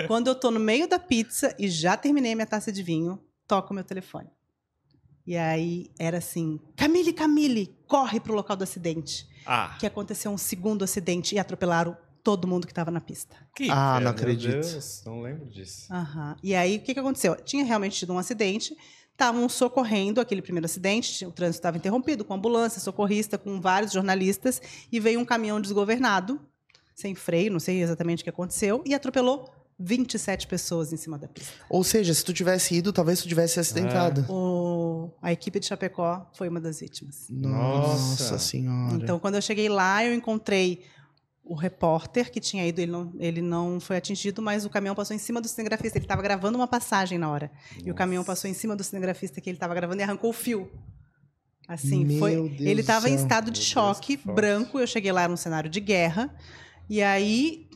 Quando 0.07 0.27
eu 0.27 0.35
tô 0.35 0.49
no 0.49 0.59
meio 0.59 0.89
da 0.89 0.97
pizza 0.99 1.55
e 1.59 1.69
já 1.69 1.95
terminei 1.95 2.33
minha 2.33 2.47
taça 2.47 2.71
de 2.71 2.81
vinho, 2.81 3.19
toco 3.47 3.71
o 3.71 3.75
meu 3.75 3.83
telefone. 3.83 4.27
E 5.25 5.37
aí 5.37 5.91
era 5.99 6.17
assim: 6.17 6.59
Camille, 6.75 7.13
Camille, 7.13 7.77
corre 7.91 8.21
pro 8.21 8.33
local 8.33 8.55
do 8.55 8.63
acidente. 8.63 9.27
Ah, 9.45 9.75
Que 9.77 9.85
aconteceu 9.85 10.31
um 10.31 10.37
segundo 10.37 10.81
acidente 10.81 11.35
e 11.35 11.39
atropelaram 11.39 11.97
todo 12.23 12.47
mundo 12.47 12.65
que 12.65 12.71
estava 12.71 12.89
na 12.89 13.01
pista. 13.01 13.35
que 13.53 13.69
Ah, 13.69 13.95
não 13.95 14.03
Meu 14.03 14.11
acredito. 14.11 14.61
Deus, 14.61 15.03
não 15.05 15.21
lembro 15.21 15.45
disso. 15.49 15.91
Aham. 15.91 16.37
E 16.41 16.55
aí, 16.55 16.77
o 16.77 16.81
que, 16.81 16.93
que 16.93 16.99
aconteceu? 17.01 17.35
Tinha 17.35 17.65
realmente 17.65 17.97
tido 17.97 18.13
um 18.13 18.17
acidente, 18.17 18.77
estavam 19.11 19.49
socorrendo 19.49 20.21
aquele 20.21 20.41
primeiro 20.41 20.65
acidente, 20.65 21.25
o 21.25 21.31
trânsito 21.33 21.59
estava 21.59 21.75
interrompido, 21.75 22.23
com 22.23 22.33
ambulância, 22.33 22.79
socorrista, 22.79 23.37
com 23.37 23.59
vários 23.59 23.91
jornalistas, 23.91 24.61
e 24.89 24.97
veio 24.97 25.19
um 25.19 25.25
caminhão 25.25 25.59
desgovernado, 25.59 26.39
sem 26.95 27.13
freio, 27.13 27.51
não 27.51 27.59
sei 27.59 27.81
exatamente 27.81 28.21
o 28.21 28.23
que 28.23 28.29
aconteceu, 28.29 28.81
e 28.85 28.93
atropelou 28.93 29.49
27 29.83 30.47
pessoas 30.47 30.93
em 30.93 30.97
cima 30.97 31.17
da 31.17 31.27
pista. 31.27 31.51
Ou 31.69 31.83
seja, 31.83 32.13
se 32.13 32.23
tu 32.23 32.33
tivesse 32.33 32.75
ido, 32.75 32.93
talvez 32.93 33.21
tu 33.21 33.27
tivesse 33.27 33.59
acidentado. 33.59 34.25
O- 34.29 35.09
A 35.21 35.31
equipe 35.31 35.59
de 35.59 35.65
Chapecó 35.65 36.29
foi 36.33 36.47
uma 36.49 36.59
das 36.61 36.79
vítimas. 36.79 37.25
Nossa, 37.29 38.23
Nossa. 38.23 38.39
senhora. 38.39 38.95
Então, 38.95 39.19
quando 39.19 39.35
eu 39.35 39.41
cheguei 39.41 39.67
lá, 39.69 40.05
eu 40.05 40.13
encontrei 40.13 40.83
o 41.43 41.55
repórter 41.55 42.31
que 42.31 42.39
tinha 42.39 42.65
ido, 42.65 42.79
ele 42.79 42.91
não, 42.91 43.13
ele 43.19 43.41
não 43.41 43.79
foi 43.79 43.97
atingido, 43.97 44.41
mas 44.41 44.63
o 44.63 44.69
caminhão 44.69 44.95
passou 44.95 45.15
em 45.15 45.19
cima 45.19 45.41
do 45.41 45.47
cinegrafista. 45.47 45.97
Ele 45.97 46.05
estava 46.05 46.21
gravando 46.21 46.57
uma 46.57 46.67
passagem 46.67 47.17
na 47.17 47.29
hora. 47.29 47.51
E 47.83 47.89
o 47.91 47.95
caminhão 47.95 48.23
passou 48.23 48.49
em 48.49 48.53
cima 48.53 48.75
do 48.75 48.83
cinegrafista 48.83 49.41
que 49.41 49.49
ele 49.49 49.57
estava 49.57 49.73
gravando 49.73 49.99
e 50.01 50.03
arrancou 50.03 50.29
o 50.29 50.33
fio. 50.33 50.71
Assim, 51.67 52.05
Meu 52.05 52.19
foi. 52.19 52.35
Deus 52.49 52.61
ele 52.61 52.81
estava 52.81 53.09
em 53.09 53.15
estado 53.15 53.45
de 53.45 53.59
Meu 53.59 53.65
Deus, 53.65 53.65
choque, 53.65 54.17
que 54.17 54.23
forte. 54.23 54.35
branco. 54.35 54.79
Eu 54.79 54.87
cheguei 54.87 55.11
lá 55.11 55.27
num 55.27 55.37
cenário 55.37 55.69
de 55.69 55.79
guerra. 55.79 56.33
E 56.89 57.01
aí, 57.01 57.67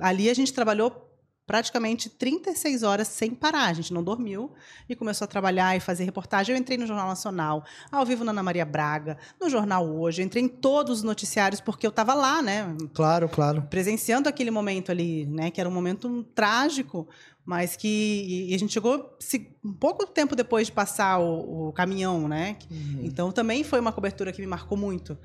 ali 0.00 0.28
a 0.28 0.34
gente 0.34 0.52
trabalhou 0.52 1.10
praticamente 1.52 2.08
36 2.08 2.82
horas 2.82 3.08
sem 3.08 3.34
parar. 3.34 3.66
A 3.66 3.72
gente 3.74 3.92
não 3.92 4.02
dormiu 4.02 4.50
e 4.88 4.96
começou 4.96 5.26
a 5.26 5.28
trabalhar 5.28 5.76
e 5.76 5.80
fazer 5.80 6.02
reportagem. 6.02 6.54
Eu 6.54 6.58
entrei 6.58 6.78
no 6.78 6.86
Jornal 6.86 7.06
Nacional, 7.06 7.62
ao 7.90 8.06
vivo 8.06 8.24
na 8.24 8.30
Ana 8.30 8.42
Maria 8.42 8.64
Braga, 8.64 9.18
no 9.38 9.50
Jornal 9.50 9.86
Hoje. 9.86 10.22
Eu 10.22 10.24
entrei 10.24 10.42
em 10.42 10.48
todos 10.48 11.00
os 11.00 11.02
noticiários 11.02 11.60
porque 11.60 11.86
eu 11.86 11.90
estava 11.90 12.14
lá, 12.14 12.40
né? 12.40 12.74
Claro, 12.94 13.28
claro. 13.28 13.60
Presenciando 13.68 14.30
aquele 14.30 14.50
momento 14.50 14.90
ali, 14.90 15.26
né? 15.26 15.50
Que 15.50 15.60
era 15.60 15.68
um 15.68 15.74
momento 15.74 16.22
trágico, 16.34 17.06
mas 17.44 17.74
que 17.76 18.46
e 18.50 18.54
a 18.54 18.58
gente 18.58 18.72
chegou 18.72 19.16
se- 19.18 19.48
um 19.64 19.72
pouco 19.72 20.06
tempo 20.06 20.36
depois 20.36 20.66
de 20.68 20.72
passar 20.72 21.18
o, 21.18 21.68
o 21.68 21.72
caminhão, 21.72 22.28
né? 22.28 22.56
Então 23.02 23.32
também 23.32 23.64
foi 23.64 23.80
uma 23.80 23.92
cobertura 23.92 24.32
que 24.32 24.40
me 24.40 24.46
marcou 24.46 24.78
muito. 24.78 25.18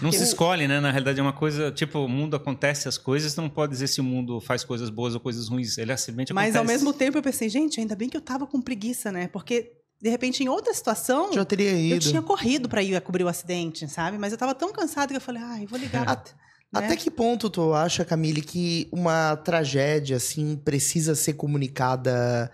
Não 0.00 0.12
se 0.12 0.20
o- 0.20 0.22
escolhe, 0.22 0.68
né? 0.68 0.80
Na 0.80 0.90
realidade 0.90 1.18
é 1.18 1.22
uma 1.22 1.32
coisa, 1.32 1.70
tipo, 1.72 1.98
o 1.98 2.08
mundo 2.08 2.36
acontece 2.36 2.86
as 2.88 2.96
coisas, 2.96 3.34
não 3.36 3.48
pode 3.48 3.72
dizer 3.72 3.88
se 3.88 4.00
o 4.00 4.04
mundo 4.04 4.40
faz 4.40 4.62
coisas 4.62 4.88
boas 4.90 5.14
ou 5.14 5.20
coisas 5.20 5.48
ruins. 5.48 5.78
Ele 5.78 5.96
simplesmente 5.96 6.32
Mas 6.32 6.54
acontece. 6.54 6.58
ao 6.58 6.64
mesmo 6.64 6.92
tempo 6.92 7.18
eu 7.18 7.22
pensei, 7.22 7.48
gente, 7.48 7.80
ainda 7.80 7.96
bem 7.96 8.08
que 8.08 8.16
eu 8.16 8.20
tava 8.20 8.46
com 8.46 8.60
preguiça, 8.60 9.10
né? 9.10 9.26
Porque 9.28 9.72
de 10.00 10.08
repente 10.10 10.44
em 10.44 10.48
outra 10.48 10.72
situação 10.72 11.32
Já 11.32 11.44
teria 11.44 11.72
ido. 11.72 11.94
eu 11.96 11.98
tinha 11.98 12.22
corrido 12.22 12.68
para 12.68 12.80
ir 12.82 13.00
cobrir 13.00 13.24
o 13.24 13.28
acidente, 13.28 13.88
sabe? 13.88 14.16
Mas 14.16 14.30
eu 14.32 14.38
tava 14.38 14.54
tão 14.54 14.72
cansada 14.72 15.08
que 15.08 15.16
eu 15.16 15.20
falei, 15.20 15.42
ai, 15.42 15.66
vou 15.66 15.78
ligar. 15.78 16.08
At- 16.08 16.34
né? 16.72 16.80
Até 16.84 16.96
que 16.96 17.10
ponto 17.10 17.48
tu 17.50 17.72
acha, 17.72 18.04
Camille, 18.04 18.42
que 18.42 18.88
uma 18.92 19.36
tragédia 19.36 20.16
assim 20.16 20.56
precisa 20.56 21.14
ser 21.14 21.34
comunicada 21.34 22.50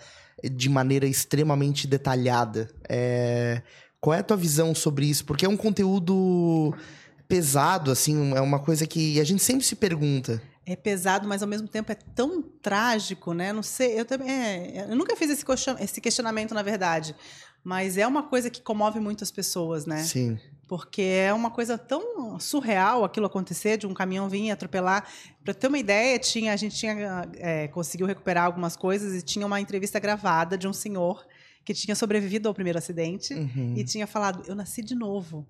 de 0.52 0.68
maneira 0.68 1.06
extremamente 1.06 1.86
detalhada? 1.86 2.68
É, 2.88 3.62
Qual 4.00 4.14
é 4.14 4.20
a 4.20 4.22
tua 4.22 4.36
visão 4.36 4.74
sobre 4.74 5.06
isso? 5.06 5.24
Porque 5.24 5.46
é 5.46 5.48
um 5.48 5.56
conteúdo 5.56 6.74
pesado, 7.26 7.90
assim, 7.90 8.34
é 8.34 8.40
uma 8.40 8.58
coisa 8.58 8.86
que 8.86 9.18
a 9.18 9.24
gente 9.24 9.42
sempre 9.42 9.64
se 9.64 9.74
pergunta. 9.74 10.40
É 10.66 10.76
pesado, 10.76 11.26
mas 11.28 11.42
ao 11.42 11.48
mesmo 11.48 11.68
tempo 11.68 11.90
é 11.92 11.94
tão 11.94 12.40
trágico, 12.40 13.32
né? 13.34 13.52
Não 13.52 13.62
sei, 13.62 13.98
eu 14.00 14.04
também. 14.04 14.30
é, 14.30 14.86
eu 14.90 14.96
nunca 14.96 15.14
fiz 15.16 15.28
esse, 15.30 15.44
question- 15.44 15.76
esse 15.78 16.00
questionamento, 16.00 16.54
na 16.54 16.62
verdade. 16.62 17.14
Mas 17.62 17.96
é 17.96 18.06
uma 18.06 18.22
coisa 18.22 18.48
que 18.50 18.60
comove 18.62 19.00
muitas 19.00 19.30
pessoas, 19.30 19.84
né? 19.86 20.02
Sim. 20.02 20.38
Porque 20.68 21.02
é 21.02 21.32
uma 21.32 21.50
coisa 21.50 21.76
tão 21.76 22.38
surreal 22.40 23.04
aquilo 23.04 23.26
acontecer, 23.26 23.76
de 23.76 23.86
um 23.86 23.92
caminhão 23.94 24.28
vir 24.28 24.44
e 24.44 24.50
atropelar. 24.50 25.06
Para 25.44 25.52
ter 25.52 25.66
uma 25.68 25.78
ideia, 25.78 26.18
tinha, 26.18 26.52
a 26.52 26.56
gente 26.56 26.74
tinha, 26.76 27.28
é, 27.36 27.68
conseguiu 27.68 28.06
recuperar 28.06 28.44
algumas 28.46 28.74
coisas 28.76 29.14
e 29.14 29.22
tinha 29.22 29.46
uma 29.46 29.60
entrevista 29.60 30.00
gravada 30.00 30.56
de 30.56 30.66
um 30.66 30.72
senhor 30.72 31.24
que 31.64 31.74
tinha 31.74 31.94
sobrevivido 31.94 32.48
ao 32.48 32.54
primeiro 32.54 32.78
acidente 32.78 33.34
Uhum. 33.34 33.74
e 33.76 33.84
tinha 33.84 34.06
falado: 34.06 34.42
Eu 34.46 34.54
nasci 34.54 34.82
de 34.82 34.94
novo. 34.94 35.46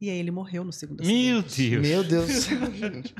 E 0.00 0.08
aí 0.08 0.16
ele 0.18 0.30
morreu 0.30 0.64
no 0.64 0.72
segundo 0.72 1.02
acidente. 1.02 1.76
Meu 1.78 2.02
Deus. 2.02 2.48
Meu 2.48 2.68
Deus. 2.70 3.12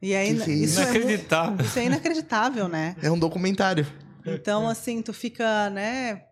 E 0.00 0.14
aí, 0.14 0.36
Que 0.36 0.44
que 0.44 0.50
é 0.50 0.54
isso? 0.54 0.64
isso, 0.64 0.80
é, 0.80 0.86
mu- 0.86 0.90
Inacreditável. 0.98 1.64
isso 1.66 1.78
é 1.78 1.84
inacreditável, 1.84 2.68
né? 2.68 2.96
é 3.02 3.10
um 3.10 3.18
documentário. 3.18 3.86
Então, 4.26 4.68
assim, 4.68 5.00
tu 5.02 5.12
fica, 5.14 5.70
né? 5.70 6.22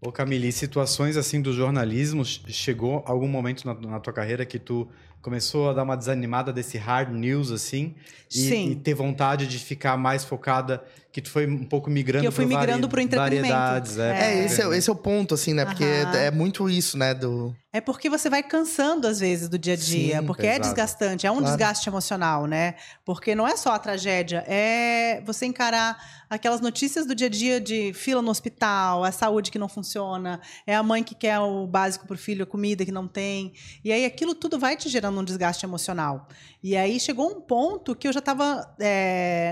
Ô 0.00 0.12
Camille, 0.12 0.52
situações 0.52 1.16
assim 1.16 1.40
do 1.40 1.52
jornalismo, 1.52 2.24
ch- 2.24 2.42
chegou 2.48 3.02
algum 3.06 3.26
momento 3.28 3.64
na, 3.64 3.74
na 3.74 4.00
tua 4.00 4.12
carreira 4.12 4.44
que 4.44 4.58
tu 4.58 4.88
começou 5.22 5.70
a 5.70 5.72
dar 5.72 5.82
uma 5.82 5.96
desanimada 5.96 6.52
desse 6.52 6.78
hard 6.78 7.10
news 7.12 7.50
assim? 7.50 7.94
E, 8.32 8.38
Sim. 8.38 8.70
e 8.72 8.76
ter 8.76 8.94
vontade 8.94 9.46
de 9.46 9.58
ficar 9.58 9.96
mais 9.96 10.24
focada, 10.24 10.82
que 11.12 11.20
tu 11.22 11.30
foi 11.30 11.46
um 11.46 11.64
pouco 11.64 11.88
migrando 11.88 12.22
Que 12.22 12.26
eu 12.26 12.32
fui 12.32 12.44
migrando 12.44 12.88
pro 12.88 13.00
entretenimento. 13.00 13.48
Variedades, 13.48 13.98
é. 13.98 14.40
É, 14.40 14.44
esse, 14.44 14.60
é, 14.62 14.76
esse 14.76 14.90
é 14.90 14.92
o 14.92 14.96
ponto, 14.96 15.34
assim, 15.34 15.54
né? 15.54 15.64
Porque 15.64 15.84
Aham. 15.84 16.16
é 16.16 16.30
muito 16.30 16.68
isso, 16.68 16.98
né? 16.98 17.14
Do... 17.14 17.54
É 17.72 17.80
porque 17.80 18.10
você 18.10 18.28
vai 18.28 18.42
cansando, 18.42 19.06
às 19.06 19.20
vezes, 19.20 19.48
do 19.48 19.58
dia 19.58 19.74
a 19.74 19.76
dia. 19.76 20.20
Sim, 20.20 20.26
porque 20.26 20.46
é 20.46 20.50
exato. 20.52 20.62
desgastante, 20.62 21.26
é 21.26 21.30
um 21.30 21.34
Claro. 21.36 21.46
desgaste 21.46 21.88
emocional, 21.88 22.46
né? 22.46 22.74
Porque 23.04 23.34
não 23.34 23.46
é 23.46 23.56
só 23.56 23.70
a 23.70 23.78
tragédia, 23.78 24.42
é 24.46 25.22
você 25.24 25.46
encarar 25.46 25.96
aquelas 26.28 26.60
notícias 26.60 27.06
do 27.06 27.14
dia 27.14 27.28
a 27.28 27.30
dia 27.30 27.60
de 27.60 27.92
fila 27.92 28.20
no 28.20 28.30
hospital, 28.30 29.04
a 29.04 29.12
saúde 29.12 29.50
que 29.50 29.58
não 29.58 29.68
funciona, 29.68 30.40
é 30.66 30.74
a 30.74 30.82
mãe 30.82 31.04
que 31.04 31.14
quer 31.14 31.38
o 31.38 31.66
básico 31.66 32.06
pro 32.06 32.18
filho, 32.18 32.42
a 32.42 32.46
comida 32.46 32.84
que 32.84 32.90
não 32.92 33.06
tem. 33.06 33.52
E 33.84 33.92
aí 33.92 34.04
aquilo 34.04 34.34
tudo 34.34 34.58
vai 34.58 34.76
te 34.76 34.88
gerando 34.88 35.05
um 35.10 35.24
desgaste 35.24 35.64
emocional. 35.64 36.28
E 36.62 36.76
aí 36.76 36.98
chegou 36.98 37.30
um 37.30 37.40
ponto 37.40 37.94
que 37.94 38.08
eu 38.08 38.12
já 38.12 38.18
estava. 38.18 38.74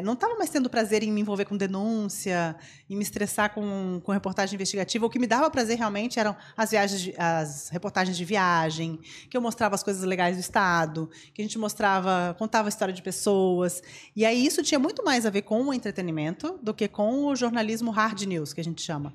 não 0.03 0.15
estava 0.15 0.35
mais 0.35 0.51
tendo 0.51 0.69
prazer 0.69 1.03
em 1.03 1.13
me 1.13 1.21
envolver 1.21 1.45
com 1.45 1.57
denúncia, 1.57 2.57
em 2.91 2.97
me 2.97 3.03
estressar 3.03 3.55
com, 3.55 4.01
com 4.03 4.13
reportagem 4.13 4.55
investigativa. 4.55 5.07
O 5.07 5.11
que 5.11 5.19
me 5.19 5.27
dava 5.27 5.51
prazer 5.51 5.79
realmente 5.79 6.19
eram 6.19 6.37
as 6.57 6.71
viagens, 6.71 7.01
de- 7.01 7.15
as 7.17 7.69
reportagens 7.69 8.17
de 8.17 8.25
viagem, 8.25 8.99
que 9.31 9.37
eu 9.37 9.41
mostrava 9.41 9.75
as 9.75 9.83
coisas 9.83 10.03
legais 10.03 10.37
do 10.37 10.41
estado, 10.41 11.09
que 11.33 11.41
a 11.41 11.45
gente 11.45 11.59
mostrava, 11.59 12.35
contava 12.39 12.69
a 12.69 12.71
história 12.71 12.93
de 12.93 13.03
pessoas. 13.03 13.83
E 14.17 14.25
aí 14.25 14.45
isso 14.45 14.63
tinha 14.63 14.79
muito 14.79 15.05
mais 15.05 15.25
a 15.25 15.31
ver 15.31 15.43
com 15.43 15.63
o 15.63 15.73
entretenimento 15.73 16.59
do 16.63 16.75
que 16.75 16.89
com 16.89 17.27
o 17.27 17.37
jornalismo 17.37 17.91
hard 17.91 18.23
news, 18.23 18.53
que 18.53 18.61
a 18.61 18.65
gente 18.65 18.83
chama. 18.83 19.15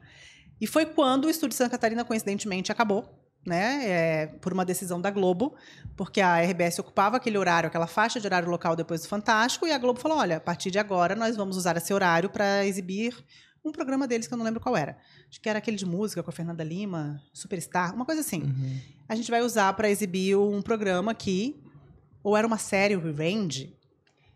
E 0.61 0.67
foi 0.67 0.85
quando 0.85 1.25
o 1.25 1.29
Estúdio 1.29 1.55
Santa 1.57 1.71
Catarina, 1.71 2.03
coincidentemente, 2.03 2.71
acabou. 2.71 3.18
Né, 3.45 3.89
é, 3.89 4.27
por 4.27 4.51
uma 4.51 4.65
decisão 4.65 4.99
da 4.99 5.09
Globo, 5.09 5.55
porque 5.95 6.19
a 6.19 6.41
RBS 6.41 6.77
ocupava 6.79 7.17
aquele 7.17 7.37
horário, 7.37 7.67
aquela 7.67 7.87
faixa 7.87 8.19
de 8.19 8.27
horário 8.27 8.49
local 8.49 8.75
depois 8.75 9.01
do 9.01 9.07
Fantástico, 9.07 9.65
e 9.65 9.71
a 9.71 9.77
Globo 9.77 9.99
falou: 9.99 10.17
olha, 10.17 10.37
a 10.37 10.39
partir 10.41 10.69
de 10.69 10.77
agora 10.77 11.15
nós 11.15 11.37
vamos 11.37 11.55
usar 11.55 11.75
esse 11.77 11.93
horário 11.93 12.29
para 12.29 12.65
exibir 12.65 13.15
um 13.63 13.71
programa 13.71 14.07
deles 14.07 14.27
que 14.27 14.33
eu 14.33 14.37
não 14.37 14.45
lembro 14.45 14.59
qual 14.59 14.75
era. 14.75 14.97
Acho 15.29 15.39
que 15.41 15.49
era 15.49 15.59
aquele 15.59 15.77
de 15.77 15.85
música 15.85 16.21
com 16.21 16.29
a 16.29 16.33
Fernanda 16.33 16.63
Lima, 16.63 17.21
Superstar, 17.33 17.95
uma 17.95 18.05
coisa 18.05 18.21
assim. 18.21 18.43
A 19.07 19.15
gente 19.15 19.31
vai 19.31 19.41
usar 19.41 19.73
para 19.73 19.89
exibir 19.89 20.37
um 20.37 20.61
programa 20.61 21.11
aqui, 21.11 21.61
ou 22.23 22.35
era 22.35 22.45
uma 22.45 22.57
série, 22.57 22.95
o 22.95 22.99
Revenge, 22.99 23.75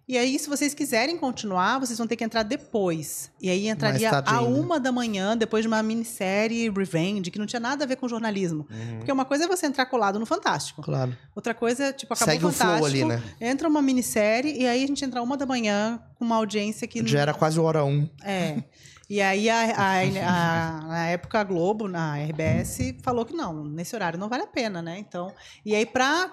E 0.05 0.17
aí, 0.17 0.37
se 0.37 0.49
vocês 0.49 0.73
quiserem 0.73 1.17
continuar, 1.17 1.79
vocês 1.79 1.97
vão 1.97 2.05
ter 2.05 2.17
que 2.17 2.23
entrar 2.25 2.43
depois. 2.43 3.31
E 3.41 3.49
aí 3.49 3.69
entraria 3.69 4.09
a 4.25 4.41
uma 4.41 4.77
da 4.77 4.91
manhã, 4.91 5.37
depois 5.37 5.63
de 5.63 5.67
uma 5.69 5.81
minissérie 5.81 6.69
Revenge, 6.69 7.31
que 7.31 7.39
não 7.39 7.45
tinha 7.45 7.59
nada 7.59 7.85
a 7.85 7.87
ver 7.87 7.95
com 7.95 8.07
jornalismo. 8.07 8.67
Porque 8.97 9.11
uma 9.11 9.23
coisa 9.23 9.45
é 9.45 9.47
você 9.47 9.65
entrar 9.65 9.85
colado 9.85 10.19
no 10.19 10.25
Fantástico. 10.25 10.81
Claro. 10.81 11.15
Outra 11.33 11.53
coisa 11.53 11.85
é, 11.85 11.93
tipo, 11.93 12.13
acabou 12.13 12.33
Segue 12.33 12.45
o 12.45 12.49
o 12.49 12.51
flow 12.51 12.67
Fantástico, 12.73 13.05
ali, 13.05 13.05
né? 13.05 13.23
entra 13.39 13.67
uma 13.69 13.81
minissérie, 13.81 14.61
e 14.61 14.67
aí 14.67 14.83
a 14.83 14.87
gente 14.87 15.05
entra 15.05 15.21
uma 15.21 15.37
da 15.37 15.45
manhã 15.45 16.01
com 16.15 16.25
uma 16.25 16.35
audiência 16.35 16.85
que... 16.85 17.05
Já 17.07 17.21
era 17.21 17.33
quase 17.33 17.57
hora 17.59 17.85
um. 17.85 18.09
É. 18.23 18.61
E 19.09 19.21
aí, 19.21 19.49
a, 19.49 19.59
a, 19.75 20.01
a- 20.01 20.81
na 20.87 21.07
época, 21.07 21.39
a 21.39 21.43
Globo, 21.43 21.87
na 21.87 22.17
RBS, 22.17 22.95
falou 23.03 23.25
que 23.25 23.33
não, 23.33 23.63
nesse 23.63 23.95
horário 23.95 24.17
não 24.17 24.27
vale 24.29 24.43
a 24.43 24.47
pena, 24.47 24.81
né? 24.81 24.97
Então, 24.97 25.31
e 25.63 25.75
aí, 25.75 25.85
pra, 25.85 26.31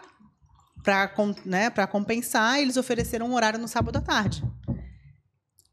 com- 1.15 1.35
né, 1.45 1.71
pra 1.71 1.87
compensar, 1.87 2.59
eles 2.61 2.77
ofereceram 2.77 3.27
um 3.27 3.35
horário 3.35 3.59
no 3.59 3.69
sábado 3.69 3.97
à 3.99 4.01
tarde. 4.01 4.43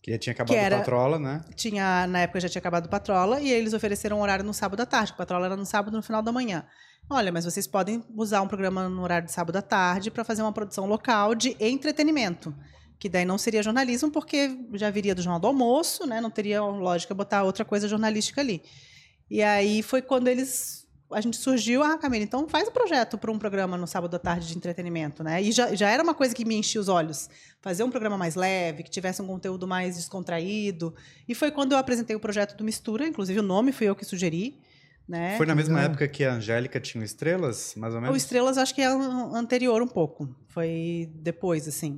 Que 0.03 0.17
tinha 0.17 0.31
acabado 0.31 0.53
Que 0.53 0.55
era- 0.59 0.75
a 0.77 0.79
patrola, 0.79 1.19
né? 1.19 1.43
Tinha, 1.55 2.07
na 2.07 2.19
época 2.19 2.39
já 2.39 2.47
tinha 2.47 2.59
acabado 2.59 2.85
o 2.85 2.89
Patrola, 2.89 3.41
e 3.41 3.51
eles 3.51 3.73
ofereceram 3.73 4.19
um 4.19 4.21
horário 4.21 4.45
no 4.45 4.53
sábado 4.53 4.79
à 4.81 4.85
tarde. 4.85 5.11
O 5.11 5.15
Patrola 5.17 5.47
era 5.47 5.57
no 5.57 5.65
sábado, 5.65 5.95
no 5.97 6.01
final 6.01 6.21
da 6.21 6.31
manhã. 6.31 6.65
Olha, 7.09 7.29
mas 7.31 7.43
vocês 7.43 7.67
podem 7.67 8.03
usar 8.15 8.41
um 8.41 8.47
programa 8.47 8.87
no 8.87 9.01
horário 9.01 9.25
de 9.27 9.33
sábado 9.33 9.57
à 9.57 9.61
tarde 9.61 10.09
para 10.09 10.23
fazer 10.23 10.41
uma 10.43 10.53
produção 10.53 10.85
local 10.85 11.35
de 11.35 11.57
entretenimento. 11.59 12.55
Que 12.99 13.09
daí 13.09 13.25
não 13.25 13.37
seria 13.37 13.61
jornalismo, 13.61 14.09
porque 14.09 14.57
já 14.73 14.89
viria 14.89 15.13
do 15.13 15.21
Jornal 15.21 15.39
do 15.41 15.47
Almoço, 15.47 16.07
né? 16.07 16.21
Não 16.21 16.31
teria 16.31 16.61
lógica 16.61 17.13
botar 17.13 17.43
outra 17.43 17.65
coisa 17.65 17.87
jornalística 17.87 18.39
ali. 18.41 18.63
E 19.29 19.43
aí 19.43 19.83
foi 19.83 20.01
quando 20.01 20.29
eles. 20.29 20.86
A 21.11 21.21
gente 21.21 21.37
surgiu, 21.37 21.81
ah, 21.81 21.97
Camila, 21.97 22.23
então 22.23 22.47
faz 22.49 22.67
o 22.67 22.71
projeto 22.71 23.17
para 23.17 23.31
um 23.31 23.39
programa 23.39 23.77
no 23.77 23.87
sábado 23.87 24.13
à 24.15 24.19
tarde 24.19 24.47
de 24.47 24.57
entretenimento, 24.57 25.23
né? 25.23 25.41
E 25.41 25.51
já, 25.53 25.73
já 25.73 25.89
era 25.89 26.03
uma 26.03 26.13
coisa 26.13 26.35
que 26.35 26.43
me 26.43 26.55
enchia 26.55 26.81
os 26.81 26.89
olhos. 26.89 27.29
Fazer 27.61 27.83
um 27.83 27.89
programa 27.89 28.17
mais 28.17 28.35
leve, 28.35 28.83
que 28.83 28.89
tivesse 28.89 29.21
um 29.21 29.27
conteúdo 29.27 29.65
mais 29.65 29.95
descontraído. 29.95 30.93
E 31.27 31.33
foi 31.33 31.49
quando 31.51 31.71
eu 31.71 31.77
apresentei 31.77 32.15
o 32.15 32.19
projeto 32.19 32.57
do 32.57 32.63
Mistura, 32.63 33.07
inclusive 33.07 33.39
o 33.39 33.43
nome 33.43 33.71
fui 33.71 33.87
eu 33.87 33.95
que 33.95 34.03
sugeri. 34.03 34.59
Né? 35.07 35.37
Foi 35.37 35.45
na 35.45 35.55
mesma 35.55 35.75
Legal. 35.75 35.91
época 35.91 36.07
que 36.09 36.25
a 36.25 36.33
Angélica 36.33 36.81
tinha 36.81 37.01
o 37.01 37.05
Estrelas, 37.05 37.73
mais 37.77 37.93
ou 37.93 37.99
O 37.99 38.03
menos? 38.03 38.17
Estrelas 38.17 38.57
acho 38.57 38.75
que 38.75 38.81
é 38.81 38.87
an- 38.87 39.31
anterior 39.33 39.81
um 39.81 39.87
pouco. 39.87 40.27
Foi 40.49 41.09
depois, 41.15 41.65
assim. 41.69 41.97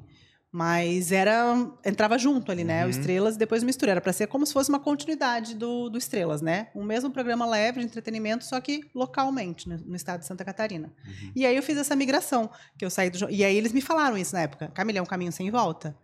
Mas 0.52 1.12
era. 1.12 1.54
Entrava 1.86 2.18
junto 2.18 2.52
ali, 2.52 2.64
né? 2.64 2.82
O 2.82 2.86
Uhum. 2.86 2.90
Estrelas 2.90 3.36
e 3.36 3.38
depois 3.38 3.62
o 3.62 3.66
Mistura. 3.66 3.92
Era 3.92 4.02
para 4.02 4.12
ser 4.12 4.28
como 4.28 4.46
se 4.46 4.54
fosse 4.54 4.70
uma 4.70 4.80
continuidade 4.80 5.54
do, 5.54 5.90
do 5.90 5.98
Estrelas, 5.98 6.42
né? 6.42 6.70
Um 6.76 6.84
mesmo 6.84 7.12
programa 7.12 7.46
leve 7.46 7.80
de 7.80 7.86
entretenimento, 7.86 8.44
só 8.44 8.60
que 8.60 8.90
localmente, 8.96 9.70
né? 9.70 9.80
no 9.86 9.96
estado 9.96 10.22
de 10.22 10.26
Santa 10.26 10.44
Catarina. 10.44 10.92
Uhum. 11.06 11.32
E 11.36 11.46
aí 11.46 11.56
eu 11.56 11.62
fiz 11.62 11.78
essa 11.78 11.96
migração, 11.96 12.50
que 12.78 12.84
eu 12.84 12.90
saí 12.90 13.10
do. 13.12 13.30
E 13.30 13.44
aí 13.44 13.56
eles 13.56 13.72
me 13.72 13.82
falaram 13.82 14.18
isso 14.18 14.34
na 14.34 14.42
época. 14.42 14.70
Camila, 14.74 14.98
é 15.00 15.02
um 15.02 15.06
caminho 15.06 15.32
sem 15.32 15.52
volta. 15.52 15.96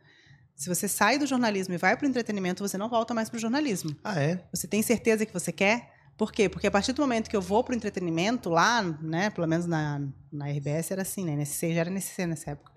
Se 0.55 0.69
você 0.69 0.87
sai 0.87 1.17
do 1.17 1.25
jornalismo 1.25 1.73
e 1.73 1.77
vai 1.77 1.97
para 1.97 2.05
o 2.05 2.09
entretenimento, 2.09 2.65
você 2.65 2.77
não 2.77 2.87
volta 2.87 3.13
mais 3.13 3.29
para 3.29 3.37
o 3.37 3.39
jornalismo. 3.41 3.95
Ah, 4.03 4.21
é? 4.21 4.41
Você 4.53 4.67
tem 4.67 4.81
certeza 4.81 5.25
que 5.25 5.33
você 5.33 5.51
quer? 5.51 5.91
Por 6.15 6.31
quê? 6.31 6.47
Porque 6.47 6.65
a 6.67 6.71
partir 6.71 6.93
do 6.93 7.01
momento 7.01 7.29
que 7.29 7.35
eu 7.35 7.41
vou 7.41 7.61
para 7.61 7.73
o 7.73 7.75
entretenimento, 7.75 8.49
lá, 8.49 8.81
né, 9.01 9.29
pelo 9.31 9.45
menos 9.47 9.65
na, 9.65 10.01
na 10.31 10.47
RBS 10.47 10.91
era 10.91 11.01
assim, 11.01 11.25
né? 11.25 11.33
NSC 11.33 11.73
já 11.73 11.81
era 11.81 11.89
NSC 11.89 12.25
nessa 12.25 12.51
época. 12.51 12.71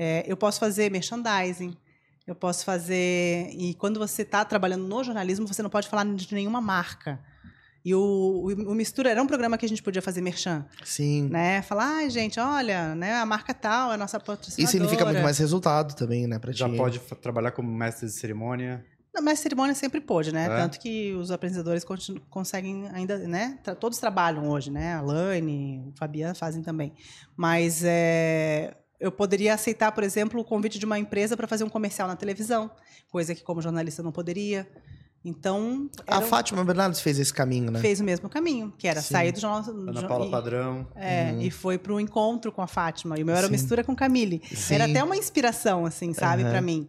É, 0.00 0.22
eu 0.28 0.36
posso 0.36 0.60
fazer 0.60 0.88
merchandising, 0.92 1.76
eu 2.24 2.32
posso 2.36 2.64
fazer. 2.64 3.48
E 3.52 3.74
quando 3.74 3.98
você 3.98 4.22
está 4.22 4.44
trabalhando 4.44 4.86
no 4.86 5.02
jornalismo, 5.02 5.48
você 5.48 5.60
não 5.60 5.68
pode 5.68 5.88
falar 5.88 6.04
de 6.14 6.32
nenhuma 6.32 6.60
marca. 6.60 7.18
E 7.84 7.92
o, 7.94 7.98
o, 7.98 8.70
o 8.70 8.74
Mistura 8.76 9.10
era 9.10 9.20
um 9.20 9.26
programa 9.26 9.58
que 9.58 9.66
a 9.66 9.68
gente 9.68 9.82
podia 9.82 10.00
fazer 10.00 10.20
merchan, 10.20 10.64
Sim. 10.84 11.28
né? 11.28 11.62
Falar, 11.62 11.96
ai, 11.96 12.10
gente, 12.10 12.38
olha, 12.38 12.94
né, 12.94 13.14
a 13.16 13.26
marca 13.26 13.52
tal 13.52 13.90
é 13.90 13.94
a 13.94 13.96
nossa 13.96 14.20
patrocinadora. 14.20 14.62
Isso 14.62 14.70
significa 14.70 15.04
muito 15.04 15.22
mais 15.22 15.38
resultado 15.38 15.96
também, 15.96 16.28
né? 16.28 16.38
Pra 16.38 16.52
Já 16.52 16.68
ti. 16.68 16.76
pode 16.76 17.00
trabalhar 17.20 17.50
como 17.50 17.68
mestre 17.68 18.06
de 18.06 18.12
cerimônia. 18.12 18.84
Não, 19.12 19.22
Mas 19.22 19.40
cerimônia 19.40 19.74
sempre 19.74 20.00
pôde, 20.00 20.32
né? 20.32 20.44
É? 20.44 20.48
Tanto 20.48 20.78
que 20.78 21.12
os 21.14 21.32
apresentadores 21.32 21.84
conseguem 22.30 22.88
ainda, 22.92 23.18
né? 23.18 23.58
Tra- 23.64 23.74
Todos 23.74 23.98
trabalham 23.98 24.48
hoje, 24.48 24.70
né? 24.70 24.94
A 24.94 25.00
Laine, 25.00 25.82
o 25.88 25.92
Fabiano 25.98 26.36
fazem 26.36 26.62
também. 26.62 26.92
Mas 27.36 27.82
é, 27.84 28.76
eu 29.00 29.12
poderia 29.12 29.54
aceitar, 29.54 29.92
por 29.92 30.02
exemplo, 30.04 30.40
o 30.40 30.44
convite 30.44 30.78
de 30.78 30.84
uma 30.86 30.98
empresa 30.98 31.36
para 31.36 31.46
fazer 31.46 31.64
um 31.64 31.68
comercial 31.68 32.08
na 32.08 32.16
televisão, 32.16 32.70
coisa 33.10 33.34
que 33.34 33.42
como 33.42 33.60
jornalista 33.62 34.02
não 34.02 34.12
poderia. 34.12 34.68
Então, 35.24 35.90
A 36.06 36.18
um- 36.20 36.22
Fátima 36.22 36.64
Bernardes 36.64 37.00
fez 37.00 37.18
esse 37.18 37.34
caminho, 37.34 37.70
né? 37.72 37.80
fez 37.80 38.00
o 38.00 38.04
mesmo 38.04 38.28
caminho, 38.28 38.72
que 38.78 38.86
era 38.86 39.02
Sim. 39.02 39.14
sair 39.14 39.32
do 39.32 39.40
jornal. 39.40 39.64
Ana 39.88 40.06
Paula 40.08 40.26
e- 40.26 40.30
Padrão. 40.30 40.86
é, 40.94 41.34
e 41.40 41.50
foi 41.50 41.76
para 41.76 41.92
o 41.92 41.98
encontro 42.00 42.52
com 42.52 42.62
a 42.62 42.68
Fátima. 42.68 43.18
E 43.18 43.22
o 43.22 43.26
meu 43.26 43.34
era 43.34 43.46
Sim. 43.46 43.52
mistura 43.52 43.82
com 43.82 43.94
Camille. 43.96 44.40
Sim. 44.54 44.74
Era 44.74 44.84
até 44.84 45.02
uma 45.02 45.16
inspiração, 45.16 45.84
assim, 45.84 46.14
sabe, 46.14 46.42
Aham. 46.42 46.50
pra 46.52 46.60
mim. 46.60 46.88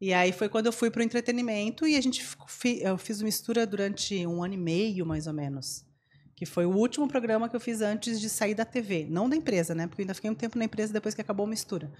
E 0.00 0.12
aí 0.12 0.32
foi 0.32 0.48
quando 0.48 0.66
eu 0.66 0.72
fui 0.72 0.90
pro 0.90 1.02
entretenimento 1.04 1.86
e 1.86 1.96
a 1.96 2.00
gente 2.00 2.26
eu 2.80 2.98
fiz 2.98 3.20
o 3.20 3.24
mistura 3.24 3.64
durante 3.64 4.26
um 4.26 4.42
ano 4.42 4.54
e 4.54 4.58
meio, 4.58 5.06
mais 5.06 5.28
ou 5.28 5.32
menos. 5.32 5.84
Que 6.34 6.46
foi 6.46 6.66
o 6.66 6.70
último 6.70 7.06
programa 7.06 7.48
que 7.48 7.54
eu 7.54 7.60
fiz 7.60 7.80
antes 7.80 8.20
de 8.20 8.28
sair 8.28 8.54
da 8.54 8.64
TV. 8.64 9.06
Não 9.08 9.28
da 9.28 9.36
empresa, 9.36 9.74
né? 9.74 9.86
Porque 9.86 10.02
eu 10.02 10.04
ainda 10.04 10.14
fiquei 10.14 10.30
um 10.30 10.34
tempo 10.34 10.58
na 10.58 10.64
empresa 10.64 10.92
depois 10.92 11.14
que 11.14 11.20
acabou 11.20 11.46
o 11.46 11.48
mistura. 11.48 11.90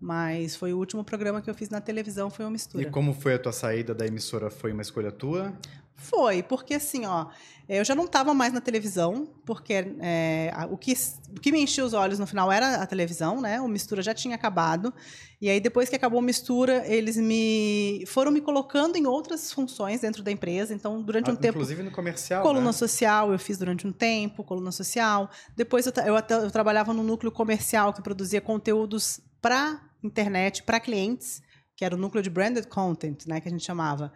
Mas 0.00 0.54
foi 0.54 0.72
o 0.72 0.78
último 0.78 1.02
programa 1.02 1.42
que 1.42 1.50
eu 1.50 1.54
fiz 1.54 1.68
na 1.70 1.80
televisão, 1.80 2.30
foi 2.30 2.44
o 2.44 2.50
mistura. 2.50 2.84
E 2.84 2.90
como 2.90 3.12
foi 3.12 3.34
a 3.34 3.38
tua 3.38 3.52
saída 3.52 3.94
da 3.94 4.06
emissora? 4.06 4.48
Foi 4.50 4.72
uma 4.72 4.82
escolha 4.82 5.10
tua? 5.10 5.52
Foi, 6.00 6.44
porque 6.44 6.74
assim, 6.74 7.04
ó, 7.06 7.26
eu 7.68 7.84
já 7.84 7.92
não 7.92 8.04
estava 8.04 8.32
mais 8.32 8.52
na 8.52 8.60
televisão, 8.60 9.28
porque 9.44 9.74
é, 10.00 10.50
o, 10.70 10.76
que, 10.78 10.94
o 11.36 11.40
que 11.40 11.50
me 11.50 11.60
enchia 11.60 11.84
os 11.84 11.92
olhos 11.92 12.18
no 12.18 12.26
final 12.26 12.50
era 12.52 12.76
a 12.76 12.86
televisão, 12.86 13.40
né? 13.40 13.60
O 13.60 13.66
Mistura 13.66 14.00
já 14.00 14.14
tinha 14.14 14.36
acabado. 14.36 14.94
E 15.40 15.50
aí, 15.50 15.60
depois 15.60 15.88
que 15.88 15.96
acabou 15.96 16.20
o 16.20 16.22
Mistura, 16.22 16.84
eles 16.86 17.16
me 17.16 18.04
foram 18.06 18.30
me 18.30 18.40
colocando 18.40 18.96
em 18.96 19.06
outras 19.06 19.52
funções 19.52 20.00
dentro 20.00 20.22
da 20.22 20.30
empresa. 20.30 20.72
Então, 20.72 21.02
durante 21.02 21.30
um 21.30 21.34
Ah, 21.34 21.36
tempo. 21.36 21.58
Inclusive 21.58 21.82
no 21.82 21.90
comercial, 21.90 22.42
Coluna 22.42 22.66
né? 22.66 22.72
social 22.72 23.32
eu 23.32 23.38
fiz 23.38 23.58
durante 23.58 23.86
um 23.86 23.92
tempo, 23.92 24.44
coluna 24.44 24.70
social. 24.70 25.28
Depois 25.56 25.84
eu, 25.84 25.92
eu, 26.06 26.16
eu 26.44 26.50
trabalhava 26.50 26.94
no 26.94 27.02
núcleo 27.02 27.32
comercial 27.32 27.92
que 27.92 28.00
produzia 28.00 28.40
conteúdos 28.40 29.20
para 29.42 29.80
internet, 30.02 30.62
para 30.62 30.78
clientes, 30.78 31.42
que 31.76 31.84
era 31.84 31.94
o 31.94 31.98
núcleo 31.98 32.22
de 32.22 32.30
branded 32.30 32.66
content, 32.68 33.26
né, 33.26 33.40
que 33.40 33.48
a 33.48 33.50
gente 33.50 33.64
chamava. 33.64 34.12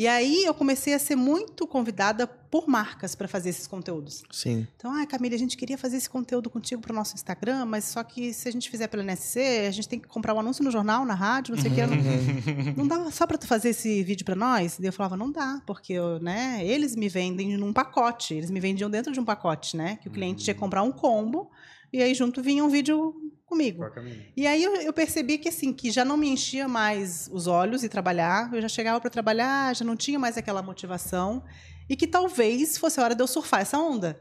E 0.00 0.08
aí 0.08 0.44
eu 0.46 0.54
comecei 0.54 0.94
a 0.94 0.98
ser 0.98 1.14
muito 1.14 1.66
convidada 1.66 2.26
por 2.26 2.66
marcas 2.66 3.14
para 3.14 3.28
fazer 3.28 3.50
esses 3.50 3.66
conteúdos. 3.66 4.22
Sim. 4.30 4.66
Então, 4.74 4.90
ah, 4.90 5.04
Camila, 5.04 5.34
a 5.34 5.38
gente 5.38 5.58
queria 5.58 5.76
fazer 5.76 5.98
esse 5.98 6.08
conteúdo 6.08 6.48
contigo 6.48 6.80
para 6.80 6.90
o 6.90 6.94
nosso 6.94 7.14
Instagram, 7.14 7.66
mas 7.66 7.84
só 7.84 8.02
que 8.02 8.32
se 8.32 8.48
a 8.48 8.50
gente 8.50 8.70
fizer 8.70 8.88
pela 8.88 9.02
NSC, 9.02 9.66
a 9.68 9.70
gente 9.70 9.86
tem 9.86 9.98
que 9.98 10.08
comprar 10.08 10.32
um 10.32 10.40
anúncio 10.40 10.64
no 10.64 10.70
jornal, 10.70 11.04
na 11.04 11.12
rádio, 11.12 11.54
não 11.54 11.60
sei 11.60 11.70
o 11.70 11.74
que. 11.74 11.82
Não, 11.82 12.72
não 12.78 12.88
dava 12.88 13.10
só 13.10 13.26
para 13.26 13.36
tu 13.36 13.46
fazer 13.46 13.68
esse 13.68 14.02
vídeo 14.02 14.24
para 14.24 14.34
nós? 14.34 14.78
E 14.78 14.86
eu 14.86 14.92
falava, 14.92 15.18
não 15.18 15.30
dá, 15.30 15.60
porque 15.66 15.92
eu, 15.92 16.18
né, 16.18 16.64
eles 16.64 16.96
me 16.96 17.10
vendem 17.10 17.58
num 17.58 17.70
pacote, 17.70 18.32
eles 18.32 18.50
me 18.50 18.58
vendiam 18.58 18.88
dentro 18.88 19.12
de 19.12 19.20
um 19.20 19.24
pacote, 19.26 19.76
né? 19.76 19.98
Que 20.00 20.08
o 20.08 20.10
cliente 20.10 20.42
tinha 20.42 20.54
que 20.54 20.60
comprar 20.60 20.82
um 20.82 20.92
combo 20.92 21.50
e 21.92 22.02
aí 22.02 22.14
junto 22.14 22.42
vinha 22.42 22.64
um 22.64 22.68
vídeo 22.68 23.14
comigo. 23.50 23.90
Camila. 23.90 24.16
E 24.36 24.46
aí 24.46 24.62
eu, 24.62 24.76
eu 24.76 24.92
percebi 24.92 25.36
que 25.36 25.48
assim, 25.48 25.72
que 25.72 25.90
já 25.90 26.04
não 26.04 26.16
me 26.16 26.28
enchia 26.28 26.68
mais 26.68 27.28
os 27.32 27.46
olhos 27.48 27.82
e 27.82 27.88
trabalhar, 27.88 28.48
eu 28.54 28.62
já 28.62 28.68
chegava 28.68 29.00
para 29.00 29.10
trabalhar, 29.10 29.74
já 29.74 29.84
não 29.84 29.96
tinha 29.96 30.18
mais 30.18 30.38
aquela 30.38 30.62
motivação 30.62 31.42
e 31.88 31.96
que 31.96 32.06
talvez 32.06 32.78
fosse 32.78 33.00
a 33.00 33.04
hora 33.04 33.14
de 33.14 33.22
eu 33.22 33.26
surfar 33.26 33.60
essa 33.62 33.76
onda, 33.76 34.20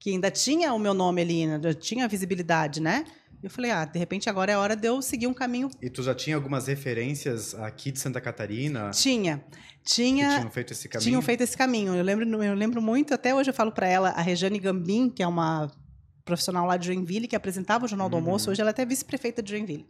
que 0.00 0.10
ainda 0.10 0.30
tinha 0.30 0.74
o 0.74 0.78
meu 0.78 0.92
nome 0.92 1.22
ali, 1.22 1.46
né, 1.46 1.60
já 1.62 1.72
tinha 1.72 2.08
visibilidade, 2.08 2.82
né? 2.82 3.04
Eu 3.42 3.50
falei, 3.50 3.70
ah, 3.70 3.84
de 3.84 3.98
repente 3.98 4.28
agora 4.28 4.50
é 4.50 4.56
hora 4.56 4.74
de 4.74 4.88
eu 4.88 5.00
seguir 5.00 5.28
um 5.28 5.34
caminho. 5.34 5.70
E 5.80 5.88
tu 5.88 6.02
já 6.02 6.14
tinha 6.14 6.34
algumas 6.34 6.66
referências 6.66 7.54
aqui 7.54 7.92
de 7.92 8.00
Santa 8.00 8.20
Catarina 8.20 8.90
Tinha, 8.90 9.44
tinha, 9.84 10.38
tinham 10.38 10.50
feito 10.50 10.72
esse 10.72 10.88
caminho? 10.88 11.08
tinham 11.10 11.22
feito 11.22 11.42
esse 11.42 11.56
caminho. 11.56 11.94
Eu 11.94 12.02
lembro, 12.02 12.42
eu 12.42 12.54
lembro 12.54 12.82
muito, 12.82 13.14
até 13.14 13.32
hoje 13.32 13.50
eu 13.50 13.54
falo 13.54 13.70
para 13.70 13.86
ela, 13.86 14.08
a 14.10 14.20
Rejane 14.20 14.58
Gambim, 14.58 15.08
que 15.08 15.22
é 15.22 15.26
uma 15.26 15.70
profissional 16.26 16.66
lá 16.66 16.76
de 16.76 16.86
Joinville, 16.86 17.26
que 17.26 17.36
apresentava 17.36 17.86
o 17.86 17.88
Jornal 17.88 18.10
do 18.10 18.16
Uhum. 18.16 18.22
Almoço, 18.24 18.50
hoje 18.50 18.60
ela 18.60 18.70
é 18.70 18.72
até 18.72 18.84
vice-prefeita 18.84 19.42
de 19.42 19.52
Joinville. 19.52 19.86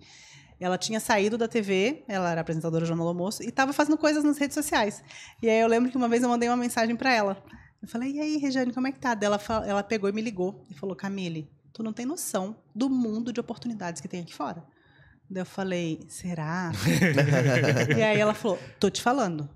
Ela 0.61 0.79
tinha 0.79 1.01
saído 1.01 1.37
da 1.37 1.49
TV, 1.49 2.05
ela 2.07 2.31
era 2.31 2.43
apresentadora 2.43 2.85
do 2.85 2.89
Jornal 2.89 3.07
do 3.07 3.09
Almoço, 3.09 3.43
e 3.43 3.49
estava 3.49 3.73
fazendo 3.73 3.99
coisas 3.99 4.23
nas 4.23 4.39
redes 4.39 4.55
sociais. 4.55 5.03
E 5.43 5.51
aí 5.51 5.61
eu 5.61 5.67
lembro 5.67 5.91
que 5.91 5.97
uma 5.97 6.09
vez 6.09 6.23
eu 6.23 6.29
mandei 6.29 6.49
uma 6.49 6.57
mensagem 6.57 6.95
para 6.95 7.13
ela. 7.13 7.43
Eu 7.83 7.89
falei, 7.89 8.13
e 8.13 8.21
aí, 8.21 8.37
Rejane, 8.37 8.73
como 8.73 8.87
é 8.87 8.93
que 8.93 8.99
tá? 8.99 9.15
Daí 9.15 9.27
Ela, 9.27 9.41
ela 9.67 9.83
pegou 9.83 10.09
e 10.09 10.13
me 10.13 10.23
ligou 10.23 10.65
e 10.71 10.75
falou, 10.75 10.95
Camille, 10.95 11.51
tu 11.73 11.83
não 11.83 11.93
tem 11.93 12.07
noção 12.07 12.57
do 12.75 12.89
mundo 12.89 13.33
de 13.33 13.41
oportunidades 13.41 14.01
que 14.01 14.09
tem 14.09 14.21
aqui 14.21 14.35
fora. 14.35 14.65
Daí 15.29 15.43
eu 15.43 15.47
falei, 15.47 16.01
será? 16.09 16.73
e 17.97 18.03
aí 18.03 18.19
ela 18.19 18.33
falou, 18.33 18.59
tô 18.79 18.89
te 18.89 19.03
falando. 19.03 19.49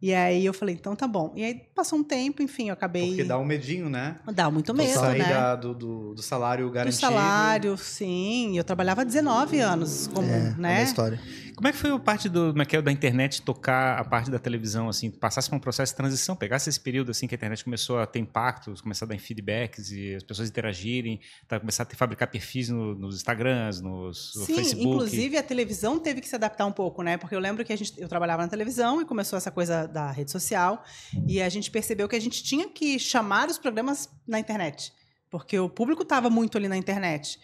E 0.00 0.14
aí 0.14 0.46
eu 0.46 0.54
falei, 0.54 0.76
então 0.76 0.94
tá 0.94 1.08
bom. 1.08 1.32
E 1.34 1.42
aí 1.44 1.60
passou 1.74 1.98
um 1.98 2.04
tempo, 2.04 2.40
enfim, 2.40 2.68
eu 2.68 2.72
acabei. 2.74 3.08
Porque 3.08 3.24
dá 3.24 3.36
um 3.36 3.44
medinho, 3.44 3.90
né? 3.90 4.16
Dá 4.32 4.48
muito 4.48 4.72
medo, 4.72 4.94
sair 5.00 5.18
né? 5.18 5.28
da- 5.28 5.56
do, 5.56 5.74
do, 5.74 6.14
do 6.14 6.22
salário 6.22 6.66
Do 6.66 6.70
garantido. 6.72 7.00
salário, 7.00 7.76
sim. 7.76 8.56
Eu 8.56 8.62
trabalhava 8.62 9.04
19 9.04 9.58
anos 9.58 10.06
como, 10.14 10.28
É, 10.28 10.36
é 10.38 10.48
uma 10.50 10.56
né? 10.56 10.82
história. 10.84 11.20
Como 11.58 11.66
é 11.66 11.72
que 11.72 11.78
foi 11.78 11.90
a 11.90 11.98
parte 11.98 12.28
do, 12.28 12.50
como 12.50 12.62
é 12.62 12.64
que 12.64 12.76
é, 12.76 12.80
da 12.80 12.92
internet 12.92 13.42
tocar 13.42 13.98
a 13.98 14.04
parte 14.04 14.30
da 14.30 14.38
televisão, 14.38 14.88
assim, 14.88 15.10
passasse 15.10 15.50
por 15.50 15.56
um 15.56 15.58
processo 15.58 15.92
de 15.92 15.96
transição, 15.96 16.36
pegasse 16.36 16.70
esse 16.70 16.78
período 16.78 17.10
assim 17.10 17.26
que 17.26 17.34
a 17.34 17.36
internet 17.36 17.64
começou 17.64 17.98
a 17.98 18.06
ter 18.06 18.20
impactos, 18.20 18.80
começar 18.80 19.06
a 19.06 19.08
dar 19.08 19.18
feedbacks 19.18 19.90
e 19.90 20.14
as 20.14 20.22
pessoas 20.22 20.48
interagirem, 20.48 21.18
tá, 21.48 21.58
começar 21.58 21.82
a 21.82 21.86
ter, 21.86 21.96
fabricar 21.96 22.30
perfis 22.30 22.68
no- 22.68 22.94
nos 22.94 23.16
Instagrams, 23.16 23.80
nos, 23.80 24.34
no 24.36 24.44
Sim, 24.44 24.54
Facebook. 24.54 24.86
inclusive 24.86 25.36
a 25.36 25.42
televisão 25.42 25.98
teve 25.98 26.20
que 26.20 26.28
se 26.28 26.36
adaptar 26.36 26.64
um 26.64 26.70
pouco, 26.70 27.02
né? 27.02 27.16
Porque 27.16 27.34
eu 27.34 27.40
lembro 27.40 27.64
que 27.64 27.72
a 27.72 27.76
gente, 27.76 28.00
eu 28.00 28.06
trabalhava 28.06 28.40
na 28.44 28.48
televisão 28.48 29.02
e 29.02 29.04
começou 29.04 29.36
essa 29.36 29.50
coisa 29.50 29.88
da 29.88 30.12
rede 30.12 30.30
social 30.30 30.84
e 31.26 31.42
a 31.42 31.48
gente 31.48 31.72
percebeu 31.72 32.06
que 32.08 32.14
a 32.14 32.20
gente 32.20 32.40
tinha 32.44 32.68
que 32.68 33.00
chamar 33.00 33.48
os 33.48 33.58
programas 33.58 34.08
na 34.28 34.38
internet, 34.38 34.92
porque 35.28 35.58
o 35.58 35.68
público 35.68 36.04
estava 36.04 36.30
muito 36.30 36.56
ali 36.56 36.68
na 36.68 36.76
internet. 36.76 37.36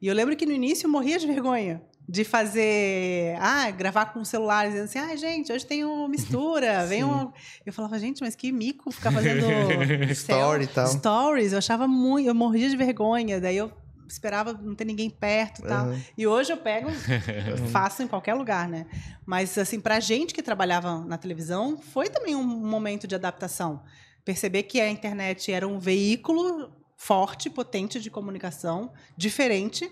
E 0.00 0.06
eu 0.06 0.14
lembro 0.14 0.34
que 0.34 0.46
no 0.46 0.52
início 0.52 0.86
eu 0.86 0.90
morria 0.90 1.18
de 1.18 1.26
vergonha 1.26 1.82
de 2.08 2.24
fazer, 2.24 3.36
ah, 3.38 3.70
gravar 3.70 4.06
com 4.06 4.20
o 4.20 4.24
celular, 4.24 4.66
dizendo 4.66 4.84
assim, 4.84 4.98
ah, 4.98 5.14
gente, 5.14 5.52
hoje 5.52 5.66
tem 5.66 5.84
um 5.84 6.08
mistura, 6.08 6.84
vem 6.88 7.04
um... 7.04 7.30
Eu 7.66 7.72
falava, 7.72 7.98
gente, 7.98 8.22
mas 8.22 8.34
que 8.34 8.50
mico 8.50 8.90
ficar 8.90 9.12
fazendo 9.12 9.44
Story 10.12 10.66
tal. 10.68 10.86
stories, 10.86 11.52
eu 11.52 11.58
achava 11.58 11.86
muito, 11.86 12.26
eu 12.26 12.34
morria 12.34 12.70
de 12.70 12.76
vergonha, 12.76 13.38
daí 13.38 13.58
eu 13.58 13.70
esperava 14.08 14.54
não 14.54 14.74
ter 14.74 14.86
ninguém 14.86 15.10
perto 15.10 15.60
e 15.60 15.68
tal. 15.68 15.86
Aham. 15.88 16.00
E 16.16 16.26
hoje 16.26 16.50
eu 16.50 16.56
pego, 16.56 16.88
faço 17.70 18.02
em 18.02 18.08
qualquer 18.08 18.32
lugar, 18.32 18.66
né? 18.66 18.86
Mas, 19.26 19.58
assim, 19.58 19.78
pra 19.78 20.00
gente 20.00 20.32
que 20.32 20.42
trabalhava 20.42 21.04
na 21.04 21.18
televisão, 21.18 21.76
foi 21.76 22.08
também 22.08 22.34
um 22.34 22.42
momento 22.42 23.06
de 23.06 23.14
adaptação. 23.14 23.82
Perceber 24.24 24.62
que 24.62 24.80
a 24.80 24.88
internet 24.88 25.52
era 25.52 25.68
um 25.68 25.78
veículo 25.78 26.70
forte, 26.96 27.50
potente 27.50 28.00
de 28.00 28.10
comunicação, 28.10 28.90
diferente, 29.16 29.90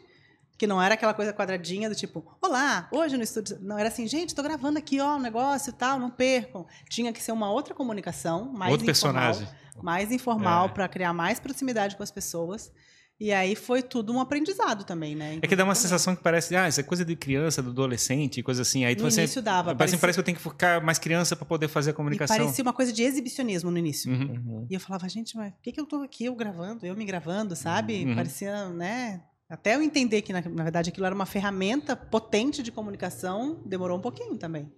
que 0.59 0.67
não 0.67 0.81
era 0.81 0.95
aquela 0.95 1.13
coisa 1.15 1.33
quadradinha 1.33 1.89
do 1.89 1.95
tipo, 1.95 2.25
olá, 2.41 2.89
hoje 2.91 3.17
no 3.17 3.23
estúdio. 3.23 3.59
Não, 3.61 3.79
era 3.79 3.89
assim, 3.89 4.07
gente, 4.07 4.31
estou 4.31 4.43
gravando 4.45 4.79
aqui, 4.79 5.01
ó, 5.01 5.17
um 5.17 5.21
negócio 5.21 5.71
e 5.71 5.73
tal, 5.75 5.99
não 5.99 6.11
percam. 6.11 6.67
Tinha 6.89 7.13
que 7.13 7.23
ser 7.23 7.33
uma 7.33 7.51
outra 7.51 7.75
comunicação, 7.75 8.53
mais 8.53 8.73
Outro 8.73 8.91
informal, 8.91 9.25
personagem. 9.33 9.55
mais 9.83 10.11
informal 10.13 10.67
É. 10.67 10.69
para 10.71 10.89
criar 10.89 11.13
mais 11.13 11.39
proximidade 11.39 11.97
com 11.97 12.03
as 12.03 12.11
pessoas. 12.11 12.73
E 13.19 13.33
aí 13.33 13.57
foi 13.57 13.83
tudo 13.83 14.13
um 14.13 14.21
aprendizado 14.21 14.85
também, 14.85 15.15
né? 15.15 15.39
É 15.41 15.47
que 15.47 15.57
dá 15.57 15.65
uma 15.65 15.73
Inclusive, 15.73 15.89
sensação 15.89 16.15
que 16.15 16.23
parece, 16.23 16.55
ah, 16.55 16.69
isso 16.69 16.79
é 16.81 16.83
coisa 16.83 17.03
de 17.03 17.17
criança, 17.17 17.63
do 17.63 17.71
adolescente, 17.71 18.43
coisa 18.43 18.61
assim. 18.61 18.85
Aí 18.85 18.95
No 18.95 19.11
você, 19.11 19.23
início 19.23 19.41
dava, 19.41 19.75
Parece, 19.75 19.79
parecia- 19.79 19.99
parece 19.99 20.17
que 20.17 20.21
eu 20.21 20.25
tenho 20.25 20.37
que 20.37 20.43
ficar 20.43 20.83
mais 20.83 20.99
criança 20.99 21.35
para 21.35 21.47
poder 21.47 21.67
fazer 21.69 21.91
a 21.91 21.93
E 21.93 21.97
comunicação. 21.97 22.37
parecia 22.37 22.63
uma 22.63 22.75
coisa 22.75 22.93
de 22.93 23.03
exibicionismo 23.03 23.71
no 23.71 23.79
início. 23.79 24.13
Uhum. 24.13 24.67
E 24.71 24.75
eu 24.75 24.81
falava, 24.81 25.09
gente, 25.09 25.35
mas 25.35 25.51
por 25.55 25.63
que, 25.63 25.73
que 25.73 25.81
eu 25.81 25.87
tô 25.87 26.03
aqui, 26.03 26.27
eu 26.27 26.35
gravando, 26.35 26.85
eu 26.85 26.95
me 26.95 27.07
gravando, 27.07 27.57
sabe? 27.57 28.05
Uhum. 28.05 28.15
Parecia, 28.17 28.69
né? 28.69 29.23
Até 29.49 29.77
eu 29.77 29.83
entender 29.83 30.23
que, 30.23 30.33
na, 30.33 30.41
na 30.41 30.63
verdade, 30.63 30.91
aquilo 30.91 31.07
era 31.07 31.15
uma 31.15 31.27
ferramenta 31.27 31.95
potente 31.95 32.63
de 32.63 32.73
comunicação, 32.73 33.63
demorou 33.65 33.97
um 33.97 34.01
pouquinho 34.01 34.37
também. 34.37 34.71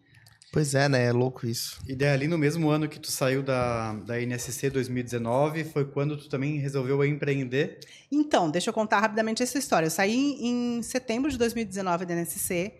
Pois 0.52 0.74
é, 0.74 0.88
né? 0.88 1.06
É 1.06 1.12
louco 1.12 1.46
isso. 1.46 1.78
E 1.86 1.94
daí 1.94 2.08
ali 2.08 2.26
no 2.26 2.38
mesmo 2.38 2.70
ano 2.70 2.88
que 2.88 2.98
tu 2.98 3.10
saiu 3.10 3.42
da, 3.42 3.92
da 3.94 4.20
NSC 4.20 4.70
2019, 4.70 5.64
foi 5.64 5.84
quando 5.84 6.16
tu 6.16 6.28
também 6.28 6.58
resolveu 6.58 7.04
empreender. 7.04 7.80
Então, 8.10 8.50
deixa 8.50 8.70
eu 8.70 8.74
contar 8.74 9.00
rapidamente 9.00 9.42
essa 9.42 9.58
história. 9.58 9.86
Eu 9.86 9.90
saí 9.90 10.36
em 10.40 10.82
setembro 10.82 11.30
de 11.30 11.36
2019 11.36 12.06
da 12.06 12.14
NSC. 12.14 12.72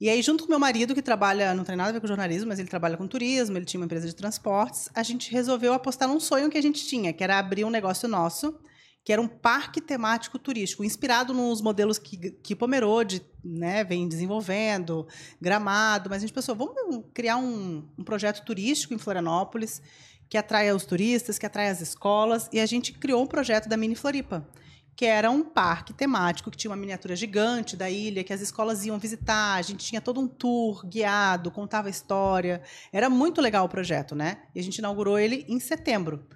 E 0.00 0.08
aí, 0.08 0.20
junto 0.22 0.44
com 0.44 0.50
meu 0.50 0.58
marido, 0.58 0.94
que 0.94 1.02
trabalha, 1.02 1.54
não 1.54 1.64
tem 1.64 1.76
nada 1.76 1.90
a 1.90 1.92
ver 1.92 2.00
com 2.00 2.06
jornalismo, 2.06 2.48
mas 2.48 2.58
ele 2.58 2.68
trabalha 2.68 2.96
com 2.96 3.06
turismo, 3.06 3.56
ele 3.56 3.64
tinha 3.64 3.78
uma 3.78 3.84
empresa 3.84 4.06
de 4.06 4.14
transportes, 4.16 4.88
a 4.94 5.02
gente 5.02 5.30
resolveu 5.30 5.72
apostar 5.72 6.08
num 6.08 6.18
sonho 6.18 6.50
que 6.50 6.58
a 6.58 6.62
gente 6.62 6.84
tinha, 6.84 7.12
que 7.12 7.22
era 7.22 7.38
abrir 7.38 7.64
um 7.64 7.70
negócio 7.70 8.08
nosso, 8.08 8.58
que 9.04 9.12
era 9.12 9.20
um 9.20 9.26
parque 9.26 9.80
temático 9.80 10.38
turístico, 10.38 10.84
inspirado 10.84 11.34
nos 11.34 11.60
modelos 11.60 11.98
que, 11.98 12.30
que 12.30 12.54
Pomerode 12.54 13.22
né, 13.44 13.82
vem 13.82 14.08
desenvolvendo, 14.08 15.06
Gramado, 15.40 16.08
mas 16.08 16.18
a 16.18 16.26
gente 16.26 16.32
pensou, 16.32 16.54
vamos 16.54 17.04
criar 17.12 17.36
um, 17.36 17.88
um 17.98 18.04
projeto 18.04 18.44
turístico 18.44 18.94
em 18.94 18.98
Florianópolis, 18.98 19.82
que 20.28 20.38
atraia 20.38 20.74
os 20.74 20.86
turistas, 20.86 21.38
que 21.38 21.44
atraia 21.44 21.70
as 21.70 21.80
escolas, 21.80 22.48
e 22.52 22.60
a 22.60 22.66
gente 22.66 22.92
criou 22.92 23.22
um 23.22 23.26
projeto 23.26 23.68
da 23.68 23.76
Mini 23.76 23.96
Floripa, 23.96 24.48
que 24.94 25.04
era 25.04 25.30
um 25.30 25.42
parque 25.42 25.92
temático 25.92 26.50
que 26.50 26.56
tinha 26.56 26.70
uma 26.70 26.76
miniatura 26.76 27.16
gigante 27.16 27.76
da 27.76 27.90
ilha 27.90 28.22
que 28.22 28.32
as 28.32 28.40
escolas 28.40 28.84
iam 28.84 28.98
visitar. 28.98 29.56
A 29.56 29.62
gente 29.62 29.84
tinha 29.84 30.00
todo 30.00 30.20
um 30.20 30.28
tour 30.28 30.86
guiado, 30.86 31.50
contava 31.50 31.88
história. 31.88 32.62
Era 32.92 33.08
muito 33.08 33.40
legal 33.40 33.64
o 33.64 33.68
projeto, 33.68 34.14
né? 34.14 34.42
E 34.54 34.60
a 34.60 34.62
gente 34.62 34.78
inaugurou 34.78 35.18
ele 35.18 35.46
em 35.48 35.58
setembro. 35.58 36.26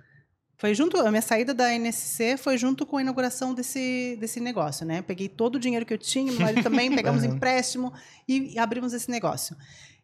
Foi 0.58 0.74
junto, 0.74 0.96
a 0.96 1.10
minha 1.10 1.20
saída 1.22 1.52
da 1.52 1.70
NSC 1.74 2.36
foi 2.38 2.56
junto 2.56 2.86
com 2.86 2.96
a 2.96 3.02
inauguração 3.02 3.52
desse, 3.52 4.16
desse 4.18 4.40
negócio, 4.40 4.86
né? 4.86 5.02
Peguei 5.02 5.28
todo 5.28 5.56
o 5.56 5.58
dinheiro 5.60 5.84
que 5.84 5.92
eu 5.92 5.98
tinha, 5.98 6.32
meu 6.32 6.40
marido 6.40 6.62
também, 6.62 6.90
pegamos 6.96 7.22
Uhum. 7.24 7.34
empréstimo 7.34 7.92
e, 8.26 8.54
e 8.54 8.58
abrimos 8.58 8.92
esse 8.94 9.10
negócio. 9.10 9.54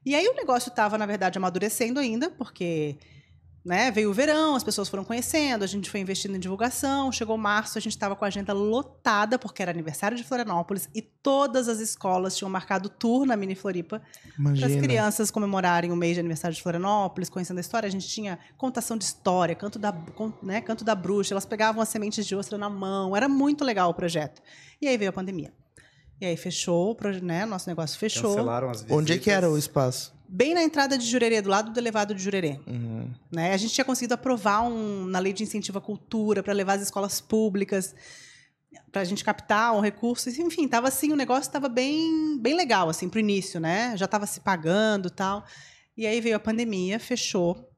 E 0.04 0.14
aí 0.14 0.26
o 0.28 0.34
negócio 0.34 0.68
estava, 0.68 0.98
na 0.98 1.06
verdade, 1.06 1.38
amadurecendo 1.38 1.98
ainda, 1.98 2.28
porque 2.30 2.96
né, 3.64 3.92
veio 3.92 4.10
o 4.10 4.12
verão, 4.12 4.56
as 4.56 4.64
pessoas 4.64 4.88
foram 4.88 5.04
conhecendo, 5.04 5.62
a 5.62 5.66
gente 5.68 5.88
foi 5.88 6.00
investindo 6.00 6.34
em 6.34 6.40
divulgação. 6.40 7.12
Chegou 7.12 7.38
março, 7.38 7.78
a 7.78 7.80
gente 7.80 7.92
estava 7.92 8.16
com 8.16 8.24
a 8.24 8.28
agenda 8.28 8.52
lotada, 8.52 9.38
porque 9.38 9.62
era 9.62 9.70
aniversário 9.70 10.16
de 10.16 10.24
Florianópolis 10.24 10.88
e 10.92 11.00
todas 11.00 11.68
as 11.68 11.78
escolas 11.78 12.36
tinham 12.36 12.50
marcado 12.50 12.88
tour 12.88 13.24
na 13.24 13.36
Mini 13.36 13.54
Floripa 13.54 14.02
para 14.36 14.66
as 14.66 14.74
crianças 14.74 15.30
comemorarem 15.30 15.92
o 15.92 15.96
mês 15.96 16.14
de 16.14 16.20
aniversário 16.20 16.56
de 16.56 16.62
Florianópolis, 16.62 17.28
conhecendo 17.30 17.58
a 17.58 17.60
história. 17.60 17.86
A 17.86 17.90
gente 17.90 18.08
tinha 18.08 18.38
contação 18.58 18.96
de 18.96 19.04
história, 19.04 19.54
canto 19.54 19.78
da, 19.78 19.94
né, 20.42 20.60
canto 20.60 20.84
da 20.84 20.96
bruxa, 20.96 21.32
elas 21.32 21.46
pegavam 21.46 21.80
as 21.80 21.88
sementes 21.88 22.26
de 22.26 22.34
ostra 22.34 22.58
na 22.58 22.68
mão. 22.68 23.16
Era 23.16 23.28
muito 23.28 23.64
legal 23.64 23.90
o 23.90 23.94
projeto. 23.94 24.42
E 24.80 24.88
aí 24.88 24.96
veio 24.96 25.10
a 25.10 25.12
pandemia. 25.12 25.52
E 26.20 26.26
aí 26.26 26.36
fechou, 26.36 26.96
né, 27.22 27.46
nosso 27.46 27.68
negócio 27.68 27.96
fechou. 27.98 28.34
Cancelaram 28.34 28.70
as 28.70 28.78
visitas. 28.78 28.96
Onde 28.96 29.12
é 29.12 29.18
que 29.18 29.30
era 29.30 29.48
o 29.48 29.56
espaço? 29.56 30.12
Bem 30.34 30.54
na 30.54 30.62
entrada 30.62 30.96
de 30.96 31.04
Jurerê, 31.04 31.42
do 31.42 31.50
lado 31.50 31.70
do 31.70 31.78
elevado 31.78 32.14
de 32.14 32.22
Jurerê. 32.22 32.58
Uhum. 32.66 33.10
Né? 33.30 33.52
A 33.52 33.56
gente 33.58 33.74
tinha 33.74 33.84
conseguido 33.84 34.14
aprovar 34.14 34.62
um, 34.62 35.04
na 35.04 35.18
lei 35.18 35.30
de 35.30 35.42
incentivo 35.42 35.76
à 35.76 35.80
cultura 35.80 36.42
para 36.42 36.54
levar 36.54 36.72
as 36.72 36.82
escolas 36.82 37.20
públicas 37.20 37.94
para 38.90 39.02
a 39.02 39.04
gente 39.04 39.22
captar 39.22 39.76
um 39.76 39.80
recurso. 39.80 40.30
Enfim, 40.30 40.66
tava 40.66 40.88
assim, 40.88 41.12
o 41.12 41.16
negócio 41.16 41.42
estava 41.42 41.68
bem, 41.68 42.38
bem 42.40 42.56
legal 42.56 42.88
assim 42.88 43.10
para 43.10 43.18
o 43.18 43.20
início, 43.20 43.60
né? 43.60 43.94
Já 43.94 44.06
estava 44.06 44.26
se 44.26 44.40
pagando, 44.40 45.08
e 45.08 45.10
tal. 45.10 45.44
E 45.98 46.06
aí 46.06 46.18
veio 46.18 46.36
a 46.36 46.40
pandemia, 46.40 46.98
fechou. 46.98 47.70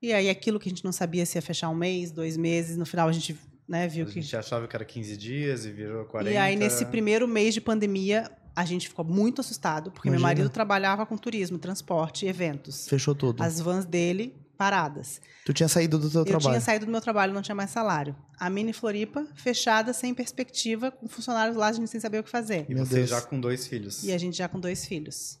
E 0.00 0.12
aí 0.12 0.30
aquilo 0.30 0.60
que 0.60 0.68
a 0.68 0.70
gente 0.70 0.84
não 0.84 0.92
sabia 0.92 1.26
se 1.26 1.36
ia 1.36 1.42
fechar 1.42 1.68
um 1.68 1.74
mês, 1.74 2.12
dois 2.12 2.36
meses, 2.36 2.76
no 2.76 2.86
final 2.86 3.08
a 3.08 3.12
gente 3.12 3.36
né, 3.68 3.86
viu 3.86 4.06
A 4.06 4.08
que 4.08 4.20
gente 4.20 4.34
achava 4.34 4.66
que 4.66 4.74
era 4.74 4.84
15 4.84 5.16
dias 5.16 5.66
e 5.66 5.70
virou 5.70 6.06
40. 6.06 6.32
e 6.32 6.36
aí, 6.38 6.56
nesse 6.56 6.86
primeiro 6.86 7.28
mês 7.28 7.52
de 7.52 7.60
pandemia, 7.60 8.30
a 8.58 8.64
gente 8.64 8.88
ficou 8.88 9.04
muito 9.04 9.40
assustado, 9.40 9.92
porque 9.92 10.10
meu 10.10 10.18
Imagina. 10.18 10.40
marido 10.40 10.52
trabalhava 10.52 11.06
com 11.06 11.16
turismo, 11.16 11.58
transporte 11.58 12.26
eventos. 12.26 12.88
Fechou 12.88 13.14
tudo. 13.14 13.40
As 13.40 13.60
vans 13.60 13.84
dele 13.84 14.34
paradas. 14.56 15.20
Tu 15.44 15.52
tinha 15.52 15.68
saído 15.68 15.96
do 15.96 16.10
teu 16.10 16.22
Eu 16.22 16.24
trabalho. 16.24 16.50
tinha 16.50 16.60
saído 16.60 16.84
do 16.84 16.90
meu 16.90 17.00
trabalho, 17.00 17.32
não 17.32 17.40
tinha 17.40 17.54
mais 17.54 17.70
salário. 17.70 18.16
A 18.36 18.50
Mini 18.50 18.72
Floripa, 18.72 19.24
fechada, 19.36 19.92
sem 19.92 20.12
perspectiva, 20.12 20.90
com 20.90 21.06
funcionários 21.06 21.56
lá, 21.56 21.68
a 21.68 21.72
gente 21.72 21.88
sem 21.88 22.00
saber 22.00 22.18
o 22.18 22.24
que 22.24 22.30
fazer. 22.30 22.66
E 22.68 22.74
Meu 22.74 22.84
você 22.84 22.96
Deus. 22.96 23.10
já 23.10 23.20
com 23.20 23.38
dois 23.38 23.68
filhos. 23.68 24.02
E 24.02 24.10
a 24.12 24.18
gente 24.18 24.36
já 24.36 24.48
com 24.48 24.58
dois 24.58 24.84
filhos. 24.84 25.38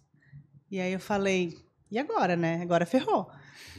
E 0.70 0.78
aí 0.78 0.92
eu 0.92 1.00
falei, 1.00 1.58
e 1.90 1.98
agora, 1.98 2.36
né? 2.36 2.62
Agora 2.62 2.86
ferrou. 2.86 3.28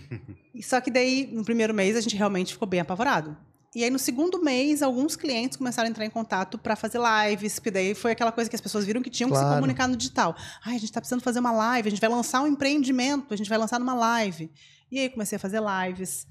E 0.53 0.61
Só 0.61 0.81
que 0.81 0.91
daí, 0.91 1.29
no 1.31 1.45
primeiro 1.45 1.73
mês, 1.73 1.95
a 1.95 2.01
gente 2.01 2.17
realmente 2.17 2.51
ficou 2.51 2.67
bem 2.67 2.81
apavorado. 2.81 3.37
E 3.75 3.83
aí, 3.83 3.89
no 3.91 3.99
segundo 3.99 4.41
mês, 4.43 4.81
alguns 4.81 5.15
clientes 5.15 5.55
começaram 5.55 5.87
a 5.87 5.89
entrar 5.91 6.03
em 6.03 6.09
contato 6.09 6.57
para 6.57 6.75
fazer 6.75 6.99
lives, 6.99 7.55
porque 7.59 7.69
daí 7.69 7.93
foi 7.93 8.11
aquela 8.13 8.31
coisa 8.31 8.49
que 8.49 8.55
as 8.55 8.61
pessoas 8.61 8.83
viram 8.83 9.01
que 9.01 9.11
tinham 9.11 9.29
que 9.29 9.35
se 9.35 9.41
Claro. 9.41 9.57
comunicar 9.57 9.87
no 9.87 9.95
digital. 9.95 10.35
Ai, 10.65 10.71
a 10.75 10.79
gente 10.79 10.85
está 10.85 10.99
precisando 10.99 11.21
fazer 11.21 11.39
uma 11.39 11.51
live, 11.51 11.87
a 11.87 11.91
gente 11.91 12.01
vai 12.01 12.09
lançar 12.09 12.41
um 12.41 12.47
empreendimento, 12.47 13.31
a 13.31 13.37
gente 13.37 13.47
vai 13.49 13.59
lançar 13.59 13.79
numa 13.79 13.93
live. 13.93 14.51
E 14.91 14.97
aí 14.99 15.09
comecei 15.09 15.35
a 15.35 15.39
fazer 15.39 15.61
lives. 15.61 16.25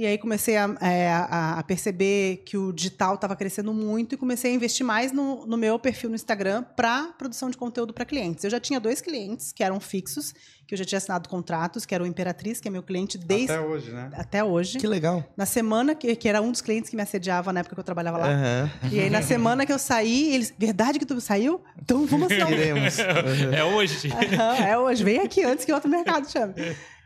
E 0.00 0.06
aí 0.06 0.16
comecei 0.16 0.56
a, 0.56 0.74
é, 0.80 1.10
a- 1.12 1.62
perceber 1.66 2.38
que 2.46 2.56
o 2.56 2.72
digital 2.72 3.16
estava 3.16 3.36
crescendo 3.36 3.74
muito 3.74 4.14
e 4.14 4.16
comecei 4.18 4.50
a 4.50 4.54
investir 4.54 4.84
mais 4.84 5.12
no, 5.12 5.44
no 5.44 5.58
meu 5.58 5.78
perfil 5.78 6.08
no 6.08 6.16
Instagram 6.16 6.64
para 6.74 7.08
produção 7.18 7.50
de 7.50 7.56
conteúdo 7.58 7.92
para 7.92 8.06
clientes. 8.06 8.42
Eu 8.42 8.48
já 8.48 8.58
tinha 8.58 8.80
dois 8.80 9.02
clientes 9.02 9.52
que 9.52 9.62
eram 9.62 9.78
fixos, 9.78 10.32
que 10.66 10.72
eu 10.72 10.78
já 10.78 10.86
tinha 10.86 10.96
assinado 10.96 11.28
contratos, 11.28 11.84
que 11.84 11.94
era 11.94 12.02
o 12.02 12.06
Imperatriz, 12.06 12.60
que 12.62 12.66
é 12.68 12.70
meu 12.70 12.82
cliente 12.82 13.18
desde 13.18 13.52
Até 13.52 13.60
hoje, 13.60 13.90
né? 13.92 14.10
até 14.14 14.42
hoje. 14.42 14.78
Que 14.78 14.86
legal. 14.86 15.22
Na 15.36 15.44
semana 15.44 15.94
que, 15.94 16.16
que 16.16 16.26
era 16.30 16.40
um 16.40 16.50
dos 16.50 16.62
clientes 16.62 16.88
que 16.88 16.96
me 16.96 17.02
assediava 17.02 17.52
na 17.52 17.60
época 17.60 17.74
que 17.76 17.80
eu 17.80 17.84
trabalhava 17.84 18.16
lá. 18.16 18.28
Aham. 18.30 18.70
E 18.90 19.00
aí, 19.00 19.10
na 19.10 19.20
semana 19.20 19.66
que 19.66 19.72
eu 19.72 19.78
saí, 19.78 20.32
eles. 20.34 20.50
Verdade 20.58 20.98
que 20.98 21.04
tu 21.04 21.20
saiu? 21.20 21.60
Então 21.82 22.06
vamos 22.06 22.30
assinar 22.32 22.48
um. 22.48 22.54
Aham. 22.54 23.54
É 23.54 23.64
hoje. 23.64 24.08
Aham, 24.10 24.64
é 24.64 24.78
hoje, 24.78 25.04
vem 25.04 25.20
aqui 25.20 25.42
antes 25.44 25.66
que 25.66 25.72
outro 25.74 25.90
mercado 25.90 26.26
chame. 26.30 26.54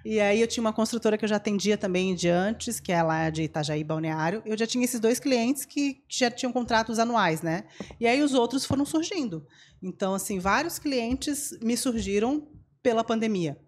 E 0.05 0.21
aí 0.21 0.41
eu 0.41 0.47
tinha 0.47 0.61
uma 0.61 0.73
construtora 0.73 1.17
que 1.17 1.25
eu 1.25 1.29
já 1.29 1.37
atendia 1.37 1.79
também 1.79 2.15
de 2.15 2.29
antes, 2.29 2.79
que 2.79 2.93
é 2.93 3.03
lá 3.03 3.31
de 3.31 3.45
Itajaí 3.45 3.83
Balneário. 3.83 4.43
Eu 4.45 4.57
já 4.57 4.67
tinha 4.67 4.85
esses 4.85 5.01
dois 5.01 5.19
clientes 5.19 5.65
que 5.65 6.03
já 6.09 6.31
tinham 6.31 6.53
contratos 6.53 6.99
anuais, 6.99 7.41
né? 7.41 7.65
E 7.99 8.07
aí 8.07 8.23
os 8.23 8.35
outros 8.35 8.67
foram 8.67 8.85
surgindo. 8.85 9.47
Então, 9.83 10.13
assim, 10.15 10.39
vários 10.39 10.79
clientes 10.79 11.59
me 11.63 11.77
surgiram 11.77 12.47
pela 12.83 13.03
pandemia. 13.03 13.59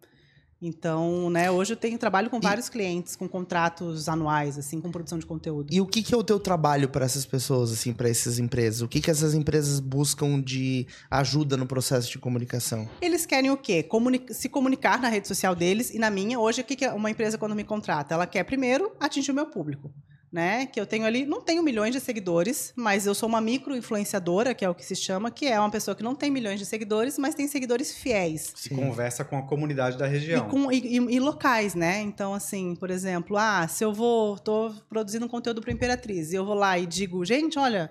Então, 0.61 1.29
né, 1.29 1.51
hoje 1.51 1.75
eu 1.75 1.77
tenho 1.77 1.99
trabalho 1.99 2.31
com 2.31 2.41
vários 2.41 2.69
clientes 2.69 3.15
com 3.15 3.29
contratos 3.29 4.09
anuais, 4.09 4.59
assim, 4.59 4.81
com 4.81 4.91
produção 4.91 5.19
de 5.19 5.27
conteúdo. 5.27 5.73
E 5.73 5.81
o 5.81 5.87
que, 5.87 6.03
que 6.03 6.15
é 6.15 6.17
o 6.17 6.25
teu 6.25 6.41
trabalho 6.41 6.89
para 6.89 7.05
essas 7.05 7.27
pessoas, 7.27 7.71
assim, 7.73 7.93
para 7.93 8.09
essas 8.09 8.39
empresas? 8.39 8.81
O 8.81 8.89
que, 8.89 9.01
que 9.01 9.11
essas 9.11 9.35
empresas 9.35 9.81
buscam 9.81 10.41
de 10.41 10.87
ajuda 11.11 11.57
no 11.57 11.67
processo 11.67 12.11
de 12.11 12.19
comunicação? 12.19 12.89
Eles 13.01 13.27
querem 13.27 13.51
o 13.51 13.57
quê? 13.57 13.83
Comuni 13.83 14.25
se 14.31 14.49
comunicar 14.49 15.01
na 15.01 15.09
rede 15.09 15.29
social 15.29 15.55
deles 15.55 15.91
e 15.91 15.99
na 15.99 16.11
minha. 16.11 16.39
Hoje, 16.41 16.63
o 16.63 16.65
que, 16.65 16.75
que 16.75 16.89
uma 16.89 17.11
empresa, 17.11 17.37
quando 17.37 17.55
me 17.55 17.65
contrata? 17.65 18.15
Ela 18.15 18.27
quer, 18.27 18.45
primeiro, 18.45 18.93
atingir 18.99 19.33
o 19.33 19.35
meu 19.35 19.47
público 19.47 19.93
né? 20.33 20.67
Que 20.67 20.81
eu 20.81 20.87
tenho 20.87 21.05
ali, 21.05 21.25
não 21.25 21.41
tenho 21.41 21.63
milhões 21.63 21.93
de 21.93 22.01
seguidores, 22.01 22.73
mas 22.77 23.07
eu 23.07 23.15
sou 23.15 23.29
uma 23.29 23.41
micro 23.41 23.77
influenciadora, 23.77 24.55
que 24.55 24.65
é 24.65 24.69
o 24.69 24.75
que 24.75 24.85
se 24.85 24.97
chama, 24.97 25.31
que 25.31 25.47
é 25.47 25.59
uma 25.59 25.71
pessoa 25.71 25.95
que 25.95 26.03
não 26.03 26.15
tem 26.15 26.31
milhões 26.31 26.59
de 26.59 26.67
seguidores, 26.67 27.19
mas 27.19 27.35
tem 27.35 27.47
seguidores 27.47 27.95
fiéis. 27.95 28.53
Se 28.55 28.69
Sim. 28.69 28.77
conversa 28.77 29.25
com 29.25 29.39
a 29.39 29.43
comunidade 29.43 29.97
da 29.97 30.07
região. 30.07 30.47
E, 30.47 30.51
com, 30.51 30.73
e, 30.73 30.79
e, 30.79 30.97
e, 30.97 31.21
locais, 31.21 31.75
né? 31.75 32.01
Então, 32.01 32.35
assim, 32.35 32.75
por 32.75 32.91
exemplo, 32.91 33.37
ah, 33.37 33.67
se 33.69 33.85
eu 33.85 33.93
vou, 33.93 34.39
tô 34.39 34.73
produzindo 34.89 35.27
um 35.27 35.29
conteúdo 35.29 35.61
para 35.61 35.73
Imperatriz, 35.73 36.33
e 36.33 36.37
eu 36.37 36.45
vou 36.45 36.55
lá 36.55 36.79
e 36.79 36.87
digo, 36.87 37.25
gente, 37.25 37.59
olha, 37.59 37.91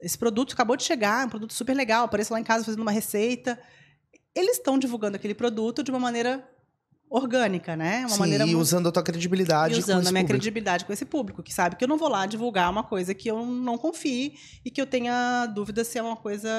esse 0.00 0.18
produto 0.18 0.52
acabou 0.52 0.76
de 0.76 0.84
chegar, 0.84 1.22
é 1.22 1.26
um 1.26 1.30
produto 1.30 1.54
super 1.54 1.74
legal, 1.74 2.04
apareço 2.04 2.32
lá 2.32 2.38
em 2.38 2.44
casa 2.44 2.64
fazendo 2.64 2.82
uma 2.82 2.92
receita. 2.92 3.58
Eles 4.34 4.58
estão 4.58 4.78
divulgando 4.78 5.16
aquele 5.16 5.34
produto 5.34 5.82
de 5.82 5.90
uma 5.90 6.00
maneira 6.00 6.46
orgânica, 7.16 7.76
né? 7.76 8.00
Uma 8.00 8.08
Sim, 8.08 8.18
maneira 8.18 8.44
e 8.44 8.46
muito... 8.48 8.60
usando 8.60 8.88
a 8.88 8.92
tua 8.92 9.02
credibilidade 9.02 9.76
e 9.76 9.78
usando 9.78 9.98
a 9.98 10.10
minha 10.10 10.24
público. 10.24 10.28
credibilidade 10.28 10.84
com 10.84 10.92
esse 10.92 11.04
público, 11.04 11.42
que 11.44 11.54
sabe 11.54 11.76
que 11.76 11.84
eu 11.84 11.88
não 11.88 11.96
vou 11.96 12.08
lá 12.08 12.26
divulgar 12.26 12.68
uma 12.68 12.82
coisa 12.82 13.14
que 13.14 13.30
eu 13.30 13.46
não 13.46 13.78
confie 13.78 14.34
e 14.64 14.70
que 14.70 14.80
eu 14.80 14.86
tenha 14.86 15.46
dúvida 15.46 15.84
se 15.84 15.96
é 15.96 16.02
uma 16.02 16.16
coisa 16.16 16.50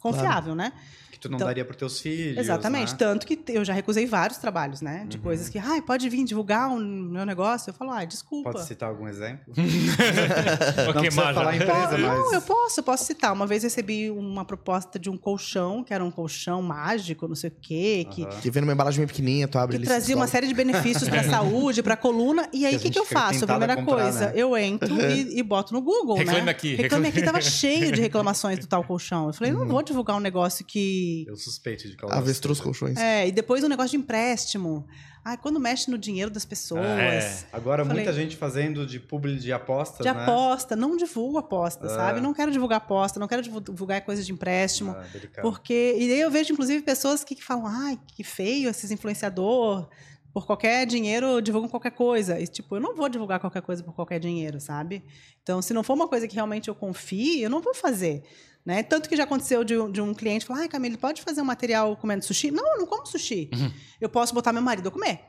confiável, 0.00 0.54
claro. 0.54 0.56
né? 0.56 0.72
Que 1.18 1.22
tu 1.22 1.28
não 1.28 1.36
então, 1.36 1.48
daria 1.48 1.64
para 1.64 1.74
teus 1.74 2.00
filhos. 2.00 2.38
Exatamente. 2.38 2.92
Né? 2.92 2.98
Tanto 2.98 3.26
que 3.26 3.38
eu 3.48 3.64
já 3.64 3.72
recusei 3.72 4.06
vários 4.06 4.38
trabalhos, 4.38 4.80
né? 4.80 5.04
De 5.08 5.16
uhum. 5.16 5.24
coisas 5.24 5.48
que, 5.48 5.58
ai, 5.58 5.82
pode 5.82 6.08
vir 6.08 6.24
divulgar 6.24 6.70
o 6.70 6.74
um, 6.74 6.78
meu 6.78 7.26
negócio. 7.26 7.70
Eu 7.70 7.74
falo, 7.74 7.90
ah, 7.90 8.04
desculpa. 8.04 8.52
Pode 8.52 8.64
citar 8.64 8.88
algum 8.88 9.08
exemplo? 9.08 9.40
não 9.56 10.90
okay, 10.90 11.02
precisa 11.02 11.34
falar 11.34 11.56
empresa, 11.56 11.98
mas... 11.98 12.00
Não, 12.00 12.32
eu 12.32 12.40
posso, 12.40 12.80
eu 12.80 12.84
posso 12.84 13.04
citar. 13.04 13.32
Uma 13.32 13.46
vez 13.46 13.62
recebi 13.62 14.10
uma 14.10 14.44
proposta 14.44 14.98
de 14.98 15.10
um 15.10 15.16
colchão, 15.16 15.82
que 15.82 15.92
era 15.92 16.04
um 16.04 16.10
colchão 16.10 16.62
mágico, 16.62 17.26
não 17.26 17.34
sei 17.34 17.50
o 17.50 17.56
quê. 17.60 18.06
Que, 18.10 18.22
uhum. 18.22 18.40
que 18.40 18.50
vem 18.50 18.60
numa 18.60 18.72
embalagem 18.72 19.00
bem 19.00 19.08
pequenininha, 19.08 19.48
tu 19.48 19.58
abre 19.58 19.78
Que 19.78 19.84
trazia 19.84 20.14
uma 20.14 20.28
série 20.28 20.46
de 20.46 20.54
benefícios 20.54 21.08
para 21.08 21.20
a 21.20 21.24
saúde, 21.28 21.82
para 21.82 21.94
a 21.94 21.96
coluna. 21.96 22.48
E 22.52 22.64
aí, 22.64 22.76
o 22.76 22.80
que, 22.80 22.90
que, 22.90 22.98
eu 22.98 23.04
faço? 23.04 23.44
A 23.44 23.48
primeira 23.48 23.76
comprar, 23.76 24.02
coisa, 24.02 24.26
né? 24.26 24.32
eu 24.36 24.56
entro 24.56 24.94
e, 25.00 25.38
e, 25.38 25.42
boto 25.42 25.72
no 25.72 25.80
Google, 25.80 26.16
Reclame 26.16 26.42
né? 26.42 26.50
aqui. 26.50 26.74
Reclame 26.76 27.08
aqui. 27.08 27.22
Tava 27.22 27.40
cheio 27.40 27.90
de 27.92 28.00
reclamações 28.00 28.58
do 28.58 28.66
tal 28.66 28.84
colchão. 28.84 29.26
Eu 29.26 29.32
falei, 29.32 29.52
não 29.52 29.62
Uhum. 29.62 29.68
vou 29.68 29.82
divulgar 29.82 30.16
um 30.16 30.20
negócio 30.20 30.64
que... 30.64 31.07
Eu 31.26 31.36
suspeito 31.36 31.88
de 31.88 31.96
qual 31.96 32.12
Avestruz 32.12 32.60
colchões. 32.60 32.96
É, 32.96 33.28
e 33.28 33.32
depois 33.32 33.62
o 33.64 33.68
negócio 33.68 33.90
de 33.90 33.96
empréstimo. 33.96 34.86
Ah, 35.24 35.36
quando 35.36 35.60
mexe 35.60 35.90
no 35.90 35.98
dinheiro 35.98 36.30
das 36.30 36.44
pessoas. 36.44 36.84
É. 36.84 37.44
Agora, 37.52 37.84
falei, 37.84 38.02
muita 38.02 38.18
gente 38.18 38.36
fazendo 38.36 38.86
de 38.86 38.98
publi 38.98 39.36
de 39.36 39.52
apostas, 39.52 39.98
De 39.98 40.12
né? 40.12 40.22
aposta. 40.22 40.74
Não 40.74 40.96
divulgo 40.96 41.38
aposta, 41.38 41.86
é. 41.86 41.90
sabe? 41.90 42.20
Não 42.20 42.32
quero 42.32 42.50
divulgar 42.50 42.78
aposta, 42.78 43.20
não 43.20 43.28
quero 43.28 43.42
divulgar 43.42 44.00
coisas 44.04 44.24
de 44.24 44.32
empréstimo. 44.32 44.92
Ah, 44.92 45.04
porque... 45.42 45.96
E 45.98 46.12
aí 46.12 46.20
eu 46.20 46.30
vejo, 46.30 46.52
inclusive, 46.52 46.82
pessoas 46.82 47.24
que, 47.24 47.34
que 47.34 47.44
falam, 47.44 47.66
ai, 47.66 47.98
que 48.14 48.24
feio 48.24 48.70
esses 48.70 48.90
influenciador 48.90 49.88
por 50.32 50.46
qualquer 50.46 50.86
dinheiro 50.86 51.40
divulgam 51.40 51.68
qualquer 51.68 51.90
coisa. 51.90 52.38
E, 52.40 52.46
tipo, 52.46 52.76
eu 52.76 52.80
não 52.80 52.94
vou 52.94 53.08
divulgar 53.08 53.40
qualquer 53.40 53.62
coisa 53.62 53.82
por 53.82 53.94
qualquer 53.94 54.20
dinheiro, 54.20 54.60
sabe? 54.60 55.04
Então, 55.42 55.60
se 55.60 55.72
não 55.72 55.82
for 55.82 55.94
uma 55.94 56.08
coisa 56.08 56.28
que 56.28 56.34
realmente 56.34 56.68
eu 56.68 56.74
confie, 56.74 57.42
eu 57.42 57.50
não 57.50 57.60
vou 57.60 57.74
fazer. 57.74 58.22
Né? 58.68 58.82
Tanto 58.82 59.08
que 59.08 59.16
já 59.16 59.24
aconteceu 59.24 59.64
de, 59.64 59.74
de 59.90 59.98
um 60.02 60.12
cliente 60.12 60.44
falar, 60.44 60.60
ai, 60.60 60.68
Camille, 60.68 60.98
pode 60.98 61.22
fazer 61.22 61.40
um 61.40 61.44
material 61.46 61.96
comendo 61.96 62.22
sushi? 62.22 62.50
Não, 62.50 62.74
eu 62.74 62.80
não 62.80 62.86
como 62.86 63.06
sushi. 63.06 63.48
Uhum. 63.54 63.72
Eu 63.98 64.10
posso 64.10 64.34
botar 64.34 64.52
meu 64.52 64.60
marido 64.60 64.90
a 64.90 64.92
comer. 64.92 65.20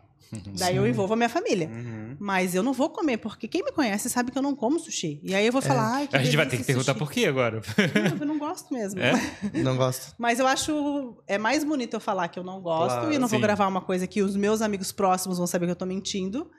Daí 0.57 0.75
eu 0.75 0.85
envolvo 0.85 1.13
a 1.13 1.15
minha 1.15 1.29
família. 1.29 1.69
Uhum. 1.69 2.17
Mas 2.19 2.53
eu 2.53 2.61
não 2.61 2.73
vou 2.73 2.89
comer, 2.89 3.15
porque 3.15 3.47
quem 3.47 3.63
me 3.63 3.71
conhece 3.71 4.09
sabe 4.09 4.29
que 4.29 4.37
eu 4.37 4.41
não 4.41 4.53
como 4.53 4.77
sushi. 4.77 5.21
E 5.23 5.33
aí 5.33 5.45
eu 5.45 5.53
vou 5.53 5.61
falar, 5.61 5.89
ai, 5.89 6.07
que 6.09 6.17
A 6.17 6.21
gente 6.21 6.35
vai 6.35 6.47
ter 6.47 6.57
que 6.57 6.65
perguntar 6.65 6.91
sushi. 6.91 6.99
por 6.99 7.09
quê 7.13 7.27
agora. 7.27 7.61
Não, 8.11 8.17
eu 8.19 8.25
não 8.25 8.37
gosto 8.37 8.73
mesmo. 8.73 8.99
É? 8.99 9.13
Não 9.63 9.77
gosto. 9.77 10.13
Mas 10.17 10.37
eu 10.39 10.45
acho. 10.45 11.15
É 11.25 11.37
mais 11.37 11.63
bonito 11.63 11.93
eu 11.93 12.01
falar 12.01 12.27
que 12.27 12.37
eu 12.37 12.43
não 12.43 12.59
gosto 12.59 12.95
Claro, 12.95 13.11
e 13.13 13.15
eu 13.15 13.21
não 13.21 13.29
vou 13.29 13.39
sim. 13.39 13.41
gravar 13.41 13.67
uma 13.67 13.79
coisa 13.81 14.05
que 14.05 14.21
os 14.21 14.35
meus 14.35 14.61
amigos 14.61 14.91
próximos 14.91 15.37
vão 15.37 15.47
saber 15.47 15.65
que 15.65 15.71
eu 15.71 15.77
tô 15.77 15.85
mentindo. 15.85 16.51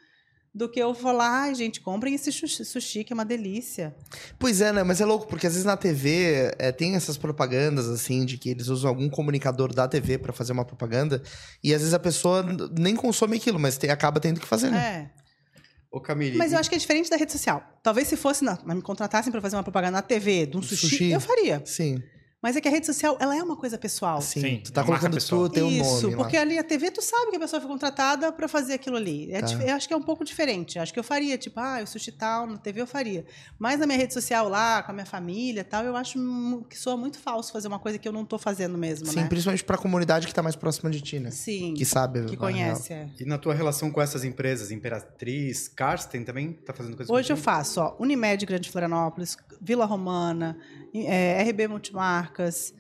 Do 0.53 0.69
que 0.69 0.81
eu 0.81 0.93
falar, 0.95 1.43
ai, 1.43 1.55
gente, 1.55 1.81
comprem 1.81 2.13
esse 2.13 2.33
sushi, 2.33 3.05
que 3.05 3.13
é 3.13 3.15
uma 3.15 3.25
delícia. 3.25 3.95
Pois 4.37 4.61
é, 4.61 4.73
né? 4.73 4.83
Mas 4.83 5.01
é 5.01 5.05
louco, 5.05 5.29
porque 5.29 5.47
às 5.47 5.53
vezes 5.53 5.65
na 5.65 5.77
TV 5.77 6.53
é, 6.59 6.73
tem 6.73 6.97
essas 6.97 7.17
propagandas, 7.17 7.89
assim, 7.89 8.25
de 8.25 8.37
que 8.37 8.51
eles 8.51 8.67
usam 8.67 8.89
algum 8.89 9.09
comunicador 9.09 9.73
da 9.73 9.87
TV 9.87 10.19
pra 10.19 10.33
fazer 10.33 10.53
uma 10.53 10.65
propaganda. 10.65 11.23
E 11.63 11.73
às 11.73 11.81
vezes 11.81 11.95
a 11.95 12.01
pessoa 12.01 12.45
nem 12.77 12.97
consome 12.97 13.37
aquilo, 13.37 13.61
mas 13.61 13.79
tem- 13.79 13.91
acaba 13.91 14.19
tendo 14.19 14.41
que 14.41 14.47
fazer, 14.47 14.71
né? 14.71 15.11
É. 15.17 15.21
Ô, 15.93 16.01
Camille, 16.01 16.37
Mas 16.37 16.53
eu 16.53 16.59
acho 16.59 16.69
que 16.69 16.75
é 16.75 16.79
diferente 16.79 17.09
da 17.11 17.17
rede 17.17 17.31
social. 17.33 17.63
Talvez 17.83 18.09
se 18.09 18.17
fosse, 18.17 18.45
na, 18.45 18.59
mas 18.65 18.77
me 18.77 18.83
contratassem 18.83 19.31
pra 19.33 19.41
fazer 19.41 19.55
uma 19.57 19.63
propaganda 19.63 19.93
na 19.99 20.03
TV 20.03 20.47
de 20.47 20.57
um 20.57 20.63
sushi, 20.63 20.89
Sushi. 20.89 21.11
eu 21.13 21.21
faria. 21.21 21.63
Sim, 21.65 22.03
Mas 22.43 22.57
é 22.57 22.61
que 22.61 22.69
a 22.69 22.71
rede 22.71 22.87
social, 22.87 23.19
ela 23.21 23.37
é 23.37 23.43
uma 23.43 23.55
coisa 23.57 23.77
pessoal. 23.77 24.23
sim. 24.23 24.41
Sim, 24.41 24.61
Tu 24.65 24.73
tá 24.73 24.81
é 24.81 24.85
colocando 24.85 25.15
pessoal. 25.15 25.49
tu, 25.49 25.53
teu 25.53 25.69
Isso, 25.71 26.03
nome 26.05 26.15
lá. 26.15 26.23
porque 26.23 26.37
ali 26.39 26.59
a 26.59 26.65
TV 26.65 26.91
tu 26.91 27.03
sabe 27.03 27.31
que 27.31 27.37
a 27.37 27.41
pessoa 27.41 27.61
foi 27.61 27.69
contratada 27.69 28.33
pra 28.33 28.49
fazer 28.49 28.75
aquilo 28.75 28.97
ali. 28.97 29.31
É 29.31 29.41
Tá. 29.43 29.53
Eu 29.63 29.75
acho 29.75 29.87
que 29.87 29.93
é 29.93 29.97
um 29.97 30.03
pouco 30.03 30.25
diferente. 30.25 30.79
Acho 30.79 30.93
que 30.93 30.99
eu 30.99 31.05
faria, 31.05 31.37
tipo, 31.37 31.61
ah, 31.61 31.81
o 31.83 31.87
sushi 31.87 32.13
tal, 32.13 32.47
na 32.47 32.57
TV 32.57 32.81
eu 32.81 32.87
faria. 32.87 33.27
Mas 33.59 33.79
na 33.79 33.87
minha 33.87 33.99
rede 33.99 34.15
social 34.15 34.49
lá, 34.49 34.83
com 34.83 34.91
a 34.91 34.95
minha 34.95 35.05
família 35.07 35.61
e 35.61 35.65
tal, 35.65 35.85
eu 35.85 35.95
acho 35.97 36.19
que 36.69 36.79
soa 36.79 36.97
muito 36.97 37.19
falso 37.19 37.53
fazer 37.53 37.69
uma 37.69 37.79
coisa 37.79 37.99
que 37.99 38.09
eu 38.09 38.13
não 38.13 38.25
tô 38.25 38.39
fazendo 38.39 38.79
mesmo, 38.79 39.07
Sim, 39.07 39.17
né? 39.21 39.29
principalmente 39.29 39.63
pra 39.65 39.77
comunidade 39.77 40.27
que 40.27 40.33
tá 40.35 40.43
mais 40.43 40.57
próxima 40.57 40.91
de 40.91 41.01
ti, 41.03 41.19
né? 41.19 41.31
Sim. 41.31 41.75
Que 41.75 41.85
sabe. 41.85 42.25
que 42.25 42.37
conhece, 42.39 42.93
é. 42.93 43.09
E 43.21 43.25
na 43.27 43.37
tua 43.37 43.53
relação 43.55 43.91
com 43.91 44.01
essas 44.01 44.25
empresas, 44.25 44.71
Imperatriz, 44.71 45.69
Karsten 45.69 46.25
também 46.25 46.53
tá 46.53 46.73
fazendo 46.73 46.97
coisa 46.97 47.13
Hoje 47.13 47.31
eu 47.33 47.37
faço, 47.37 47.81
ó, 47.81 47.97
Unimed 47.99 48.47
Grande 48.47 48.71
Florianópolis, 48.71 49.37
Vila 49.61 49.85
Romana, 49.85 50.57
é, 50.95 51.43
RB 51.43 51.69
Multimarcas, 52.35 52.73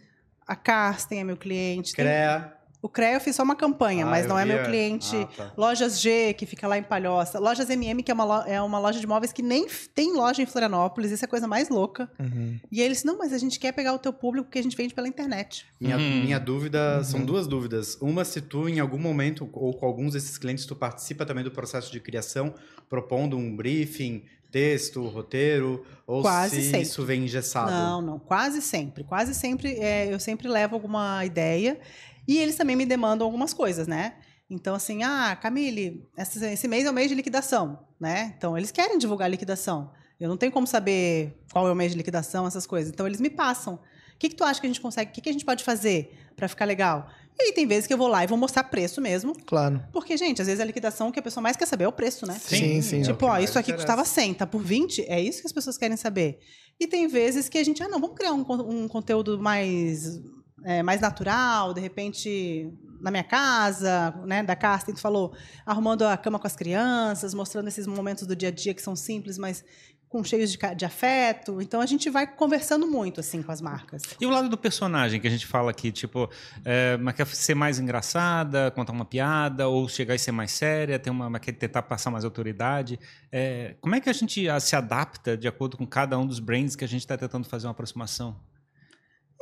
a 0.46 0.54
Carsten 0.56 1.20
é 1.20 1.24
meu 1.24 1.36
cliente. 1.36 1.92
tem- 1.92 2.04
CREA. 2.04 2.56
O 2.82 2.88
CREA 2.88 3.12
eu 3.16 3.20
fiz 3.20 3.36
só 3.36 3.42
uma 3.42 3.54
campanha, 3.54 4.06
Ah, 4.06 4.08
mas 4.10 4.26
não 4.26 4.38
é 4.38 4.44
meu 4.46 4.64
cliente. 4.64 5.14
Ah, 5.14 5.26
tá. 5.36 5.52
Lojas 5.54 6.00
G, 6.00 6.32
que 6.32 6.46
fica 6.46 6.66
lá 6.66 6.78
em 6.78 6.82
Palhoça. 6.82 7.38
Lojas 7.38 7.68
MM, 7.68 8.02
que 8.02 8.10
é 8.10 8.14
uma, 8.14 8.24
lo- 8.24 8.48
é 8.48 8.62
uma 8.62 8.78
loja 8.78 8.98
de 8.98 9.06
móveis 9.06 9.34
que 9.34 9.42
nem 9.42 9.66
tem 9.94 10.14
loja 10.16 10.40
em 10.40 10.46
Florianópolis. 10.46 11.10
Isso 11.10 11.22
é 11.22 11.26
a 11.26 11.28
coisa 11.28 11.46
mais 11.46 11.68
louca. 11.68 12.10
Uhum. 12.18 12.58
E 12.72 12.80
aí 12.80 12.86
eles, 12.86 13.04
não, 13.04 13.18
mas 13.18 13.34
a 13.34 13.38
gente 13.38 13.58
quer 13.60 13.72
pegar 13.72 13.92
o 13.92 13.98
teu 13.98 14.14
público 14.14 14.46
porque 14.46 14.58
a 14.58 14.62
gente 14.62 14.74
vende 14.74 14.94
pela 14.94 15.06
internet. 15.06 15.66
Minha, 15.78 15.98
Uhum. 15.98 16.22
minha 16.22 16.40
dúvida, 16.40 16.96
Uhum. 16.98 17.04
são 17.04 17.20
duas 17.22 17.46
dúvidas. 17.46 17.98
Uma, 18.00 18.24
se 18.24 18.40
tu, 18.40 18.66
em 18.66 18.80
algum 18.80 18.98
momento, 18.98 19.46
ou 19.52 19.74
com 19.74 19.84
alguns 19.84 20.14
desses 20.14 20.38
clientes, 20.38 20.64
tu 20.64 20.74
participa 20.74 21.26
também 21.26 21.44
do 21.44 21.50
processo 21.50 21.92
de 21.92 22.00
criação, 22.00 22.54
propondo 22.88 23.36
um 23.36 23.54
briefing, 23.54 24.24
texto, 24.50 25.06
roteiro, 25.06 25.84
ou 26.06 26.22
Quase 26.22 26.56
se 26.56 26.70
sempre. 26.70 26.82
isso 26.82 27.04
vem 27.04 27.24
engessado. 27.24 27.70
Não, 27.70 28.02
não. 28.02 28.18
Quase 28.18 28.60
sempre. 28.60 29.04
Quase 29.04 29.34
sempre 29.34 29.74
é, 29.74 30.12
eu 30.12 30.18
sempre 30.18 30.48
levo 30.48 30.74
alguma 30.74 31.24
ideia. 31.24 31.78
E 32.26 32.38
eles 32.38 32.56
também 32.56 32.76
me 32.76 32.84
demandam 32.84 33.26
algumas 33.26 33.52
coisas, 33.52 33.86
né? 33.86 34.14
Então, 34.48 34.74
assim, 34.74 35.02
ah, 35.04 35.36
Camille, 35.40 36.08
esse, 36.16 36.66
mês 36.66 36.84
é 36.84 36.90
o 36.90 36.92
mês 36.92 37.08
de 37.08 37.14
liquidação, 37.14 37.78
né? 38.00 38.34
Então, 38.36 38.58
eles 38.58 38.72
querem 38.72 38.98
divulgar 38.98 39.26
a 39.26 39.30
liquidação. 39.30 39.92
Eu 40.18 40.28
não 40.28 40.36
tenho 40.36 40.50
como 40.50 40.66
saber 40.66 41.40
qual 41.52 41.68
é 41.68 41.72
o 41.72 41.74
mês 41.74 41.92
de 41.92 41.98
liquidação, 41.98 42.46
essas 42.46 42.66
coisas. 42.66 42.92
Então, 42.92 43.06
eles 43.06 43.20
me 43.20 43.30
passam. 43.30 43.74
O 43.74 44.18
que, 44.18 44.28
que 44.28 44.34
tu 44.34 44.44
acha 44.44 44.60
que 44.60 44.66
a 44.66 44.70
gente 44.70 44.80
consegue? 44.80 45.10
O 45.10 45.14
que, 45.14 45.20
que 45.20 45.28
a 45.28 45.32
gente 45.32 45.44
pode 45.44 45.62
fazer 45.64 46.18
para 46.36 46.48
ficar 46.48 46.64
legal? 46.64 47.08
E 47.40 47.46
aí, 47.46 47.52
tem 47.52 47.66
vezes 47.66 47.86
que 47.86 47.94
eu 47.94 47.96
vou 47.96 48.06
lá 48.06 48.22
e 48.22 48.26
vou 48.26 48.36
mostrar 48.36 48.64
preço 48.64 49.00
mesmo. 49.00 49.34
Claro. 49.46 49.82
Porque, 49.92 50.14
gente, 50.16 50.42
às 50.42 50.46
vezes 50.46 50.60
a 50.60 50.64
liquidação 50.64 51.08
o 51.08 51.12
que 51.12 51.18
a 51.18 51.22
pessoa 51.22 51.40
mais 51.42 51.56
quer 51.56 51.66
saber 51.66 51.84
é 51.84 51.88
o 51.88 51.92
preço, 51.92 52.26
né? 52.26 52.34
Sim, 52.38 52.82
sim. 52.82 52.98
é 52.98 53.00
o 53.00 53.04
Tipo, 53.04 53.18
que 53.18 53.24
ó, 53.24 53.38
isso 53.38 53.58
aqui 53.58 53.70
interessa. 53.70 53.86
custava 53.86 54.04
100, 54.04 54.34
tá 54.34 54.46
por 54.46 54.62
20? 54.62 55.06
É 55.08 55.18
isso 55.18 55.40
que 55.40 55.46
as 55.46 55.52
pessoas 55.52 55.78
querem 55.78 55.96
saber. 55.96 56.38
E 56.78 56.86
tem 56.86 57.08
vezes 57.08 57.48
que 57.48 57.56
a 57.56 57.64
gente, 57.64 57.82
ah, 57.82 57.88
não, 57.88 57.98
vamos 57.98 58.16
criar 58.16 58.34
um, 58.34 58.44
um 58.68 58.88
conteúdo 58.88 59.38
mais, 59.38 60.20
é, 60.64 60.82
mais 60.82 61.00
natural, 61.00 61.72
de 61.72 61.80
repente 61.80 62.70
na 63.00 63.10
minha 63.10 63.24
casa, 63.24 64.14
né, 64.26 64.42
da 64.42 64.54
casa, 64.54 64.86
tu 64.86 65.00
falou, 65.00 65.32
arrumando 65.64 66.02
a 66.02 66.16
cama 66.16 66.38
com 66.38 66.46
as 66.46 66.54
crianças, 66.54 67.32
mostrando 67.32 67.68
esses 67.68 67.86
momentos 67.86 68.26
do 68.26 68.36
dia 68.36 68.50
a 68.50 68.52
dia 68.52 68.74
que 68.74 68.82
são 68.82 68.94
simples, 68.94 69.38
mas 69.38 69.64
com 70.10 70.24
cheios 70.24 70.50
de, 70.50 70.58
de 70.74 70.84
afeto. 70.84 71.62
Então 71.62 71.80
a 71.80 71.86
gente 71.86 72.10
vai 72.10 72.26
conversando 72.26 72.84
muito 72.86 73.20
assim 73.20 73.42
com 73.42 73.52
as 73.52 73.60
marcas. 73.60 74.02
E 74.20 74.26
o 74.26 74.30
lado 74.30 74.48
do 74.48 74.58
personagem 74.58 75.20
que 75.20 75.28
a 75.28 75.30
gente 75.30 75.46
fala 75.46 75.70
aqui, 75.70 75.92
tipo, 75.92 76.28
é, 76.64 76.96
mas 76.96 77.14
quer 77.14 77.26
ser 77.28 77.54
mais 77.54 77.78
engraçada, 77.78 78.72
contar 78.72 78.92
uma 78.92 79.04
piada, 79.04 79.68
ou 79.68 79.88
chegar 79.88 80.16
e 80.16 80.18
ser 80.18 80.32
mais 80.32 80.50
séria, 80.50 80.98
ter 80.98 81.10
uma, 81.10 81.38
quer 81.38 81.52
tentar 81.52 81.82
passar 81.82 82.10
mais 82.10 82.24
autoridade. 82.24 82.98
É, 83.30 83.76
como 83.80 83.94
é 83.94 84.00
que 84.00 84.10
a 84.10 84.12
gente 84.12 84.44
se 84.60 84.74
adapta 84.74 85.36
de 85.36 85.46
acordo 85.46 85.76
com 85.76 85.86
cada 85.86 86.18
um 86.18 86.26
dos 86.26 86.40
brands 86.40 86.74
que 86.74 86.84
a 86.84 86.88
gente 86.88 87.02
está 87.02 87.16
tentando 87.16 87.46
fazer 87.46 87.68
uma 87.68 87.72
aproximação? 87.72 88.36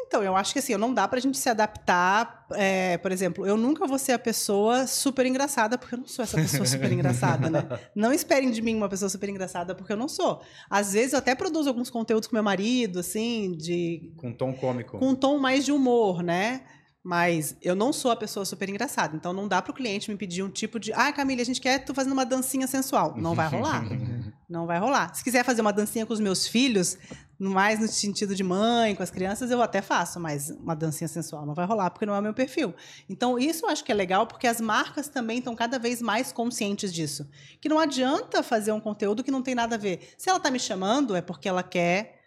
Então, 0.08 0.22
eu 0.24 0.34
acho 0.34 0.54
que 0.54 0.58
assim, 0.58 0.74
não 0.78 0.94
dá 0.94 1.06
pra 1.06 1.20
gente 1.20 1.36
se 1.36 1.50
adaptar. 1.50 2.46
é, 2.52 2.96
por 2.96 3.12
exemplo, 3.12 3.46
eu 3.46 3.58
nunca 3.58 3.86
vou 3.86 3.98
ser 3.98 4.12
a 4.12 4.18
pessoa 4.18 4.86
super 4.86 5.26
engraçada, 5.26 5.76
porque 5.76 5.94
eu 5.94 5.98
não 5.98 6.06
sou 6.08 6.22
essa 6.22 6.34
pessoa 6.36 6.64
super 6.66 6.90
engraçada, 6.90 7.50
né? 7.50 7.68
Não 7.94 8.10
esperem 8.10 8.50
de 8.50 8.62
mim 8.62 8.74
uma 8.74 8.88
pessoa 8.88 9.10
super 9.10 9.28
engraçada, 9.28 9.74
porque 9.74 9.92
eu 9.92 9.96
não 9.98 10.08
sou. 10.08 10.40
Às 10.70 10.94
vezes 10.94 11.12
eu 11.12 11.18
até 11.18 11.34
produzo 11.34 11.68
alguns 11.68 11.90
conteúdos 11.90 12.26
com 12.26 12.34
meu 12.34 12.42
marido, 12.42 13.00
assim, 13.00 13.52
de 13.56 14.10
Com 14.16 14.32
tom 14.32 14.54
cômico. 14.54 14.98
com 14.98 15.10
um 15.10 15.14
tom 15.14 15.38
mais 15.38 15.64
de 15.66 15.72
humor, 15.72 16.22
né? 16.22 16.62
Mas 17.02 17.56
eu 17.62 17.74
não 17.74 17.92
sou 17.92 18.10
a 18.10 18.16
pessoa 18.16 18.44
super 18.44 18.68
engraçada. 18.68 19.16
Então 19.16 19.32
não 19.32 19.48
dá 19.48 19.62
pro 19.62 19.72
cliente 19.72 20.10
me 20.10 20.16
pedir 20.16 20.42
um 20.42 20.50
tipo 20.50 20.78
de. 20.78 20.92
Ah, 20.92 21.12
Camila, 21.12 21.40
a 21.40 21.44
gente 21.44 21.60
quer 21.60 21.78
tu 21.84 21.94
fazendo 21.94 22.12
uma 22.12 22.26
dancinha 22.26 22.66
sensual. 22.66 23.14
Não 23.16 23.34
vai 23.34 23.48
rolar. 23.48 23.84
não 24.48 24.66
vai 24.66 24.78
rolar. 24.78 25.14
Se 25.14 25.22
quiser 25.22 25.44
fazer 25.44 25.60
uma 25.60 25.72
dancinha 25.72 26.04
com 26.04 26.12
os 26.12 26.20
meus 26.20 26.46
filhos, 26.46 26.98
mais 27.38 27.78
no 27.78 27.86
sentido 27.86 28.34
de 28.34 28.42
mãe, 28.42 28.94
com 28.94 29.02
as 29.02 29.10
crianças, 29.10 29.50
eu 29.50 29.62
até 29.62 29.80
faço, 29.80 30.18
mas 30.18 30.50
uma 30.50 30.74
dancinha 30.74 31.06
sensual 31.06 31.46
não 31.46 31.54
vai 31.54 31.66
rolar, 31.66 31.90
porque 31.90 32.04
não 32.04 32.14
é 32.14 32.18
o 32.18 32.22
meu 32.22 32.34
perfil. 32.34 32.74
Então, 33.08 33.38
isso 33.38 33.64
eu 33.64 33.70
acho 33.70 33.84
que 33.84 33.92
é 33.92 33.94
legal, 33.94 34.26
porque 34.26 34.46
as 34.46 34.60
marcas 34.60 35.08
também 35.08 35.38
estão 35.38 35.54
cada 35.54 35.78
vez 35.78 36.02
mais 36.02 36.32
conscientes 36.32 36.92
disso. 36.92 37.28
Que 37.60 37.68
não 37.68 37.78
adianta 37.78 38.42
fazer 38.42 38.72
um 38.72 38.80
conteúdo 38.80 39.22
que 39.22 39.30
não 39.30 39.42
tem 39.42 39.54
nada 39.54 39.76
a 39.76 39.78
ver. 39.78 40.14
Se 40.18 40.28
ela 40.28 40.38
está 40.38 40.50
me 40.50 40.58
chamando, 40.58 41.14
é 41.14 41.20
porque 41.20 41.48
ela 41.48 41.62
quer 41.62 42.17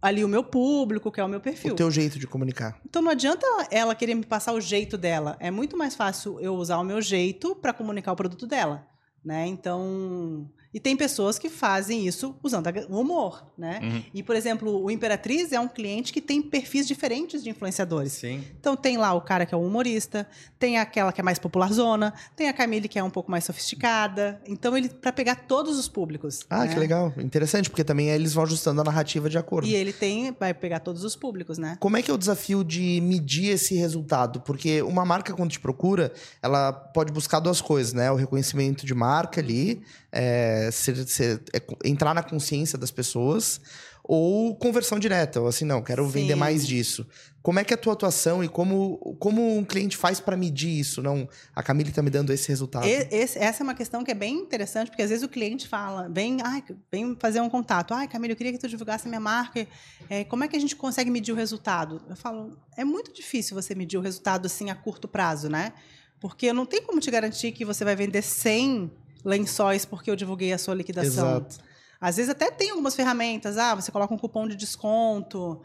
ali 0.00 0.24
o 0.24 0.28
meu 0.28 0.42
público, 0.44 1.10
que 1.10 1.20
é 1.20 1.24
o 1.24 1.28
meu 1.28 1.40
perfil. 1.40 1.72
O 1.72 1.76
teu 1.76 1.90
jeito 1.90 2.18
de 2.18 2.26
comunicar. 2.26 2.78
Então 2.84 3.02
não 3.02 3.10
adianta 3.10 3.46
ela 3.70 3.94
querer 3.94 4.14
me 4.14 4.24
passar 4.24 4.52
o 4.52 4.60
jeito 4.60 4.96
dela. 4.96 5.36
É 5.40 5.50
muito 5.50 5.76
mais 5.76 5.94
fácil 5.94 6.40
eu 6.40 6.54
usar 6.54 6.78
o 6.78 6.84
meu 6.84 7.00
jeito 7.00 7.54
para 7.56 7.72
comunicar 7.72 8.12
o 8.12 8.16
produto 8.16 8.46
dela, 8.46 8.86
né? 9.24 9.46
Então, 9.46 10.48
e 10.78 10.80
tem 10.80 10.96
pessoas 10.96 11.40
que 11.40 11.48
fazem 11.48 12.06
isso 12.06 12.36
usando 12.40 12.68
o 12.88 13.00
humor, 13.00 13.44
né? 13.58 13.80
Uhum. 13.82 14.02
E, 14.14 14.22
por 14.22 14.36
exemplo, 14.36 14.80
o 14.80 14.88
Imperatriz 14.88 15.50
é 15.50 15.58
um 15.58 15.66
cliente 15.66 16.12
que 16.12 16.20
tem 16.20 16.40
perfis 16.40 16.86
diferentes 16.86 17.42
de 17.42 17.50
influenciadores. 17.50 18.12
Sim. 18.12 18.44
Então 18.60 18.76
tem 18.76 18.96
lá 18.96 19.12
o 19.12 19.20
cara 19.20 19.44
que 19.44 19.52
é 19.52 19.58
o 19.58 19.60
humorista, 19.60 20.24
tem 20.56 20.78
aquela 20.78 21.12
que 21.12 21.20
é 21.20 21.24
mais 21.24 21.36
popular 21.36 21.72
zona, 21.72 22.14
tem 22.36 22.48
a 22.48 22.52
Camille 22.52 22.86
que 22.86 22.96
é 22.96 23.02
um 23.02 23.10
pouco 23.10 23.28
mais 23.28 23.42
sofisticada. 23.42 24.40
Então 24.46 24.76
ele 24.76 24.88
para 24.88 25.12
pegar 25.12 25.34
todos 25.34 25.76
os 25.76 25.88
públicos. 25.88 26.46
Ah, 26.48 26.64
né? 26.64 26.72
que 26.72 26.78
legal, 26.78 27.12
interessante 27.18 27.68
porque 27.68 27.82
também 27.82 28.10
eles 28.10 28.32
vão 28.32 28.44
ajustando 28.44 28.80
a 28.80 28.84
narrativa 28.84 29.28
de 29.28 29.36
acordo. 29.36 29.66
E 29.66 29.74
ele 29.74 29.92
tem 29.92 30.30
vai 30.38 30.54
pegar 30.54 30.78
todos 30.78 31.02
os 31.02 31.16
públicos, 31.16 31.58
né? 31.58 31.76
Como 31.80 31.96
é 31.96 32.02
que 32.02 32.10
é 32.12 32.14
o 32.14 32.18
desafio 32.18 32.62
de 32.62 33.00
medir 33.00 33.48
esse 33.48 33.74
resultado? 33.74 34.40
Porque 34.42 34.80
uma 34.82 35.04
marca 35.04 35.34
quando 35.34 35.50
te 35.50 35.58
procura, 35.58 36.12
ela 36.40 36.72
pode 36.72 37.12
buscar 37.12 37.40
duas 37.40 37.60
coisas, 37.60 37.92
né? 37.92 38.12
O 38.12 38.14
reconhecimento 38.14 38.86
de 38.86 38.94
marca 38.94 39.40
ali 39.40 39.82
é, 40.12 40.67
ser, 40.70 41.06
ser, 41.06 41.42
é, 41.54 41.62
entrar 41.84 42.14
na 42.14 42.22
consciência 42.22 42.78
das 42.78 42.90
pessoas 42.90 43.60
ou 44.08 44.56
conversão 44.56 44.98
direta, 44.98 45.38
ou 45.38 45.48
assim, 45.48 45.66
não, 45.66 45.82
quero 45.82 46.06
Sim. 46.06 46.12
vender 46.12 46.34
mais 46.34 46.66
disso. 46.66 47.06
Como 47.42 47.58
é 47.58 47.64
que 47.64 47.74
é 47.74 47.76
a 47.76 47.78
tua 47.78 47.92
atuação 47.92 48.42
e 48.42 48.48
como, 48.48 48.96
como 49.20 49.54
um 49.54 49.62
cliente 49.62 49.98
faz 49.98 50.18
para 50.18 50.34
medir 50.34 50.80
isso? 50.80 51.02
Não, 51.02 51.28
a 51.54 51.62
Camille 51.62 51.90
está 51.90 52.00
me 52.00 52.08
dando 52.08 52.32
esse 52.32 52.48
resultado. 52.48 52.86
Esse, 52.86 53.38
essa 53.38 53.62
é 53.62 53.64
uma 53.64 53.74
questão 53.74 54.02
que 54.02 54.10
é 54.10 54.14
bem 54.14 54.34
interessante, 54.34 54.88
porque 54.88 55.02
às 55.02 55.10
vezes 55.10 55.22
o 55.22 55.28
cliente 55.28 55.68
fala, 55.68 56.08
vem, 56.08 56.38
ai, 56.42 56.64
vem 56.90 57.14
fazer 57.20 57.42
um 57.42 57.50
contato. 57.50 57.92
Ai, 57.92 58.08
Camille, 58.08 58.32
eu 58.32 58.36
queria 58.36 58.52
que 58.52 58.58
tu 58.58 58.66
divulgasse 58.66 59.06
a 59.06 59.10
minha 59.10 59.20
marca. 59.20 59.66
É, 60.08 60.24
como 60.24 60.42
é 60.42 60.48
que 60.48 60.56
a 60.56 60.60
gente 60.60 60.74
consegue 60.74 61.10
medir 61.10 61.32
o 61.32 61.36
resultado? 61.36 62.00
Eu 62.08 62.16
falo, 62.16 62.56
é 62.78 62.84
muito 62.84 63.12
difícil 63.12 63.54
você 63.54 63.74
medir 63.74 63.98
o 63.98 64.00
resultado 64.00 64.46
assim 64.46 64.70
a 64.70 64.74
curto 64.74 65.06
prazo, 65.06 65.50
né? 65.50 65.74
Porque 66.18 66.50
não 66.50 66.64
tem 66.64 66.82
como 66.82 66.98
te 66.98 67.10
garantir 67.10 67.52
que 67.52 67.62
você 67.62 67.84
vai 67.84 67.94
vender 67.94 68.22
100 68.22 68.90
lençóis 69.28 69.84
porque 69.84 70.10
eu 70.10 70.16
divulguei 70.16 70.52
a 70.52 70.58
sua 70.58 70.74
liquidação. 70.74 71.36
Exato. 71.36 71.58
Às 72.00 72.16
vezes 72.16 72.30
até 72.30 72.50
tem 72.50 72.70
algumas 72.70 72.94
ferramentas, 72.94 73.58
ah, 73.58 73.74
você 73.74 73.92
coloca 73.92 74.14
um 74.14 74.18
cupom 74.18 74.48
de 74.48 74.56
desconto, 74.56 75.60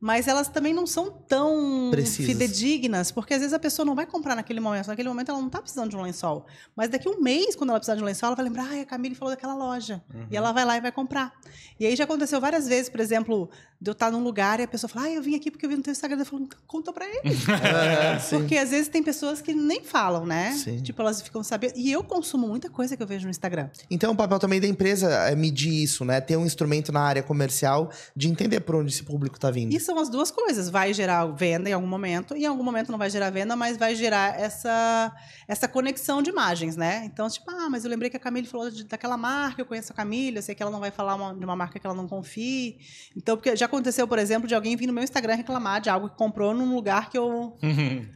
mas 0.00 0.26
elas 0.26 0.48
também 0.48 0.72
não 0.72 0.86
são 0.86 1.10
tão 1.10 1.88
Precisas. 1.90 2.26
fidedignas, 2.26 3.12
porque 3.12 3.34
às 3.34 3.40
vezes 3.40 3.52
a 3.52 3.58
pessoa 3.58 3.84
não 3.84 3.94
vai 3.94 4.06
comprar 4.06 4.34
naquele 4.34 4.58
momento. 4.58 4.86
Naquele 4.86 5.08
momento 5.08 5.30
ela 5.30 5.38
não 5.38 5.48
está 5.48 5.60
precisando 5.60 5.90
de 5.90 5.96
um 5.96 6.02
lençol. 6.02 6.46
Mas 6.74 6.88
daqui 6.88 7.06
a 7.06 7.10
um 7.10 7.20
mês, 7.20 7.54
quando 7.54 7.70
ela 7.70 7.78
precisar 7.78 7.96
de 7.96 8.02
um 8.02 8.06
lençol, 8.06 8.28
ela 8.28 8.36
vai 8.36 8.44
lembrar, 8.44 8.66
ah, 8.70 8.80
a 8.80 8.84
Camille 8.86 9.14
falou 9.14 9.34
daquela 9.34 9.54
loja. 9.54 10.02
Uhum. 10.12 10.26
E 10.30 10.36
ela 10.36 10.52
vai 10.52 10.64
lá 10.64 10.76
e 10.76 10.80
vai 10.80 10.90
comprar. 10.90 11.32
E 11.78 11.86
aí 11.86 11.94
já 11.94 12.04
aconteceu 12.04 12.40
várias 12.40 12.66
vezes, 12.66 12.88
por 12.88 13.00
exemplo, 13.00 13.50
de 13.80 13.90
eu 13.90 13.92
estar 13.92 14.10
num 14.10 14.22
lugar 14.22 14.60
e 14.60 14.62
a 14.62 14.68
pessoa 14.68 14.88
fala, 14.88 15.06
ah, 15.06 15.10
eu 15.10 15.22
vim 15.22 15.34
aqui 15.34 15.50
porque 15.50 15.64
eu 15.64 15.70
vi 15.70 15.76
no 15.76 15.82
teu 15.82 15.92
Instagram. 15.92 16.18
Eu 16.18 16.26
falo, 16.26 16.48
conta 16.66 16.92
pra 16.92 17.06
ele. 17.06 17.20
é, 17.64 18.18
porque 18.30 18.56
às 18.56 18.70
vezes 18.70 18.88
tem 18.88 19.02
pessoas 19.02 19.40
que 19.40 19.54
nem 19.54 19.82
falam, 19.82 20.24
né? 20.24 20.52
Sim. 20.52 20.82
Tipo, 20.82 21.02
elas 21.02 21.20
ficam 21.20 21.42
sabendo. 21.42 21.74
E 21.76 21.90
eu 21.90 22.02
consumo 22.02 22.48
muita 22.48 22.68
coisa 22.68 22.96
que 22.96 23.02
eu 23.02 23.06
vejo 23.06 23.24
no 23.24 23.30
Instagram. 23.30 23.68
Então 23.90 24.12
o 24.12 24.16
papel 24.16 24.38
também 24.38 24.60
da 24.60 24.66
empresa 24.66 25.08
é 25.08 25.34
medir 25.34 25.82
isso, 25.82 26.04
né? 26.04 26.20
Ter 26.20 26.36
um 26.36 26.44
instrumento 26.44 26.92
na 26.92 27.00
área 27.00 27.22
comercial 27.22 27.90
de 28.14 28.28
entender 28.28 28.60
por 28.60 28.76
onde 28.76 28.92
esse 28.92 29.02
público 29.02 29.36
está 29.36 29.50
vindo. 29.50 29.72
E 29.72 29.80
são 29.90 29.98
as 29.98 30.08
duas 30.08 30.30
coisas 30.30 30.70
vai 30.70 30.94
gerar 30.94 31.26
venda 31.26 31.68
em 31.68 31.72
algum 31.72 31.86
momento, 31.86 32.36
e 32.36 32.44
em 32.44 32.46
algum 32.46 32.62
momento 32.62 32.92
não 32.92 32.98
vai 32.98 33.10
gerar 33.10 33.28
venda, 33.30 33.56
mas 33.56 33.76
vai 33.76 33.96
gerar 33.96 34.38
essa, 34.38 35.12
essa 35.48 35.66
conexão 35.66 36.22
de 36.22 36.30
imagens, 36.30 36.76
né? 36.76 37.02
Então, 37.06 37.28
tipo, 37.28 37.50
ah, 37.50 37.68
mas 37.68 37.84
eu 37.84 37.90
lembrei 37.90 38.08
que 38.08 38.16
a 38.16 38.20
Camille 38.20 38.46
falou 38.46 38.70
de, 38.70 38.84
daquela 38.84 39.16
marca, 39.16 39.60
eu 39.60 39.66
conheço 39.66 39.92
a 39.92 39.96
Camille, 39.96 40.36
eu 40.36 40.42
sei 40.42 40.54
que 40.54 40.62
ela 40.62 40.70
não 40.70 40.78
vai 40.78 40.92
falar 40.92 41.16
uma, 41.16 41.34
de 41.34 41.44
uma 41.44 41.56
marca 41.56 41.78
que 41.78 41.84
ela 41.84 41.94
não 41.94 42.06
confie. 42.06 42.78
Então, 43.16 43.36
porque 43.36 43.56
já 43.56 43.66
aconteceu, 43.66 44.06
por 44.06 44.18
exemplo, 44.18 44.46
de 44.46 44.54
alguém 44.54 44.76
vir 44.76 44.86
no 44.86 44.92
meu 44.92 45.02
Instagram 45.02 45.34
reclamar 45.34 45.80
de 45.80 45.90
algo 45.90 46.08
que 46.08 46.16
comprou 46.16 46.54
num 46.54 46.72
lugar 46.72 47.10
que 47.10 47.18
eu. 47.18 47.58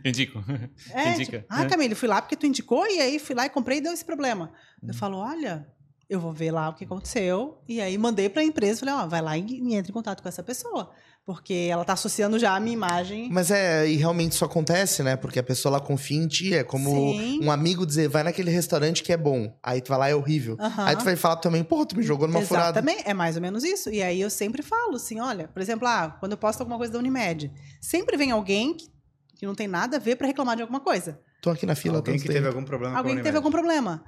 Indico. 0.05 0.45
É, 0.93 1.14
Indica. 1.14 1.39
Tipo, 1.41 1.47
ah, 1.49 1.66
Camille, 1.66 1.97
fui 1.97 2.09
lá 2.09 2.22
porque 2.22 2.37
tu 2.37 2.47
indicou, 2.47 2.87
e 2.87 3.01
aí 3.01 3.18
fui 3.18 3.35
lá 3.35 3.47
e 3.47 3.51
comprei 3.51 3.79
e 3.79 3.81
deu 3.81 3.93
esse 3.93 4.05
problema. 4.05 4.53
Hum. 4.81 4.89
Eu 4.89 4.95
falo, 4.95 5.18
olha, 5.18 5.66
eu 6.09 6.20
vou 6.20 6.33
ver 6.33 6.51
lá 6.51 6.68
o 6.68 6.75
que 6.75 6.85
aconteceu. 6.85 7.62
E 7.68 7.81
aí 7.81 7.97
mandei 7.99 8.29
para 8.29 8.43
a 8.43 8.45
empresa, 8.45 8.81
falei, 8.81 8.95
ó, 8.95 9.07
vai 9.07 9.20
lá 9.20 9.37
e, 9.37 9.45
e 9.45 9.75
entre 9.75 9.91
em 9.91 9.95
contato 9.95 10.22
com 10.22 10.29
essa 10.29 10.43
pessoa. 10.43 10.93
Porque 11.27 11.68
ela 11.70 11.81
está 11.81 11.95
associando 11.95 12.39
já 12.39 12.55
a 12.55 12.61
minha 12.61 12.75
imagem. 12.75 13.31
Mas 13.33 13.51
é, 13.51 13.89
e 13.89 13.97
realmente 13.97 14.33
isso 14.33 14.45
acontece, 14.45 15.03
né? 15.03 15.16
Porque 15.16 15.39
a 15.39 15.43
pessoa 15.43 15.77
ela 15.77 15.81
confia 15.81 16.18
em 16.18 16.29
ti. 16.29 16.55
É 16.55 16.62
como 16.62 16.91
Sim. 16.91 17.41
um 17.43 17.51
amigo 17.51 17.87
dizer, 17.87 18.09
vai 18.09 18.22
naquele 18.22 18.51
restaurante 18.51 19.03
que 19.03 19.11
é 19.11 19.16
bom. 19.16 19.57
Aí 19.62 19.81
tu 19.81 19.89
vai 19.89 19.99
lá, 19.99 20.09
é 20.11 20.14
horrível. 20.14 20.55
Uhum. 20.61 20.85
Aí 20.85 20.95
tu 20.97 21.03
vai 21.03 21.16
falar 21.16 21.37
também, 21.37 21.64
pô, 21.64 21.87
tu 21.87 21.97
me 21.97 22.03
jogou 22.03 22.29
numa 22.29 22.41
Exatamente. 22.41 22.61
furada. 22.61 22.81
Também, 22.81 23.03
é 23.07 23.14
mais 23.14 23.37
ou 23.37 23.43
menos 23.43 23.64
isso. 23.64 23.89
E 23.89 24.03
aí 24.03 24.20
eu 24.20 24.29
sempre 24.29 24.62
falo 24.62 24.97
assim, 24.97 25.18
olha, 25.18 25.49
por 25.49 25.62
exemplo, 25.62 25.89
ah, 25.89 26.14
quando 26.20 26.33
eu 26.33 26.39
posto 26.39 26.61
alguma 26.61 26.77
coisa 26.77 26.93
da 26.93 26.99
Unimed, 26.99 27.51
sempre 27.81 28.18
vem 28.18 28.31
alguém 28.31 28.75
que, 28.75 28.91
que 29.35 29.47
não 29.47 29.55
tem 29.55 29.66
nada 29.66 29.97
a 29.97 30.01
ver 30.01 30.16
para 30.16 30.27
reclamar 30.27 30.57
de 30.57 30.62
alguma 30.62 30.81
coisa. 30.81 31.18
Tô 31.41 31.49
aqui 31.49 31.64
na 31.64 31.75
fila. 31.75 31.97
Alguém 31.97 32.18
que 32.18 32.29
teve 32.29 32.47
algum 32.47 32.64
problema 32.64 32.99
Alguém 32.99 33.16
que 33.16 33.22
teve 33.22 33.37
algum 33.37 33.51
problema. 33.51 34.05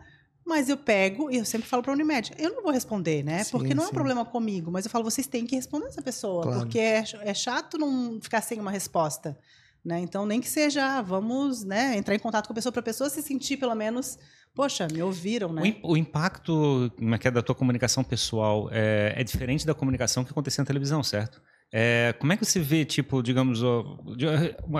Mas 0.47 0.69
eu 0.69 0.77
pego 0.77 1.29
e 1.29 1.39
eu 1.39 1.45
sempre 1.45 1.69
falo 1.69 1.83
para 1.83 1.93
a 1.93 1.95
Unimed, 1.95 2.33
eu 2.39 2.55
não 2.55 2.63
vou 2.63 2.71
responder, 2.71 3.25
né? 3.25 3.43
Sim, 3.43 3.51
porque 3.51 3.75
não 3.75 3.83
sim. 3.83 3.89
é 3.89 3.91
um 3.91 3.95
problema 3.95 4.25
comigo, 4.25 4.71
mas 4.71 4.85
eu 4.85 4.91
falo, 4.91 5.03
vocês 5.03 5.27
têm 5.27 5.45
que 5.45 5.57
responder 5.57 5.87
essa 5.87 6.01
pessoa, 6.01 6.45
claro. 6.45 6.61
porque 6.61 6.79
é, 6.79 7.03
é 7.23 7.35
chato 7.35 7.77
não 7.77 8.21
ficar 8.21 8.41
sem 8.41 8.61
uma 8.61 8.71
resposta. 8.71 9.37
Né? 9.85 10.01
Então, 10.01 10.25
nem 10.25 10.41
que 10.41 10.49
seja, 10.49 11.01
vamos 11.03 11.65
né, 11.65 11.97
entrar 11.97 12.15
em 12.15 12.19
contato 12.19 12.47
com 12.47 12.53
a 12.53 12.55
pessoa 12.55 12.73
para 12.73 12.81
a 12.81 12.85
pessoa 12.85 13.11
se 13.11 13.23
sentir, 13.23 13.57
pelo 13.57 13.75
menos, 13.75 14.19
poxa, 14.55 14.87
me 14.93 15.01
ouviram, 15.03 15.53
né? 15.53 15.77
O, 15.83 15.93
o 15.93 15.97
impacto 15.97 16.93
é 17.23 17.31
da 17.31 17.43
tua 17.43 17.55
comunicação 17.55 18.03
pessoal 18.03 18.69
é, 18.73 19.15
é, 19.17 19.23
diferente 19.23 19.67
da 19.67 19.75
comunicação 19.75 20.25
que 20.25 20.31
acontece 20.31 20.59
na 20.59 20.65
televisão, 20.65 21.03
certo? 21.03 21.41
É, 21.73 22.15
como 22.19 22.33
é 22.33 22.37
que 22.37 22.45
você 22.45 22.61
vê, 22.61 22.85
tipo, 22.85 23.23
digamos, 23.23 23.61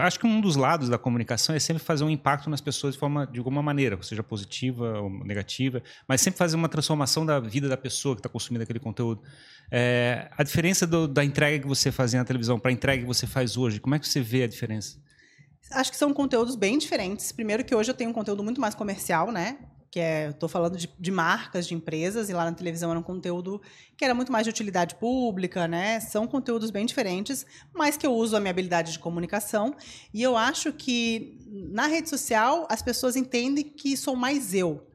acho 0.01 0.21
que 0.21 0.27
um 0.27 0.41
dos 0.41 0.55
lados 0.57 0.89
da 0.89 0.97
comunicação 0.97 1.55
é 1.55 1.59
sempre 1.59 1.83
fazer 1.83 2.05
um 2.05 2.11
impacto 2.11 2.49
nas 2.49 2.61
pessoas 2.61 2.95
de 2.95 3.01
forma, 3.01 3.27
de 3.27 3.39
alguma 3.39 3.63
maneira, 3.63 4.01
seja 4.03 4.23
positiva 4.23 5.01
ou 5.01 5.11
negativa, 5.25 5.83
mas 6.07 6.21
sempre 6.21 6.39
fazer 6.39 6.57
uma 6.57 6.69
transformação 6.69 7.27
da 7.27 7.41
vida 7.41 7.69
da 7.69 7.77
pessoa 7.77 8.15
que 8.15 8.21
está 8.21 8.29
consumindo 8.29 8.63
aquele 8.63 8.79
conteúdo. 8.79 9.21
É, 9.71 10.31
a 10.37 10.43
diferença 10.45 10.87
do, 10.87 11.09
da 11.09 11.25
entrega 11.25 11.61
que 11.61 11.69
você 11.69 11.91
fazia 11.91 12.21
na 12.21 12.25
televisão 12.25 12.59
para 12.59 12.71
a 12.71 12.73
entrega 12.73 13.03
que 13.03 13.09
você 13.09 13.27
faz 13.27 13.57
hoje, 13.57 13.81
como 13.81 13.95
é 13.95 13.99
que 13.99 14.09
você 14.09 14.21
vê 14.21 14.45
a 14.45 14.47
diferença? 14.47 14.97
Acho 15.73 15.91
que 15.91 15.97
são 15.97 16.15
conteúdos 16.15 16.55
bem 16.55 16.79
diferentes. 16.79 17.33
Primeiro 17.33 17.65
que 17.65 17.75
hoje 17.75 17.91
eu 17.91 17.95
tenho 17.95 18.11
um 18.11 18.13
conteúdo 18.13 18.45
muito 18.45 18.61
mais 18.61 18.75
comercial, 18.75 19.33
né? 19.33 19.59
Que 19.97 20.01
é, 20.01 20.29
estou 20.29 20.47
falando 20.47 20.77
de, 20.77 20.91
de, 21.01 21.11
marcas, 21.11 21.67
de 21.67 21.75
empresas, 21.75 22.29
e 22.29 22.35
lá 22.35 22.45
na 22.45 22.53
televisão 22.53 22.91
era 22.91 23.01
um 23.01 23.03
conteúdo 23.03 23.63
que 23.97 24.05
era 24.05 24.13
muito 24.13 24.31
mais 24.31 24.45
de 24.45 24.51
utilidade 24.51 24.95
pública, 24.97 25.67
né? 25.67 26.01
São 26.01 26.27
conteúdos 26.27 26.71
bem 26.71 26.85
diferentes, 26.85 27.47
mas 27.73 27.97
que 27.97 28.07
eu 28.07 28.13
uso 28.13 28.37
a 28.37 28.41
minha 28.41 28.51
habilidade 28.51 28.93
de 28.93 28.99
comunicação. 28.99 29.75
E 30.13 30.23
eu 30.23 30.37
acho 30.37 30.71
que 30.71 31.39
na 31.73 31.87
rede 31.87 32.11
social 32.11 32.67
as 32.69 32.83
pessoas 32.83 33.17
entendem 33.17 33.65
que 33.65 33.97
sou 33.97 34.15
mais 34.15 34.53
eu. 34.53 34.87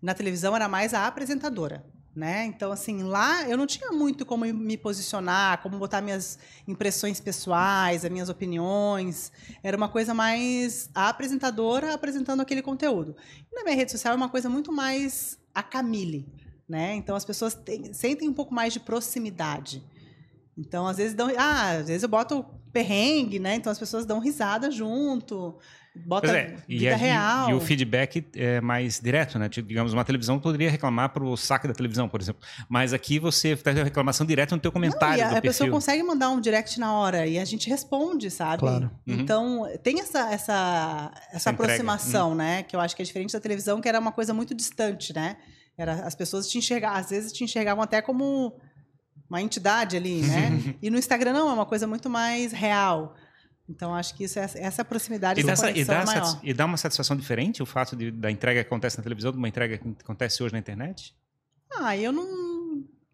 Na 0.00 0.14
televisão 0.14 0.54
era 0.54 0.68
mais 0.68 0.94
a 0.94 1.08
apresentadora. 1.08 1.84
Né? 2.14 2.44
Então, 2.44 2.70
assim, 2.70 3.02
lá 3.02 3.42
eu 3.48 3.56
não 3.56 3.66
tinha 3.66 3.90
muito 3.90 4.24
como 4.24 4.44
me 4.44 4.76
posicionar, 4.76 5.60
como 5.60 5.78
botar 5.78 6.00
minhas 6.00 6.38
impressões 6.66 7.18
pessoais, 7.18 8.04
as 8.04 8.10
minhas 8.10 8.28
opiniões. 8.28 9.32
Era 9.64 9.76
uma 9.76 9.88
coisa 9.88 10.14
mais 10.14 10.88
a 10.94 11.08
apresentadora 11.08 11.92
apresentando 11.92 12.40
aquele 12.40 12.62
conteúdo. 12.62 13.16
E 13.50 13.54
na 13.56 13.64
minha 13.64 13.74
rede 13.74 13.90
social 13.90 14.14
é 14.14 14.16
uma 14.16 14.28
coisa 14.28 14.48
muito 14.48 14.70
mais 14.70 15.40
a 15.52 15.60
Camille, 15.60 16.24
né? 16.68 16.94
Então 16.94 17.16
as 17.16 17.24
pessoas 17.24 17.52
têm, 17.52 17.92
sentem 17.92 18.28
um 18.28 18.32
pouco 18.32 18.54
mais 18.54 18.72
de 18.72 18.78
proximidade. 18.78 19.82
Então, 20.56 20.86
às 20.86 20.98
vezes 20.98 21.14
dão, 21.14 21.28
ah, 21.36 21.72
às 21.72 21.88
vezes 21.88 22.04
eu 22.04 22.08
boto 22.08 22.46
perrengue, 22.72 23.38
né? 23.38 23.56
Então 23.56 23.72
as 23.72 23.78
pessoas 23.78 24.06
dão 24.06 24.20
risada 24.20 24.70
junto. 24.70 25.58
Bota 25.96 26.26
é, 26.36 26.56
vida 26.66 26.90
e 26.90 26.94
real. 26.94 27.48
E, 27.48 27.52
e, 27.52 27.54
o 27.54 27.60
feedback 27.60 28.26
é 28.34 28.60
mais 28.60 28.98
direto, 28.98 29.38
né? 29.38 29.48
Tipo, 29.48 29.68
digamos, 29.68 29.92
uma 29.92 30.04
televisão 30.04 30.40
poderia 30.40 30.68
reclamar 30.68 31.10
para 31.10 31.22
o 31.22 31.36
saque 31.36 31.68
da 31.68 31.74
televisão, 31.74 32.08
por 32.08 32.20
exemplo. 32.20 32.42
Mas 32.68 32.92
aqui 32.92 33.20
você 33.20 33.54
faz 33.54 33.78
a 33.78 33.84
reclamação 33.84 34.26
direta 34.26 34.56
no 34.56 34.60
teu 34.60 34.72
comentário 34.72 35.22
Não, 35.22 35.28
a, 35.28 35.32
do 35.32 35.38
a 35.38 35.42
pessoa 35.42 35.70
consegue 35.70 36.02
mandar 36.02 36.30
um 36.30 36.40
direct 36.40 36.80
na 36.80 36.92
hora 36.92 37.26
e 37.26 37.38
a 37.38 37.44
gente 37.44 37.70
responde, 37.70 38.28
sabe? 38.28 38.60
Claro. 38.60 38.90
Uhum. 39.06 39.20
Então, 39.20 39.68
tem 39.84 40.00
essa, 40.00 40.32
essa, 40.32 41.12
essa, 41.32 41.50
aproximação, 41.50 42.30
uhum. 42.30 42.34
né? 42.34 42.62
Que 42.64 42.74
eu 42.74 42.80
acho 42.80 42.96
que 42.96 43.02
é 43.02 43.04
diferente 43.04 43.32
da 43.32 43.40
televisão, 43.40 43.80
que 43.80 43.88
era 43.88 44.00
uma 44.00 44.12
coisa 44.12 44.34
muito 44.34 44.52
distante, 44.52 45.14
né? 45.14 45.36
Era, 45.78 45.94
as 46.06 46.14
pessoas 46.16 46.48
te 46.48 46.58
enxergavam, 46.58 46.98
às 46.98 47.10
vezes 47.10 47.32
te 47.32 47.44
enxergavam 47.44 47.82
até 47.84 48.02
como 48.02 48.56
uma 49.30 49.40
entidade 49.40 49.96
ali, 49.96 50.22
né? 50.22 50.74
e 50.82 50.90
no 50.90 50.98
Instagram 50.98 51.32
não, 51.32 51.50
é 51.50 51.52
uma 51.52 51.66
coisa 51.66 51.86
muito 51.86 52.10
mais 52.10 52.52
real. 52.52 53.14
Então 53.68 53.94
acho 53.94 54.14
que 54.14 54.24
isso 54.24 54.38
é, 54.38 54.42
essa 54.56 54.84
proximidade, 54.84 55.40
E 55.40 55.44
dá, 55.44 55.52
essa 55.52 55.68
essa- 55.68 55.70
e, 55.70 55.84
conexão 55.84 55.94
dá 55.94 56.02
é 56.02 56.04
maior. 56.20 56.40
e 56.42 56.52
dá 56.54 56.64
uma 56.66 56.76
satisfação 56.76 57.16
diferente 57.16 57.62
o 57.62 57.66
fato 57.66 57.96
de- 57.96 58.10
da 58.10 58.30
entrega 58.30 58.62
que 58.62 58.66
acontece 58.66 58.96
na 58.98 59.02
televisão 59.02 59.32
de 59.32 59.38
uma 59.38 59.48
entrega 59.48 59.78
que 59.78 59.88
acontece 60.02 60.42
hoje 60.42 60.52
na 60.52 60.58
internet? 60.58 61.14
Ah, 61.76 61.96
eu 61.96 62.12
não, 62.12 62.24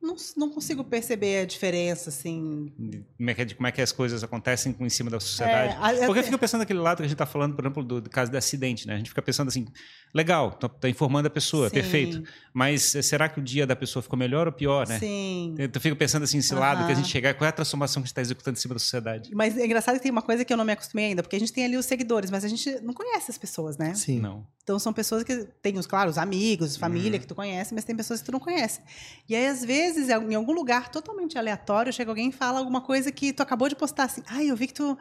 não, 0.03 0.17
não 0.37 0.49
consigo 0.51 0.83
perceber 0.83 1.41
a 1.43 1.45
diferença, 1.45 2.09
assim. 2.09 2.73
Como 3.17 3.31
é 3.31 3.35
que, 3.35 3.45
de 3.45 3.55
como 3.55 3.67
é 3.67 3.73
que 3.73 3.83
as 3.83 3.93
coisas 3.93 4.25
acontecem 4.25 4.75
em 4.81 4.89
cima 4.89 5.11
da 5.11 5.21
sociedade? 5.21 5.75
É, 5.75 6.03
a- 6.03 6.07
Porque 6.07 6.21
eu 6.21 6.25
fico 6.25 6.39
pensando 6.39 6.61
naquele 6.61 6.79
lado 6.79 6.99
que 6.99 7.03
a 7.03 7.07
gente 7.07 7.13
está 7.15 7.27
falando, 7.27 7.55
por 7.55 7.63
exemplo, 7.65 7.85
do, 7.85 8.01
do 8.01 8.09
caso 8.11 8.31
do 8.31 8.37
acidente, 8.39 8.87
né? 8.87 8.95
A 8.95 8.97
gente 8.99 9.11
fica 9.11 9.21
pensando 9.23 9.49
assim, 9.49 9.67
legal, 10.15 10.53
tá, 10.53 10.69
tá 10.69 10.89
informando 10.89 11.27
a 11.29 11.31
pessoa, 11.31 11.69
Sim, 11.69 11.75
perfeito. 11.75 12.23
Mas 12.53 12.95
eh, 12.95 13.03
será 13.03 13.29
que 13.29 13.39
o 13.41 13.43
dia 13.43 13.67
da 13.67 13.77
pessoa 13.77 14.03
ficou 14.03 14.19
melhor 14.19 14.47
ou 14.47 14.53
pior, 14.53 14.87
né? 14.89 14.99
Sim. 14.99 15.55
Eu 15.59 15.81
fico 15.81 15.95
pensando 15.97 16.23
assim, 16.25 16.39
esse 16.39 16.55
lado 16.55 16.87
que 16.87 16.93
a 16.93 16.95
gente 16.95 17.09
chegar, 17.09 17.35
qual 17.35 17.47
é 17.47 17.51
a 17.51 17.53
transformação 17.53 18.03
que 18.03 18.05
a 18.05 18.07
gente 18.07 18.13
está 18.13 18.23
executando 18.23 18.57
em 18.59 18.61
cima 18.61 18.75
da 18.75 18.81
sociedade? 18.81 19.31
Mas 19.35 19.57
é 19.59 19.65
engraçado 19.67 19.97
que 19.97 20.03
tem 20.03 20.11
uma 20.11 20.23
coisa 20.23 20.45
que 20.45 20.53
eu 20.53 20.57
não 20.57 20.65
me 20.65 20.73
acostumei 20.73 21.07
ainda, 21.07 21.23
porque 21.23 21.37
a 21.37 21.39
gente 21.41 21.53
tem 21.53 21.65
ali 21.65 21.77
os 21.77 21.87
seguidores, 21.87 22.31
mas 22.31 22.45
a 22.45 22.49
gente 22.49 22.81
não 22.81 22.95
conhece 22.95 23.31
as 23.31 23.37
pessoas, 23.39 23.77
né? 23.77 23.95
Sim. 23.95 24.19
Não. 24.21 24.47
Então 24.63 24.79
são 24.79 24.93
pessoas 24.93 25.25
que 25.25 25.47
tem 25.63 25.77
os, 25.79 25.87
claro, 25.87 26.09
os 26.11 26.19
amigos, 26.19 26.77
família 26.77 27.13
Uhum. 27.15 27.19
que 27.19 27.27
tu 27.27 27.35
conhece, 27.35 27.75
mas 27.75 27.85
tem 27.85 27.97
pessoas 27.97 28.21
que 28.21 28.27
tu 28.27 28.33
não 28.33 28.39
conhece. 28.39 28.81
E 29.29 29.35
aí, 29.35 29.47
às 29.47 29.65
vezes, 29.65 29.90
em 29.99 30.35
algum 30.35 30.53
lugar 30.53 30.89
totalmente 30.91 31.39
aleatório, 31.39 31.93
chega 31.93 32.11
alguém 32.11 32.29
e 32.29 32.33
fala 32.33 32.59
alguma 32.59 32.81
coisa 32.81 33.11
que 33.11 33.33
tu 33.33 33.43
acabou 33.43 33.69
de 33.69 33.77
postar 33.77 34.05
assim. 34.05 34.23
Ai, 34.29 34.51
eu 34.51 34.57
vi 34.57 34.67
que 34.67 34.75
tu. 34.75 34.97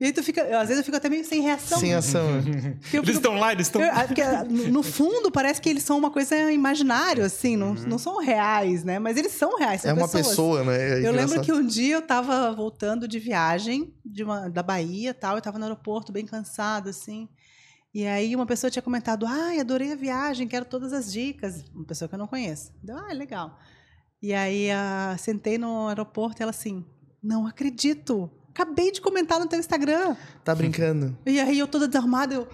E 0.00 0.06
aí 0.06 0.12
tu 0.12 0.22
fica. 0.22 0.42
Às 0.58 0.68
vezes 0.68 0.78
eu 0.78 0.84
fico 0.84 0.96
até 0.96 1.08
meio 1.08 1.24
sem 1.24 1.42
reação. 1.42 1.78
Sem 1.78 1.94
ação. 1.94 2.26
porque 2.80 2.96
eu 2.96 3.02
Eles 3.02 3.06
fico- 3.06 3.10
estão 3.10 3.34
lá, 3.38 3.52
eles 3.52 3.68
estão. 3.68 3.80
eu- 3.80 3.92
porque, 4.06 4.22
no 4.70 4.82
fundo, 4.82 5.30
parece 5.30 5.60
que 5.60 5.68
eles 5.68 5.84
são 5.84 5.96
uma 5.96 6.10
coisa 6.10 6.50
imaginária, 6.50 7.24
assim, 7.24 7.56
não, 7.56 7.68
Uhum. 7.68 7.84
não 7.86 7.98
são 7.98 8.18
reais, 8.18 8.82
né? 8.82 8.98
Mas 8.98 9.16
eles 9.16 9.30
são 9.32 9.56
reais, 9.58 9.82
são 9.82 9.90
É 9.90 9.94
uma 9.94 10.08
pessoas. 10.08 10.28
pessoa, 10.28 10.64
né? 10.64 11.00
É 11.02 11.06
Eu 11.06 11.12
lembro 11.12 11.40
que 11.40 11.52
um 11.52 11.64
dia 11.64 11.94
eu 11.94 12.02
tava 12.02 12.52
voltando 12.52 13.06
de 13.06 13.20
viagem 13.20 13.94
de 14.04 14.24
uma, 14.24 14.50
da 14.50 14.62
Bahia 14.62 15.10
e 15.10 15.14
tal, 15.14 15.36
eu 15.36 15.42
tava 15.42 15.58
no 15.58 15.64
aeroporto 15.66 16.10
bem 16.10 16.26
cansada, 16.26 16.90
assim. 16.90 17.28
E 17.94 18.04
aí 18.06 18.34
uma 18.34 18.46
pessoa 18.46 18.70
tinha 18.70 18.82
comentado, 18.82 19.26
ai, 19.26 19.60
adorei 19.60 19.92
a 19.92 19.94
viagem, 19.96 20.48
quero 20.48 20.64
todas 20.64 20.92
as 20.94 21.12
dicas. 21.12 21.62
Uma 21.74 21.84
pessoa 21.84 22.08
que 22.08 22.14
eu 22.14 22.18
não 22.18 22.26
conheço. 22.26 22.72
Deu, 22.82 22.96
ah, 22.96 23.12
legal. 23.12 23.56
E 24.22 24.32
aí 24.32 24.70
ah, 24.70 25.16
sentei 25.18 25.58
no 25.58 25.88
aeroporto 25.88 26.40
e 26.40 26.42
ela 26.42 26.50
assim, 26.50 26.84
não 27.22 27.46
acredito. 27.46 28.30
Acabei 28.50 28.92
de 28.92 29.00
comentar 29.00 29.40
no 29.40 29.48
teu 29.48 29.58
Instagram. 29.58 30.14
Tá 30.44 30.54
brincando. 30.54 31.16
E 31.26 31.40
aí 31.40 31.58
eu 31.58 31.66
toda 31.66 31.88
desarmada, 31.88 32.34
eu. 32.34 32.48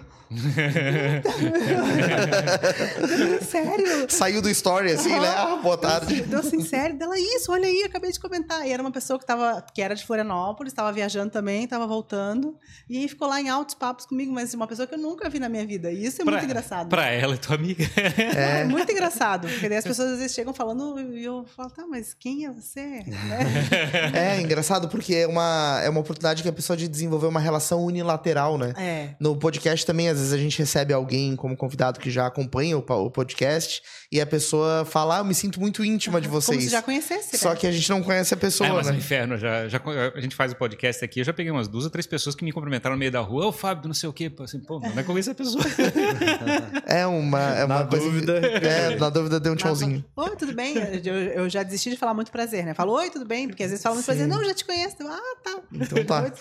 Sério? 3.41 4.09
Saiu 4.09 4.41
do 4.41 4.49
story 4.49 4.91
assim, 4.91 5.09
né? 5.09 5.27
Ah, 5.27 5.55
boa 5.55 5.77
tarde. 5.77 6.21
Deu 6.21 6.39
assim, 6.39 6.61
sério? 6.61 6.97
Dela, 6.97 7.17
isso, 7.17 7.51
olha 7.51 7.67
aí, 7.67 7.83
acabei 7.83 8.11
de 8.11 8.19
comentar. 8.19 8.67
E 8.67 8.71
era 8.71 8.81
uma 8.81 8.91
pessoa 8.91 9.17
que, 9.17 9.25
tava, 9.25 9.65
que 9.73 9.81
era 9.81 9.95
de 9.95 10.05
Florianópolis, 10.05 10.71
estava 10.71 10.91
viajando 10.91 11.31
também, 11.31 11.63
estava 11.63 11.87
voltando. 11.87 12.55
E 12.87 12.97
aí 12.97 13.07
ficou 13.07 13.27
lá 13.27 13.41
em 13.41 13.49
altos 13.49 13.73
papos 13.73 14.05
comigo, 14.05 14.31
mas 14.31 14.53
uma 14.53 14.67
pessoa 14.67 14.87
que 14.87 14.93
eu 14.93 14.99
nunca 14.99 15.27
vi 15.29 15.39
na 15.39 15.49
minha 15.49 15.65
vida. 15.65 15.91
E 15.91 16.05
isso 16.05 16.21
é 16.21 16.25
muito 16.25 16.45
engraçado. 16.45 16.89
Pra 16.89 17.07
ela, 17.07 17.33
é 17.33 17.37
tua 17.37 17.55
amiga. 17.55 17.83
É 18.35 18.63
muito 18.65 18.91
engraçado. 18.91 19.47
Porque 19.47 19.67
daí 19.67 19.79
as 19.79 19.85
pessoas 19.89 20.11
às 20.11 20.19
vezes 20.19 20.35
chegam 20.35 20.53
falando 20.53 20.99
e 20.99 21.23
eu 21.23 21.43
falo, 21.55 21.71
tá, 21.71 21.87
mas 21.87 22.13
quem 22.13 22.45
é 22.45 22.51
você? 22.51 23.03
Né? 23.07 23.39
É 24.13 24.41
engraçado 24.41 24.87
porque 24.89 25.15
é 25.15 25.27
uma, 25.27 25.81
é 25.83 25.89
uma 25.89 26.01
oportunidade 26.01 26.43
que 26.43 26.49
a 26.49 26.53
pessoa 26.53 26.77
de 26.77 26.87
desenvolver 26.87 27.27
uma 27.27 27.39
relação 27.39 27.83
unilateral, 27.83 28.57
né? 28.57 28.73
É. 28.77 29.15
No 29.19 29.35
podcast 29.35 29.85
também, 29.85 30.09
às 30.09 30.18
vezes 30.19 30.33
a 30.33 30.37
gente 30.37 30.57
recebe 30.59 30.93
alguém 30.93 31.35
como 31.35 31.55
convidado 31.57 31.99
que 31.99 32.09
já 32.11 32.27
acompanha 32.27 32.77
o, 32.77 32.81
o 32.87 33.09
podcast 33.11 33.81
e 34.11 34.19
a 34.21 34.25
pessoa 34.25 34.85
fala, 34.85 35.17
ah, 35.17 35.19
eu 35.19 35.25
me 35.25 35.33
sinto 35.33 35.59
muito 35.59 35.83
íntima 35.83 36.19
de 36.21 36.27
Como 36.27 36.39
vocês. 36.41 36.63
se 36.63 36.69
já 36.69 36.81
conhecesse. 36.81 37.37
Só 37.37 37.49
né? 37.51 37.55
que 37.55 37.67
a 37.67 37.71
gente 37.71 37.89
não 37.89 38.01
conhece 38.03 38.33
a 38.33 38.37
pessoa, 38.37 38.69
É, 38.69 38.73
mas 38.73 38.87
é 38.87 38.89
um 38.89 38.93
né? 38.93 38.99
inferno. 38.99 39.37
Já, 39.37 39.67
já, 39.67 39.81
a 40.15 40.19
gente 40.21 40.35
faz 40.35 40.51
o 40.51 40.55
podcast 40.55 41.03
aqui, 41.03 41.19
eu 41.21 41.23
já 41.25 41.33
peguei 41.33 41.51
umas 41.51 41.67
duas 41.67 41.85
ou 41.85 41.89
três 41.89 42.05
pessoas 42.07 42.35
que 42.35 42.43
me 42.43 42.51
cumprimentaram 42.51 42.95
no 42.95 42.99
meio 42.99 43.11
da 43.11 43.19
rua. 43.19 43.47
Ô, 43.47 43.51
Fábio, 43.51 43.87
não 43.87 43.93
sei 43.95 44.09
o 44.09 44.13
quê. 44.13 44.29
Pô, 44.29 44.43
Assim, 44.43 44.59
pô, 44.59 44.79
não 44.79 44.97
é 44.99 45.03
conhecer 45.03 45.31
a 45.31 45.35
pessoa. 45.35 45.63
É 46.85 47.05
uma, 47.05 47.39
é 47.55 47.65
uma 47.65 47.79
Na 47.79 47.85
coisa. 47.85 48.05
dúvida. 48.05 48.37
É, 48.39 48.95
na 48.97 49.09
dúvida 49.09 49.39
deu 49.39 49.53
um 49.53 49.55
tchauzinho. 49.55 50.03
Oi, 50.15 50.35
tudo 50.35 50.53
bem? 50.53 50.75
Eu, 51.03 51.15
eu 51.15 51.49
já 51.49 51.61
desisti 51.63 51.91
de 51.91 51.97
falar 51.97 52.13
muito 52.13 52.31
prazer, 52.31 52.65
né? 52.65 52.73
Falo, 52.73 52.93
oi, 52.93 53.09
tudo 53.09 53.25
bem? 53.25 53.47
Porque 53.47 53.63
às 53.63 53.69
vezes 53.69 53.83
fala 53.83 53.95
muito 53.95 54.05
Sim. 54.05 54.11
prazer. 54.11 54.27
Não, 54.27 54.43
já 54.43 54.53
te 54.53 54.65
conheço. 54.65 54.95
Ah, 55.01 55.35
tá. 55.43 55.59
Então 55.71 56.03
tá. 56.05 56.31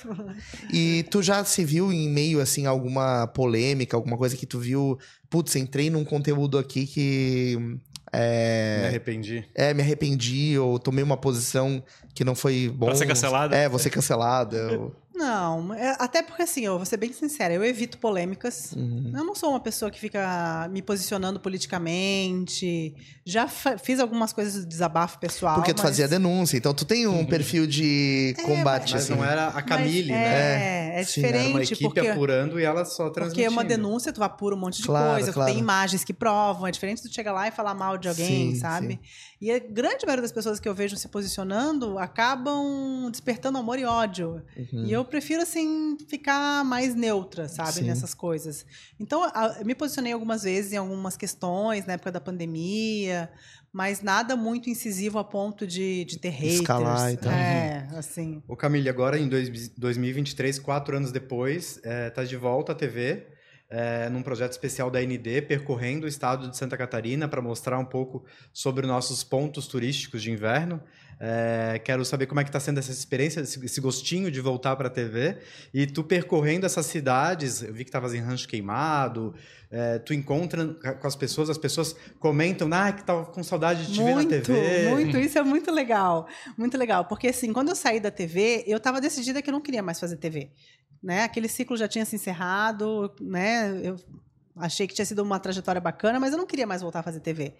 E 0.72 1.04
tu 1.10 1.22
já 1.22 1.44
se 1.44 1.64
viu 1.64 1.92
em 1.92 2.08
meio, 2.08 2.40
assim, 2.40 2.66
a 2.66 2.70
alguma 2.70 3.26
polêmica, 3.28 3.67
alguma 3.96 4.16
coisa 4.16 4.36
que 4.36 4.46
tu 4.46 4.58
viu? 4.58 4.98
Putz, 5.30 5.56
entrei 5.56 5.90
num 5.90 6.04
conteúdo 6.04 6.58
aqui 6.58 6.86
que. 6.86 7.56
Me 7.58 7.80
É, 8.12 8.84
arrependi. 8.88 9.44
é, 9.54 9.74
me 9.74 9.82
arrependi 9.82 10.58
ou 10.58 10.78
tomei 10.78 11.04
uma 11.04 11.16
posição 11.16 11.82
que 12.14 12.24
não 12.24 12.34
foi 12.34 12.72
bom. 12.74 12.86
Pra 12.86 12.94
ser 12.94 13.06
cancelada? 13.06 13.54
É, 13.56 13.68
vou 13.68 13.78
ser 13.78 13.90
cancelada. 13.90 14.80
Não, 15.18 15.74
é- 15.74 15.96
até 15.98 16.22
porque 16.22 16.42
assim, 16.42 16.64
eu 16.64 16.76
vou 16.76 16.86
ser 16.86 16.96
bem 16.96 17.12
sincera, 17.12 17.52
eu 17.52 17.64
evito 17.64 17.98
polêmicas. 17.98 18.72
Uhum. 18.76 19.12
Eu 19.14 19.24
não 19.24 19.34
sou 19.34 19.50
uma 19.50 19.58
pessoa 19.60 19.90
que 19.90 19.98
fica 19.98 20.68
me 20.70 20.80
posicionando 20.80 21.40
politicamente. 21.40 22.94
Já 23.24 23.46
fiz 23.46 24.00
algumas 24.00 24.32
coisas 24.32 24.62
de 24.62 24.66
desabafo 24.66 25.18
pessoal. 25.18 25.56
Porque 25.56 25.74
tu 25.74 25.78
mas- 25.82 25.90
fazia 25.90 26.08
denúncia, 26.08 26.56
então 26.56 26.72
tu 26.72 26.84
tem 26.84 27.06
um 27.06 27.24
perfil 27.26 27.66
de 27.66 28.34
combate, 28.44 28.92
Mas 28.94 29.04
assim. 29.04 29.14
não 29.14 29.24
era 29.24 29.48
a 29.48 29.60
Camille, 29.62 30.10
mas 30.10 30.20
né? 30.20 30.96
É, 30.96 31.00
é, 31.00 31.04
Sim, 31.04 31.20
diferente. 31.20 31.44
Era 31.44 31.50
uma 31.50 31.62
equipe 31.62 31.82
porque... 31.84 32.00
apurando 32.08 32.58
e 32.60 32.64
ela 32.64 32.84
só 32.84 33.04
Porque 33.04 33.14
transmitindo. 33.20 33.46
é 33.46 33.50
uma 33.50 33.64
denúncia, 33.64 34.12
tu 34.12 34.22
apura 34.22 34.54
um 34.54 34.58
monte 34.58 34.78
de 34.78 34.84
Claro, 34.84 35.14
coisa, 35.14 35.32
claro. 35.32 35.50
tu 35.50 35.52
tem 35.54 35.60
imagens 35.60 36.04
que 36.04 36.14
provam. 36.14 36.66
É 36.66 36.70
diferente 36.70 37.02
de 37.02 37.08
tu 37.08 37.14
chegar 37.14 37.32
lá 37.32 37.46
e 37.48 37.50
falar 37.50 37.74
mal 37.74 37.98
de 37.98 38.08
alguém, 38.08 38.54
Sim, 38.54 38.60
sabe? 38.60 38.98
E 39.40 39.50
a 39.52 39.58
grande 39.58 40.04
maioria 40.06 40.22
das 40.22 40.32
pessoas 40.32 40.58
que 40.58 40.68
eu 40.68 40.74
vejo 40.74 40.96
se 40.96 41.06
posicionando 41.08 41.98
acabam 41.98 43.08
despertando 43.10 43.58
amor 43.58 43.78
e 43.78 43.84
ódio. 43.84 44.42
Uhum. 44.56 44.84
E 44.84 44.92
eu 44.92 45.04
prefiro, 45.08 45.42
assim, 45.42 45.96
ficar 46.08 46.64
mais 46.64 46.94
neutra, 46.94 47.48
sabe, 47.48 47.72
Sim. 47.72 47.84
nessas 47.84 48.14
coisas. 48.14 48.64
Então, 49.00 49.24
a- 49.24 49.56
eu 49.58 49.64
me 49.66 49.74
posicionei 49.74 50.12
algumas 50.12 50.42
vezes 50.44 50.72
em 50.72 50.76
algumas 50.76 51.16
questões, 51.16 51.84
na 51.86 51.94
época 51.94 52.12
da 52.12 52.20
pandemia, 52.20 53.30
mas 53.72 54.00
nada 54.02 54.36
muito 54.36 54.70
incisivo 54.70 55.18
a 55.18 55.24
ponto 55.24 55.66
de, 55.66 56.04
de 56.04 56.18
ter 56.18 56.30
haters. 56.30 56.54
Escalar 56.60 57.12
e 57.12 57.16
tal. 57.16 57.32
É, 57.32 57.88
assim. 57.96 58.42
Ô 58.46 58.56
Camille, 58.56 58.88
agora 58.88 59.18
em 59.18 59.28
dois- 59.28 59.68
2023, 59.76 60.58
quatro 60.58 60.96
anos 60.96 61.12
depois, 61.12 61.80
é, 61.82 62.10
tá 62.10 62.24
de 62.24 62.36
volta 62.36 62.72
à 62.72 62.74
TV, 62.74 63.26
é, 63.70 64.08
num 64.08 64.22
projeto 64.22 64.52
especial 64.52 64.90
da 64.90 65.02
ND, 65.02 65.42
percorrendo 65.42 66.06
o 66.06 66.08
estado 66.08 66.48
de 66.48 66.56
Santa 66.56 66.76
Catarina 66.76 67.28
para 67.28 67.42
mostrar 67.42 67.78
um 67.78 67.84
pouco 67.84 68.24
sobre 68.52 68.86
os 68.86 68.88
nossos 68.88 69.22
pontos 69.22 69.66
turísticos 69.66 70.22
de 70.22 70.30
inverno. 70.30 70.82
É, 71.20 71.80
quero 71.84 72.04
saber 72.04 72.26
como 72.26 72.40
é 72.40 72.44
que 72.44 72.48
está 72.48 72.60
sendo 72.60 72.78
essa 72.78 72.92
experiência, 72.92 73.40
esse, 73.40 73.80
gostinho 73.80 74.30
de 74.30 74.40
voltar 74.40 74.76
para 74.76 74.86
a 74.86 74.90
TV. 74.90 75.38
E 75.74 75.86
tu 75.86 76.04
percorrendo 76.04 76.64
essas 76.64 76.86
cidades, 76.86 77.62
eu 77.62 77.72
vi 77.72 77.84
que 77.84 77.88
estavas 77.88 78.14
em 78.14 78.20
Rancho 78.20 78.46
Queimado, 78.46 79.34
é, 79.70 79.98
tu 79.98 80.14
encontra 80.14 80.66
com 80.94 81.06
as 81.06 81.16
pessoas, 81.16 81.50
as 81.50 81.58
pessoas 81.58 81.94
comentam, 82.20 82.68
ah, 82.72 82.92
que 82.92 83.04
tava 83.04 83.26
com 83.26 83.42
saudade 83.42 83.86
de 83.86 83.94
te 83.94 84.00
muito, 84.00 84.28
ver 84.28 84.38
na 84.38 84.44
TV. 84.44 84.88
muito. 84.90 85.18
Isso 85.18 85.38
é 85.38 85.42
muito 85.42 85.72
legal. 85.72 86.28
Muito 86.56 86.78
legal. 86.78 87.04
Porque, 87.04 87.28
assim, 87.28 87.52
quando 87.52 87.70
eu 87.70 87.76
saí 87.76 87.98
da 87.98 88.10
TV, 88.10 88.62
eu 88.66 88.76
estava 88.76 89.00
decidida 89.00 89.42
que 89.42 89.50
eu 89.50 89.52
não 89.52 89.60
queria 89.60 89.82
mais 89.82 89.98
fazer 89.98 90.16
TV. 90.16 90.50
Né? 91.02 91.24
Aquele 91.24 91.48
ciclo 91.48 91.76
já 91.76 91.88
tinha 91.88 92.04
se 92.04 92.16
encerrado, 92.16 93.12
né? 93.20 93.80
Eu 93.82 93.96
achei 94.56 94.86
que 94.86 94.94
tinha 94.94 95.04
sido 95.04 95.22
uma 95.22 95.38
trajetória 95.38 95.80
bacana, 95.80 96.18
mas 96.18 96.32
eu 96.32 96.38
não 96.38 96.46
queria 96.46 96.66
mais 96.66 96.82
voltar 96.82 97.00
a 97.00 97.02
fazer 97.02 97.20
TV. 97.20 97.54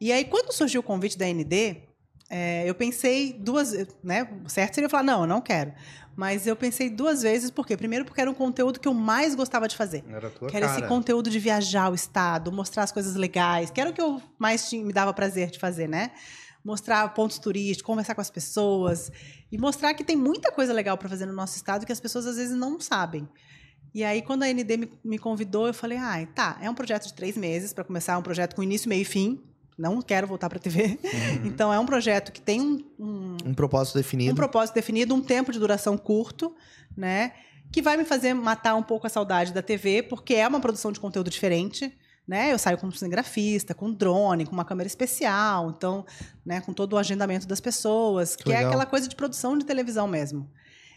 E 0.00 0.10
aí, 0.10 0.24
quando 0.24 0.52
surgiu 0.52 0.80
o 0.80 0.84
convite 0.84 1.16
da 1.16 1.26
ND, 1.26 1.82
é, 2.34 2.68
eu 2.68 2.74
pensei 2.74 3.34
duas 3.34 3.72
né? 4.02 4.26
O 4.44 4.48
certo 4.48 4.74
seria 4.74 4.86
eu 4.86 4.90
falar, 4.90 5.02
não, 5.02 5.20
eu 5.22 5.26
não 5.26 5.40
quero. 5.42 5.72
Mas 6.16 6.46
eu 6.46 6.54
pensei 6.56 6.90
duas 6.90 7.22
vezes, 7.22 7.50
por 7.50 7.66
quê? 7.66 7.76
Primeiro, 7.76 8.04
porque 8.04 8.20
era 8.20 8.30
um 8.30 8.34
conteúdo 8.34 8.78
que 8.80 8.88
eu 8.88 8.92
mais 8.94 9.34
gostava 9.34 9.66
de 9.68 9.76
fazer. 9.76 10.02
Era 10.10 10.28
tua 10.30 10.48
Que 10.48 10.56
era 10.56 10.66
esse 10.66 10.76
cara. 10.76 10.88
conteúdo 10.88 11.30
de 11.30 11.38
viajar 11.38 11.90
o 11.90 11.94
estado, 11.94 12.50
mostrar 12.52 12.82
as 12.84 12.92
coisas 12.92 13.14
legais, 13.14 13.70
que 13.70 13.80
era 13.80 13.90
o 13.90 13.92
que 13.92 14.00
eu 14.00 14.20
mais 14.38 14.68
tinha- 14.68 14.84
me 14.84 14.92
dava 14.92 15.12
prazer 15.14 15.50
de 15.50 15.58
fazer, 15.58 15.88
né? 15.88 16.10
Mostrar 16.64 17.08
pontos 17.14 17.38
turísticos, 17.38 17.82
conversar 17.86 18.14
com 18.14 18.20
as 18.20 18.30
pessoas 18.30 19.10
e 19.50 19.58
mostrar 19.58 19.94
que 19.94 20.04
tem 20.04 20.16
muita 20.16 20.52
coisa 20.52 20.72
legal 20.72 20.96
para 20.98 21.08
fazer 21.08 21.26
no 21.26 21.32
nosso 21.32 21.56
estado 21.56 21.84
que 21.86 21.92
as 21.92 22.00
pessoas 22.00 22.26
às 22.26 22.36
vezes 22.36 22.54
não 22.56 22.78
sabem. 22.80 23.28
E 23.94 24.04
aí, 24.04 24.22
quando 24.22 24.42
a 24.42 24.48
ND 24.48 24.76
me, 24.76 24.92
me 25.04 25.18
convidou, 25.18 25.66
eu 25.66 25.74
falei: 25.74 25.98
ah, 25.98 26.26
tá, 26.34 26.58
é 26.62 26.70
um 26.70 26.74
projeto 26.74 27.06
de 27.06 27.14
três 27.14 27.36
meses 27.36 27.72
para 27.72 27.84
começar, 27.84 28.12
é 28.12 28.16
um 28.16 28.22
projeto 28.22 28.54
com 28.54 28.62
início, 28.62 28.88
meio 28.88 29.02
e 29.02 29.04
fim. 29.04 29.42
Não 29.78 30.00
quero 30.02 30.26
voltar 30.26 30.48
para 30.48 30.58
a 30.58 30.60
TV. 30.60 30.98
Então, 31.44 31.72
é 31.72 31.78
um 31.78 31.86
projeto 31.86 32.30
que 32.30 32.40
tem 32.40 32.60
um- 32.60 32.84
um, 32.98 33.36
Um 33.46 33.54
propósito 33.54 33.96
definido. 33.96 34.32
um 34.32 34.36
propósito 34.36 34.74
definido, 34.74 35.14
um 35.14 35.20
tempo 35.22 35.50
de 35.52 35.58
duração 35.58 35.96
curto, 35.96 36.54
né? 36.96 37.32
Que 37.70 37.80
vai 37.80 37.96
me 37.96 38.04
fazer 38.04 38.34
matar 38.34 38.74
um 38.74 38.82
pouco 38.82 39.06
a 39.06 39.10
saudade 39.10 39.52
da 39.52 39.62
TV, 39.62 40.02
porque 40.02 40.34
é 40.34 40.46
uma 40.46 40.60
produção 40.60 40.92
de 40.92 41.00
conteúdo 41.00 41.30
diferente. 41.30 41.96
Né? 42.28 42.52
Eu 42.52 42.58
saio 42.58 42.78
como 42.78 42.92
cinegrafista, 42.92 43.74
com 43.74 43.92
drone, 43.92 44.46
com 44.46 44.52
uma 44.52 44.64
câmera 44.64 44.86
especial, 44.86 45.70
então, 45.76 46.06
né, 46.46 46.60
com 46.60 46.72
todo 46.72 46.92
o 46.92 46.96
agendamento 46.96 47.48
das 47.48 47.58
pessoas, 47.60 48.36
que, 48.36 48.44
Que 48.44 48.52
é 48.52 48.58
aquela 48.64 48.86
coisa 48.86 49.08
de 49.08 49.16
produção 49.16 49.58
de 49.58 49.64
televisão 49.66 50.06
mesmo. 50.06 50.48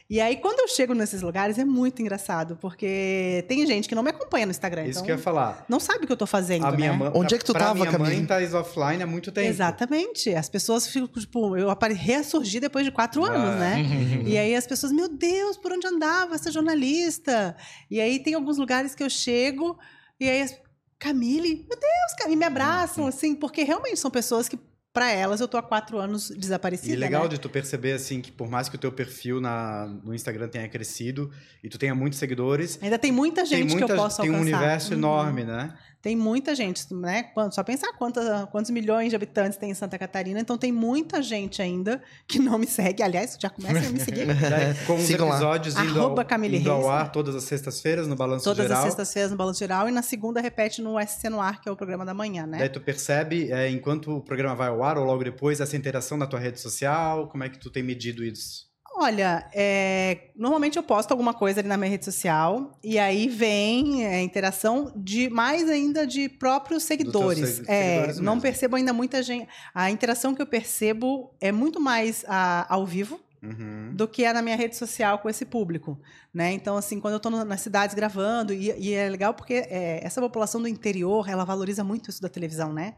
E 0.08 0.22
aí, 0.22 0.38
quando 0.38 0.60
eu 0.60 0.68
chego 0.68 0.93
nesses 0.93 1.24
lugares, 1.24 1.58
é 1.58 1.66
muito 1.66 1.99
engraçado, 1.99 2.56
porque 2.62 3.43
tem 3.47 3.66
gente 3.66 3.89
que 3.89 3.95
não 3.95 4.03
me 4.03 4.12
acompanha 4.12 4.45
no 4.45 4.51
Instagram. 4.51 4.84
Isso 4.84 4.91
então 4.99 5.06
que 5.06 5.12
eu 5.12 5.16
ia 5.16 5.22
falar. 5.22 5.66
Não 5.68 5.80
sabe 5.80 6.03
o 6.03 6.08
que 6.08 6.14
eu 6.14 6.18
tô 6.18 6.28
fazendo, 6.28 6.64
A 6.64 6.72
minha 6.72 6.91
né? 6.91 6.97
mãe, 6.97 7.12
Onde 7.16 7.34
é 7.34 7.38
que 7.39 7.43
tu 7.43 7.53
pra 7.53 7.68
tava, 7.68 7.80
minha 7.86 7.97
mãe 7.97 8.24
tá 8.24 8.38
offline 8.60 9.01
há 9.01 9.08
muito 9.08 9.32
tempo. 9.32 9.47
Exatamente. 9.47 10.32
As 10.36 10.47
pessoas 10.47 10.88
ficam, 10.88 11.08
tipo, 11.08 11.58
eu 11.58 11.76
ressurgi 11.95 12.60
depois 12.60 12.86
de 12.86 12.91
quatro 12.91 13.26
Ah. 13.26 13.30
anos, 13.32 13.60
né? 13.60 13.84
E 14.28 14.38
aí 14.38 14.56
as 14.56 14.68
pessoas, 14.68 14.91
meu 14.91 15.10
Deus, 15.10 15.58
por 15.58 15.72
onde 15.72 15.88
andava 15.88 16.36
essa 16.36 16.51
jornalista? 16.51 17.56
E 17.89 17.99
aí 17.99 18.20
tem 18.20 18.36
alguns 18.36 18.58
lugares 18.60 18.93
que 18.93 19.03
eu 19.03 19.10
chego 19.10 19.78
e 20.20 20.30
aí 20.30 20.41
as... 20.41 20.56
Camille, 20.97 21.66
meu 21.70 21.78
Deus, 21.80 22.14
Camille, 22.18 22.36
e 22.36 22.38
me 22.38 22.45
abraçam, 22.45 23.06
assim, 23.06 23.36
porque 23.36 23.64
realmente 23.64 23.97
são 23.97 24.10
pessoas 24.10 24.47
que, 24.47 24.58
para 24.95 25.11
elas, 25.11 25.41
eu 25.41 25.47
tô 25.49 25.57
há 25.57 25.61
quatro 25.61 25.99
anos 25.99 26.29
desaparecida. 26.29 26.93
E 26.93 26.95
legal 26.95 27.23
né? 27.23 27.27
de 27.29 27.37
tu 27.37 27.49
perceber, 27.49 27.91
assim, 27.91 28.21
que 28.21 28.31
por 28.31 28.49
mais 28.49 28.69
que 28.69 28.77
o 28.77 28.79
teu 28.79 28.93
perfil 28.93 29.41
na, 29.41 29.85
no 30.01 30.15
Instagram 30.15 30.47
tenha 30.47 30.69
crescido 30.69 31.29
e 31.61 31.67
tu 31.67 31.77
tenha 31.77 31.93
muitos 31.93 32.17
seguidores, 32.17 32.79
Ainda 32.81 32.97
tem 32.97 33.11
muita 33.11 33.41
tem, 33.41 33.45
gente 33.45 33.71
muita, 33.71 33.85
que 33.87 33.91
eu 33.91 33.95
posso 33.97 34.21
tem 34.21 34.31
um 34.31 34.35
alcançar. 34.37 34.57
universo 34.57 34.91
Uhum. 34.93 34.97
enorme, 34.99 35.43
né? 35.43 35.73
Tem 36.06 36.16
muita 36.16 36.53
gente, 36.53 36.93
né? 36.93 37.32
Só 37.49 37.64
pensar 37.64 37.91
quanta, 37.93 38.47
quantos 38.51 38.70
milhões 38.70 39.10
de 39.10 39.16
habitantes 39.16 39.58
tem 39.58 39.72
em 39.72 39.74
Santa 39.74 39.97
Catarina. 39.97 40.39
Então 40.39 40.56
tem 40.56 40.72
muita 40.72 41.20
gente 41.20 41.64
ainda 41.64 41.99
que 42.28 42.38
não 42.38 42.60
me 42.60 42.68
segue. 42.68 43.01
Aliás, 43.01 43.36
já 43.41 43.49
começa 43.49 43.88
a 43.88 43.91
me 43.91 43.99
seguir. 43.99 44.28
Daí, 44.38 44.76
com 44.86 44.97
os 44.97 45.01
Sigam 45.01 45.28
lá. 45.28 45.34
episódios 45.34 45.76
indo, 45.76 45.99
ao, 45.99 46.24
Camille 46.24 46.60
indo 46.60 46.72
ao 46.72 46.82
Reis, 46.82 46.91
ar 46.91 47.03
né? 47.06 47.10
todas 47.12 47.34
as 47.34 47.43
sextas-feiras 47.45 48.08
no 48.08 48.16
Balanço 48.16 48.43
Todas 48.43 48.68
Geral. 48.68 48.78
as 48.78 48.84
sextas-feiras 48.84 49.32
no 49.32 49.38
Balanço 49.38 49.58
Geral 49.58 49.89
e 49.89 49.91
na 49.91 50.03
segunda 50.03 50.39
repete 50.39 50.80
no 50.80 51.03
SC 51.03 51.28
no 51.28 51.41
Ar, 51.41 51.60
que 51.60 51.68
é 51.68 51.72
o 51.72 51.76
programa 51.76 52.06
da 52.06 52.14
manhã, 52.14 52.45
né? 52.45 52.60
Daí 52.60 52.70
tu 52.70 52.82
percebe, 52.82 53.51
é, 53.51 53.68
enquanto 53.72 54.16
o 54.16 54.22
programa 54.22 54.53
vai 54.53 54.68
ao 54.68 54.84
ar 54.84 54.99
ou 54.99 55.06
logo 55.06 55.24
depois, 55.24 55.60
essa 55.60 55.76
interação 55.76 56.20
na 56.20 56.28
tua 56.28 56.38
rede 56.38 56.60
social, 56.60 57.28
como 57.30 57.43
é 57.43 57.49
que 57.49 57.58
tu 57.58 57.72
tem 57.72 57.82
medido 57.82 58.24
isso? 58.24 58.74
Olha, 58.97 59.49
é, 59.53 60.29
normalmente 60.37 60.77
eu 60.77 60.83
posto 60.83 61.11
alguma 61.11 61.33
coisa 61.33 61.59
ali 61.59 61.67
na 61.67 61.75
minha 61.75 61.89
rede 61.89 62.05
social 62.05 62.79
e 62.81 62.97
aí 62.97 63.27
vem 63.27 64.05
é, 64.05 64.21
interação 64.21 64.91
de 64.95 65.29
mais 65.29 65.69
ainda 65.69 66.07
de 66.07 66.29
próprios 66.29 66.83
seguidores. 66.83 67.49
seg- 67.57 67.65
É, 67.69 67.83
seguidores 67.83 68.19
não 68.19 68.33
mesmo. 68.35 68.41
percebo 68.41 68.75
ainda 68.77 68.93
muita 68.93 69.21
gente. 69.21 69.49
A 69.73 69.91
interação 69.91 70.33
que 70.33 70.41
eu 70.41 70.47
percebo 70.47 71.29
é 71.41 71.51
muito 71.51 71.79
mais 71.81 72.23
a- 72.27 72.65
ao 72.73 72.85
vivo 72.85 73.19
Uhum. 73.43 73.91
do 73.93 74.07
que 74.07 74.23
é 74.23 74.31
na 74.31 74.41
minha 74.41 74.55
rede 74.55 74.75
social 74.77 75.19
com 75.19 75.29
esse 75.29 75.43
público, 75.45 75.99
né? 76.33 76.51
Então, 76.53 76.77
assim, 76.77 76.99
quando 76.99 77.13
eu 77.13 77.17
estou 77.17 77.31
nas 77.31 77.61
cidades 77.61 77.93
gravando, 77.93 78.53
e, 78.53 78.71
e 78.79 78.93
é 78.93 79.07
legal 79.09 79.33
porque 79.33 79.53
é, 79.69 79.99
essa 80.03 80.19
população 80.21 80.61
do 80.61 80.67
interior, 80.69 81.27
ela 81.29 81.43
valoriza 81.43 81.83
muito 81.83 82.09
isso 82.09 82.21
da 82.21 82.29
televisão, 82.29 82.71
né? 82.73 82.95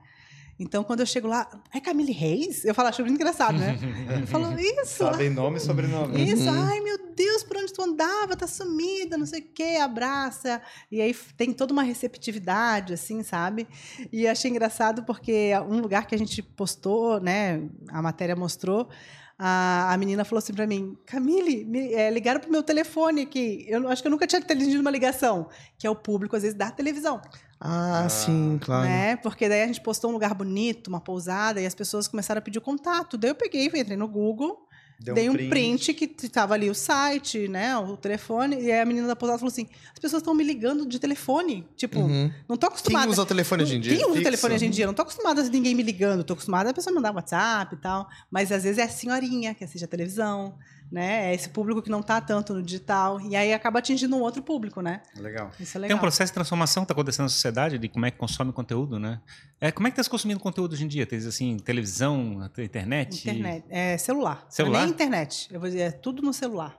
Então, 0.60 0.84
quando 0.84 1.02
eu 1.02 1.06
chego 1.06 1.28
lá, 1.28 1.48
é 1.74 1.80
Camille 1.80 2.12
Reis? 2.12 2.66
Eu 2.66 2.74
falo, 2.74 2.90
acho 2.90 3.02
muito 3.04 3.14
engraçado, 3.16 3.58
né? 3.60 3.78
Eu 4.22 4.26
falo, 4.28 4.54
isso, 4.60 4.98
Sabem 4.98 5.30
nome 5.30 5.58
e 5.58 5.60
sobrenome. 5.60 6.24
isso, 6.32 6.50
Uhum. 6.50 6.64
ai 6.68 6.80
meu 6.82 6.98
Deus, 7.16 7.44
por 7.44 7.58
onde 7.58 7.72
tu 7.72 7.82
andava? 7.84 8.36
Tá 8.36 8.48
sumida, 8.48 9.18
não 9.18 9.26
sei 9.26 9.42
o 9.42 9.46
quê, 9.54 9.78
abraça. 9.80 10.60
E 10.92 11.00
aí 11.02 11.14
tem 11.38 11.54
toda 11.54 11.72
uma 11.74 11.84
receptividade, 11.84 12.94
assim, 12.94 13.22
sabe? 13.24 13.68
E 14.12 14.28
achei 14.28 14.50
engraçado 14.50 15.04
porque 15.04 15.52
um 15.70 15.80
lugar 15.80 16.08
que 16.08 16.16
a 16.16 16.18
gente 16.18 16.42
postou, 16.42 17.20
né, 17.20 17.62
a 17.90 18.02
matéria 18.02 18.36
mostrou, 18.36 18.90
a, 19.38 19.94
a 19.94 19.98
menina 19.98 20.26
falou 20.26 20.40
assim 20.40 20.54
pra 20.54 20.66
mim, 20.66 20.98
Camille, 21.06 21.64
me, 21.66 21.94
é, 21.94 22.10
ligaram 22.10 22.40
pro 22.40 22.52
meu 22.52 22.64
telefone 22.64 23.22
aqui. 23.22 23.64
Eu 23.70 23.80
não- 23.80 23.90
acho 23.90 24.02
que 24.02 24.08
eu 24.08 24.12
nunca 24.12 24.26
tinha 24.26 24.42
atendido 24.42 24.82
uma 24.82 24.90
ligação, 24.90 25.48
que 25.78 25.86
é 25.86 25.90
o 25.90 25.96
público, 25.96 26.36
às 26.36 26.42
vezes, 26.42 26.58
da 26.58 26.72
televisão. 26.72 27.22
Ah, 27.60 28.04
Ah, 28.06 28.10
sim, 28.10 28.58
claro. 28.62 28.88
Né? 28.88 29.16
Porque 29.18 29.50
daí 29.50 29.64
a 29.64 29.68
gente 29.68 29.82
postou 29.82 30.10
um 30.10 30.14
lugar 30.14 30.34
bonito, 30.34 30.88
uma 30.88 31.00
pousada, 31.02 31.60
e 31.62 31.66
as 31.66 31.74
pessoas 31.76 32.08
começaram 32.08 32.40
a 32.40 32.42
pedir 32.42 32.60
o 32.60 32.62
contato. 32.62 33.18
Daí 33.18 33.32
eu 33.32 33.36
peguei, 33.36 33.66
entrei 33.66 33.98
no 33.98 34.08
Google, 34.08 34.66
Deu 35.00 35.14
Dei 35.14 35.30
um 35.30 35.36
print. 35.36 35.94
que 35.94 36.06
estava 36.26 36.56
ali 36.56 36.72
o 36.72 36.74
site, 36.74 37.48
né? 37.48 37.78
O 37.78 37.96
telefone. 37.96 38.60
E 38.60 38.72
aí 38.72 38.82
a 38.82 38.86
menina 38.86 39.06
da 39.06 39.16
pousada 39.16 39.38
falou 39.38 39.52
assim: 39.52 39.68
as 39.94 40.00
pessoas 40.00 40.22
estão 40.24 40.34
me 40.34 40.44
ligando 40.44 40.88
de 40.88 40.98
telefone. 40.98 41.68
Tipo, 41.76 42.00
Uhum. 42.00 42.32
não 42.50 42.58
tô 42.58 42.66
acostumada. 42.66 43.06
Quem 43.06 43.12
usa 43.14 43.22
o 43.22 43.26
telefone 43.28 43.62
hoje 43.62 43.76
em 43.76 43.80
dia? 43.80 43.96
Quem 43.96 44.10
usa 44.10 44.20
o 44.20 44.24
telefone 44.24 44.56
hoje 44.56 44.66
em 44.66 44.70
dia? 44.72 44.88
Não 44.88 44.96
tô 44.96 45.04
acostumada 45.04 45.42
a 45.42 45.44
ninguém 45.44 45.76
me 45.76 45.84
ligando. 45.84 46.24
Tô 46.24 46.34
acostumada 46.34 46.72
a 46.72 46.74
pessoa 46.74 46.96
mandar 46.96 47.14
WhatsApp 47.14 47.76
e 47.76 47.78
tal. 47.78 48.08
Mas 48.32 48.52
às 48.52 48.64
vezes 48.64 48.80
é 48.80 48.84
a 48.86 48.90
senhorinha 48.90 49.54
que 49.54 49.64
assiste 49.64 49.86
a 49.86 49.88
televisão, 49.88 50.58
né? 50.92 51.30
É 51.30 51.36
esse 51.36 51.50
público 51.50 51.82
que 51.82 51.90
não 51.90 52.02
tá 52.02 52.22
tanto 52.22 52.54
no 52.54 52.64
digital. 52.64 53.20
E 53.22 53.36
aí 53.36 53.54
acaba 53.54 53.80
atingindo 53.80 54.16
um 54.16 54.22
outro 54.22 54.42
público, 54.42 54.82
né? 54.82 55.02
Legal. 55.16 55.52
Isso 55.60 55.72
é 55.72 55.74
Tem 55.74 55.82
legal. 55.82 55.98
um 55.98 56.02
processo 56.02 56.32
de 56.32 56.34
transformação 56.34 56.84
que 56.84 56.86
está 56.86 56.94
acontecendo 56.94 57.24
na 57.24 57.30
sociedade 57.30 57.78
de 57.78 57.88
como 57.88 58.06
é 58.06 58.12
que 58.12 58.18
consome 58.18 58.52
conteúdo, 58.54 59.00
né? 59.00 59.22
É, 59.60 59.72
como 59.72 59.88
é 59.88 59.92
que 59.92 60.00
está 60.00 60.10
consumindo 60.10 60.40
conteúdo 60.40 60.74
hoje 60.74 60.86
em 60.86 60.88
dia? 60.88 61.06
Tem 61.06 61.20
assim, 61.20 61.58
televisão, 61.58 62.50
internet? 62.58 63.30
Internet. 63.30 63.66
É 63.70 63.98
celular. 63.98 64.46
Celular? 64.50 64.82
Nem 64.82 64.90
internet. 64.90 65.48
Eu 65.52 65.60
vou 65.60 65.70
dizer, 65.70 65.82
é 65.82 65.92
tudo 65.92 66.22
no 66.22 66.34
celular. 66.34 66.78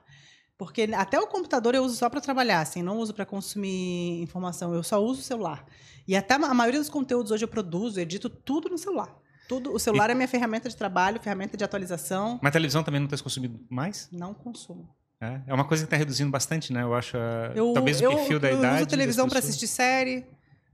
Porque 0.57 0.89
até 0.93 1.21
o 1.21 1.27
computador 1.29 1.75
eu 1.75 1.85
uso 1.85 1.97
só 1.97 2.11
para 2.11 2.21
trabalhar, 2.21 2.61
assim, 2.61 2.83
não 2.83 2.99
uso 2.99 3.15
para 3.15 3.25
consumir 3.25 4.21
informação, 4.21 4.75
eu 4.75 4.83
só 4.83 5.01
uso 5.01 5.21
o 5.21 5.25
celular. 5.25 5.65
E 6.07 6.17
até 6.17 6.35
a 6.35 6.55
maioria 6.55 6.81
dos 6.81 6.91
conteúdos 6.91 7.31
hoje 7.31 7.45
eu 7.45 7.49
produzo, 7.49 8.01
edito 8.01 8.29
tudo 8.29 8.69
no 8.69 8.77
celular. 8.77 9.15
Tudo, 9.49 9.73
o 9.73 9.79
celular 9.79 10.11
é 10.11 10.15
minha 10.15 10.29
ferramenta 10.29 10.69
de 10.69 10.77
trabalho, 10.77 11.19
ferramenta 11.21 11.57
de 11.57 11.65
atualização. 11.65 12.39
Mas 12.43 12.51
a 12.51 12.53
televisão 12.53 12.83
também 12.85 13.01
não 13.01 13.07
está 13.09 13.23
consumindo 13.23 13.59
mais? 13.71 14.09
Não 14.13 14.35
consumo. 14.35 14.89
É, 15.21 15.41
é 15.49 15.55
uma 15.55 15.65
coisa 15.65 15.83
que 15.83 15.87
está 15.87 15.97
reduzindo 15.97 16.31
bastante, 16.31 16.73
né? 16.73 16.83
Eu 16.83 16.95
acho. 16.95 17.17
ah, 17.17 17.51
Eu, 17.55 17.73
talvez 17.73 18.01
o 18.01 18.05
eu, 18.05 18.11
perfil 18.15 18.39
da 18.39 18.51
eu 18.51 18.59
idade. 18.59 18.75
uso 18.75 18.85
das 18.85 18.91
televisão 18.91 19.29
para 19.29 19.39
assistir 19.41 19.67
série. 19.67 20.27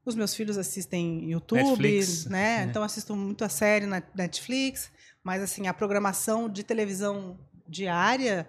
Os 0.04 0.14
meus 0.14 0.34
filhos 0.34 0.58
assistem 0.58 1.30
YouTube, 1.30 1.62
Netflix, 1.62 2.26
né? 2.26 2.60
é. 2.60 2.64
Então 2.64 2.82
assisto 2.82 3.16
muito 3.16 3.42
a 3.42 3.48
série 3.48 3.86
na 3.86 4.02
Netflix. 4.14 4.90
Mas 5.22 5.42
assim, 5.42 5.66
a 5.66 5.72
programação 5.72 6.46
de 6.46 6.62
televisão 6.62 7.38
diária, 7.66 8.46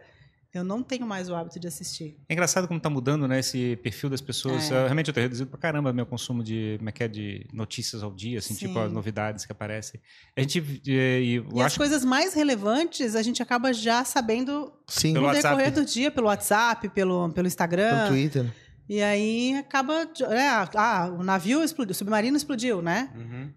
eu 0.58 0.64
não 0.64 0.82
tenho 0.82 1.06
mais 1.06 1.30
o 1.30 1.36
hábito 1.36 1.60
de 1.60 1.68
assistir. 1.68 2.18
É 2.30 2.34
engraçado 2.34 2.68
como 2.68 2.78
está 2.78 2.89
mudando, 2.89 3.28
né? 3.28 3.39
Esse 3.39 3.76
perfil 3.78 4.10
das 4.10 4.22
pessoas. 4.22 4.72
É. 4.72 4.76
Ah, 4.78 4.84
Realmente 4.84 5.08
eu 5.10 5.14
tenho 5.14 5.26
reduzido 5.26 5.49
pra 5.49 5.60
caramba 5.60 5.91
meu 5.91 6.06
consumo 6.06 6.43
de, 6.43 6.76
como 6.78 6.89
é 6.89 6.91
que 6.91 7.03
é, 7.03 7.08
de 7.08 7.45
notícias 7.51 8.03
ao 8.03 8.12
dia, 8.14 8.39
assim, 8.39 8.53
Sim. 8.53 8.68
tipo 8.68 8.80
as 8.80 8.91
novidades 8.91 9.45
que 9.45 9.51
aparecem. 9.51 9.99
A 10.36 10.41
gente. 10.41 10.82
E, 10.86 11.36
eu 11.36 11.47
E 11.56 11.62
as 11.62 11.78
coisas 11.78 12.06
mais 12.06 12.34
relevantes 12.34 13.16
a 13.16 13.22
gente 13.22 13.41
acaba 13.41 13.74
já 13.74 14.03
sabendo 14.06 14.72
Sim, 14.88 15.14
Pelo 15.14 15.26
no 15.26 15.32
WhatsApp. 15.34 15.56
decorrer 15.58 15.74
do 15.74 15.86
dia, 15.86 16.12
pelo 16.12 16.28
WhatsApp, 16.28 16.89
pelo, 16.89 17.30
pelo 17.32 17.47
Instagram. 17.47 17.97
pelo 17.97 18.10
Twitter. 18.10 18.53
E 18.88 19.01
aí 19.01 19.56
acaba. 19.56 20.08
É, 20.30 20.47
ah, 20.76 21.12
o 21.18 21.24
navio 21.24 21.64
explodiu, 21.64 21.91
o 21.91 21.95
submarino 21.95 22.38
explodiu, 22.38 22.82
né? 22.82 23.10
Uhum. 23.16 23.51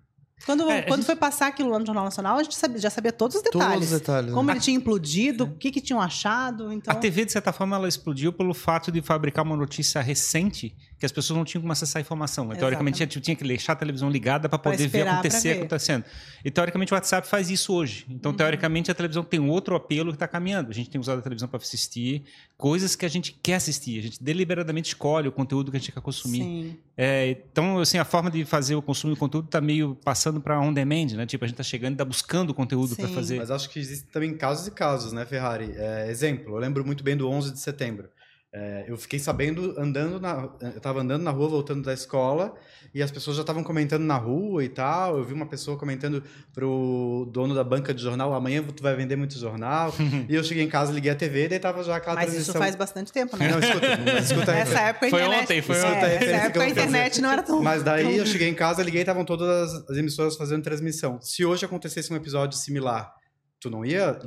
Quando, 0.47 0.71
É, 0.71 0.83
quando 0.83 1.01
gente- 1.01 1.07
foi 1.07 1.17
passar 1.17 1.49
aquilo 1.49 1.69
lá 1.71 1.79
no 1.79 1.85
Jornal 1.87 2.05
Nacional, 2.05 2.39
a 2.39 2.43
gente 2.43 2.57
sabia- 2.57 2.79
já 2.81 2.89
sabia 2.91 3.13
todos 3.13 3.37
os 3.37 3.43
Todos 3.43 3.61
detalhes. 3.61 3.93
os 3.93 3.99
detalhes. 4.01 4.33
Como 4.33 4.47
né? 4.47 4.53
ele 4.55 4.61
tinha 4.61 4.77
implodido, 4.77 5.45
o 5.45 5.55
que, 5.57 5.71
que 5.71 5.81
tinham 5.81 6.01
achado. 6.01 6.73
Então, 6.73 6.93
A 6.93 6.97
TV, 6.97 7.25
de 7.25 7.33
certa 7.33 7.53
forma, 7.53 7.77
ela 7.77 7.89
explodiu 7.89 8.33
pelo 8.33 8.55
fato 8.55 8.91
de 8.91 9.03
fabricar 9.03 9.45
uma 9.45 9.57
notícia 9.57 10.01
recente 10.01 10.75
que 10.99 11.07
as 11.07 11.13
pessoas 11.13 11.37
não 11.37 11.45
tinham 11.45 11.61
como 11.63 11.73
acessar 11.73 12.01
a 12.01 12.03
informação. 12.03 12.49
Teoricamente, 12.49 12.97
Exatamente. 12.97 13.21
tu 13.21 13.21
tinha 13.23 13.37
que 13.37 13.45
deixar 13.45 13.75
a 13.75 13.77
televisão 13.77 14.11
ligada 14.11 14.49
para 14.49 14.59
poder 14.59 14.89
ver 14.89 15.07
acontecer 15.07 15.55
ver. 15.55 15.59
acontecendo. 15.61 16.05
E, 16.45 16.51
teoricamente, 16.51 16.93
o 16.93 16.97
WhatsApp 16.97 17.27
faz 17.29 17.51
isso 17.51 17.73
hoje. 17.73 18.05
Então, 18.11 18.33
Uhum. 18.33 18.37
teoricamente, 18.37 18.91
a 18.91 18.95
televisão 18.95 19.23
tem 19.23 19.39
outro 19.39 19.77
apelo 19.77 20.11
que 20.11 20.17
está 20.17 20.27
caminhando. 20.27 20.71
A 20.71 20.75
gente 20.75 20.91
tem 20.91 21.01
usado 21.01 21.21
a 21.21 21.23
televisão 21.23 21.49
para 21.49 21.59
assistir 21.59 22.25
coisas 22.57 22.97
que 22.97 23.07
a 23.07 23.09
gente 23.09 23.33
quer 23.41 23.55
assistir. 23.55 24.01
A 24.01 24.03
gente 24.03 24.23
deliberadamente 24.23 24.89
escolhe 24.89 25.29
o 25.29 25.33
conteúdo 25.33 25.71
que 25.71 25.77
a 25.77 25.81
gente 25.81 25.93
quer 25.93 26.01
consumir. 26.01 26.39
sim. 26.43 26.77
É, 27.01 27.31
então, 27.31 27.79
assim, 27.79 27.97
a 27.97 28.05
forma 28.05 28.29
de 28.29 28.45
fazer 28.45 28.75
o 28.75 28.83
consumo 28.83 29.15
de 29.15 29.21
conteúdo 29.21 29.45
está 29.47 29.61
meio 29.61 29.97
passando 30.05 30.41
para 30.41 30.59
on 30.61 30.73
demand, 30.73 31.07
né? 31.15 31.27
Tipo, 31.27 31.45
a 31.45 31.47
gente 31.47 31.55
está 31.55 31.63
chegando 31.63 31.93
e 31.93 31.95
está 31.95 32.05
buscando 32.05 32.53
conteúdo 32.53 32.97
para 32.97 33.07
fazer. 33.07 33.39
Mas 33.39 33.53
acho 33.53 33.71
que 33.71 33.79
existem 33.79 34.09
também 34.11 34.37
casos 34.37 34.67
e 34.67 34.73
casos, 34.73 35.13
né, 35.13 35.25
Ferrari? 35.25 35.73
É, 35.77 36.11
exemplo, 36.11 36.55
eu 36.57 36.59
lembro 36.59 36.85
muito 36.85 37.05
bem 37.05 37.17
do 37.17 37.29
11 37.31 37.53
de 37.53 37.61
setembro. 37.61 38.09
É, 38.51 38.87
eu 38.89 38.97
fiquei 38.97 39.19
sabendo 39.19 39.75
andando 39.79 40.19
na. 40.19 40.49
Eu 40.75 40.81
tava 40.81 41.01
andando 41.03 41.23
na 41.23 41.31
rua, 41.31 41.49
voltando 41.49 41.83
da 41.85 41.93
escola, 41.93 42.55
e 42.95 43.03
as 43.03 43.11
pessoas 43.11 43.37
já 43.37 43.43
estavam 43.43 43.63
comentando 43.63 44.05
na 44.05 44.17
rua 44.17 44.65
e 44.65 44.71
tal. 44.71 45.19
Eu 45.19 45.25
vi 45.25 45.35
uma 45.35 45.45
pessoa 45.45 45.77
comentando 45.77 46.23
pro 46.55 47.29
dono 47.31 47.55
da 47.55 47.63
banca 47.63 47.93
de 47.93 48.03
jornal: 48.03 48.33
amanhã 48.33 48.63
tu 48.63 48.83
vai 48.83 48.97
vender 48.97 49.17
muito 49.17 49.39
jornal. 49.39 49.95
e 50.27 50.35
eu 50.35 50.43
cheguei 50.43 50.65
em 50.65 50.69
casa, 50.69 50.91
liguei 50.93 51.11
a 51.11 51.15
TV, 51.15 51.45
e 51.45 51.49
daí 51.49 51.59
tava 51.59 51.85
já 51.85 51.97
aquela 51.97 52.15
Mas 52.15 52.29
isso 52.29 52.37
transmissão. 52.37 52.63
faz 52.63 52.75
bastante 52.75 53.13
tempo, 53.13 53.37
né? 53.37 53.51
Não, 53.51 53.59
escuta, 53.59 53.87
mas 54.03 54.31
escuta 54.31 54.53
aí. 54.53 54.59
Nessa 54.61 54.81
época 54.81 55.07
a 55.07 55.11
Foi 55.11 55.21
internet. 55.21 55.43
ontem, 55.43 55.63
foi 55.63 55.77
é, 55.77 55.85
ontem. 55.85 56.01
Nessa 56.01 56.25
época 56.25 56.49
a 56.49 56.69
fazer. 56.69 56.71
internet 56.71 57.21
não 57.21 57.31
era 57.31 57.43
tão. 57.43 57.63
Mas 57.63 57.83
daí 57.83 58.05
tão- 58.05 58.13
eu 58.13 58.25
cheguei 58.25 58.49
em 58.49 58.55
casa, 58.55 58.83
liguei 58.83 59.01
e 59.01 59.03
estavam 59.03 59.27
todas 59.27 59.47
as, 59.75 59.91
as 59.91 59.97
emissoras 59.99 60.37
fazendo 60.37 60.63
transmissão. 60.63 61.21
Se 61.21 61.45
hoje 61.45 61.67
acontecesse 61.67 62.11
um 62.11 62.17
episódio 62.17 62.57
similar, 62.59 63.13
tu 63.61 63.69
não 63.69 63.85
ia 63.85 64.19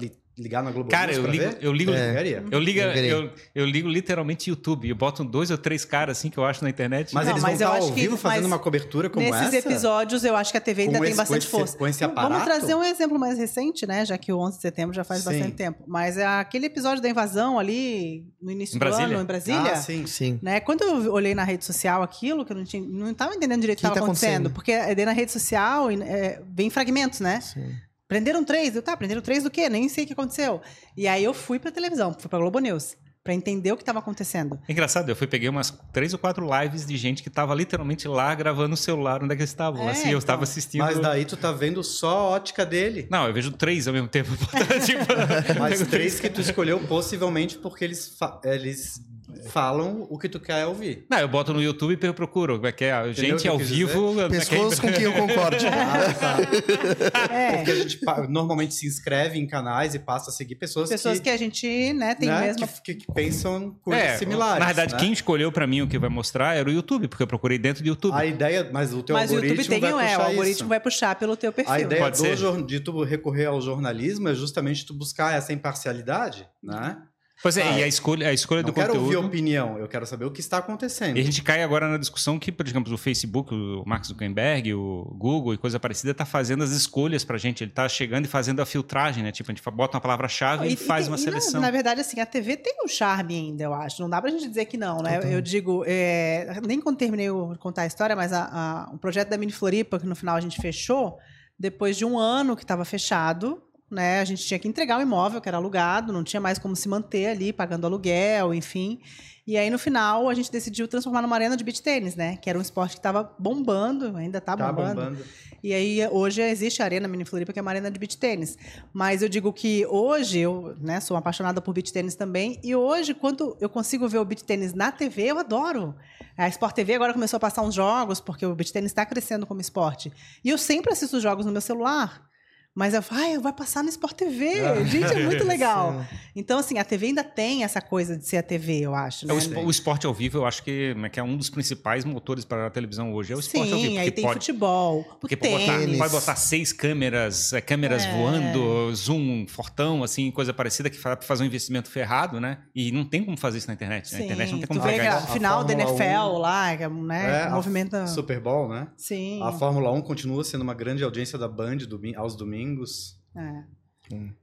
ligar 0.41 0.63
na 0.63 0.71
Globo 0.71 0.89
Cara, 0.89 1.13
eu 1.13 1.25
ligo, 1.25 1.43
ver? 1.43 1.57
eu 1.61 1.71
ligo, 1.71 1.91
É. 1.93 2.17
Eu 2.51 2.59
ligo, 2.59 2.79
Eu 2.79 3.29
eu, 3.55 3.65
ligo 3.65 3.87
literalmente 3.87 4.49
YouTube. 4.49 4.89
Eu 4.89 4.95
boto 4.95 5.23
dois 5.23 5.51
ou 5.51 5.57
três 5.57 5.85
caras 5.85 6.17
assim 6.17 6.29
que 6.29 6.37
eu 6.37 6.45
acho 6.45 6.63
na 6.63 6.69
internet. 6.69 7.13
Mas 7.13 7.25
Não, 7.25 7.33
eles 7.33 7.43
mas 7.43 7.59
vão 7.59 7.67
estar 7.67 7.77
acho 7.77 7.87
ao 7.89 7.93
que- 7.93 8.01
vivo 8.01 8.17
fazendo 8.17 8.45
uma 8.45 8.59
cobertura 8.59 9.09
como 9.09 9.25
Nesses 9.25 9.53
essa? 9.53 9.69
episódios, 9.69 10.23
eu 10.23 10.35
acho 10.35 10.51
que 10.51 10.57
a 10.57 10.61
TV 10.61 10.83
ainda 10.83 10.97
Com 10.97 11.03
tem 11.03 11.09
esse- 11.11 11.17
bastante 11.17 11.37
com 11.47 11.47
esse- 11.47 11.51
força. 11.51 11.77
com 11.77 11.87
esse 11.87 12.05
Vamos 12.07 12.43
trazer 12.43 12.75
um 12.75 12.83
exemplo 12.83 13.19
mais 13.19 13.37
recente, 13.37 13.85
né? 13.85 14.05
Já 14.05 14.17
que 14.17 14.31
o 14.33 14.37
11 14.39 14.57
de 14.57 14.61
setembro 14.63 14.95
já 14.95 15.03
faz 15.03 15.21
Sim. 15.21 15.29
bastante 15.29 15.51
tempo. 15.55 15.83
Mas 15.87 16.17
é 16.17 16.25
aquele 16.25 16.65
episódio 16.65 17.01
da 17.01 17.09
invasão 17.09 17.59
ali 17.59 18.25
no 18.41 18.51
início 18.51 18.75
Em 18.75 18.79
do 18.79 18.79
Brasília? 18.79 19.13
ano, 19.15 19.23
em 19.23 19.25
Brasília. 19.25 19.71
Ah, 19.73 19.75
sim. 19.75 20.05
Sim. 20.07 20.39
Né? 20.41 20.59
Quando 20.59 20.81
eu 20.83 21.13
olhei 21.13 21.35
na 21.35 21.43
rede 21.43 21.63
social 21.65 22.01
aquilo, 22.01 22.43
que 22.45 22.51
eu 22.51 22.57
não 22.57 22.63
tinha, 22.63 22.81
não 22.85 23.11
estava 23.11 23.33
entendendo 23.35 23.61
direito 23.61 23.79
o 23.79 23.81
que 23.81 23.85
estava 23.87 23.99
tá 23.99 24.03
acontecendo, 24.05 24.47
acontecendo? 24.47 24.53
porque 24.53 24.71
é, 24.71 25.05
na 25.05 25.11
rede 25.11 25.31
social 25.31 25.89
é, 25.91 26.41
vem 26.53 26.69
fragmentos, 26.69 27.19
né? 27.19 27.41
Sim. 27.41 27.71
Prenderam 28.11 28.43
três, 28.43 28.75
eu 28.75 28.81
tá, 28.81 28.97
prenderam 28.97 29.21
três 29.21 29.41
do 29.41 29.49
quê? 29.49 29.69
Nem 29.69 29.87
sei 29.87 30.03
o 30.03 30.07
que 30.07 30.11
aconteceu. 30.11 30.59
E 30.97 31.07
aí 31.07 31.23
eu 31.23 31.33
fui 31.33 31.57
pra 31.57 31.71
televisão, 31.71 32.13
fui 32.13 32.27
pra 32.27 32.39
Globo 32.39 32.59
News. 32.59 32.97
para 33.23 33.33
entender 33.33 33.71
o 33.71 33.77
que 33.77 33.83
estava 33.83 33.99
acontecendo. 33.99 34.59
É 34.67 34.71
engraçado, 34.73 35.07
eu 35.07 35.15
fui 35.15 35.27
peguei 35.27 35.47
umas 35.47 35.71
três 35.93 36.11
ou 36.11 36.19
quatro 36.19 36.45
lives 36.59 36.85
de 36.85 36.97
gente 36.97 37.23
que 37.23 37.29
tava 37.29 37.55
literalmente 37.55 38.09
lá 38.09 38.35
gravando 38.35 38.73
o 38.73 38.77
celular 38.77 39.23
onde 39.23 39.31
é 39.31 39.35
que 39.37 39.43
eles 39.43 39.51
estavam. 39.51 39.87
É, 39.87 39.91
assim, 39.91 40.09
eu 40.09 40.17
estava 40.17 40.41
então. 40.41 40.51
assistindo. 40.51 40.81
Mas 40.81 40.99
daí 40.99 41.23
tu 41.23 41.37
tá 41.37 41.53
vendo 41.53 41.81
só 41.83 42.09
a 42.09 42.23
ótica 42.31 42.65
dele. 42.65 43.07
Não, 43.09 43.27
eu 43.27 43.33
vejo 43.33 43.51
três 43.51 43.87
ao 43.87 43.93
mesmo 43.93 44.09
tempo. 44.09 44.31
tipo, 44.85 45.05
Mas 45.57 45.87
três 45.87 46.19
que 46.19 46.29
tu 46.29 46.41
escolheu 46.41 46.79
possivelmente 46.87 47.57
porque 47.59 47.85
eles, 47.85 48.17
eles 48.43 48.99
falam 49.49 50.07
o 50.09 50.17
que 50.17 50.27
tu 50.29 50.39
quer 50.39 50.65
ouvir. 50.65 51.05
Não, 51.09 51.19
eu 51.19 51.27
boto 51.27 51.53
no 51.53 51.61
YouTube 51.61 51.97
e 52.01 52.05
eu 52.05 52.13
procuro. 52.13 52.55
Como 52.55 52.67
é 52.67 52.71
que 52.71 52.85
é? 52.85 53.01
o 53.01 53.13
que 53.13 53.21
Gente 53.21 53.47
ao 53.47 53.57
vivo. 53.57 54.21
é 54.21 54.29
que 54.29 54.35
é? 54.35 54.39
Pessoas 54.39 54.79
com 54.79 54.91
quem 54.91 55.03
eu 55.03 55.13
concorde. 55.13 55.65
Ah, 55.71 56.13
tá. 56.13 57.33
É, 57.33 57.57
Porque 57.57 57.71
a 57.71 57.75
gente 57.75 57.99
normalmente 58.29 58.73
se 58.73 58.87
inscreve 58.87 59.39
em 59.39 59.47
canais 59.47 59.93
e 59.95 59.99
passa 59.99 60.29
a 60.29 60.33
seguir 60.33 60.55
pessoas, 60.55 60.89
pessoas 60.89 61.17
que, 61.17 61.23
que, 61.25 61.29
a 61.29 61.37
gente, 61.37 61.93
né, 61.93 62.15
tem 62.15 62.29
né, 62.29 62.41
mesmo. 62.47 62.67
que, 62.83 62.95
que 62.95 63.13
pensam 63.13 63.75
coisas 63.81 64.03
É, 64.03 64.17
similares. 64.17 64.59
Na 64.59 64.65
verdade, 64.65 64.93
né? 64.93 64.99
quem 64.99 65.11
escolheu 65.11 65.51
pra 65.51 65.65
mim 65.67 65.81
o 65.81 65.87
que 65.87 65.97
vai 65.97 66.09
mostrar 66.09 66.55
era 66.55 66.67
o 66.69 66.71
YouTube, 66.71 67.07
porque 67.07 67.23
eu 67.23 67.27
procurei 67.27 67.57
dentro 67.57 67.83
do 67.83 67.87
YouTube. 67.87 68.13
A 68.15 68.25
ideia, 68.25 68.69
mas 68.71 68.93
o 68.93 69.01
teu 69.03 69.15
Mas 69.15 69.31
o 69.31 69.35
algoritmo 69.35 69.61
YouTube 69.61 69.69
tem, 69.69 69.91
vai 69.91 69.91
é, 69.91 70.07
puxar 70.07 70.19
o 70.19 70.21
algoritmo 70.29 70.51
isso. 70.51 70.67
vai 70.67 70.79
puxar 70.79 71.15
pelo 71.15 71.35
teu 71.37 71.51
perfil. 71.51 71.73
A 71.73 71.79
ideia 71.79 72.01
Pode 72.01 72.17
do 72.17 72.37
ser. 72.37 72.65
de 72.65 72.79
tu 72.79 73.03
recorrer 73.03 73.45
ao 73.45 73.61
jornalismo 73.61 74.29
é 74.29 74.35
justamente 74.35 74.85
tu 74.85 74.93
buscar 74.93 75.35
essa 75.35 75.51
imparcialidade, 75.53 76.47
né? 76.63 76.97
Pois 77.43 77.57
é, 77.57 77.63
Ah, 77.63 77.79
e 77.79 77.83
a 77.83 77.87
escolha, 77.87 78.27
a 78.29 78.33
escolha 78.33 78.61
Não 78.61 78.69
do 78.69 78.73
quero 78.73 78.93
ouvir 78.93 79.05
conteúdo. 79.15 79.27
opinião, 79.27 79.77
eu 79.79 79.87
quero 79.87 80.05
saber 80.05 80.25
o 80.25 80.31
que 80.31 80.39
está 80.41 80.57
acontecendo. 80.59 81.17
E 81.17 81.21
a 81.21 81.23
gente 81.23 81.41
cai 81.41 81.63
agora 81.63 81.87
na 81.89 81.97
discussão 81.97 82.37
que, 82.37 82.51
por 82.51 82.67
exemplo, 82.67 82.93
o 82.93 82.97
Facebook, 82.97 83.51
o 83.53 83.83
Mark 83.85 84.05
Zuckerberg, 84.05 84.73
o 84.75 85.03
Google 85.17 85.53
e 85.55 85.57
coisa 85.57 85.79
parecida, 85.79 86.13
tá 86.13 86.23
fazendo 86.25 86.63
as 86.63 86.69
escolhas 86.71 87.23
pra 87.23 87.37
gente. 87.39 87.63
Ele 87.63 87.71
tá 87.71 87.89
chegando 87.89 88.25
e 88.25 88.27
fazendo 88.27 88.61
a 88.61 88.65
filtragem, 88.65 89.23
né? 89.23 89.31
Tipo, 89.31 89.51
a 89.51 89.55
gente 89.55 89.63
bota 89.71 89.97
uma 89.97 90.01
palavra-chave 90.01 90.65
e 90.65 90.67
ele 90.69 90.75
faz 90.75 91.05
tem- 91.05 91.11
uma 91.11 91.17
e 91.17 91.19
seleção. 91.19 91.59
Na, 91.59 91.71
verdade, 91.71 92.01
assim, 92.01 92.19
a 92.19 92.25
TV 92.27 92.57
tem 92.57 92.75
um 92.85 92.87
charme 92.87 93.35
ainda, 93.35 93.63
eu 93.63 93.73
acho. 93.73 94.01
Não 94.01 94.09
dá 94.09 94.21
pra 94.21 94.29
gente 94.29 94.47
dizer 94.47 94.65
que 94.65 94.77
não, 94.77 94.97
né? 95.01 95.15
Total. 95.15 95.31
Eu 95.31 95.41
digo, 95.41 95.83
é, 95.87 96.59
nem 96.67 96.79
quando 96.79 96.97
terminei 96.97 97.27
de 97.27 97.57
contar 97.57 97.81
a 97.81 97.85
história, 97.87 98.15
mas 98.15 98.31
a- 98.33 98.49
a- 98.51 98.91
o 98.93 98.99
projeto 98.99 99.29
da 99.29 99.37
Mini 99.37 99.51
Floripa, 99.51 99.99
que 99.99 100.05
no 100.05 100.15
final 100.15 100.35
a 100.35 100.39
gente 100.41 100.61
fechou, 100.61 101.17
depois 101.57 101.97
de 101.97 102.05
um 102.05 102.19
ano 102.19 102.55
que 102.55 102.63
estava 102.63 102.85
fechado, 102.85 103.61
né? 103.91 104.19
A 104.21 104.25
gente 104.25 104.43
tinha 104.45 104.57
que 104.57 104.67
entregar 104.67 104.97
o 104.97 105.01
imóvel 105.01 105.41
que 105.41 105.47
era 105.49 105.57
alugado, 105.57 106.11
não 106.13 106.23
tinha 106.23 106.39
mais 106.39 106.57
como 106.57 106.75
se 106.75 106.87
manter 106.87 107.27
ali, 107.27 107.51
pagando 107.53 107.85
aluguel, 107.85 108.53
enfim. 108.53 108.99
E 109.45 109.57
aí, 109.57 109.69
no 109.69 109.77
final, 109.79 110.29
a 110.29 110.33
gente 110.33 110.51
decidiu 110.51 110.87
transformar 110.87 111.21
numa 111.21 111.35
arena 111.35 111.57
de 111.57 111.63
beach 111.63 111.81
tênis, 111.81 112.15
né? 112.15 112.37
Que 112.37 112.49
era 112.49 112.57
um 112.57 112.61
esporte 112.61 112.91
que 112.93 112.99
estava 112.99 113.33
bombando, 113.37 114.15
ainda 114.15 114.37
está 114.37 114.55
Tá 114.55 114.71
bombando. 114.71 115.01
bombando. 115.01 115.25
E 115.63 115.73
aí, 115.73 116.07
hoje 116.09 116.41
existe 116.41 116.81
a 116.81 116.85
Arena 116.85 117.07
Mini 117.07 117.25
Floripa, 117.25 117.51
que 117.51 117.59
é 117.59 117.61
uma 117.61 117.69
arena 117.69 117.91
de 117.91 117.99
beach 117.99 118.17
tênis. 118.17 118.57
Mas 118.93 119.21
eu 119.21 119.29
digo 119.29 119.51
que 119.51 119.85
hoje, 119.87 120.39
eu 120.39 120.75
né, 120.79 120.99
sou 120.99 121.17
apaixonada 121.17 121.59
por 121.61 121.73
beach 121.73 121.91
tênis 121.91 122.15
também. 122.15 122.59
E 122.63 122.75
hoje, 122.75 123.13
quando 123.13 123.57
eu 123.59 123.69
consigo 123.69 124.07
ver 124.07 124.19
o 124.19 124.25
beach 124.25 124.43
tênis 124.43 124.73
na 124.73 124.91
TV, 124.91 125.23
eu 125.31 125.37
adoro. 125.39 125.95
A 126.37 126.47
Sport 126.47 126.73
TV 126.75 126.95
agora 126.95 127.13
começou 127.13 127.37
a 127.37 127.39
passar 127.39 127.61
uns 127.63 127.75
jogos, 127.75 128.19
porque 128.21 128.45
o 128.45 128.55
beach 128.55 128.71
tênis 128.71 128.91
está 128.91 129.05
crescendo 129.05 129.45
como 129.45 129.59
esporte. 129.59 130.11
E 130.43 130.49
eu 130.49 130.57
sempre 130.57 130.93
assisto 130.93 131.17
os 131.17 131.23
jogos 131.23 131.45
no 131.45 131.51
meu 131.51 131.61
celular. 131.61 132.30
Mas 132.73 132.93
eu 132.93 133.01
falo, 133.01 133.21
ai, 133.21 133.37
vai 133.37 133.53
passar 133.53 133.83
no 133.83 133.89
Sport 133.89 134.13
TV. 134.15 134.61
Ah. 134.61 134.83
Gente, 134.83 135.13
é 135.13 135.25
muito 135.25 135.43
legal. 135.47 136.05
Então, 136.35 136.59
assim, 136.59 136.77
a 136.77 136.83
TV 136.85 137.07
ainda 137.07 137.23
tem 137.23 137.63
essa 137.63 137.81
coisa 137.81 138.15
de 138.15 138.25
ser 138.25 138.37
a 138.37 138.43
TV, 138.43 138.79
eu 138.79 138.95
acho. 138.95 139.25
É, 139.25 139.27
Né? 139.27 139.33
o, 139.33 139.37
espo- 139.37 139.59
o 139.61 139.69
esporte 139.71 140.05
ao 140.05 140.13
vivo, 140.13 140.37
eu 140.37 140.45
acho 140.45 140.63
que, 140.63 140.93
né, 140.95 141.09
que 141.09 141.19
é 141.19 141.23
um 141.23 141.35
dos 141.35 141.49
principais 141.49 142.05
motores 142.05 142.45
para 142.45 142.67
a 142.67 142.69
televisão 142.69 143.13
hoje. 143.13 143.33
É 143.33 143.35
o 143.35 143.39
esporte 143.39 143.67
Sim, 143.67 143.73
ao 143.73 143.79
vivo. 143.81 143.99
aí 143.99 144.11
tem 144.11 144.23
pode, 144.23 144.35
futebol, 144.39 145.03
porque 145.19 145.35
pode 145.35 145.51
botar, 145.53 145.97
pode 145.97 146.11
botar 146.13 146.35
seis 146.35 146.71
câmeras, 146.71 147.51
é, 147.53 147.59
câmeras 147.61 148.03
É. 148.05 148.11
voando, 148.17 148.95
zoom 148.95 149.45
fortão, 149.47 150.03
assim, 150.03 150.31
coisa 150.31 150.53
parecida, 150.53 150.89
que 150.89 150.97
fa- 150.97 151.17
fazer 151.21 151.43
um 151.43 151.47
investimento 151.47 151.89
ferrado, 151.89 152.39
né? 152.39 152.59
E 152.73 152.91
não 152.91 153.03
tem 153.03 153.23
como 153.23 153.35
fazer 153.37 153.57
isso 153.57 153.67
na 153.67 153.73
internet. 153.73 154.11
Na 154.11 154.17
Sim, 154.19 154.23
internet 154.25 154.51
não 154.51 154.59
tem 154.59 154.67
como 154.67 154.81
pegar 154.81 155.17
isso. 155.19 155.27
A 155.27 155.33
final 155.33 155.63
da 155.63 155.73
NFL 155.73 156.03
1, 156.03 156.37
lá, 156.37 156.77
que 156.77 156.83
é, 156.83 156.89
né, 156.89 157.41
É, 157.47 157.49
movimenta... 157.49 158.07
Super 158.07 158.39
Bowl, 158.39 158.69
né? 158.69 158.87
Sim. 158.95 159.41
A 159.43 159.51
Fórmula 159.51 159.91
1 159.91 160.01
continua 160.01 160.43
sendo 160.43 160.61
uma 160.61 160.73
grande 160.73 161.03
audiência 161.03 161.37
da 161.37 161.47
Band 161.47 161.77
domi- 161.87 162.15
aos 162.15 162.35
domingos. 162.35 163.17
É. 163.35 163.63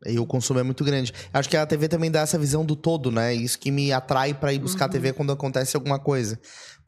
E 0.07 0.19
o 0.19 0.27
consumo 0.27 0.61
é 0.61 0.63
muito 0.63 0.85
grande. 0.85 1.13
Acho 1.33 1.49
que 1.49 1.57
a 1.57 1.67
TV 1.67 1.89
também 1.89 2.11
dá 2.11 2.21
essa 2.21 2.39
visão 2.39 2.65
do 2.65 2.77
todo, 2.77 3.11
né? 3.11 3.35
Isso 3.35 3.59
que 3.59 3.71
me 3.71 3.93
atrai 3.93 4.35
pra 4.35 4.53
ir 4.53 4.59
buscar 4.59 4.87
a 4.87 4.89
TV 4.89 5.13
quando 5.13 5.33
acontece 5.33 5.77
alguma 5.77 5.99
coisa. 5.99 6.39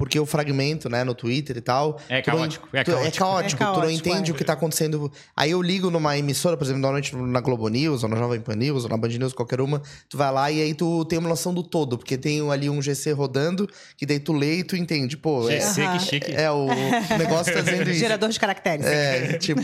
Porque 0.00 0.18
o 0.18 0.24
fragmento, 0.24 0.88
né, 0.88 1.04
no 1.04 1.14
Twitter 1.14 1.58
e 1.58 1.60
tal. 1.60 2.00
É 2.08 2.22
tu 2.22 2.30
não- 2.30 2.38
caótico, 2.38 2.68
é 2.72 2.82
tu- 2.82 2.90
caótico. 2.92 3.06
É 3.06 3.18
caótico, 3.18 3.62
É 3.62 3.66
tu 3.66 3.68
não 3.68 3.80
caótico, 3.82 4.08
entende 4.08 4.30
é. 4.30 4.34
o 4.34 4.36
que 4.36 4.42
tá 4.44 4.54
acontecendo. 4.54 5.12
Aí 5.36 5.50
eu 5.50 5.60
ligo 5.60 5.90
numa 5.90 6.16
emissora, 6.16 6.56
por 6.56 6.64
exemplo, 6.64 6.80
normalmente 6.80 7.14
na 7.14 7.40
Globo 7.42 7.68
News, 7.68 8.02
ou 8.02 8.08
na 8.08 8.16
Jovem 8.16 8.40
Pan 8.40 8.54
News, 8.56 8.84
ou 8.84 8.88
na 8.88 8.96
Band 8.96 9.08
News, 9.08 9.34
qualquer 9.34 9.60
uma. 9.60 9.82
Tu 10.08 10.16
vai 10.16 10.32
lá 10.32 10.50
e 10.50 10.62
aí 10.62 10.72
tu 10.72 11.04
tem 11.04 11.18
uma 11.18 11.28
noção 11.28 11.52
do 11.52 11.62
todo. 11.62 11.98
Porque 11.98 12.16
tem 12.16 12.50
ali 12.50 12.70
um 12.70 12.80
GC 12.80 13.12
rodando, 13.12 13.68
que 13.94 14.06
daí 14.06 14.18
tu 14.18 14.32
lê 14.32 14.60
e 14.60 14.64
tu 14.64 14.74
entende. 14.74 15.18
Pô, 15.18 15.46
é, 15.50 15.60
GC, 15.60 15.82
Aham. 15.82 15.98
que 15.98 16.04
chique. 16.06 16.32
é 16.32 16.50
o 16.50 16.66
negócio 17.18 17.52
tá 17.52 17.60
dizendo 17.60 17.90
isso. 17.90 18.00
Gerador 18.00 18.30
de 18.30 18.40
caracteres. 18.40 18.86
É, 18.86 19.34
tipo, 19.36 19.60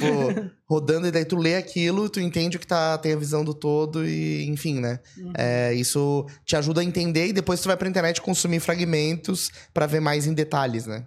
rodando 0.68 1.06
e 1.06 1.10
daí 1.10 1.24
tu 1.24 1.36
lê 1.36 1.56
aquilo, 1.56 2.10
tu 2.10 2.20
entende 2.20 2.56
o 2.58 2.60
que 2.60 2.66
tá, 2.66 2.98
tem 2.98 3.12
a 3.12 3.16
visão 3.16 3.42
do 3.42 3.54
todo 3.54 4.06
e, 4.06 4.44
enfim, 4.48 4.80
né? 4.80 5.00
Uhum. 5.16 5.32
É, 5.38 5.72
isso 5.72 6.26
te 6.44 6.56
ajuda 6.56 6.80
a 6.80 6.84
entender 6.84 7.28
e 7.28 7.32
depois 7.32 7.60
tu 7.60 7.68
vai 7.68 7.76
pra 7.76 7.88
internet 7.88 8.20
consumir 8.20 8.60
fragmentos 8.60 9.50
pra 9.72 9.86
ver 9.86 10.00
mais 10.00 10.25
em 10.26 10.34
detalhes, 10.34 10.86
né? 10.86 11.04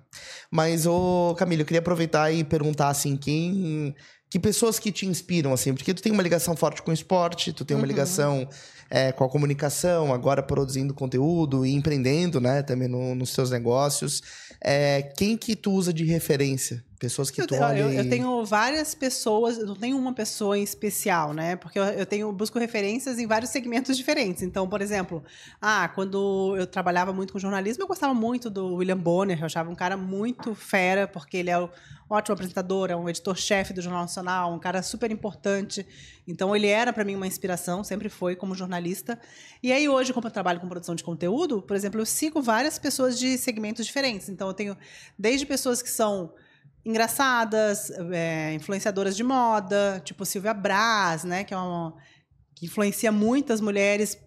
Mas, 0.51 0.85
ô 0.85 1.35
Camilo, 1.37 1.61
eu 1.61 1.65
queria 1.65 1.79
aproveitar 1.79 2.31
e 2.31 2.43
perguntar, 2.43 2.89
assim, 2.89 3.15
quem... 3.15 3.95
Que 4.31 4.37
pessoas 4.39 4.77
que 4.77 4.91
te 4.91 5.07
inspiram, 5.07 5.51
assim? 5.51 5.73
Porque 5.73 5.91
tu 5.91 6.03
tem 6.03 6.11
uma 6.11 6.21
ligação 6.21 6.55
forte 6.55 6.83
com 6.83 6.91
o 6.91 6.93
esporte, 6.93 7.51
tu 7.51 7.65
tem 7.65 7.75
uma 7.75 7.81
Uhum. 7.81 7.87
ligação 7.87 8.47
é, 8.87 9.11
com 9.11 9.23
a 9.23 9.29
comunicação, 9.29 10.13
agora 10.13 10.43
produzindo 10.43 10.93
conteúdo 10.93 11.65
e 11.65 11.73
empreendendo, 11.73 12.39
né? 12.39 12.61
Também 12.61 12.87
no- 12.87 13.15
nos 13.15 13.33
teus 13.33 13.49
negócios. 13.49 14.21
É, 14.63 15.01
quem 15.17 15.35
que 15.35 15.55
tu 15.55 15.71
usa 15.71 15.91
de 15.91 16.03
referência? 16.05 16.83
Pessoas 16.99 17.31
que 17.31 17.41
Eu, 17.41 17.47
tu 17.47 17.55
olha 17.55 17.79
eu- 17.79 17.91
eu 17.93 18.09
tenho 18.09 18.43
várias 18.43 18.93
pessoas, 18.93 19.57
não 19.57 19.73
tenho 19.73 19.97
uma 19.97 20.13
pessoa 20.13 20.57
em 20.57 20.63
especial, 20.63 21.33
né? 21.33 21.55
Porque 21.55 21.79
eu, 21.79 21.83
eu 21.85 22.05
tenho 22.05 22.29
busco 22.33 22.59
referências 22.59 23.17
em 23.17 23.25
vários 23.25 23.51
segmentos 23.51 23.95
diferentes. 23.95 24.43
Então, 24.43 24.67
por 24.67 24.81
exemplo, 24.81 25.23
ah, 25.61 25.87
quando 25.95 26.55
eu 26.57 26.67
trabalhava 26.67 27.13
muito 27.13 27.31
com 27.31 27.39
jornalismo, 27.39 27.83
eu 27.83 27.87
gostava 27.87 28.13
muito 28.13 28.49
do 28.49 28.75
William 28.75 28.97
Bonner, 28.97 29.39
eu 29.39 29.45
achava 29.45 29.69
um 29.69 29.75
cara 29.75 29.95
muito 29.95 30.53
fera, 30.53 31.07
porque 31.07 31.37
ele 31.37 31.49
é 31.49 31.57
um 31.57 31.69
ótimo 32.09 32.33
apresentador, 32.33 32.91
é 32.91 32.95
um 32.97 33.07
editor-chefe 33.07 33.71
do 33.71 33.81
Jornal 33.81 34.01
Nacional, 34.01 34.53
um 34.53 34.59
cara 34.59 34.83
super 34.83 35.09
importante. 35.09 35.87
Então, 36.27 36.53
ele 36.53 36.67
era 36.67 36.91
para 36.91 37.05
mim 37.05 37.15
uma 37.15 37.25
inspiração, 37.27 37.81
sempre 37.81 38.09
foi 38.09 38.35
como 38.35 38.53
jornalista. 38.53 39.17
E 39.63 39.71
aí 39.71 39.87
hoje, 39.87 40.11
como 40.11 40.27
eu 40.27 40.31
trabalho 40.31 40.59
com 40.59 40.67
produção 40.67 40.95
de 40.95 41.03
conteúdo, 41.05 41.61
por 41.61 41.77
exemplo, 41.77 42.01
eu 42.01 42.05
sigo 42.05 42.41
várias 42.41 42.77
pessoas 42.77 43.17
de 43.17 43.37
segmentos 43.37 43.85
diferentes. 43.85 44.27
Então, 44.27 44.49
eu 44.49 44.53
tenho 44.53 44.75
desde 45.17 45.45
pessoas 45.45 45.81
que 45.81 45.89
são 45.89 46.33
engraçadas, 46.85 47.89
é, 48.11 48.53
influenciadoras 48.53 49.15
de 49.15 49.23
moda, 49.23 50.01
tipo 50.03 50.25
Silvia 50.25 50.53
Braz, 50.53 51.23
né, 51.23 51.43
que 51.43 51.53
é 51.53 51.57
uma 51.57 51.95
que 52.55 52.65
influencia 52.65 53.11
muitas 53.11 53.61
mulheres 53.61 54.17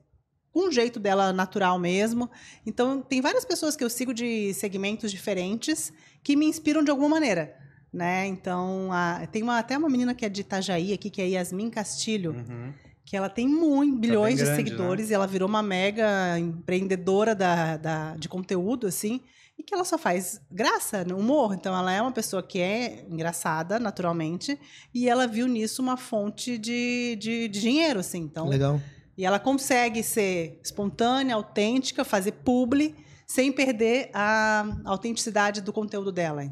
com 0.53 0.69
o 0.69 0.73
jeito 0.73 0.99
dela 0.99 1.33
natural 1.33 1.79
mesmo. 1.79 2.31
Então, 2.65 3.03
tem 3.03 3.21
várias 3.21 3.45
pessoas 3.45 3.77
que 3.77 3.85
eu 3.85 3.91
sigo 3.91 4.15
de 4.15 4.55
segmentos 4.55 5.11
diferentes 5.11 5.93
que 6.23 6.35
me 6.37 6.47
inspiram 6.47 6.83
de 6.83 6.91
alguma 6.91 7.09
maneira, 7.11 7.55
né? 7.93 8.27
Então, 8.27 8.91
a- 8.93 9.27
tem 9.31 9.43
uma, 9.43 9.59
até 9.59 9.77
uma 9.77 9.89
menina 9.89 10.15
que 10.15 10.25
é 10.25 10.29
de 10.31 10.41
Itajaí 10.43 10.93
aqui, 10.95 11.11
que 11.11 11.21
é 11.21 11.29
Yasmin 11.29 11.69
Castilho, 11.69 12.33
Uhum. 12.33 12.73
que 13.05 13.17
ela 13.17 13.29
tem 13.29 13.47
muito, 13.47 13.99
bilhões 13.99 14.39
de 14.39 14.45
grande, 14.45 14.57
seguidores 14.57 15.11
e 15.11 15.15
ela 15.15 15.27
virou 15.27 15.49
uma 15.49 15.63
mega 15.63 16.39
empreendedora 16.39 17.35
da, 17.35 17.77
da- 17.77 18.17
de 18.17 18.29
conteúdo, 18.31 18.87
assim, 18.87 19.21
e 19.59 19.63
que 19.63 19.75
ela 19.75 19.85
só 19.85 19.97
faz 19.97 20.41
graça, 20.51 21.05
humor. 21.15 21.55
Então, 21.55 21.77
ela 21.77 21.93
é 21.93 22.01
uma 22.01 22.13
pessoa 22.13 22.43
que 22.43 22.59
é 22.59 23.07
engraçada, 23.09 23.79
naturalmente, 23.79 24.59
e 24.93 25.09
ela 25.09 25.27
viu 25.27 25.47
nisso 25.47 25.83
uma 25.83 25.97
fonte 25.97 26.59
de, 26.59 27.17
de, 27.17 27.49
de 27.49 27.61
dinheiro, 27.61 28.01
assim. 28.01 28.19
Então, 28.19 28.49
Legal. 28.49 28.81
e 29.17 29.25
ela 29.25 29.39
consegue 29.39 30.03
ser 30.03 30.61
espontânea, 30.65 31.35
autêntica, 31.35 32.05
fazer 32.05 32.33
publi, 32.33 32.95
sem 33.27 33.53
perder 33.53 34.11
a 34.13 34.67
autenticidade 34.85 35.61
do 35.61 35.73
conteúdo 35.73 36.11
dela. 36.11 36.45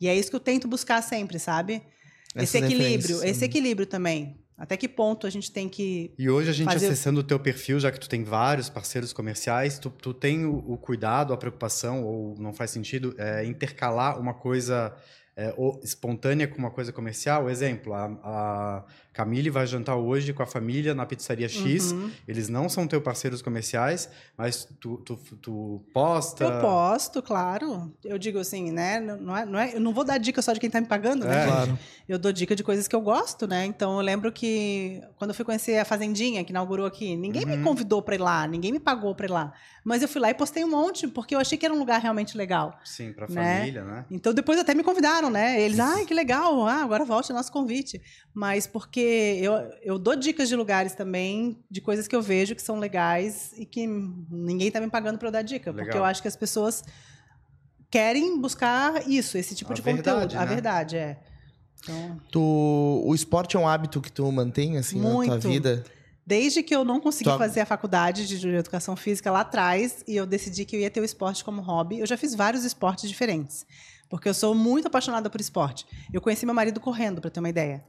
E 0.00 0.06
é 0.06 0.14
isso 0.14 0.30
que 0.30 0.36
eu 0.36 0.40
tento 0.40 0.68
buscar 0.68 1.02
sempre, 1.02 1.38
sabe? 1.38 1.82
Essas 2.34 2.54
esse 2.54 2.58
equilíbrio, 2.58 3.24
esse 3.24 3.40
né? 3.40 3.46
equilíbrio 3.46 3.86
também. 3.86 4.38
Até 4.58 4.76
que 4.76 4.88
ponto 4.88 5.24
a 5.24 5.30
gente 5.30 5.52
tem 5.52 5.68
que 5.68 6.12
E 6.18 6.28
hoje 6.28 6.50
a 6.50 6.52
gente 6.52 6.72
Fazer- 6.72 6.86
acessando 6.86 7.20
o 7.20 7.22
teu 7.22 7.38
perfil, 7.38 7.78
já 7.78 7.92
que 7.92 8.00
tu 8.00 8.08
tem 8.08 8.24
vários 8.24 8.68
parceiros 8.68 9.12
comerciais, 9.12 9.78
tu, 9.78 9.88
tu 9.88 10.12
tem 10.12 10.44
o, 10.44 10.56
o 10.56 10.76
cuidado, 10.76 11.32
a 11.32 11.36
preocupação, 11.36 12.04
ou 12.04 12.34
não 12.38 12.52
faz 12.52 12.72
sentido, 12.72 13.14
é, 13.16 13.44
intercalar 13.44 14.18
uma 14.20 14.34
coisa 14.34 14.92
é, 15.36 15.54
espontânea 15.84 16.48
com 16.48 16.58
uma 16.58 16.72
coisa 16.72 16.92
comercial? 16.92 17.48
Exemplo, 17.48 17.94
a, 17.94 18.06
a 18.24 18.84
Camille 19.18 19.50
vai 19.50 19.66
jantar 19.66 19.96
hoje 19.96 20.32
com 20.32 20.44
a 20.44 20.46
família 20.46 20.94
na 20.94 21.04
pizzaria 21.04 21.48
X. 21.48 21.90
Uhum. 21.90 22.08
Eles 22.28 22.48
não 22.48 22.68
são 22.68 22.86
teus 22.86 23.02
parceiros 23.02 23.42
comerciais, 23.42 24.08
mas 24.36 24.64
tu, 24.78 24.98
tu, 24.98 25.16
tu 25.42 25.82
posta. 25.92 26.44
Eu 26.44 26.60
posto, 26.60 27.20
claro. 27.20 27.92
Eu 28.04 28.16
digo 28.16 28.38
assim, 28.38 28.70
né? 28.70 29.00
Não 29.00 29.36
é, 29.36 29.44
não 29.44 29.58
é, 29.58 29.74
eu 29.74 29.80
não 29.80 29.92
vou 29.92 30.04
dar 30.04 30.18
dica 30.18 30.40
só 30.40 30.52
de 30.52 30.60
quem 30.60 30.70
tá 30.70 30.80
me 30.80 30.86
pagando, 30.86 31.24
né? 31.26 31.42
É. 31.42 31.46
Claro. 31.46 31.78
Eu 32.08 32.16
dou 32.16 32.32
dica 32.32 32.54
de 32.54 32.62
coisas 32.62 32.86
que 32.86 32.94
eu 32.94 33.00
gosto, 33.00 33.48
né? 33.48 33.64
Então 33.66 33.96
eu 33.96 34.02
lembro 34.02 34.30
que 34.30 35.02
quando 35.16 35.30
eu 35.30 35.34
fui 35.34 35.44
conhecer 35.44 35.78
a 35.78 35.84
Fazendinha, 35.84 36.44
que 36.44 36.50
inaugurou 36.52 36.86
aqui, 36.86 37.16
ninguém 37.16 37.44
me 37.44 37.56
Uhum. 37.56 37.64
convidou 37.64 38.00
pra 38.00 38.14
ir 38.14 38.18
lá, 38.20 38.46
ninguém 38.46 38.70
me 38.70 38.78
pagou 38.78 39.16
pra 39.16 39.26
ir 39.26 39.30
lá. 39.32 39.52
Mas 39.84 40.00
eu 40.02 40.08
fui 40.08 40.20
lá 40.20 40.30
e 40.30 40.34
postei 40.34 40.62
um 40.64 40.70
monte, 40.70 41.08
porque 41.08 41.34
eu 41.34 41.40
achei 41.40 41.58
que 41.58 41.64
era 41.66 41.74
um 41.74 41.78
lugar 41.78 42.00
realmente 42.00 42.36
legal. 42.36 42.78
Sim, 42.84 43.12
pra 43.12 43.26
Né? 43.28 43.56
família, 43.58 43.82
né? 43.84 44.04
Então 44.10 44.32
depois 44.32 44.60
até 44.60 44.74
me 44.74 44.84
convidaram, 44.84 45.28
né? 45.28 45.60
Eles, 45.60 45.80
ai, 45.80 46.04
que 46.06 46.14
legal, 46.14 46.64
ah, 46.66 46.82
agora 46.84 47.04
volte 47.04 47.32
ao 47.32 47.36
nosso 47.36 47.50
convite. 47.50 48.00
Mas 48.32 48.66
porque 48.66 49.00
eu, 49.08 49.52
eu 49.82 49.98
dou 49.98 50.14
dicas 50.16 50.48
de 50.48 50.56
lugares 50.56 50.94
também, 50.94 51.62
de 51.70 51.80
coisas 51.80 52.06
que 52.08 52.14
eu 52.16 52.22
vejo 52.22 52.54
que 52.54 52.62
são 52.62 52.78
legais 52.78 53.52
e 53.56 53.64
que 53.64 53.86
ninguém 53.86 54.70
tá 54.70 54.80
me 54.80 54.88
pagando 54.90 55.18
para 55.18 55.28
eu 55.28 55.32
dar 55.32 55.42
dica. 55.42 55.72
Porque 55.72 55.86
Legal. 55.86 55.98
eu 56.02 56.04
acho 56.04 56.20
que 56.22 56.28
as 56.28 56.36
pessoas 56.36 56.82
querem 57.90 58.38
buscar 58.40 59.08
isso, 59.08 59.38
esse 59.38 59.54
tipo 59.54 59.72
A 59.72 59.74
de 59.74 59.82
verdade, 59.82 60.20
conteúdo. 60.22 60.36
A 60.40 60.44
né? 60.46 60.46
verdade, 60.54 60.96
é. 60.96 61.18
Então, 61.80 62.20
Tu, 62.30 63.02
o 63.06 63.14
esporte 63.14 63.56
é 63.56 63.58
um 63.60 63.68
hábito 63.68 64.00
que 64.00 64.10
tu 64.10 64.30
mantém, 64.32 64.76
assim, 64.78 64.96
na 64.98 65.04
tua 65.04 65.12
Muito. 65.14 65.48
vida? 65.48 65.84
desde 66.26 66.62
que 66.62 66.76
eu 66.76 66.84
não 66.84 67.00
consegui 67.00 67.30
Tua- 67.30 67.38
fazer 67.38 67.60
a 67.60 67.64
faculdade 67.64 68.26
de 68.28 68.48
educação 68.48 68.94
física 68.94 69.30
lá 69.30 69.40
atrás 69.40 70.04
e 70.06 70.14
eu 70.14 70.26
decidi 70.26 70.66
que 70.66 70.76
eu 70.76 70.80
ia 70.80 70.90
ter 70.90 71.00
o 71.00 71.04
esporte 71.04 71.42
como 71.42 71.62
hobby, 71.62 72.00
eu 72.00 72.06
já 72.06 72.18
fiz 72.18 72.34
vários 72.34 72.64
esportes 72.66 73.08
diferentes. 73.08 73.64
Porque 74.10 74.28
eu 74.28 74.34
sou 74.34 74.54
muito 74.54 74.88
apaixonada 74.88 75.30
por 75.30 75.40
esporte. 75.40 75.86
Eu 76.12 76.20
conheci 76.20 76.44
meu 76.44 76.54
marido 76.54 76.80
correndo, 76.80 77.22
para 77.22 77.30
ter 77.30 77.40
uma 77.40 77.48
ideia. 77.48 77.82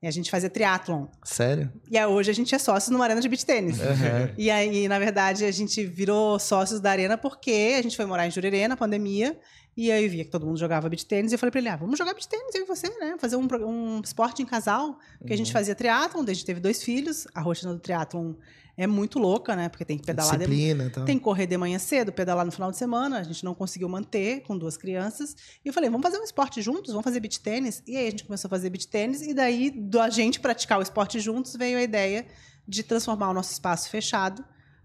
E 0.00 0.06
a 0.06 0.10
gente 0.10 0.30
fazia 0.30 0.48
triatlon. 0.48 1.06
Sério? 1.24 1.72
E 1.90 1.98
aí, 1.98 2.06
hoje 2.06 2.30
a 2.30 2.34
gente 2.34 2.54
é 2.54 2.58
sócio 2.58 2.92
numa 2.92 3.04
arena 3.04 3.20
de 3.20 3.28
beach 3.28 3.44
tênis. 3.44 3.80
Aham. 3.80 4.30
E 4.38 4.48
aí, 4.50 4.86
na 4.86 4.98
verdade, 4.98 5.44
a 5.44 5.50
gente 5.50 5.84
virou 5.84 6.38
sócios 6.38 6.80
da 6.80 6.90
arena 6.90 7.18
porque 7.18 7.74
a 7.76 7.82
gente 7.82 7.96
foi 7.96 8.06
morar 8.06 8.26
em 8.26 8.30
Jurerê 8.30 8.68
na 8.68 8.76
pandemia. 8.76 9.38
E 9.76 9.90
aí 9.92 10.04
eu 10.04 10.10
via 10.10 10.24
que 10.24 10.30
todo 10.30 10.46
mundo 10.46 10.58
jogava 10.58 10.88
beach 10.88 11.04
tênis. 11.04 11.32
E 11.32 11.34
eu 11.34 11.38
falei 11.38 11.50
pra 11.50 11.60
ele, 11.60 11.68
ah, 11.68 11.76
vamos 11.76 11.98
jogar 11.98 12.12
beach 12.12 12.28
tênis, 12.28 12.54
eu 12.54 12.62
e 12.62 12.66
você, 12.66 12.88
né? 13.00 13.16
Fazer 13.18 13.36
um, 13.36 13.46
um 13.64 14.00
esporte 14.04 14.40
em 14.40 14.46
casal. 14.46 14.98
Porque 15.18 15.32
a 15.32 15.36
gente 15.36 15.52
fazia 15.52 15.74
triatlon, 15.74 16.24
gente 16.26 16.44
teve 16.44 16.60
dois 16.60 16.82
filhos. 16.82 17.26
A 17.34 17.40
rotina 17.40 17.72
do 17.72 17.80
triatlon 17.80 18.34
é 18.78 18.86
muito 18.86 19.18
louca, 19.18 19.56
né? 19.56 19.68
Porque 19.68 19.84
tem 19.84 19.98
que 19.98 20.06
pedalar 20.06 20.38
de 20.38 20.46
Disciplina 20.46 20.84
e 20.84 20.90
tal. 20.90 21.04
tem 21.04 21.18
que 21.18 21.24
correr 21.24 21.46
de 21.46 21.56
manhã 21.58 21.80
cedo, 21.80 22.12
pedalar 22.12 22.46
no 22.46 22.52
final 22.52 22.70
de 22.70 22.76
semana. 22.76 23.18
A 23.18 23.22
gente 23.24 23.44
não 23.44 23.52
conseguiu 23.52 23.88
manter 23.88 24.42
com 24.42 24.56
duas 24.56 24.76
crianças. 24.76 25.36
E 25.64 25.68
eu 25.68 25.74
falei, 25.74 25.90
vamos 25.90 26.06
fazer 26.06 26.20
um 26.20 26.24
esporte 26.24 26.62
juntos, 26.62 26.92
vamos 26.92 27.02
fazer 27.02 27.18
beach 27.18 27.40
tênis. 27.40 27.82
E 27.88 27.96
aí 27.96 28.06
a 28.06 28.10
gente 28.10 28.24
começou 28.24 28.46
a 28.46 28.50
fazer 28.50 28.70
beach 28.70 28.86
tênis. 28.86 29.20
E 29.20 29.34
daí, 29.34 29.70
da 29.70 30.08
gente 30.08 30.38
praticar 30.38 30.78
o 30.78 30.82
esporte 30.82 31.18
juntos, 31.18 31.56
veio 31.56 31.76
a 31.76 31.82
ideia 31.82 32.24
de 32.68 32.84
transformar 32.84 33.30
o 33.30 33.34
nosso 33.34 33.52
espaço 33.52 33.90
fechado 33.90 34.44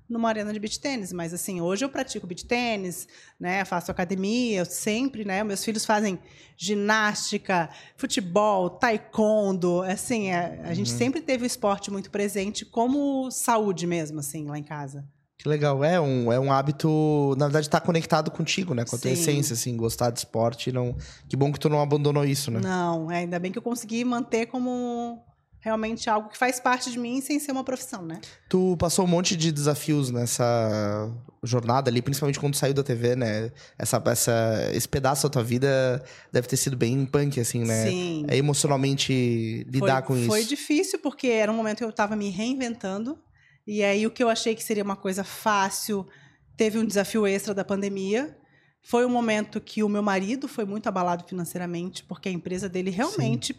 numa 0.09 0.29
arena 0.29 0.51
de 0.53 0.59
beach 0.59 0.79
tênis. 0.79 1.11
Mas 1.11 1.33
assim, 1.33 1.61
hoje 1.61 1.85
eu 1.85 1.89
pratico 1.89 2.27
beach 2.27 2.45
tênis, 2.45 3.07
né? 3.39 3.63
Faço 3.65 3.91
academia, 3.91 4.59
eu 4.59 4.65
sempre, 4.65 5.25
né? 5.25 5.43
Meus 5.43 5.63
filhos 5.63 5.85
fazem 5.85 6.19
ginástica, 6.57 7.69
futebol, 7.95 8.69
taekwondo. 8.69 9.81
Assim, 9.81 10.29
é- 10.31 10.61
a 10.63 10.73
gente 10.73 10.89
sempre 10.89 11.21
teve 11.21 11.43
o 11.43 11.47
esporte 11.47 11.91
muito 11.91 12.09
presente 12.09 12.65
como 12.65 13.29
saúde 13.31 13.85
mesmo, 13.87 14.19
assim, 14.19 14.45
lá 14.45 14.57
em 14.57 14.63
casa. 14.63 15.05
Que 15.37 15.49
legal. 15.49 15.83
É 15.83 15.99
um, 15.99 16.31
é 16.31 16.39
um 16.39 16.51
hábito, 16.53 17.35
na 17.37 17.47
verdade, 17.47 17.69
tá 17.69 17.81
conectado 17.81 18.31
contigo, 18.31 18.73
né? 18.73 18.85
Com 18.85 18.95
a 18.95 18.99
tua 18.99 19.13
Sim. 19.13 19.21
essência, 19.21 19.53
assim, 19.55 19.75
gostar 19.75 20.09
de 20.09 20.19
esporte. 20.19 20.71
Não... 20.71 20.95
Que 21.27 21.35
bom 21.35 21.51
que 21.51 21.59
tu 21.59 21.67
não 21.67 21.81
abandonou 21.81 22.23
isso, 22.23 22.49
né? 22.49 22.61
Não, 22.61 23.11
é, 23.11 23.19
ainda 23.19 23.39
bem 23.39 23.51
que 23.51 23.57
eu 23.57 23.61
consegui 23.61 24.05
manter 24.05 24.45
como 24.45 25.21
realmente 25.63 26.09
algo 26.09 26.27
que 26.27 26.37
faz 26.37 26.59
parte 26.59 26.91
de 26.91 26.99
mim 26.99 27.21
sem 27.21 27.39
ser 27.39 27.53
uma 27.53 27.63
profissão, 27.63 28.01
né? 28.03 28.19
Tu 28.49 28.75
passou 28.77 29.05
um 29.05 29.07
monte 29.07 29.37
de 29.37 29.49
desafios 29.49 30.11
nessa 30.11 31.09
jornada 31.41 31.89
ali, 31.89 32.01
principalmente 32.01 32.37
quando 32.37 32.55
saiu 32.55 32.73
da 32.73 32.83
TV, 32.83 33.15
né? 33.15 33.49
Essa, 33.79 34.03
essa, 34.07 34.71
esse 34.73 34.87
pedaço 34.87 35.23
da 35.23 35.29
tua 35.29 35.43
vida 35.43 36.03
deve 36.33 36.49
ter 36.49 36.57
sido 36.57 36.75
bem 36.75 37.05
punk, 37.05 37.39
assim, 37.39 37.63
né? 37.63 37.87
Sim. 37.87 38.25
É 38.27 38.35
emocionalmente 38.35 39.65
lidar 39.69 40.05
foi, 40.05 40.17
com 40.17 40.27
Foi 40.27 40.39
isso. 40.41 40.49
difícil 40.49 40.99
porque 40.99 41.27
era 41.27 41.49
um 41.49 41.55
momento 41.55 41.77
que 41.77 41.85
eu 41.85 41.89
estava 41.89 42.13
me 42.13 42.29
reinventando. 42.29 43.17
E 43.65 43.81
aí 43.81 44.05
o 44.05 44.11
que 44.11 44.21
eu 44.21 44.27
achei 44.27 44.53
que 44.53 44.63
seria 44.63 44.83
uma 44.83 44.97
coisa 44.97 45.23
fácil 45.23 46.05
teve 46.57 46.77
um 46.77 46.85
desafio 46.85 47.25
extra 47.25 47.53
da 47.53 47.63
pandemia. 47.63 48.37
Foi 48.81 49.05
um 49.05 49.09
momento 49.09 49.61
que 49.61 49.81
o 49.81 49.87
meu 49.87 50.03
marido 50.03 50.45
foi 50.49 50.65
muito 50.65 50.87
abalado 50.87 51.23
financeiramente 51.23 52.03
porque 52.03 52.27
a 52.27 52.31
empresa 52.33 52.67
dele 52.67 52.89
realmente 52.89 53.55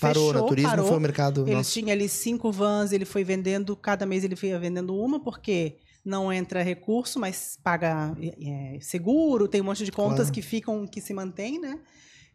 Parou, 0.00 0.32
fechou? 0.32 0.48
Turismo 0.48 0.70
parou. 0.70 0.86
foi 0.86 0.96
o 0.96 1.00
mercado. 1.00 1.42
Ele 1.46 1.56
nossa. 1.56 1.70
tinha 1.70 1.92
ali 1.92 2.08
cinco 2.08 2.50
vans, 2.52 2.92
ele 2.92 3.04
foi 3.04 3.24
vendendo, 3.24 3.74
cada 3.76 4.06
mês 4.06 4.24
ele 4.24 4.36
foi 4.36 4.56
vendendo 4.58 4.94
uma, 4.96 5.20
porque 5.20 5.76
não 6.04 6.32
entra 6.32 6.62
recurso, 6.62 7.18
mas 7.18 7.58
paga 7.62 8.16
é, 8.20 8.78
seguro, 8.80 9.48
tem 9.48 9.60
um 9.60 9.64
monte 9.64 9.84
de 9.84 9.90
contas 9.92 10.26
Claro. 10.26 10.32
que 10.32 10.42
ficam, 10.42 10.86
que 10.86 11.00
se 11.00 11.12
mantêm, 11.12 11.60
né? 11.60 11.78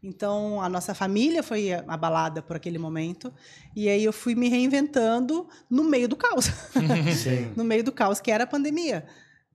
Então, 0.03 0.59
a 0.61 0.67
nossa 0.67 0.95
família 0.95 1.43
foi 1.43 1.71
abalada 1.71 2.41
por 2.41 2.55
aquele 2.55 2.79
momento. 2.79 3.31
E 3.75 3.87
aí 3.87 4.03
eu 4.03 4.11
fui 4.11 4.33
me 4.33 4.49
reinventando 4.49 5.47
no 5.69 5.83
meio 5.83 6.07
do 6.07 6.15
caos. 6.15 6.49
No 7.55 7.63
meio 7.63 7.83
do 7.83 7.91
caos, 7.91 8.19
que 8.19 8.31
era 8.31 8.45
a 8.45 8.47
pandemia. 8.47 9.05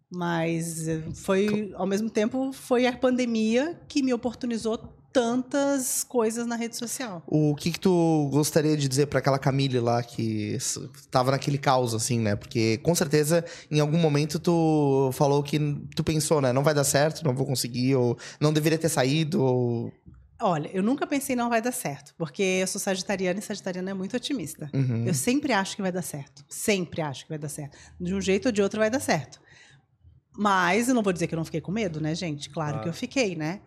Mas 0.09 0.87
eh, 0.87 1.03
foi, 1.15 1.73
ao 1.75 1.85
mesmo 1.87 2.09
tempo, 2.09 2.53
foi 2.53 2.87
a 2.87 2.97
pandemia 2.97 3.81
que 3.89 4.03
me 4.03 4.15
oportunizou 4.15 4.79
tantas 5.21 6.05
coisas 6.05 6.47
na 6.47 6.57
rede 6.57 6.77
social. 6.77 7.23
O 7.27 7.55
que 7.55 7.73
que 7.73 7.81
tu 7.81 8.29
gostaria 8.31 8.77
de 8.77 8.87
dizer 8.87 9.07
pra 9.07 9.19
aquela 9.19 9.39
Camille 9.39 9.81
lá 9.81 10.03
que 10.03 10.55
s- 10.57 10.79
tava 11.11 11.31
naquele 11.31 11.57
caos, 11.57 11.95
assim, 11.95 12.19
né? 12.19 12.37
Porque 12.37 12.77
com 12.83 12.95
certeza 12.95 13.43
em 13.71 13.81
algum 13.81 13.97
momento 13.99 14.39
tu 14.39 15.11
falou 15.15 15.43
que 15.43 15.59
tu 15.95 16.05
pensou, 16.05 16.41
né? 16.43 16.53
Não 16.53 16.63
vai 16.63 16.75
dar 16.75 16.85
certo, 16.85 17.25
não 17.25 17.35
vou 17.35 17.47
conseguir, 17.47 17.95
ou 17.95 18.19
não 18.39 18.53
deveria 18.53 18.77
ter 18.79 18.91
saído, 18.91 19.43
ou... 19.43 19.91
Olha, 20.39 20.69
eu 20.75 20.83
nunca 20.83 21.07
pensei 21.07 21.35
não 21.35 21.49
vai 21.49 21.63
dar 21.63 21.73
certo, 21.73 22.15
porque 22.19 22.43
eu 22.43 22.67
sou 22.67 22.79
sagitariana 22.79 23.39
e 23.39 23.43
sagitariana 23.43 23.93
é 23.93 23.95
muito 23.95 24.15
otimista. 24.15 24.69
Uhum. 24.75 25.07
Eu 25.07 25.15
sempre 25.15 25.55
acho 25.55 25.75
que 25.77 25.81
vai 25.81 25.91
dar 25.91 26.03
certo. 26.03 26.45
Sempre 26.47 27.01
acho 27.01 27.23
que 27.25 27.31
vai 27.31 27.39
dar 27.39 27.49
certo. 27.49 27.75
De 27.99 28.15
um 28.15 28.21
jeito 28.21 28.45
ou 28.47 28.53
de 28.53 28.61
outro 28.61 28.79
vai 28.79 28.91
dar 28.91 29.01
certo. 29.01 29.41
Mas 30.37 30.89
eu 30.91 30.95
não 30.95 31.03
vou 31.03 31.13
dizer 31.15 31.27
que 31.27 31.35
eu 31.35 31.39
não 31.39 31.45
fiquei 31.47 31.63
com 31.63 31.73
medo, 31.73 32.03
né, 32.03 32.15
gente? 32.15 32.51
Claro 32.51 32.73
Claro. 32.73 32.83
que 32.83 32.89
eu 32.91 32.93
fiquei, 32.93 33.35
né? 33.35 33.61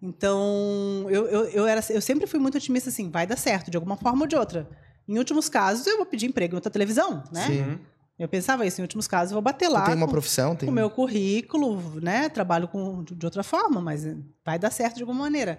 Então, 0.00 1.06
eu, 1.08 1.26
eu, 1.26 1.44
eu, 1.46 1.66
era, 1.66 1.82
eu 1.90 2.00
sempre 2.00 2.26
fui 2.26 2.38
muito 2.38 2.56
otimista 2.56 2.88
assim, 2.88 3.10
vai 3.10 3.26
dar 3.26 3.36
certo, 3.36 3.70
de 3.70 3.76
alguma 3.76 3.96
forma 3.96 4.22
ou 4.22 4.26
de 4.26 4.36
outra. 4.36 4.68
Em 5.08 5.18
últimos 5.18 5.48
casos, 5.48 5.86
eu 5.86 5.96
vou 5.96 6.06
pedir 6.06 6.26
emprego 6.26 6.54
em 6.54 6.56
outra 6.56 6.70
televisão, 6.70 7.24
né? 7.32 7.46
Sim. 7.46 7.78
Eu 8.18 8.28
pensava 8.28 8.66
isso, 8.66 8.80
em 8.80 8.82
últimos 8.82 9.06
casos, 9.06 9.30
eu 9.30 9.36
vou 9.36 9.42
bater 9.42 9.68
lá 9.68 9.86
tem 9.86 9.94
uma 9.94 10.06
com, 10.06 10.12
profissão, 10.12 10.56
tem... 10.56 10.68
o 10.68 10.72
meu 10.72 10.90
currículo, 10.90 12.00
né? 12.00 12.28
Trabalho 12.28 12.66
com, 12.66 13.04
de 13.04 13.24
outra 13.24 13.44
forma, 13.44 13.80
mas 13.80 14.04
vai 14.44 14.58
dar 14.58 14.70
certo 14.72 14.96
de 14.96 15.02
alguma 15.02 15.20
maneira. 15.20 15.58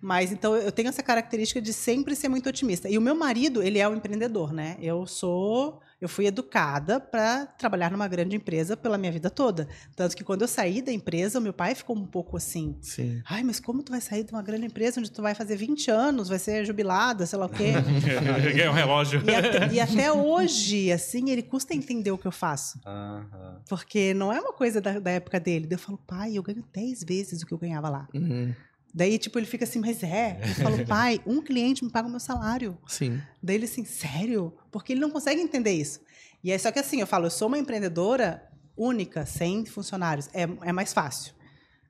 Mas 0.00 0.32
então 0.32 0.56
eu 0.56 0.72
tenho 0.72 0.88
essa 0.88 1.02
característica 1.02 1.60
de 1.60 1.72
sempre 1.72 2.16
ser 2.16 2.28
muito 2.28 2.48
otimista. 2.48 2.88
E 2.88 2.98
o 2.98 3.00
meu 3.00 3.14
marido, 3.14 3.62
ele 3.62 3.78
é 3.78 3.88
um 3.88 3.94
empreendedor, 3.94 4.52
né? 4.52 4.76
Eu 4.80 5.06
sou, 5.06 5.80
eu 6.00 6.08
fui 6.08 6.26
educada 6.26 6.98
para 6.98 7.46
trabalhar 7.46 7.90
numa 7.90 8.08
grande 8.08 8.34
empresa 8.34 8.76
pela 8.76 8.96
minha 8.96 9.12
vida 9.12 9.28
toda. 9.28 9.68
Tanto 9.94 10.16
que 10.16 10.24
quando 10.24 10.42
eu 10.42 10.48
saí 10.48 10.80
da 10.80 10.90
empresa, 10.90 11.38
o 11.38 11.42
meu 11.42 11.52
pai 11.52 11.74
ficou 11.74 11.94
um 11.96 12.06
pouco 12.06 12.36
assim: 12.36 12.76
Sim. 12.80 13.22
"Ai, 13.28 13.42
mas 13.42 13.60
como 13.60 13.82
tu 13.82 13.92
vai 13.92 14.00
sair 14.00 14.24
de 14.24 14.32
uma 14.32 14.42
grande 14.42 14.66
empresa 14.66 14.98
onde 14.98 15.10
tu 15.10 15.20
vai 15.20 15.34
fazer 15.34 15.56
20 15.56 15.90
anos, 15.90 16.28
vai 16.28 16.38
ser 16.38 16.64
jubilada, 16.64 17.26
sei 17.26 17.38
lá 17.38 17.46
o 17.46 17.48
quê?" 17.50 17.72
Ganhei 18.42 18.68
um 18.68 18.72
relógio. 18.72 19.22
e, 19.28 19.34
até, 19.34 19.72
e 19.74 19.80
até 19.80 20.12
hoje, 20.12 20.90
assim, 20.90 21.30
ele 21.30 21.42
custa 21.42 21.74
entender 21.74 22.10
o 22.10 22.18
que 22.18 22.26
eu 22.26 22.32
faço. 22.32 22.80
Aham. 22.86 23.60
Porque 23.68 24.14
não 24.14 24.32
é 24.32 24.40
uma 24.40 24.52
coisa 24.52 24.80
da, 24.80 24.98
da 24.98 25.10
época 25.10 25.38
dele. 25.38 25.66
Daí 25.66 25.74
eu 25.76 25.78
falo, 25.78 25.98
pai, 26.06 26.36
eu 26.36 26.42
ganho 26.42 26.64
10 26.72 27.04
vezes 27.04 27.42
o 27.42 27.46
que 27.46 27.52
eu 27.52 27.58
ganhava 27.58 27.88
lá. 27.88 28.08
Uhum. 28.14 28.54
Daí, 28.92 29.18
tipo, 29.18 29.38
ele 29.38 29.46
fica 29.46 29.64
assim, 29.64 29.78
mas 29.78 30.02
é. 30.02 30.38
Eu 30.42 30.54
falo, 30.64 30.84
pai, 30.86 31.20
um 31.26 31.40
cliente 31.40 31.84
me 31.84 31.90
paga 31.90 32.08
o 32.08 32.10
meu 32.10 32.20
salário. 32.20 32.76
Sim. 32.86 33.20
Daí 33.42 33.56
ele 33.56 33.64
assim, 33.64 33.84
sério? 33.84 34.52
Porque 34.70 34.92
ele 34.92 35.00
não 35.00 35.10
consegue 35.10 35.40
entender 35.40 35.72
isso. 35.72 36.00
E 36.42 36.50
aí, 36.50 36.58
só 36.58 36.72
que 36.72 36.78
assim, 36.78 37.00
eu 37.00 37.06
falo, 37.06 37.26
eu 37.26 37.30
sou 37.30 37.48
uma 37.48 37.58
empreendedora 37.58 38.42
única, 38.76 39.26
sem 39.26 39.64
funcionários. 39.66 40.28
É, 40.32 40.42
é 40.62 40.72
mais 40.72 40.92
fácil, 40.92 41.34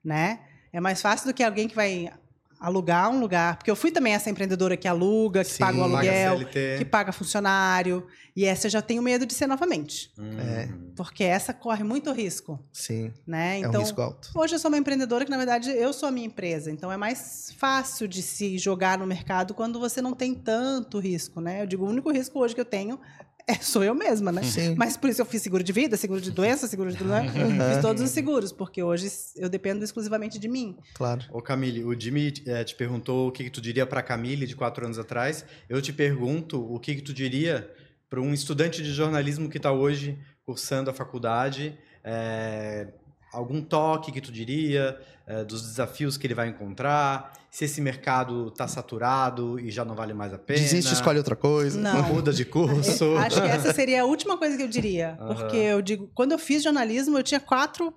né? 0.05 0.41
É 0.73 0.81
mais 0.81 1.01
fácil 1.01 1.27
do 1.27 1.35
que 1.35 1.43
alguém 1.43 1.69
que 1.69 1.75
vai 1.75 2.13
alugar 2.61 3.11
um 3.11 3.19
lugar. 3.19 3.57
Porque 3.57 3.71
eu 3.71 3.77
fui 3.77 3.91
também 3.91 4.13
essa 4.13 4.29
empreendedora 4.29 4.77
que 4.77 4.87
aluga, 4.87 5.43
que 5.43 5.51
Sim, 5.51 5.59
paga 5.61 5.79
o 5.79 5.81
paga 5.81 5.97
aluguel, 5.97 6.37
CLT. 6.39 6.75
que 6.79 6.85
paga 6.85 7.13
funcionário. 7.13 8.07
E 8.37 8.45
essa 8.45 8.67
eu 8.67 8.71
já 8.71 8.83
tenho 8.83 9.03
medo 9.03 9.25
de 9.25 9.33
ser 9.33 9.47
novamente. 9.47 10.13
Hum. 10.19 10.39
É. 10.39 10.69
Porque 10.95 11.25
essa 11.25 11.55
corre 11.55 11.83
muito 11.83 12.13
risco, 12.13 12.61
Sim. 12.73 13.13
né? 13.27 13.61
é 13.61 13.69
um 13.69 13.73
risco 13.73 14.01
alto. 14.01 14.31
Hoje 14.35 14.55
eu 14.55 14.59
sou 14.59 14.71
uma 14.71 14.79
empreendedora 14.79 15.25
que, 15.25 15.31
na 15.31 15.39
verdade, 15.39 15.71
eu 15.71 15.93
sou 15.93 16.09
a 16.09 16.13
minha 16.13 16.27
empresa. 16.27 16.71
Então 16.71 16.93
é 16.93 16.97
mais 16.97 17.55
fácil 17.59 18.07
de 18.07 18.23
se 18.23 18.59
jogar 18.59 18.99
no 18.99 19.07
mercado 19.07 19.55
quando 19.55 19.81
você 19.81 20.03
não 20.03 20.13
tem 20.13 20.35
tanto 20.35 20.99
risco, 20.99 21.41
né? 21.41 21.63
Eu 21.63 21.67
digo, 21.67 21.85
o 21.85 21.89
único 21.89 22.13
risco 22.13 22.39
hoje 22.39 22.55
que 22.55 22.61
eu 22.61 22.65
tenho 22.67 23.01
é, 23.47 23.55
sou 23.55 23.83
eu 23.83 23.95
mesma, 23.95 24.31
né? 24.33 24.43
Sim. 24.43 24.75
Mas 24.77 24.97
por 24.97 25.11
isso 25.11 25.21
eu 25.21 25.27
fiz 25.27 25.43
seguro 25.43 25.63
de 25.63 25.73
vida, 25.73 25.97
seguro 25.97 26.21
de 26.21 26.31
doença, 26.31 26.67
seguro 26.67 26.93
de. 26.93 27.03
Né? 27.05 27.29
Fiz 27.73 27.83
todos 27.83 28.03
os 28.03 28.11
seguros, 28.11 28.53
porque 28.53 28.83
hoje 28.83 29.09
eu 29.37 29.49
dependo 29.49 29.85
exclusivamente 29.85 30.39
de 30.39 30.49
mim. 30.49 30.77
Claro. 30.95 31.25
Ô 31.31 31.41
Camille, 31.41 31.85
o 31.85 31.99
Jimmy 31.99 32.33
eh, 32.47 32.65
te 32.65 32.75
perguntou 32.75 33.29
o 33.29 33.33
que, 33.33 33.45
que 33.45 33.51
tu 33.51 33.61
diria 33.61 33.87
para 33.87 34.03
Camille 34.03 34.47
de 34.47 34.57
quatro 34.57 34.85
anos 34.85 34.99
atrás. 34.99 35.45
Eu 35.69 35.81
te 35.81 35.93
pergunto 35.93 36.61
o 36.63 36.79
que, 36.79 36.95
que 36.97 37.03
tu 37.03 37.13
diria 37.13 37.71
para 38.09 38.21
um 38.21 38.33
estudante 38.33 38.83
de 38.83 38.93
jornalismo 38.93 39.49
que 39.49 39.57
está 39.57 39.73
hoje 39.73 40.19
cursando 40.45 40.91
a 40.91 40.93
faculdade. 40.93 41.79
eh, 42.05 42.89
algum 43.33 43.63
toque 43.63 44.13
que 44.13 44.21
tu 44.21 44.33
diria 44.33 45.01
eh, 45.27 45.45
dos 45.45 45.63
desafios 45.63 46.17
que 46.17 46.27
ele 46.27 46.35
vai 46.35 46.49
encontrar? 46.49 47.33
Se 47.51 47.65
esse 47.65 47.81
mercado 47.81 48.49
está 48.49 48.69
saturado 48.69 49.59
e 49.59 49.71
já 49.71 49.85
não 49.85 49.95
vale 49.95 50.15
mais 50.15 50.33
a 50.33 50.39
pena? 50.39 50.61
Desiste, 50.61 50.95
escolhe 50.95 51.19
outra 51.19 51.35
coisa. 51.35 51.81
Não. 51.81 52.03
Muda 52.05 52.33
de 52.33 52.45
curso? 52.45 53.17
É, 53.17 53.19
Acho 53.27 53.43
que 53.43 53.49
essa 53.49 53.73
seria 53.73 54.03
a 54.03 54.05
última 54.05 54.39
coisa 54.39 54.57
que 54.57 54.63
eu 54.63 54.69
diria. 54.69 55.17
Aham. 55.21 55.35
Porque 55.35 55.57
eu 55.57 55.83
digo, 55.83 56.09
quando 56.15 56.33
eu 56.33 56.39
fiz 56.39 56.63
jornalismo, 56.63 57.19
eu 57.19 57.23
tinha 57.23 57.41
quatro 57.41 57.93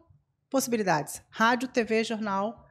possibilidades: 0.49 1.21
rádio, 1.29 1.67
TV, 1.67 2.03
jornal 2.03 2.67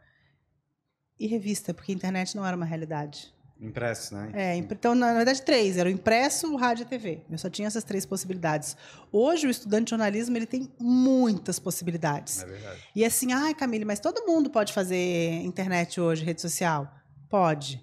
e 1.19 1.27
revista, 1.29 1.73
porque 1.73 1.93
a 1.93 1.95
internet 1.95 2.37
não 2.37 2.45
era 2.45 2.57
uma 2.57 2.67
realidade. 2.67 3.33
Impresso, 3.63 4.17
né? 4.17 4.31
É, 4.35 4.57
então, 4.57 4.93
na 4.93 5.15
verdade, 5.15 5.41
três. 5.41 5.77
Era 5.77 5.89
o 5.89 5.93
impresso, 5.93 6.53
o 6.53 6.57
rádio 6.57 6.83
e 6.83 6.85
a 6.85 6.89
TV. 6.89 7.23
Eu 7.31 7.39
só 7.39 7.49
tinha 7.49 7.69
essas 7.69 7.85
três 7.85 8.05
possibilidades. 8.05 8.77
Hoje, 9.13 9.47
o 9.47 9.51
estudante 9.51 9.85
de 9.85 9.91
jornalismo 9.91 10.37
ele 10.37 10.47
tem 10.47 10.69
muitas 10.81 11.61
possibilidades. 11.61 12.43
É 12.43 12.47
verdade. 12.47 12.81
E 12.97 13.05
assim, 13.05 13.33
ai, 13.33 13.55
Camille, 13.55 13.85
mas 13.85 14.01
todo 14.01 14.27
mundo 14.27 14.51
pode 14.51 14.73
fazer 14.73 15.41
internet 15.45 16.01
hoje, 16.01 16.25
rede 16.25 16.41
social? 16.41 16.93
Pode. 17.31 17.81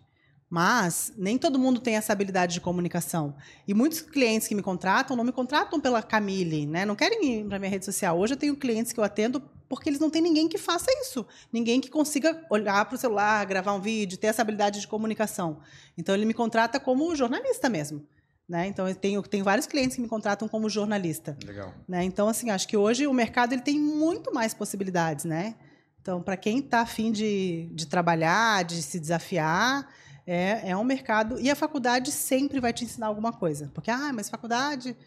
Mas 0.49 1.13
nem 1.15 1.37
todo 1.37 1.57
mundo 1.57 1.79
tem 1.79 1.95
essa 1.95 2.11
habilidade 2.11 2.55
de 2.55 2.61
comunicação. 2.61 3.35
E 3.65 3.73
muitos 3.73 4.01
clientes 4.01 4.49
que 4.49 4.55
me 4.55 4.63
contratam 4.63 5.15
não 5.15 5.23
me 5.23 5.31
contratam 5.31 5.79
pela 5.79 6.01
Camille, 6.01 6.65
né? 6.65 6.85
Não 6.85 6.95
querem 6.95 7.39
ir 7.39 7.45
para 7.45 7.57
minha 7.57 7.69
rede 7.69 7.85
social. 7.85 8.19
Hoje 8.19 8.33
eu 8.33 8.37
tenho 8.37 8.57
clientes 8.57 8.91
que 8.91 8.99
eu 8.99 9.03
atendo 9.03 9.41
porque 9.69 9.87
eles 9.87 9.99
não 9.99 10.09
têm 10.09 10.21
ninguém 10.21 10.49
que 10.49 10.57
faça 10.57 10.91
isso. 11.01 11.25
Ninguém 11.53 11.79
que 11.79 11.89
consiga 11.89 12.43
olhar 12.49 12.83
para 12.85 12.95
o 12.95 12.97
celular, 12.97 13.45
gravar 13.45 13.73
um 13.73 13.79
vídeo, 13.79 14.17
ter 14.17 14.27
essa 14.27 14.41
habilidade 14.41 14.81
de 14.81 14.87
comunicação. 14.87 15.59
Então 15.95 16.15
ele 16.15 16.25
me 16.25 16.33
contrata 16.33 16.79
como 16.79 17.15
jornalista 17.15 17.69
mesmo. 17.69 18.03
Né? 18.47 18.65
Então 18.65 18.89
eu 18.89 18.95
tenho, 18.95 19.21
tenho 19.21 19.45
vários 19.45 19.67
clientes 19.67 19.95
que 19.95 20.01
me 20.01 20.07
contratam 20.07 20.47
como 20.47 20.67
jornalista. 20.67 21.37
Legal. 21.45 21.71
Né? 21.87 22.03
Então, 22.03 22.27
assim, 22.27 22.49
acho 22.49 22.67
que 22.67 22.75
hoje 22.75 23.05
o 23.05 23.13
mercado 23.13 23.53
ele 23.53 23.61
tem 23.61 23.79
muito 23.79 24.33
mais 24.33 24.55
possibilidades, 24.55 25.23
né? 25.23 25.53
Então, 26.01 26.19
para 26.19 26.35
quem 26.35 26.57
está 26.57 26.81
afim 26.81 27.11
de, 27.11 27.69
de 27.73 27.85
trabalhar, 27.85 28.63
de 28.63 28.81
se 28.81 28.99
desafiar, 28.99 29.87
é, 30.25 30.71
é 30.71 30.77
um 30.77 30.83
mercado. 30.83 31.39
E 31.39 31.51
a 31.51 31.55
faculdade 31.55 32.11
sempre 32.11 32.59
vai 32.59 32.73
te 32.73 32.83
ensinar 32.83 33.07
alguma 33.07 33.31
coisa. 33.31 33.69
Porque, 33.73 33.91
ah, 33.91 34.11
mas 34.11 34.29
faculdade. 34.29 34.97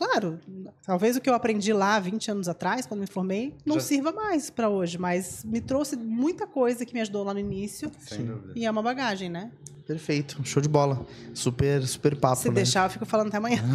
Claro, 0.00 0.40
talvez 0.82 1.14
o 1.14 1.20
que 1.20 1.28
eu 1.28 1.34
aprendi 1.34 1.74
lá 1.74 2.00
20 2.00 2.30
anos 2.30 2.48
atrás, 2.48 2.86
quando 2.86 3.00
me 3.00 3.06
formei, 3.06 3.54
não 3.66 3.74
Já- 3.74 3.80
sirva 3.82 4.10
mais 4.10 4.48
para 4.48 4.66
hoje, 4.70 4.96
mas 4.96 5.44
me 5.44 5.60
trouxe 5.60 5.94
muita 5.94 6.46
coisa 6.46 6.86
que 6.86 6.94
me 6.94 7.02
ajudou 7.02 7.22
lá 7.22 7.34
no 7.34 7.40
início. 7.40 7.92
Sem 8.00 8.24
dúvida. 8.24 8.54
E 8.56 8.64
é 8.64 8.70
uma 8.70 8.82
bagagem, 8.82 9.28
né? 9.28 9.52
Perfeito. 9.90 10.40
Show 10.44 10.62
de 10.62 10.68
bola. 10.68 11.04
Super, 11.34 11.84
super 11.84 12.14
papo, 12.14 12.42
Se 12.42 12.48
né? 12.48 12.54
deixar, 12.54 12.86
eu 12.86 12.90
fico 12.90 13.04
falando 13.04 13.26
até 13.26 13.38
amanhã. 13.38 13.60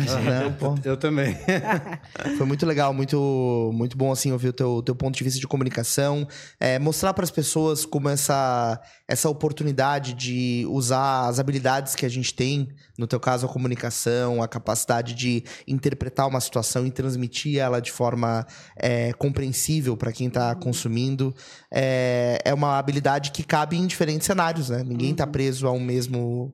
Não, 0.45 0.53
pô. 0.53 0.75
Eu 0.87 0.95
também. 0.95 1.35
Foi 2.37 2.45
muito 2.45 2.65
legal, 2.65 2.93
muito, 2.93 3.69
muito 3.73 3.97
bom 3.97 4.13
assim 4.13 4.31
ouvir 4.31 4.47
o 4.47 4.53
teu, 4.53 4.81
teu 4.81 4.95
ponto 4.95 5.17
de 5.17 5.23
vista 5.25 5.41
de 5.41 5.45
comunicação, 5.45 6.25
é, 6.57 6.79
mostrar 6.79 7.13
para 7.13 7.25
as 7.25 7.31
pessoas 7.31 7.85
como 7.85 8.07
essa 8.07 8.81
essa 9.07 9.29
oportunidade 9.29 10.13
de 10.13 10.65
usar 10.67 11.27
as 11.27 11.39
habilidades 11.39 11.95
que 11.95 12.05
a 12.05 12.09
gente 12.09 12.33
tem, 12.33 12.69
no 12.97 13.05
teu 13.05 13.19
caso 13.19 13.45
a 13.45 13.49
comunicação, 13.49 14.41
a 14.41 14.47
capacidade 14.47 15.13
de 15.13 15.43
interpretar 15.67 16.27
uma 16.27 16.41
situação 16.41 16.87
e 16.87 16.91
transmitir 16.91 17.59
ela 17.59 17.79
de 17.79 17.91
forma 17.91 18.47
é, 18.75 19.13
compreensível 19.13 19.95
para 19.95 20.11
quem 20.11 20.27
está 20.27 20.55
consumindo, 20.55 21.35
é, 21.71 22.41
é 22.43 22.53
uma 22.53 22.79
habilidade 22.79 23.29
que 23.31 23.43
cabe 23.43 23.77
em 23.77 23.85
diferentes 23.85 24.25
cenários, 24.25 24.69
né? 24.69 24.83
Ninguém 24.83 25.11
está 25.11 25.27
preso 25.27 25.67
a 25.67 25.71
um 25.71 25.79
mesmo 25.79 26.04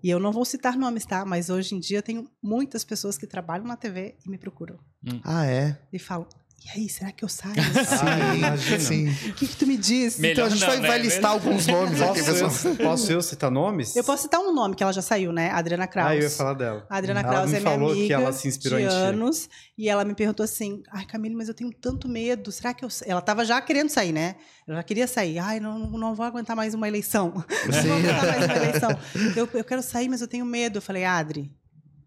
E 0.03 0.09
eu 0.09 0.19
não 0.19 0.31
vou 0.31 0.45
citar 0.45 0.77
nomes, 0.77 1.05
tá? 1.05 1.25
Mas 1.25 1.49
hoje 1.49 1.75
em 1.75 1.79
dia 1.79 1.99
eu 1.99 2.03
tenho 2.03 2.27
muitas 2.41 2.83
pessoas 2.83 3.17
que 3.17 3.27
trabalham 3.27 3.65
na 3.65 3.77
TV 3.77 4.15
e 4.25 4.29
me 4.29 4.37
procuram. 4.37 4.77
Ah, 5.23 5.45
é? 5.45 5.79
E 5.91 5.99
falam, 5.99 6.27
e 6.63 6.69
aí, 6.79 6.87
será 6.89 7.11
que 7.11 7.23
eu 7.25 7.29
saio? 7.29 7.55
Ah, 8.03 8.35
imagino. 8.35 8.79
sim. 8.79 9.09
O 9.29 9.33
que, 9.33 9.47
que 9.47 9.55
tu 9.55 9.65
me 9.65 9.75
diz? 9.77 10.19
Melhor 10.19 10.33
Então 10.33 10.45
a 10.45 10.49
gente 10.49 10.59
não, 10.61 10.67
vai, 10.67 10.79
né? 10.79 10.87
vai 10.87 10.99
listar 10.99 11.31
alguns 11.31 11.65
nomes 11.67 12.01
aqui, 12.01 12.19
Posso 12.23 12.25
pessoal. 12.69 12.75
posso 12.75 13.11
eu 13.11 13.21
citar 13.21 13.49
nomes? 13.51 13.95
Eu 13.95 14.03
posso 14.03 14.23
citar 14.23 14.39
um 14.39 14.53
nome 14.53 14.75
que 14.75 14.83
ela 14.83 14.93
já 14.93 15.01
saiu, 15.01 15.31
né? 15.31 15.49
Adriana 15.49 15.87
Kraus. 15.87 16.09
Ah, 16.11 16.15
eu 16.15 16.21
ia 16.21 16.29
falar 16.29 16.53
dela. 16.53 16.85
A 16.89 16.97
Adriana 16.97 17.21
Ela 17.21 17.29
Kraus 17.29 17.49
me 17.51 17.57
é 17.57 17.59
minha 17.59 17.71
falou 17.71 17.91
amiga 17.91 18.07
que 18.07 18.13
ela 18.13 18.31
se 18.31 18.47
inspirou 18.47 18.79
de 18.79 18.85
anos 18.85 19.49
e 19.77 19.89
ela 19.89 20.05
me 20.05 20.13
perguntou 20.13 20.43
assim: 20.43 20.83
"Ai, 20.91 21.05
Camille, 21.05 21.35
mas 21.35 21.47
eu 21.47 21.53
tenho 21.53 21.71
tanto 21.73 22.07
medo. 22.07 22.51
Será 22.51 22.73
que 22.73 22.85
eu 22.85 22.89
sa-" 22.89 23.05
Ela 23.07 23.21
tava 23.21 23.43
já 23.43 23.59
querendo 23.61 23.89
sair, 23.89 24.11
né? 24.11 24.35
Ela 24.67 24.77
já 24.77 24.83
queria 24.83 25.07
sair. 25.07 25.39
Ai, 25.39 25.59
não, 25.59 25.79
não 25.91 26.13
vou 26.13 26.25
aguentar 26.25 26.55
mais 26.55 26.73
uma 26.75 26.87
eleição. 26.87 27.33
Não 27.65 27.81
vou 27.83 27.93
aguentar 27.97 28.25
mais 28.25 28.45
uma 28.45 28.55
eleição. 28.55 28.89
Eu, 29.35 29.49
eu 29.53 29.63
quero 29.63 29.81
sair, 29.81 30.07
mas 30.09 30.21
eu 30.21 30.27
tenho 30.27 30.45
medo. 30.45 30.77
Eu 30.77 30.81
falei: 30.81 31.05
"Adri, 31.05 31.51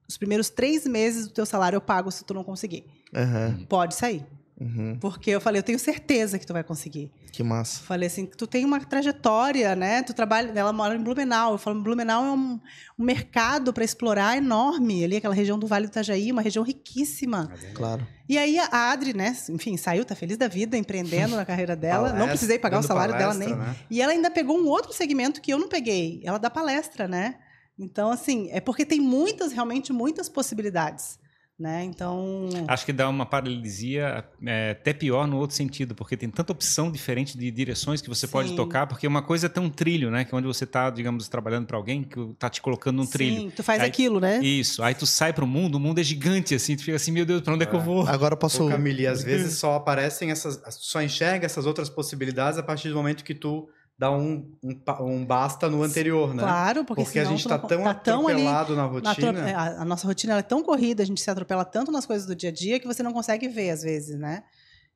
os 0.09 0.16
primeiros 0.16 0.48
três 0.48 0.86
meses 0.86 1.26
do 1.26 1.32
teu 1.35 1.44
salário 1.47 1.76
eu 1.76 1.81
pago 1.81 2.10
se 2.10 2.24
tu 2.24 2.32
não 2.35 2.44
conseguir. 2.44 2.85
Aham, 3.14 3.66
Pode 3.68 3.94
sair." 3.97 4.24
Uhum. 4.60 4.97
Porque 5.01 5.31
eu 5.31 5.40
falei, 5.40 5.59
eu 5.59 5.62
tenho 5.62 5.78
certeza 5.78 6.39
que 6.39 6.47
tu 6.47 6.52
vai 6.52 6.64
conseguir. 6.64 7.10
Que 7.32 7.43
massa. 7.43 7.82
Falei 7.82 8.06
assim, 8.06 8.26
tu 8.26 8.47
tem 8.47 8.64
uma 8.64 8.78
trajetória, 8.81 9.74
né? 9.74 10.02
Tu 10.02 10.14
trabalha, 10.14 10.52
ela 10.55 10.72
mora 10.72 10.94
em 10.94 11.02
Blumenau. 11.02 11.52
Eu 11.52 11.59
falo, 11.59 11.81
Blumenau 11.82 12.24
é 12.24 12.31
um, 12.31 12.60
um 12.98 13.05
mercado 13.05 13.72
para 13.72 13.82
explorar 13.85 14.36
enorme. 14.36 15.05
Ali, 15.05 15.16
aquela 15.16 15.35
região 15.35 15.59
do 15.59 15.66
Vale 15.66 15.86
do 15.86 15.90
Itajaí, 15.90 16.31
uma 16.31 16.43
região 16.43 16.64
riquíssima. 16.64 17.51
Claro. 17.74 18.06
E 18.28 18.39
aí 18.39 18.59
a 18.59 18.93
Adri, 18.93 19.12
né? 19.12 19.36
Enfim, 19.51 19.76
saiu, 19.76 20.05
tá 20.05 20.14
feliz 20.14 20.36
da 20.36 20.48
vida, 20.48 20.76
empreendendo 20.76 21.36
na 21.36 21.44
carreira 21.44 21.74
dela. 21.74 22.02
não 22.02 22.10
Palestra, 22.10 22.28
precisei 22.28 22.59
pagar 22.59 22.78
o 22.78 22.82
salário 22.82 23.14
dela 23.16 23.32
palestra, 23.32 23.56
nem. 23.56 23.66
né? 23.66 23.76
E 23.90 24.01
ela 24.01 24.12
ainda 24.12 24.31
pegou 24.31 24.59
um 24.59 24.66
outro 24.66 24.93
segmento 24.93 25.40
que 25.40 25.52
eu 25.52 25.59
não 25.59 25.68
peguei. 25.68 26.22
Ela 26.24 26.39
dá 26.39 26.48
palestra, 26.48 27.09
né? 27.09 27.36
Então, 27.78 28.10
assim, 28.10 28.48
é 28.52 28.60
porque 28.60 28.86
tem 28.86 29.01
muitas, 29.01 29.52
realmente, 29.52 29.93
muitas 29.93 30.28
possibilidades. 30.28 31.18
Né? 31.56 31.85
Então. 31.85 32.48
Acho 32.66 32.85
que 32.85 32.93
dá 32.93 33.09
uma 33.09 33.24
paralisia 33.24 34.24
é, 34.44 34.72
até 34.72 34.93
pior 34.93 35.24
no 35.26 35.36
outro 35.39 35.55
sentido, 35.55 35.94
porque 35.94 36.16
tem 36.16 36.28
tanta 36.28 36.51
opção 36.52 36.90
diferente 36.90 37.39
de 37.39 37.48
direções 37.48 38.02
que 38.02 38.09
você 38.09 38.26
pode 38.26 38.48
Sim. 38.48 38.56
tocar, 38.56 38.89
porque 38.89 39.06
uma 39.06 39.22
coisa 39.22 39.47
é 39.47 39.48
ter 39.48 39.60
um 39.60 39.70
trilho, 39.70 40.10
né? 40.10 40.24
Que 40.24 40.35
é 40.35 40.39
onde 40.39 40.48
você 40.48 40.64
está, 40.64 40.90
digamos, 40.90 41.28
trabalhando 41.28 41.66
para 41.66 41.76
alguém 41.76 42.02
que 42.02 42.18
tá 42.40 42.51
te 42.51 42.60
colocando 42.60 42.97
num 42.97 43.06
trilho. 43.06 43.43
Sim, 43.43 43.51
tu 43.51 43.62
faz 43.62 43.81
Aí- 43.81 43.89
aquilo, 43.89 44.18
né? 44.18 44.40
Isso. 44.43 44.82
Aí 44.82 44.97
tu 44.97 45.06
sai 45.06 45.32
pro 45.32 45.47
mundo, 45.47 45.76
o 45.76 45.81
mundo 45.81 46.01
é 46.01 46.02
gigante, 46.02 46.56
assim, 46.56 46.74
tu 46.74 46.82
fica 46.82 46.97
assim, 46.97 47.12
meu 47.12 47.24
Deus, 47.24 47.40
pra 47.40 47.55
onde 47.55 47.62
é, 47.62 47.66
que 47.66 47.74
eu 47.76 47.81
vou? 47.81 48.05
Agora 48.05 48.35
eu 48.35 48.39
posso. 48.39 48.66
Ô, 48.66 48.70
Camille, 48.70 49.06
às 49.06 49.22
vezes 49.24 49.56
só 49.56 49.76
aparecem 49.76 50.32
essas. 50.32 50.60
Só 50.81 51.01
enxerga 51.01 51.47
essas 51.47 51.66
outras 51.66 51.89
possibilidades 51.89 52.59
a 52.59 52.64
partir 52.64 52.89
do 52.89 52.97
momento 52.97 53.22
que 53.22 53.35
tu 53.35 53.68
dá 53.98 54.10
um, 54.10 54.52
um, 54.62 54.80
um 55.00 55.24
basta 55.24 55.68
no 55.68 55.82
anterior, 55.82 56.34
né? 56.34 56.42
Claro, 56.42 56.84
porque, 56.84 57.02
Porque 57.04 57.18
a 57.18 57.24
gente 57.24 57.42
tu 57.42 57.48
tá 57.48 57.58
tão 57.58 57.84
tá 57.84 57.94
tão 57.94 58.26
ali 58.28 58.42
atropelado 58.46 58.76
na 58.76 58.82
na 58.82 58.88
rotina. 59.12 59.28
atro- 59.30 59.48
é, 59.48 59.54
a, 59.54 59.84
nossa 59.84 60.06
rotina 60.06 60.38
é 60.38 60.42
tão 60.42 60.62
corrida, 60.62 61.02
a 61.02 61.06
gente 61.06 61.20
se 61.20 61.30
atropela 61.30 61.64
tanto 61.64 61.92
nas 61.92 62.04
coisas 62.06 62.26
do 62.26 62.34
dia 62.34 62.50
a 62.50 62.52
dia 62.52 62.80
que 62.80 62.86
você 62.86 63.02
não 63.02 63.12
consegue 63.12 63.48
ver 63.48 63.70
às 63.70 63.82
vezes, 63.82 64.18
né? 64.18 64.42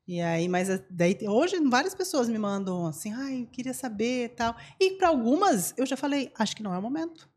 E 0.06 0.20
aí, 0.20 0.48
mas 0.48 0.70
é- 0.70 0.82
daí 0.90 1.18
hoje 1.28 1.56
várias 1.68 1.94
pessoas 1.94 2.28
me 2.28 2.38
mandam 2.38 2.86
assim, 2.86 3.12
ai, 3.12 3.42
eu 3.42 3.46
queria 3.46 3.74
saber 3.74 4.24
e 4.24 4.28
tal. 4.30 4.56
E 4.80 4.92
para 4.92 5.08
algumas 5.08 5.74
eu 5.76 5.84
já 5.86 5.96
falei, 5.96 6.32
acho 6.38 6.56
que 6.56 6.62
não 6.62 6.74
é 6.74 6.78
o 6.78 6.82
momento. 6.82 7.28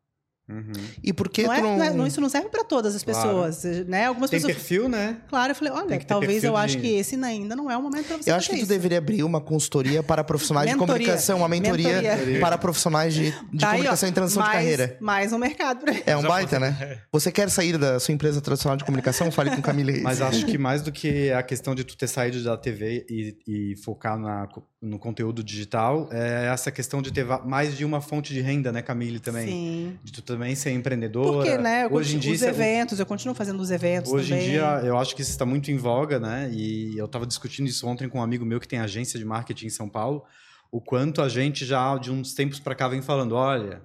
Uhum. 0.51 0.71
E 1.03 1.13
por 1.13 1.29
que 1.29 1.43
Não 1.43 1.49
tu 1.49 1.55
é, 1.55 1.61
não. 1.61 1.77
não 1.77 1.85
é- 1.85 1.93
não- 1.93 2.07
isso 2.07 2.19
não 2.21 2.29
serve 2.29 2.49
para 2.49 2.63
todas 2.63 2.95
as 2.95 3.03
Claro. 3.03 3.19
pessoas, 3.49 3.85
né? 3.87 4.05
Algumas 4.07 4.29
Tem 4.29 4.39
pessoas. 4.39 4.55
perfil, 4.55 4.89
né? 4.89 5.17
Claro, 5.29 5.51
eu 5.51 5.55
falei, 5.55 5.73
olha, 5.73 5.99
talvez 6.05 6.43
eu 6.43 6.57
acho 6.57 6.75
de- 6.75 6.81
que 6.81 6.87
esse 6.95 7.15
ainda 7.15 7.55
não 7.55 7.69
é 7.71 7.77
o 7.77 7.81
momento 7.81 8.07
para 8.07 8.17
você 8.17 8.29
Eu 8.31 8.35
acho 8.35 8.47
que 8.49 8.55
fazer 8.55 8.61
tu 8.61 8.63
isso. 8.63 8.69
deveria 8.73 8.97
abrir 8.97 9.23
uma 9.23 9.39
consultoria 9.39 10.03
para 10.03 10.23
profissionais 10.23 10.69
de 10.69 10.75
comunicação, 10.77 11.37
uma 11.39 11.47
mentoria, 11.47 12.01
Mentoria. 12.01 12.39
para 12.39 12.57
profissionais 12.57 13.13
de, 13.13 13.31
de 13.31 13.59
Tá 13.59 13.69
aí, 13.69 13.71
ó, 13.71 13.71
comunicação 13.77 14.09
e 14.09 14.11
transição 14.11 14.41
mais, 14.43 14.51
de 14.51 14.57
carreira. 14.57 14.97
Mais 14.99 15.33
um 15.33 15.37
mercado 15.37 15.79
pra 15.81 15.93
É 16.05 16.17
um 16.17 16.23
baita, 16.23 16.59
né? 16.59 16.99
Você 17.11 17.31
quer 17.31 17.49
sair 17.49 17.77
da 17.77 17.99
sua 17.99 18.13
empresa 18.13 18.41
tradicional 18.41 18.77
de 18.77 18.83
comunicação? 18.83 19.31
Fale 19.31 19.51
com 19.55 19.61
Camila 19.61 19.91
Reis. 19.91 20.03
Mas 20.03 20.21
acho 20.21 20.45
que 20.45 20.57
mais 20.57 20.81
do 20.81 20.91
que 20.91 21.31
a 21.31 21.43
questão 21.43 21.73
de 21.75 21.83
tu 21.83 21.95
ter 21.97 22.07
saído 22.07 22.43
da 22.43 22.57
TV 22.57 23.05
e, 23.09 23.37
e 23.47 23.75
focar 23.77 24.17
na, 24.17 24.47
no 24.81 24.97
conteúdo 24.97 25.43
digital, 25.43 26.09
é 26.11 26.47
essa 26.51 26.71
questão 26.71 27.01
de 27.01 27.11
ter 27.11 27.25
mais 27.45 27.77
de 27.77 27.85
uma 27.85 28.01
fonte 28.01 28.33
de 28.33 28.41
renda, 28.41 28.71
né, 28.71 28.81
Camille, 28.81 29.19
também? 29.19 29.47
Sim. 29.47 29.99
De 30.03 30.11
tu 30.11 30.21
também 30.23 30.40
ser 30.55 30.71
empreendedora. 30.71 31.31
Porque, 31.45 31.57
né? 31.57 31.85
Eu 31.85 31.93
Hoje 31.93 32.15
em 32.15 32.19
dia, 32.19 32.33
os 32.33 32.41
é- 32.41 32.49
eventos, 32.49 32.99
eu 32.99 33.05
continuo 33.05 33.35
fazendo 33.35 33.59
os 33.59 33.69
eventos 33.71 34.11
Hoje 34.11 34.29
também. 34.29 34.47
em 34.47 34.49
dia, 34.51 34.81
eu 34.83 34.97
acho 34.97 35.15
que 35.15 35.21
isso 35.21 35.31
está 35.31 35.45
muito 35.45 35.69
em 35.71 35.77
voga, 35.77 36.19
né? 36.19 36.49
E 36.53 36.97
eu 36.97 37.05
estava 37.05 37.25
discutindo 37.25 37.67
isso 37.67 37.85
ontem 37.87 38.09
com 38.09 38.19
um 38.19 38.23
amigo 38.23 38.45
meu 38.45 38.59
que 38.59 38.67
tem 38.67 38.79
agência 38.79 39.17
de 39.19 39.25
marketing 39.25 39.67
em 39.67 39.69
São 39.69 39.87
Paulo, 39.87 40.23
o 40.71 40.79
quanto 40.81 41.21
a 41.21 41.29
gente 41.29 41.65
já, 41.65 41.97
de 41.97 42.11
uns 42.11 42.33
tempos 42.33 42.59
para 42.59 42.73
cá, 42.75 42.87
vem 42.87 43.01
falando, 43.01 43.35
olha, 43.35 43.81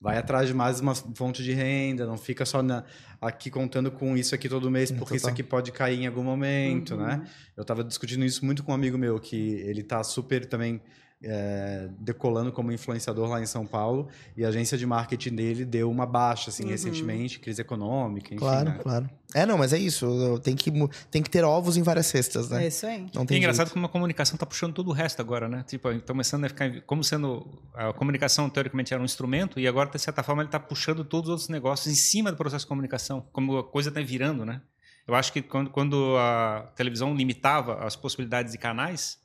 vai 0.00 0.16
atrás 0.16 0.46
de 0.46 0.54
mais 0.54 0.78
uma 0.80 0.94
fonte 0.94 1.42
de 1.42 1.52
renda, 1.52 2.06
não 2.06 2.16
fica 2.16 2.46
só 2.46 2.62
na- 2.62 2.84
aqui 3.20 3.50
contando 3.50 3.90
com 3.90 4.16
isso 4.16 4.32
aqui 4.34 4.48
todo 4.48 4.70
mês, 4.70 4.92
porque 4.92 5.16
isso 5.16 5.28
aqui 5.28 5.42
pode 5.42 5.72
cair 5.72 6.00
em 6.00 6.06
algum 6.06 6.22
momento, 6.22 6.94
Uhum. 6.94 7.04
né? 7.04 7.22
Eu 7.56 7.62
estava 7.62 7.82
discutindo 7.82 8.24
isso 8.24 8.44
muito 8.44 8.62
com 8.62 8.70
um 8.70 8.74
amigo 8.76 8.96
meu, 8.96 9.18
que 9.18 9.36
ele 9.36 9.80
está 9.80 10.04
super 10.04 10.46
também 10.46 10.80
é, 11.22 11.88
decolando 11.98 12.52
como 12.52 12.70
influenciador 12.70 13.28
lá 13.28 13.40
em 13.42 13.46
São 13.46 13.66
Paulo 13.66 14.08
e 14.36 14.44
a 14.44 14.48
agência 14.48 14.78
de 14.78 14.86
marketing 14.86 15.34
dele 15.34 15.64
deu 15.64 15.90
uma 15.90 16.06
baixa 16.06 16.50
assim 16.50 16.62
Uhum. 16.64 16.68
recentemente, 16.70 17.40
crise 17.40 17.60
econômica, 17.60 18.28
enfim. 18.28 18.38
Claro, 18.38 18.70
né? 18.70 18.78
claro. 18.82 19.10
É, 19.34 19.44
não, 19.44 19.58
mas 19.58 19.72
é 19.72 19.78
isso. 19.78 20.38
Tem 20.42 20.54
que, 20.56 20.70
tem 21.10 21.22
que 21.22 21.28
ter 21.28 21.44
ovos 21.44 21.76
em 21.76 21.82
várias 21.82 22.06
cestas, 22.06 22.48
né? 22.48 22.64
É 22.64 22.68
isso 22.68 22.86
aí. 22.86 23.06
Não 23.14 23.22
É 23.22 23.26
tem 23.26 23.38
engraçado 23.38 23.66
jeito. 23.66 23.74
como 23.74 23.86
a 23.86 23.88
comunicação 23.88 24.36
está 24.36 24.46
puxando 24.46 24.72
todo 24.72 24.88
o 24.88 24.92
resto 24.92 25.20
agora, 25.20 25.48
né? 25.48 25.64
Tipo, 25.66 25.92
tá 26.00 26.12
começando 26.12 26.44
a 26.44 26.48
ficar 26.48 26.80
como 26.82 27.02
sendo 27.04 27.46
a 27.74 27.92
comunicação 27.92 28.48
teoricamente 28.48 28.94
era 28.94 29.02
um 29.02 29.04
instrumento 29.04 29.58
e 29.60 29.66
agora 29.68 29.90
de 29.90 29.98
certa 29.98 30.22
forma 30.22 30.42
ele 30.42 30.48
está 30.48 30.60
puxando 30.60 31.04
todos 31.04 31.28
os 31.28 31.32
outros 31.32 31.48
negócios 31.48 31.92
em 31.92 31.96
cima 31.96 32.30
do 32.30 32.36
processo 32.38 32.64
de 32.64 32.68
comunicação, 32.68 33.26
como 33.32 33.58
a 33.58 33.64
coisa 33.64 33.88
está 33.90 34.00
virando, 34.00 34.46
né? 34.46 34.62
Eu 35.06 35.14
acho 35.14 35.32
que 35.32 35.42
quando, 35.42 35.70
quando 35.70 36.16
a 36.18 36.70
televisão 36.76 37.14
limitava 37.14 37.84
as 37.84 37.96
possibilidades 37.96 38.52
de 38.52 38.58
canais, 38.58 39.18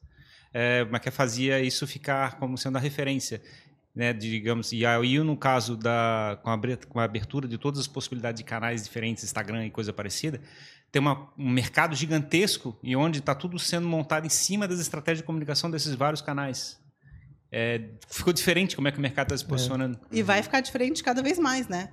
é, 0.53 0.85
mas 0.85 1.01
que 1.01 1.09
fazia 1.11 1.59
isso 1.59 1.85
ficar 1.88 2.38
como 2.38 2.57
sendo 2.57 2.77
a 2.77 2.80
referência. 2.81 3.41
Né, 3.95 4.11
digamos, 4.11 4.71
e 4.73 4.88
aí 4.88 5.19
no 5.19 5.38
caso 5.38 5.77
da 5.77 6.39
com 6.41 6.49
a, 6.49 6.59
com 6.89 6.99
a 6.99 7.03
abertura 7.03 7.47
de 7.47 7.59
todas 7.59 7.80
as 7.80 7.85
possibilidades 7.85 8.39
de 8.39 8.43
canais 8.43 8.84
diferentes, 8.84 9.23
Instagram 9.23 9.67
e 9.67 9.69
coisa 9.69 9.93
parecida, 9.93 10.41
tem 10.91 10.99
uma, 10.99 11.31
um 11.38 11.47
mercado 11.47 11.95
gigantesco 11.95 12.75
e 12.81 12.95
onde 12.95 13.19
está 13.19 13.35
tudo 13.35 13.59
sendo 13.59 13.88
montado 13.88 14.25
em 14.25 14.30
cima 14.30 14.67
das 14.67 14.80
estratégias 14.80 15.19
de 15.19 15.23
comunicação 15.25 15.69
desses 15.69 15.93
vários 15.93 16.23
canais. 16.23 16.80
É, 17.51 17.81
ficou 18.09 18.34
diferente 18.34 18.75
como 18.75 18.88
é 18.88 18.91
que 18.91 18.97
o 18.97 19.01
mercado 19.01 19.27
está 19.27 19.38
se 19.38 19.45
posicionando. 19.45 19.99
E 20.11 20.23
vai 20.23 20.41
ficar 20.41 20.59
diferente 20.61 21.03
cada 21.03 21.21
vez 21.21 21.38
mais, 21.38 21.67
né? 21.67 21.89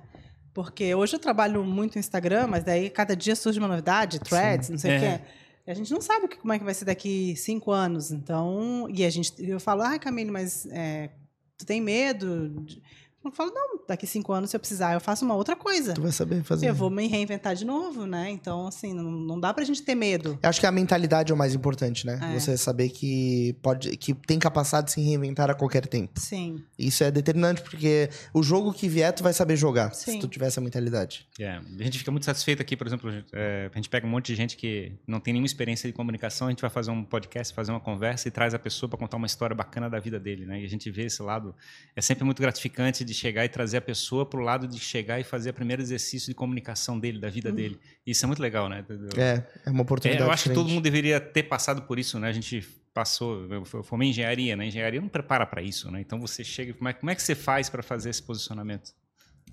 Porque 0.55 0.95
hoje 0.95 1.15
eu 1.15 1.19
trabalho 1.19 1.63
muito 1.63 1.93
no 1.95 1.99
Instagram, 1.99 2.47
mas 2.47 2.63
daí 2.63 2.89
cada 2.89 3.15
dia 3.15 3.35
surge 3.35 3.59
uma 3.59 3.67
novidade, 3.67 4.19
threads, 4.19 4.69
não 4.69 4.77
sei 4.79 4.91
o 4.91 4.93
É. 4.95 4.99
quê. 5.19 5.23
A 5.71 5.73
gente 5.73 5.91
não 5.91 6.01
sabe 6.01 6.27
como 6.35 6.51
é 6.51 6.59
que 6.59 6.65
vai 6.65 6.73
ser 6.73 6.85
daqui 6.85 7.35
cinco 7.37 7.71
anos. 7.71 8.11
Então, 8.11 8.87
e 8.93 9.05
a 9.05 9.09
gente, 9.09 9.33
eu 9.39 9.59
falo, 9.59 9.81
ah, 9.83 9.97
Camille, 9.97 10.29
mas 10.29 10.65
é, 10.67 11.09
tu 11.57 11.65
tem 11.65 11.79
medo? 11.79 12.49
de-" 12.65 12.81
Eu 13.23 13.31
falo, 13.31 13.51
não, 13.53 13.79
daqui 13.87 14.07
cinco 14.07 14.33
anos, 14.33 14.49
se 14.49 14.55
eu 14.55 14.59
precisar, 14.59 14.93
eu 14.93 14.99
faço 14.99 15.23
uma 15.23 15.35
outra 15.35 15.55
coisa. 15.55 15.93
Tu 15.93 16.01
vai 16.01 16.11
saber 16.11 16.43
fazer. 16.43 16.67
Eu 16.67 16.73
vou 16.73 16.89
me 16.89 17.07
reinventar 17.07 17.55
de 17.55 17.63
novo, 17.63 18.07
né? 18.07 18.31
Então, 18.31 18.67
assim, 18.67 18.93
não, 18.93 19.03
não 19.03 19.39
dá 19.39 19.53
pra 19.53 19.63
gente 19.63 19.83
ter 19.83 19.93
medo. 19.93 20.39
Eu 20.41 20.49
acho 20.49 20.59
que 20.59 20.65
a 20.65 20.71
mentalidade 20.71 21.31
é 21.31 21.35
o 21.35 21.37
mais 21.37 21.53
importante, 21.53 22.05
né? 22.05 22.19
É. 22.21 22.39
Você 22.39 22.57
saber 22.57 22.89
que 22.89 23.55
pode, 23.61 23.95
que 23.97 24.13
tem 24.13 24.39
capacidade 24.39 24.87
de 24.87 24.93
se 24.93 25.01
reinventar 25.01 25.51
a 25.51 25.53
qualquer 25.53 25.85
tempo. 25.85 26.19
Sim. 26.19 26.63
Isso 26.77 27.03
é 27.03 27.11
determinante, 27.11 27.61
porque 27.61 28.09
o 28.33 28.41
jogo 28.41 28.73
que 28.73 28.89
vier, 28.89 29.13
tu 29.13 29.21
vai 29.21 29.33
saber 29.33 29.55
jogar, 29.55 29.93
se 29.93 30.11
Sim. 30.11 30.19
tu 30.19 30.27
tiver 30.27 30.47
essa 30.47 30.59
mentalidade. 30.59 31.27
É, 31.39 31.57
a 31.57 31.83
gente 31.83 31.99
fica 31.99 32.09
muito 32.09 32.25
satisfeito 32.25 32.61
aqui, 32.61 32.75
por 32.75 32.87
exemplo, 32.87 33.11
é, 33.33 33.69
a 33.71 33.75
gente 33.75 33.89
pega 33.89 34.07
um 34.07 34.09
monte 34.09 34.27
de 34.27 34.35
gente 34.35 34.57
que 34.57 34.93
não 35.05 35.19
tem 35.19 35.33
nenhuma 35.33 35.45
experiência 35.45 35.87
de 35.87 35.93
comunicação, 35.93 36.47
a 36.47 36.49
gente 36.49 36.61
vai 36.61 36.71
fazer 36.71 36.89
um 36.89 37.03
podcast, 37.03 37.53
fazer 37.53 37.71
uma 37.71 37.79
conversa 37.79 38.27
e 38.27 38.31
traz 38.31 38.55
a 38.55 38.59
pessoa 38.59 38.89
para 38.89 38.97
contar 38.97 39.17
uma 39.17 39.27
história 39.27 39.55
bacana 39.55 39.89
da 39.89 39.99
vida 39.99 40.19
dele, 40.19 40.45
né? 40.45 40.61
E 40.61 40.65
a 40.65 40.69
gente 40.69 40.89
vê 40.89 41.05
esse 41.05 41.21
lado, 41.21 41.53
é 41.95 42.01
sempre 42.01 42.23
muito 42.23 42.41
gratificante 42.41 43.03
de 43.03 43.10
chegar 43.13 43.45
e 43.45 43.49
trazer 43.49 43.77
a 43.77 43.81
pessoa 43.81 44.25
para 44.25 44.39
o 44.39 44.43
lado 44.43 44.67
de 44.67 44.79
chegar 44.79 45.19
e 45.19 45.23
fazer 45.23 45.49
o 45.49 45.53
primeiro 45.53 45.81
exercício 45.81 46.27
de 46.29 46.35
comunicação 46.35 46.99
dele, 46.99 47.19
da 47.19 47.29
vida 47.29 47.51
dele. 47.51 47.79
Isso 48.05 48.25
é 48.25 48.27
muito 48.27 48.41
legal, 48.41 48.67
né? 48.69 48.85
É, 49.17 49.43
é 49.65 49.69
uma 49.69 49.79
É, 49.79 49.83
oportunidade 49.83 50.23
eu 50.23 50.31
acho 50.31 50.43
que 50.43 50.49
todo 50.49 50.65
diferente. 50.65 50.73
mundo 50.75 50.83
deveria 50.83 51.19
ter 51.19 51.43
passado 51.43 51.83
por 51.83 51.97
isso, 51.99 52.19
né? 52.19 52.29
A 52.29 52.33
gente 52.33 52.61
passou, 52.93 53.47
eu 53.51 53.65
formei 53.83 54.09
em 54.09 54.11
engenharia, 54.11 54.55
né? 54.55 54.65
Engenharia 54.65 54.99
não 54.99 55.07
prepara 55.07 55.45
para 55.45 55.61
isso, 55.61 55.89
né? 55.89 56.01
Então 56.01 56.19
você 56.19 56.43
chega, 56.43 56.73
como 56.73 56.89
é, 56.89 56.93
como 56.93 57.09
é 57.09 57.15
que 57.15 57.21
você 57.21 57.35
faz 57.35 57.69
para 57.69 57.81
fazer 57.81 58.09
esse 58.09 58.21
posicionamento? 58.21 58.91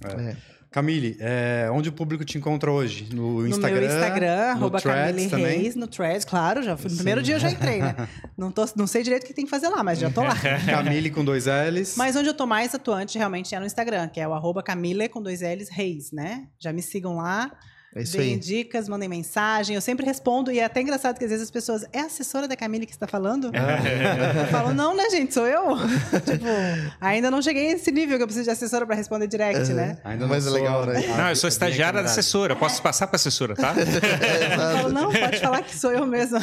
É. 0.04 0.36
Camille, 0.70 1.16
é, 1.18 1.68
onde 1.72 1.88
o 1.88 1.92
público 1.92 2.24
te 2.24 2.36
encontra 2.36 2.70
hoje? 2.70 3.08
No 3.12 3.40
No 3.40 3.46
Instagram? 3.46 3.80
meu 3.80 3.88
Instagram, 3.88 4.44
no 4.44 4.50
arroba 4.50 4.80
Camille 4.82 5.28
também? 5.30 5.60
Reis, 5.60 5.74
no 5.74 5.86
Threads, 5.86 6.24
claro, 6.26 6.62
já 6.62 6.76
fui, 6.76 6.90
no 6.90 6.96
primeiro 6.96 7.22
dia 7.22 7.36
eu 7.36 7.40
já 7.40 7.50
entrei, 7.50 7.80
né? 7.80 7.94
Não, 8.36 8.52
tô, 8.52 8.64
não 8.76 8.86
sei 8.86 9.02
direito 9.02 9.24
o 9.24 9.26
que 9.26 9.34
tem 9.34 9.44
que 9.44 9.50
fazer 9.50 9.68
lá, 9.68 9.82
mas 9.82 9.98
já 9.98 10.10
tô 10.10 10.22
lá. 10.22 10.36
Camille 10.70 11.10
com 11.10 11.24
dois 11.24 11.46
L's. 11.46 11.96
Mas 11.96 12.14
onde 12.14 12.28
eu 12.28 12.34
tô 12.34 12.46
mais 12.46 12.72
atuante 12.72 13.18
realmente 13.18 13.52
é 13.52 13.58
no 13.58 13.66
Instagram, 13.66 14.08
que 14.08 14.20
é 14.20 14.28
o 14.28 14.32
arroba 14.32 14.62
Camille 14.62 15.08
com 15.08 15.20
dois 15.20 15.40
L's 15.40 15.68
Reis, 15.70 16.12
né? 16.12 16.46
Já 16.58 16.72
me 16.72 16.80
sigam 16.80 17.16
lá, 17.16 17.50
É 17.94 18.02
isso 18.02 18.16
deem 18.16 18.34
aí. 18.34 18.38
dicas, 18.38 18.88
mandem 18.88 19.08
mensagem. 19.08 19.74
Eu 19.74 19.80
sempre 19.80 20.04
respondo 20.04 20.52
e 20.52 20.58
é 20.58 20.64
até 20.64 20.80
engraçado 20.80 21.18
que 21.18 21.24
às 21.24 21.30
vezes 21.30 21.44
as 21.44 21.50
pessoas. 21.50 21.84
É 21.92 22.00
a 22.00 22.06
assessora 22.06 22.46
da 22.46 22.56
Camille 22.56 22.86
que 22.86 22.92
está 22.92 23.06
falando? 23.06 23.46
Eu 23.46 24.46
falo, 24.50 24.74
não, 24.74 24.94
né, 24.94 25.08
gente? 25.10 25.32
Sou 25.32 25.46
eu. 25.46 25.76
tipo, 26.24 26.46
ainda 27.00 27.30
não 27.30 27.40
cheguei 27.40 27.68
a 27.68 27.72
esse 27.72 27.90
nível 27.90 28.16
que 28.16 28.22
eu 28.22 28.26
preciso 28.26 28.44
de 28.44 28.50
assessora 28.50 28.86
para 28.86 28.94
responder 28.94 29.26
direct, 29.26 29.72
né? 29.72 29.98
Ainda 30.04 30.26
Mas 30.26 30.46
é 30.46 30.50
sou 30.50 30.58
legal, 30.58 30.86
né? 30.86 31.04
Não, 31.06 31.28
eu 31.28 31.36
sou 31.36 31.48
estagiária 31.48 32.02
da 32.02 32.08
assessora, 32.08 32.54
posso 32.54 32.82
passar 32.82 33.06
para 33.06 33.16
assessora, 33.16 33.54
tá? 33.54 33.74
Eu 33.78 34.56
falo, 34.56 34.88
não, 34.92 35.12
pode 35.12 35.38
falar 35.38 35.62
que 35.62 35.76
sou 35.76 35.92
eu 35.92 36.06
mesma. 36.06 36.40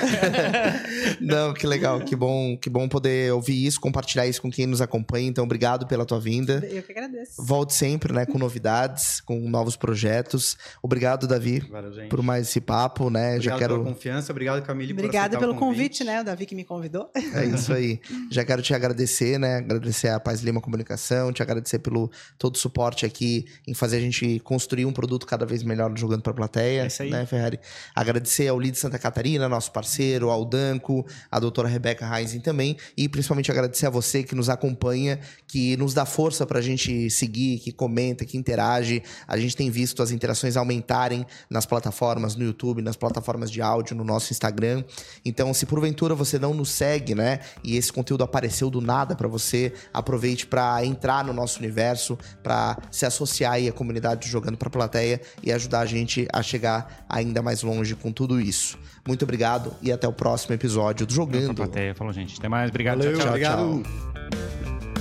Não, 1.19 1.53
que 1.53 1.65
legal, 1.65 1.99
que 2.01 2.15
bom, 2.15 2.57
que 2.57 2.69
bom 2.69 2.88
poder 2.88 3.31
ouvir 3.34 3.65
isso, 3.65 3.80
compartilhar 3.80 4.27
isso 4.27 4.41
com 4.41 4.49
quem 4.49 4.65
nos 4.65 4.81
acompanha. 4.81 5.27
Então, 5.27 5.43
obrigado 5.43 5.88
pela 5.88 6.05
tua 6.05 6.19
vinda. 6.19 6.65
Eu 6.69 6.84
que 6.84 6.91
agradeço. 6.91 7.41
Volte 7.43 7.73
sempre, 7.73 8.13
né, 8.13 8.26
com 8.26 8.38
novidades, 8.38 9.22
com 9.22 9.39
novos 9.49 9.76
projetos. 9.76 10.57
Obrigado, 10.81 11.27
Davi, 11.35 11.59
Valeu, 11.59 12.09
por 12.09 12.21
mais 12.21 12.47
esse 12.47 12.61
papo, 12.61 13.09
né? 13.09 13.35
Obrigado 13.35 13.43
Já 13.43 13.57
quero 13.57 13.73
pela 13.75 13.93
confiança, 13.93 14.31
obrigado, 14.31 14.61
Camille, 14.63 14.93
Obrigada 14.93 15.37
pelo 15.37 15.53
o 15.53 15.55
convite, 15.55 16.03
né? 16.03 16.21
O 16.21 16.23
Davi 16.23 16.45
que 16.45 16.55
me 16.55 16.63
convidou. 16.63 17.09
É 17.33 17.45
isso 17.45 17.73
aí. 17.73 17.99
Já 18.31 18.43
quero 18.43 18.61
te 18.61 18.73
agradecer, 18.73 19.39
né? 19.39 19.57
Agradecer 19.57 20.09
a 20.09 20.19
Paz 20.19 20.41
Lima 20.41 20.61
Comunicação, 20.61 21.31
te 21.31 21.41
agradecer 21.41 21.79
pelo 21.79 22.09
todo 22.37 22.55
o 22.55 22.57
suporte 22.57 23.05
aqui 23.05 23.45
em 23.67 23.73
fazer 23.73 23.97
a 23.97 23.99
gente 23.99 24.39
construir 24.39 24.85
um 24.85 24.93
produto 24.93 25.25
cada 25.25 25.45
vez 25.45 25.63
melhor 25.63 25.91
do 25.91 25.99
jogando 25.99 26.21
para 26.21 26.33
plateia, 26.33 26.83
É 26.83 26.87
isso 26.87 27.03
aí. 27.03 27.09
né, 27.09 27.25
Ferrari? 27.25 27.59
Agradecer 27.95 28.47
ao 28.47 28.59
Lid 28.59 28.77
Santa 28.77 28.97
Catarina, 28.97 29.47
nosso 29.49 29.71
parceiro, 29.71 30.29
ao 30.29 30.45
Danco, 30.45 31.05
a 31.31 31.39
doutora 31.39 31.67
Rebeca 31.67 32.07
Reising 32.07 32.39
também, 32.39 32.77
e 32.97 33.07
principalmente 33.09 33.51
agradecer 33.51 33.85
a 33.87 33.89
você 33.89 34.23
que 34.23 34.35
nos 34.35 34.49
acompanha, 34.49 35.19
que 35.47 35.75
nos 35.77 35.93
dá 35.93 36.05
força 36.05 36.45
pra 36.45 36.61
gente 36.61 37.09
seguir, 37.09 37.59
que 37.59 37.71
comenta, 37.71 38.25
que 38.25 38.37
interage. 38.37 39.01
A 39.27 39.37
gente 39.37 39.55
tem 39.55 39.69
visto 39.69 40.01
as 40.01 40.11
interações 40.11 40.55
aumentarem 40.57 41.24
nas 41.49 41.65
plataformas, 41.65 42.35
no 42.35 42.43
YouTube, 42.43 42.81
nas 42.81 42.95
plataformas 42.95 43.52
de 43.52 43.61
áudio, 43.61 43.95
no 43.95 44.03
nosso 44.03 44.31
Instagram. 44.31 44.84
Então, 45.23 45.53
se 45.53 45.65
porventura 45.65 46.15
você 46.15 46.38
não 46.39 46.53
nos 46.53 46.69
segue, 46.69 47.15
né, 47.15 47.39
e 47.64 47.77
esse 47.77 47.91
conteúdo 47.91 48.23
apareceu 48.23 48.69
do 48.69 48.81
nada 48.81 49.15
pra 49.15 49.27
você, 49.27 49.73
aproveite 49.93 50.47
pra 50.47 50.84
entrar 50.85 51.23
no 51.23 51.34
nosso 51.34 51.60
universo, 51.60 52.18
pra 52.43 52.77
se 52.91 53.06
associar 53.06 53.53
aí 53.53 53.68
à 53.68 53.73
comunidade 53.73 54.22
do 54.22 54.27
jogando 54.27 54.57
pra 54.57 54.69
plateia 54.69 55.22
e 55.43 55.52
ajudar 55.52 55.81
a 55.81 55.85
gente 55.85 56.27
a 56.31 56.41
chegar 56.41 57.06
ainda 57.10 57.41
mais 57.41 57.64
longe 57.64 57.95
com 57.95 58.11
tudo 58.11 58.39
isso. 58.39 58.77
Muito 59.07 59.23
obrigado 59.23 59.73
e 59.81 59.91
até 59.91 60.07
o 60.07 60.14
próximo 60.14 60.56
episódio 60.56 61.06
do 61.06 61.14
Pra 61.14 61.15
Jogando. 61.15 61.56
plateia. 61.56 61.93
Falou, 61.93 62.11
gente. 62.11 62.38
Até 62.38 62.49
mais. 62.49 62.69
Obrigado. 62.69 62.97
Valeu, 62.97 63.18
tchau, 63.18 63.38
tchau. 63.38 63.39
tchau. 63.39 63.69
obrigado. 63.80 64.94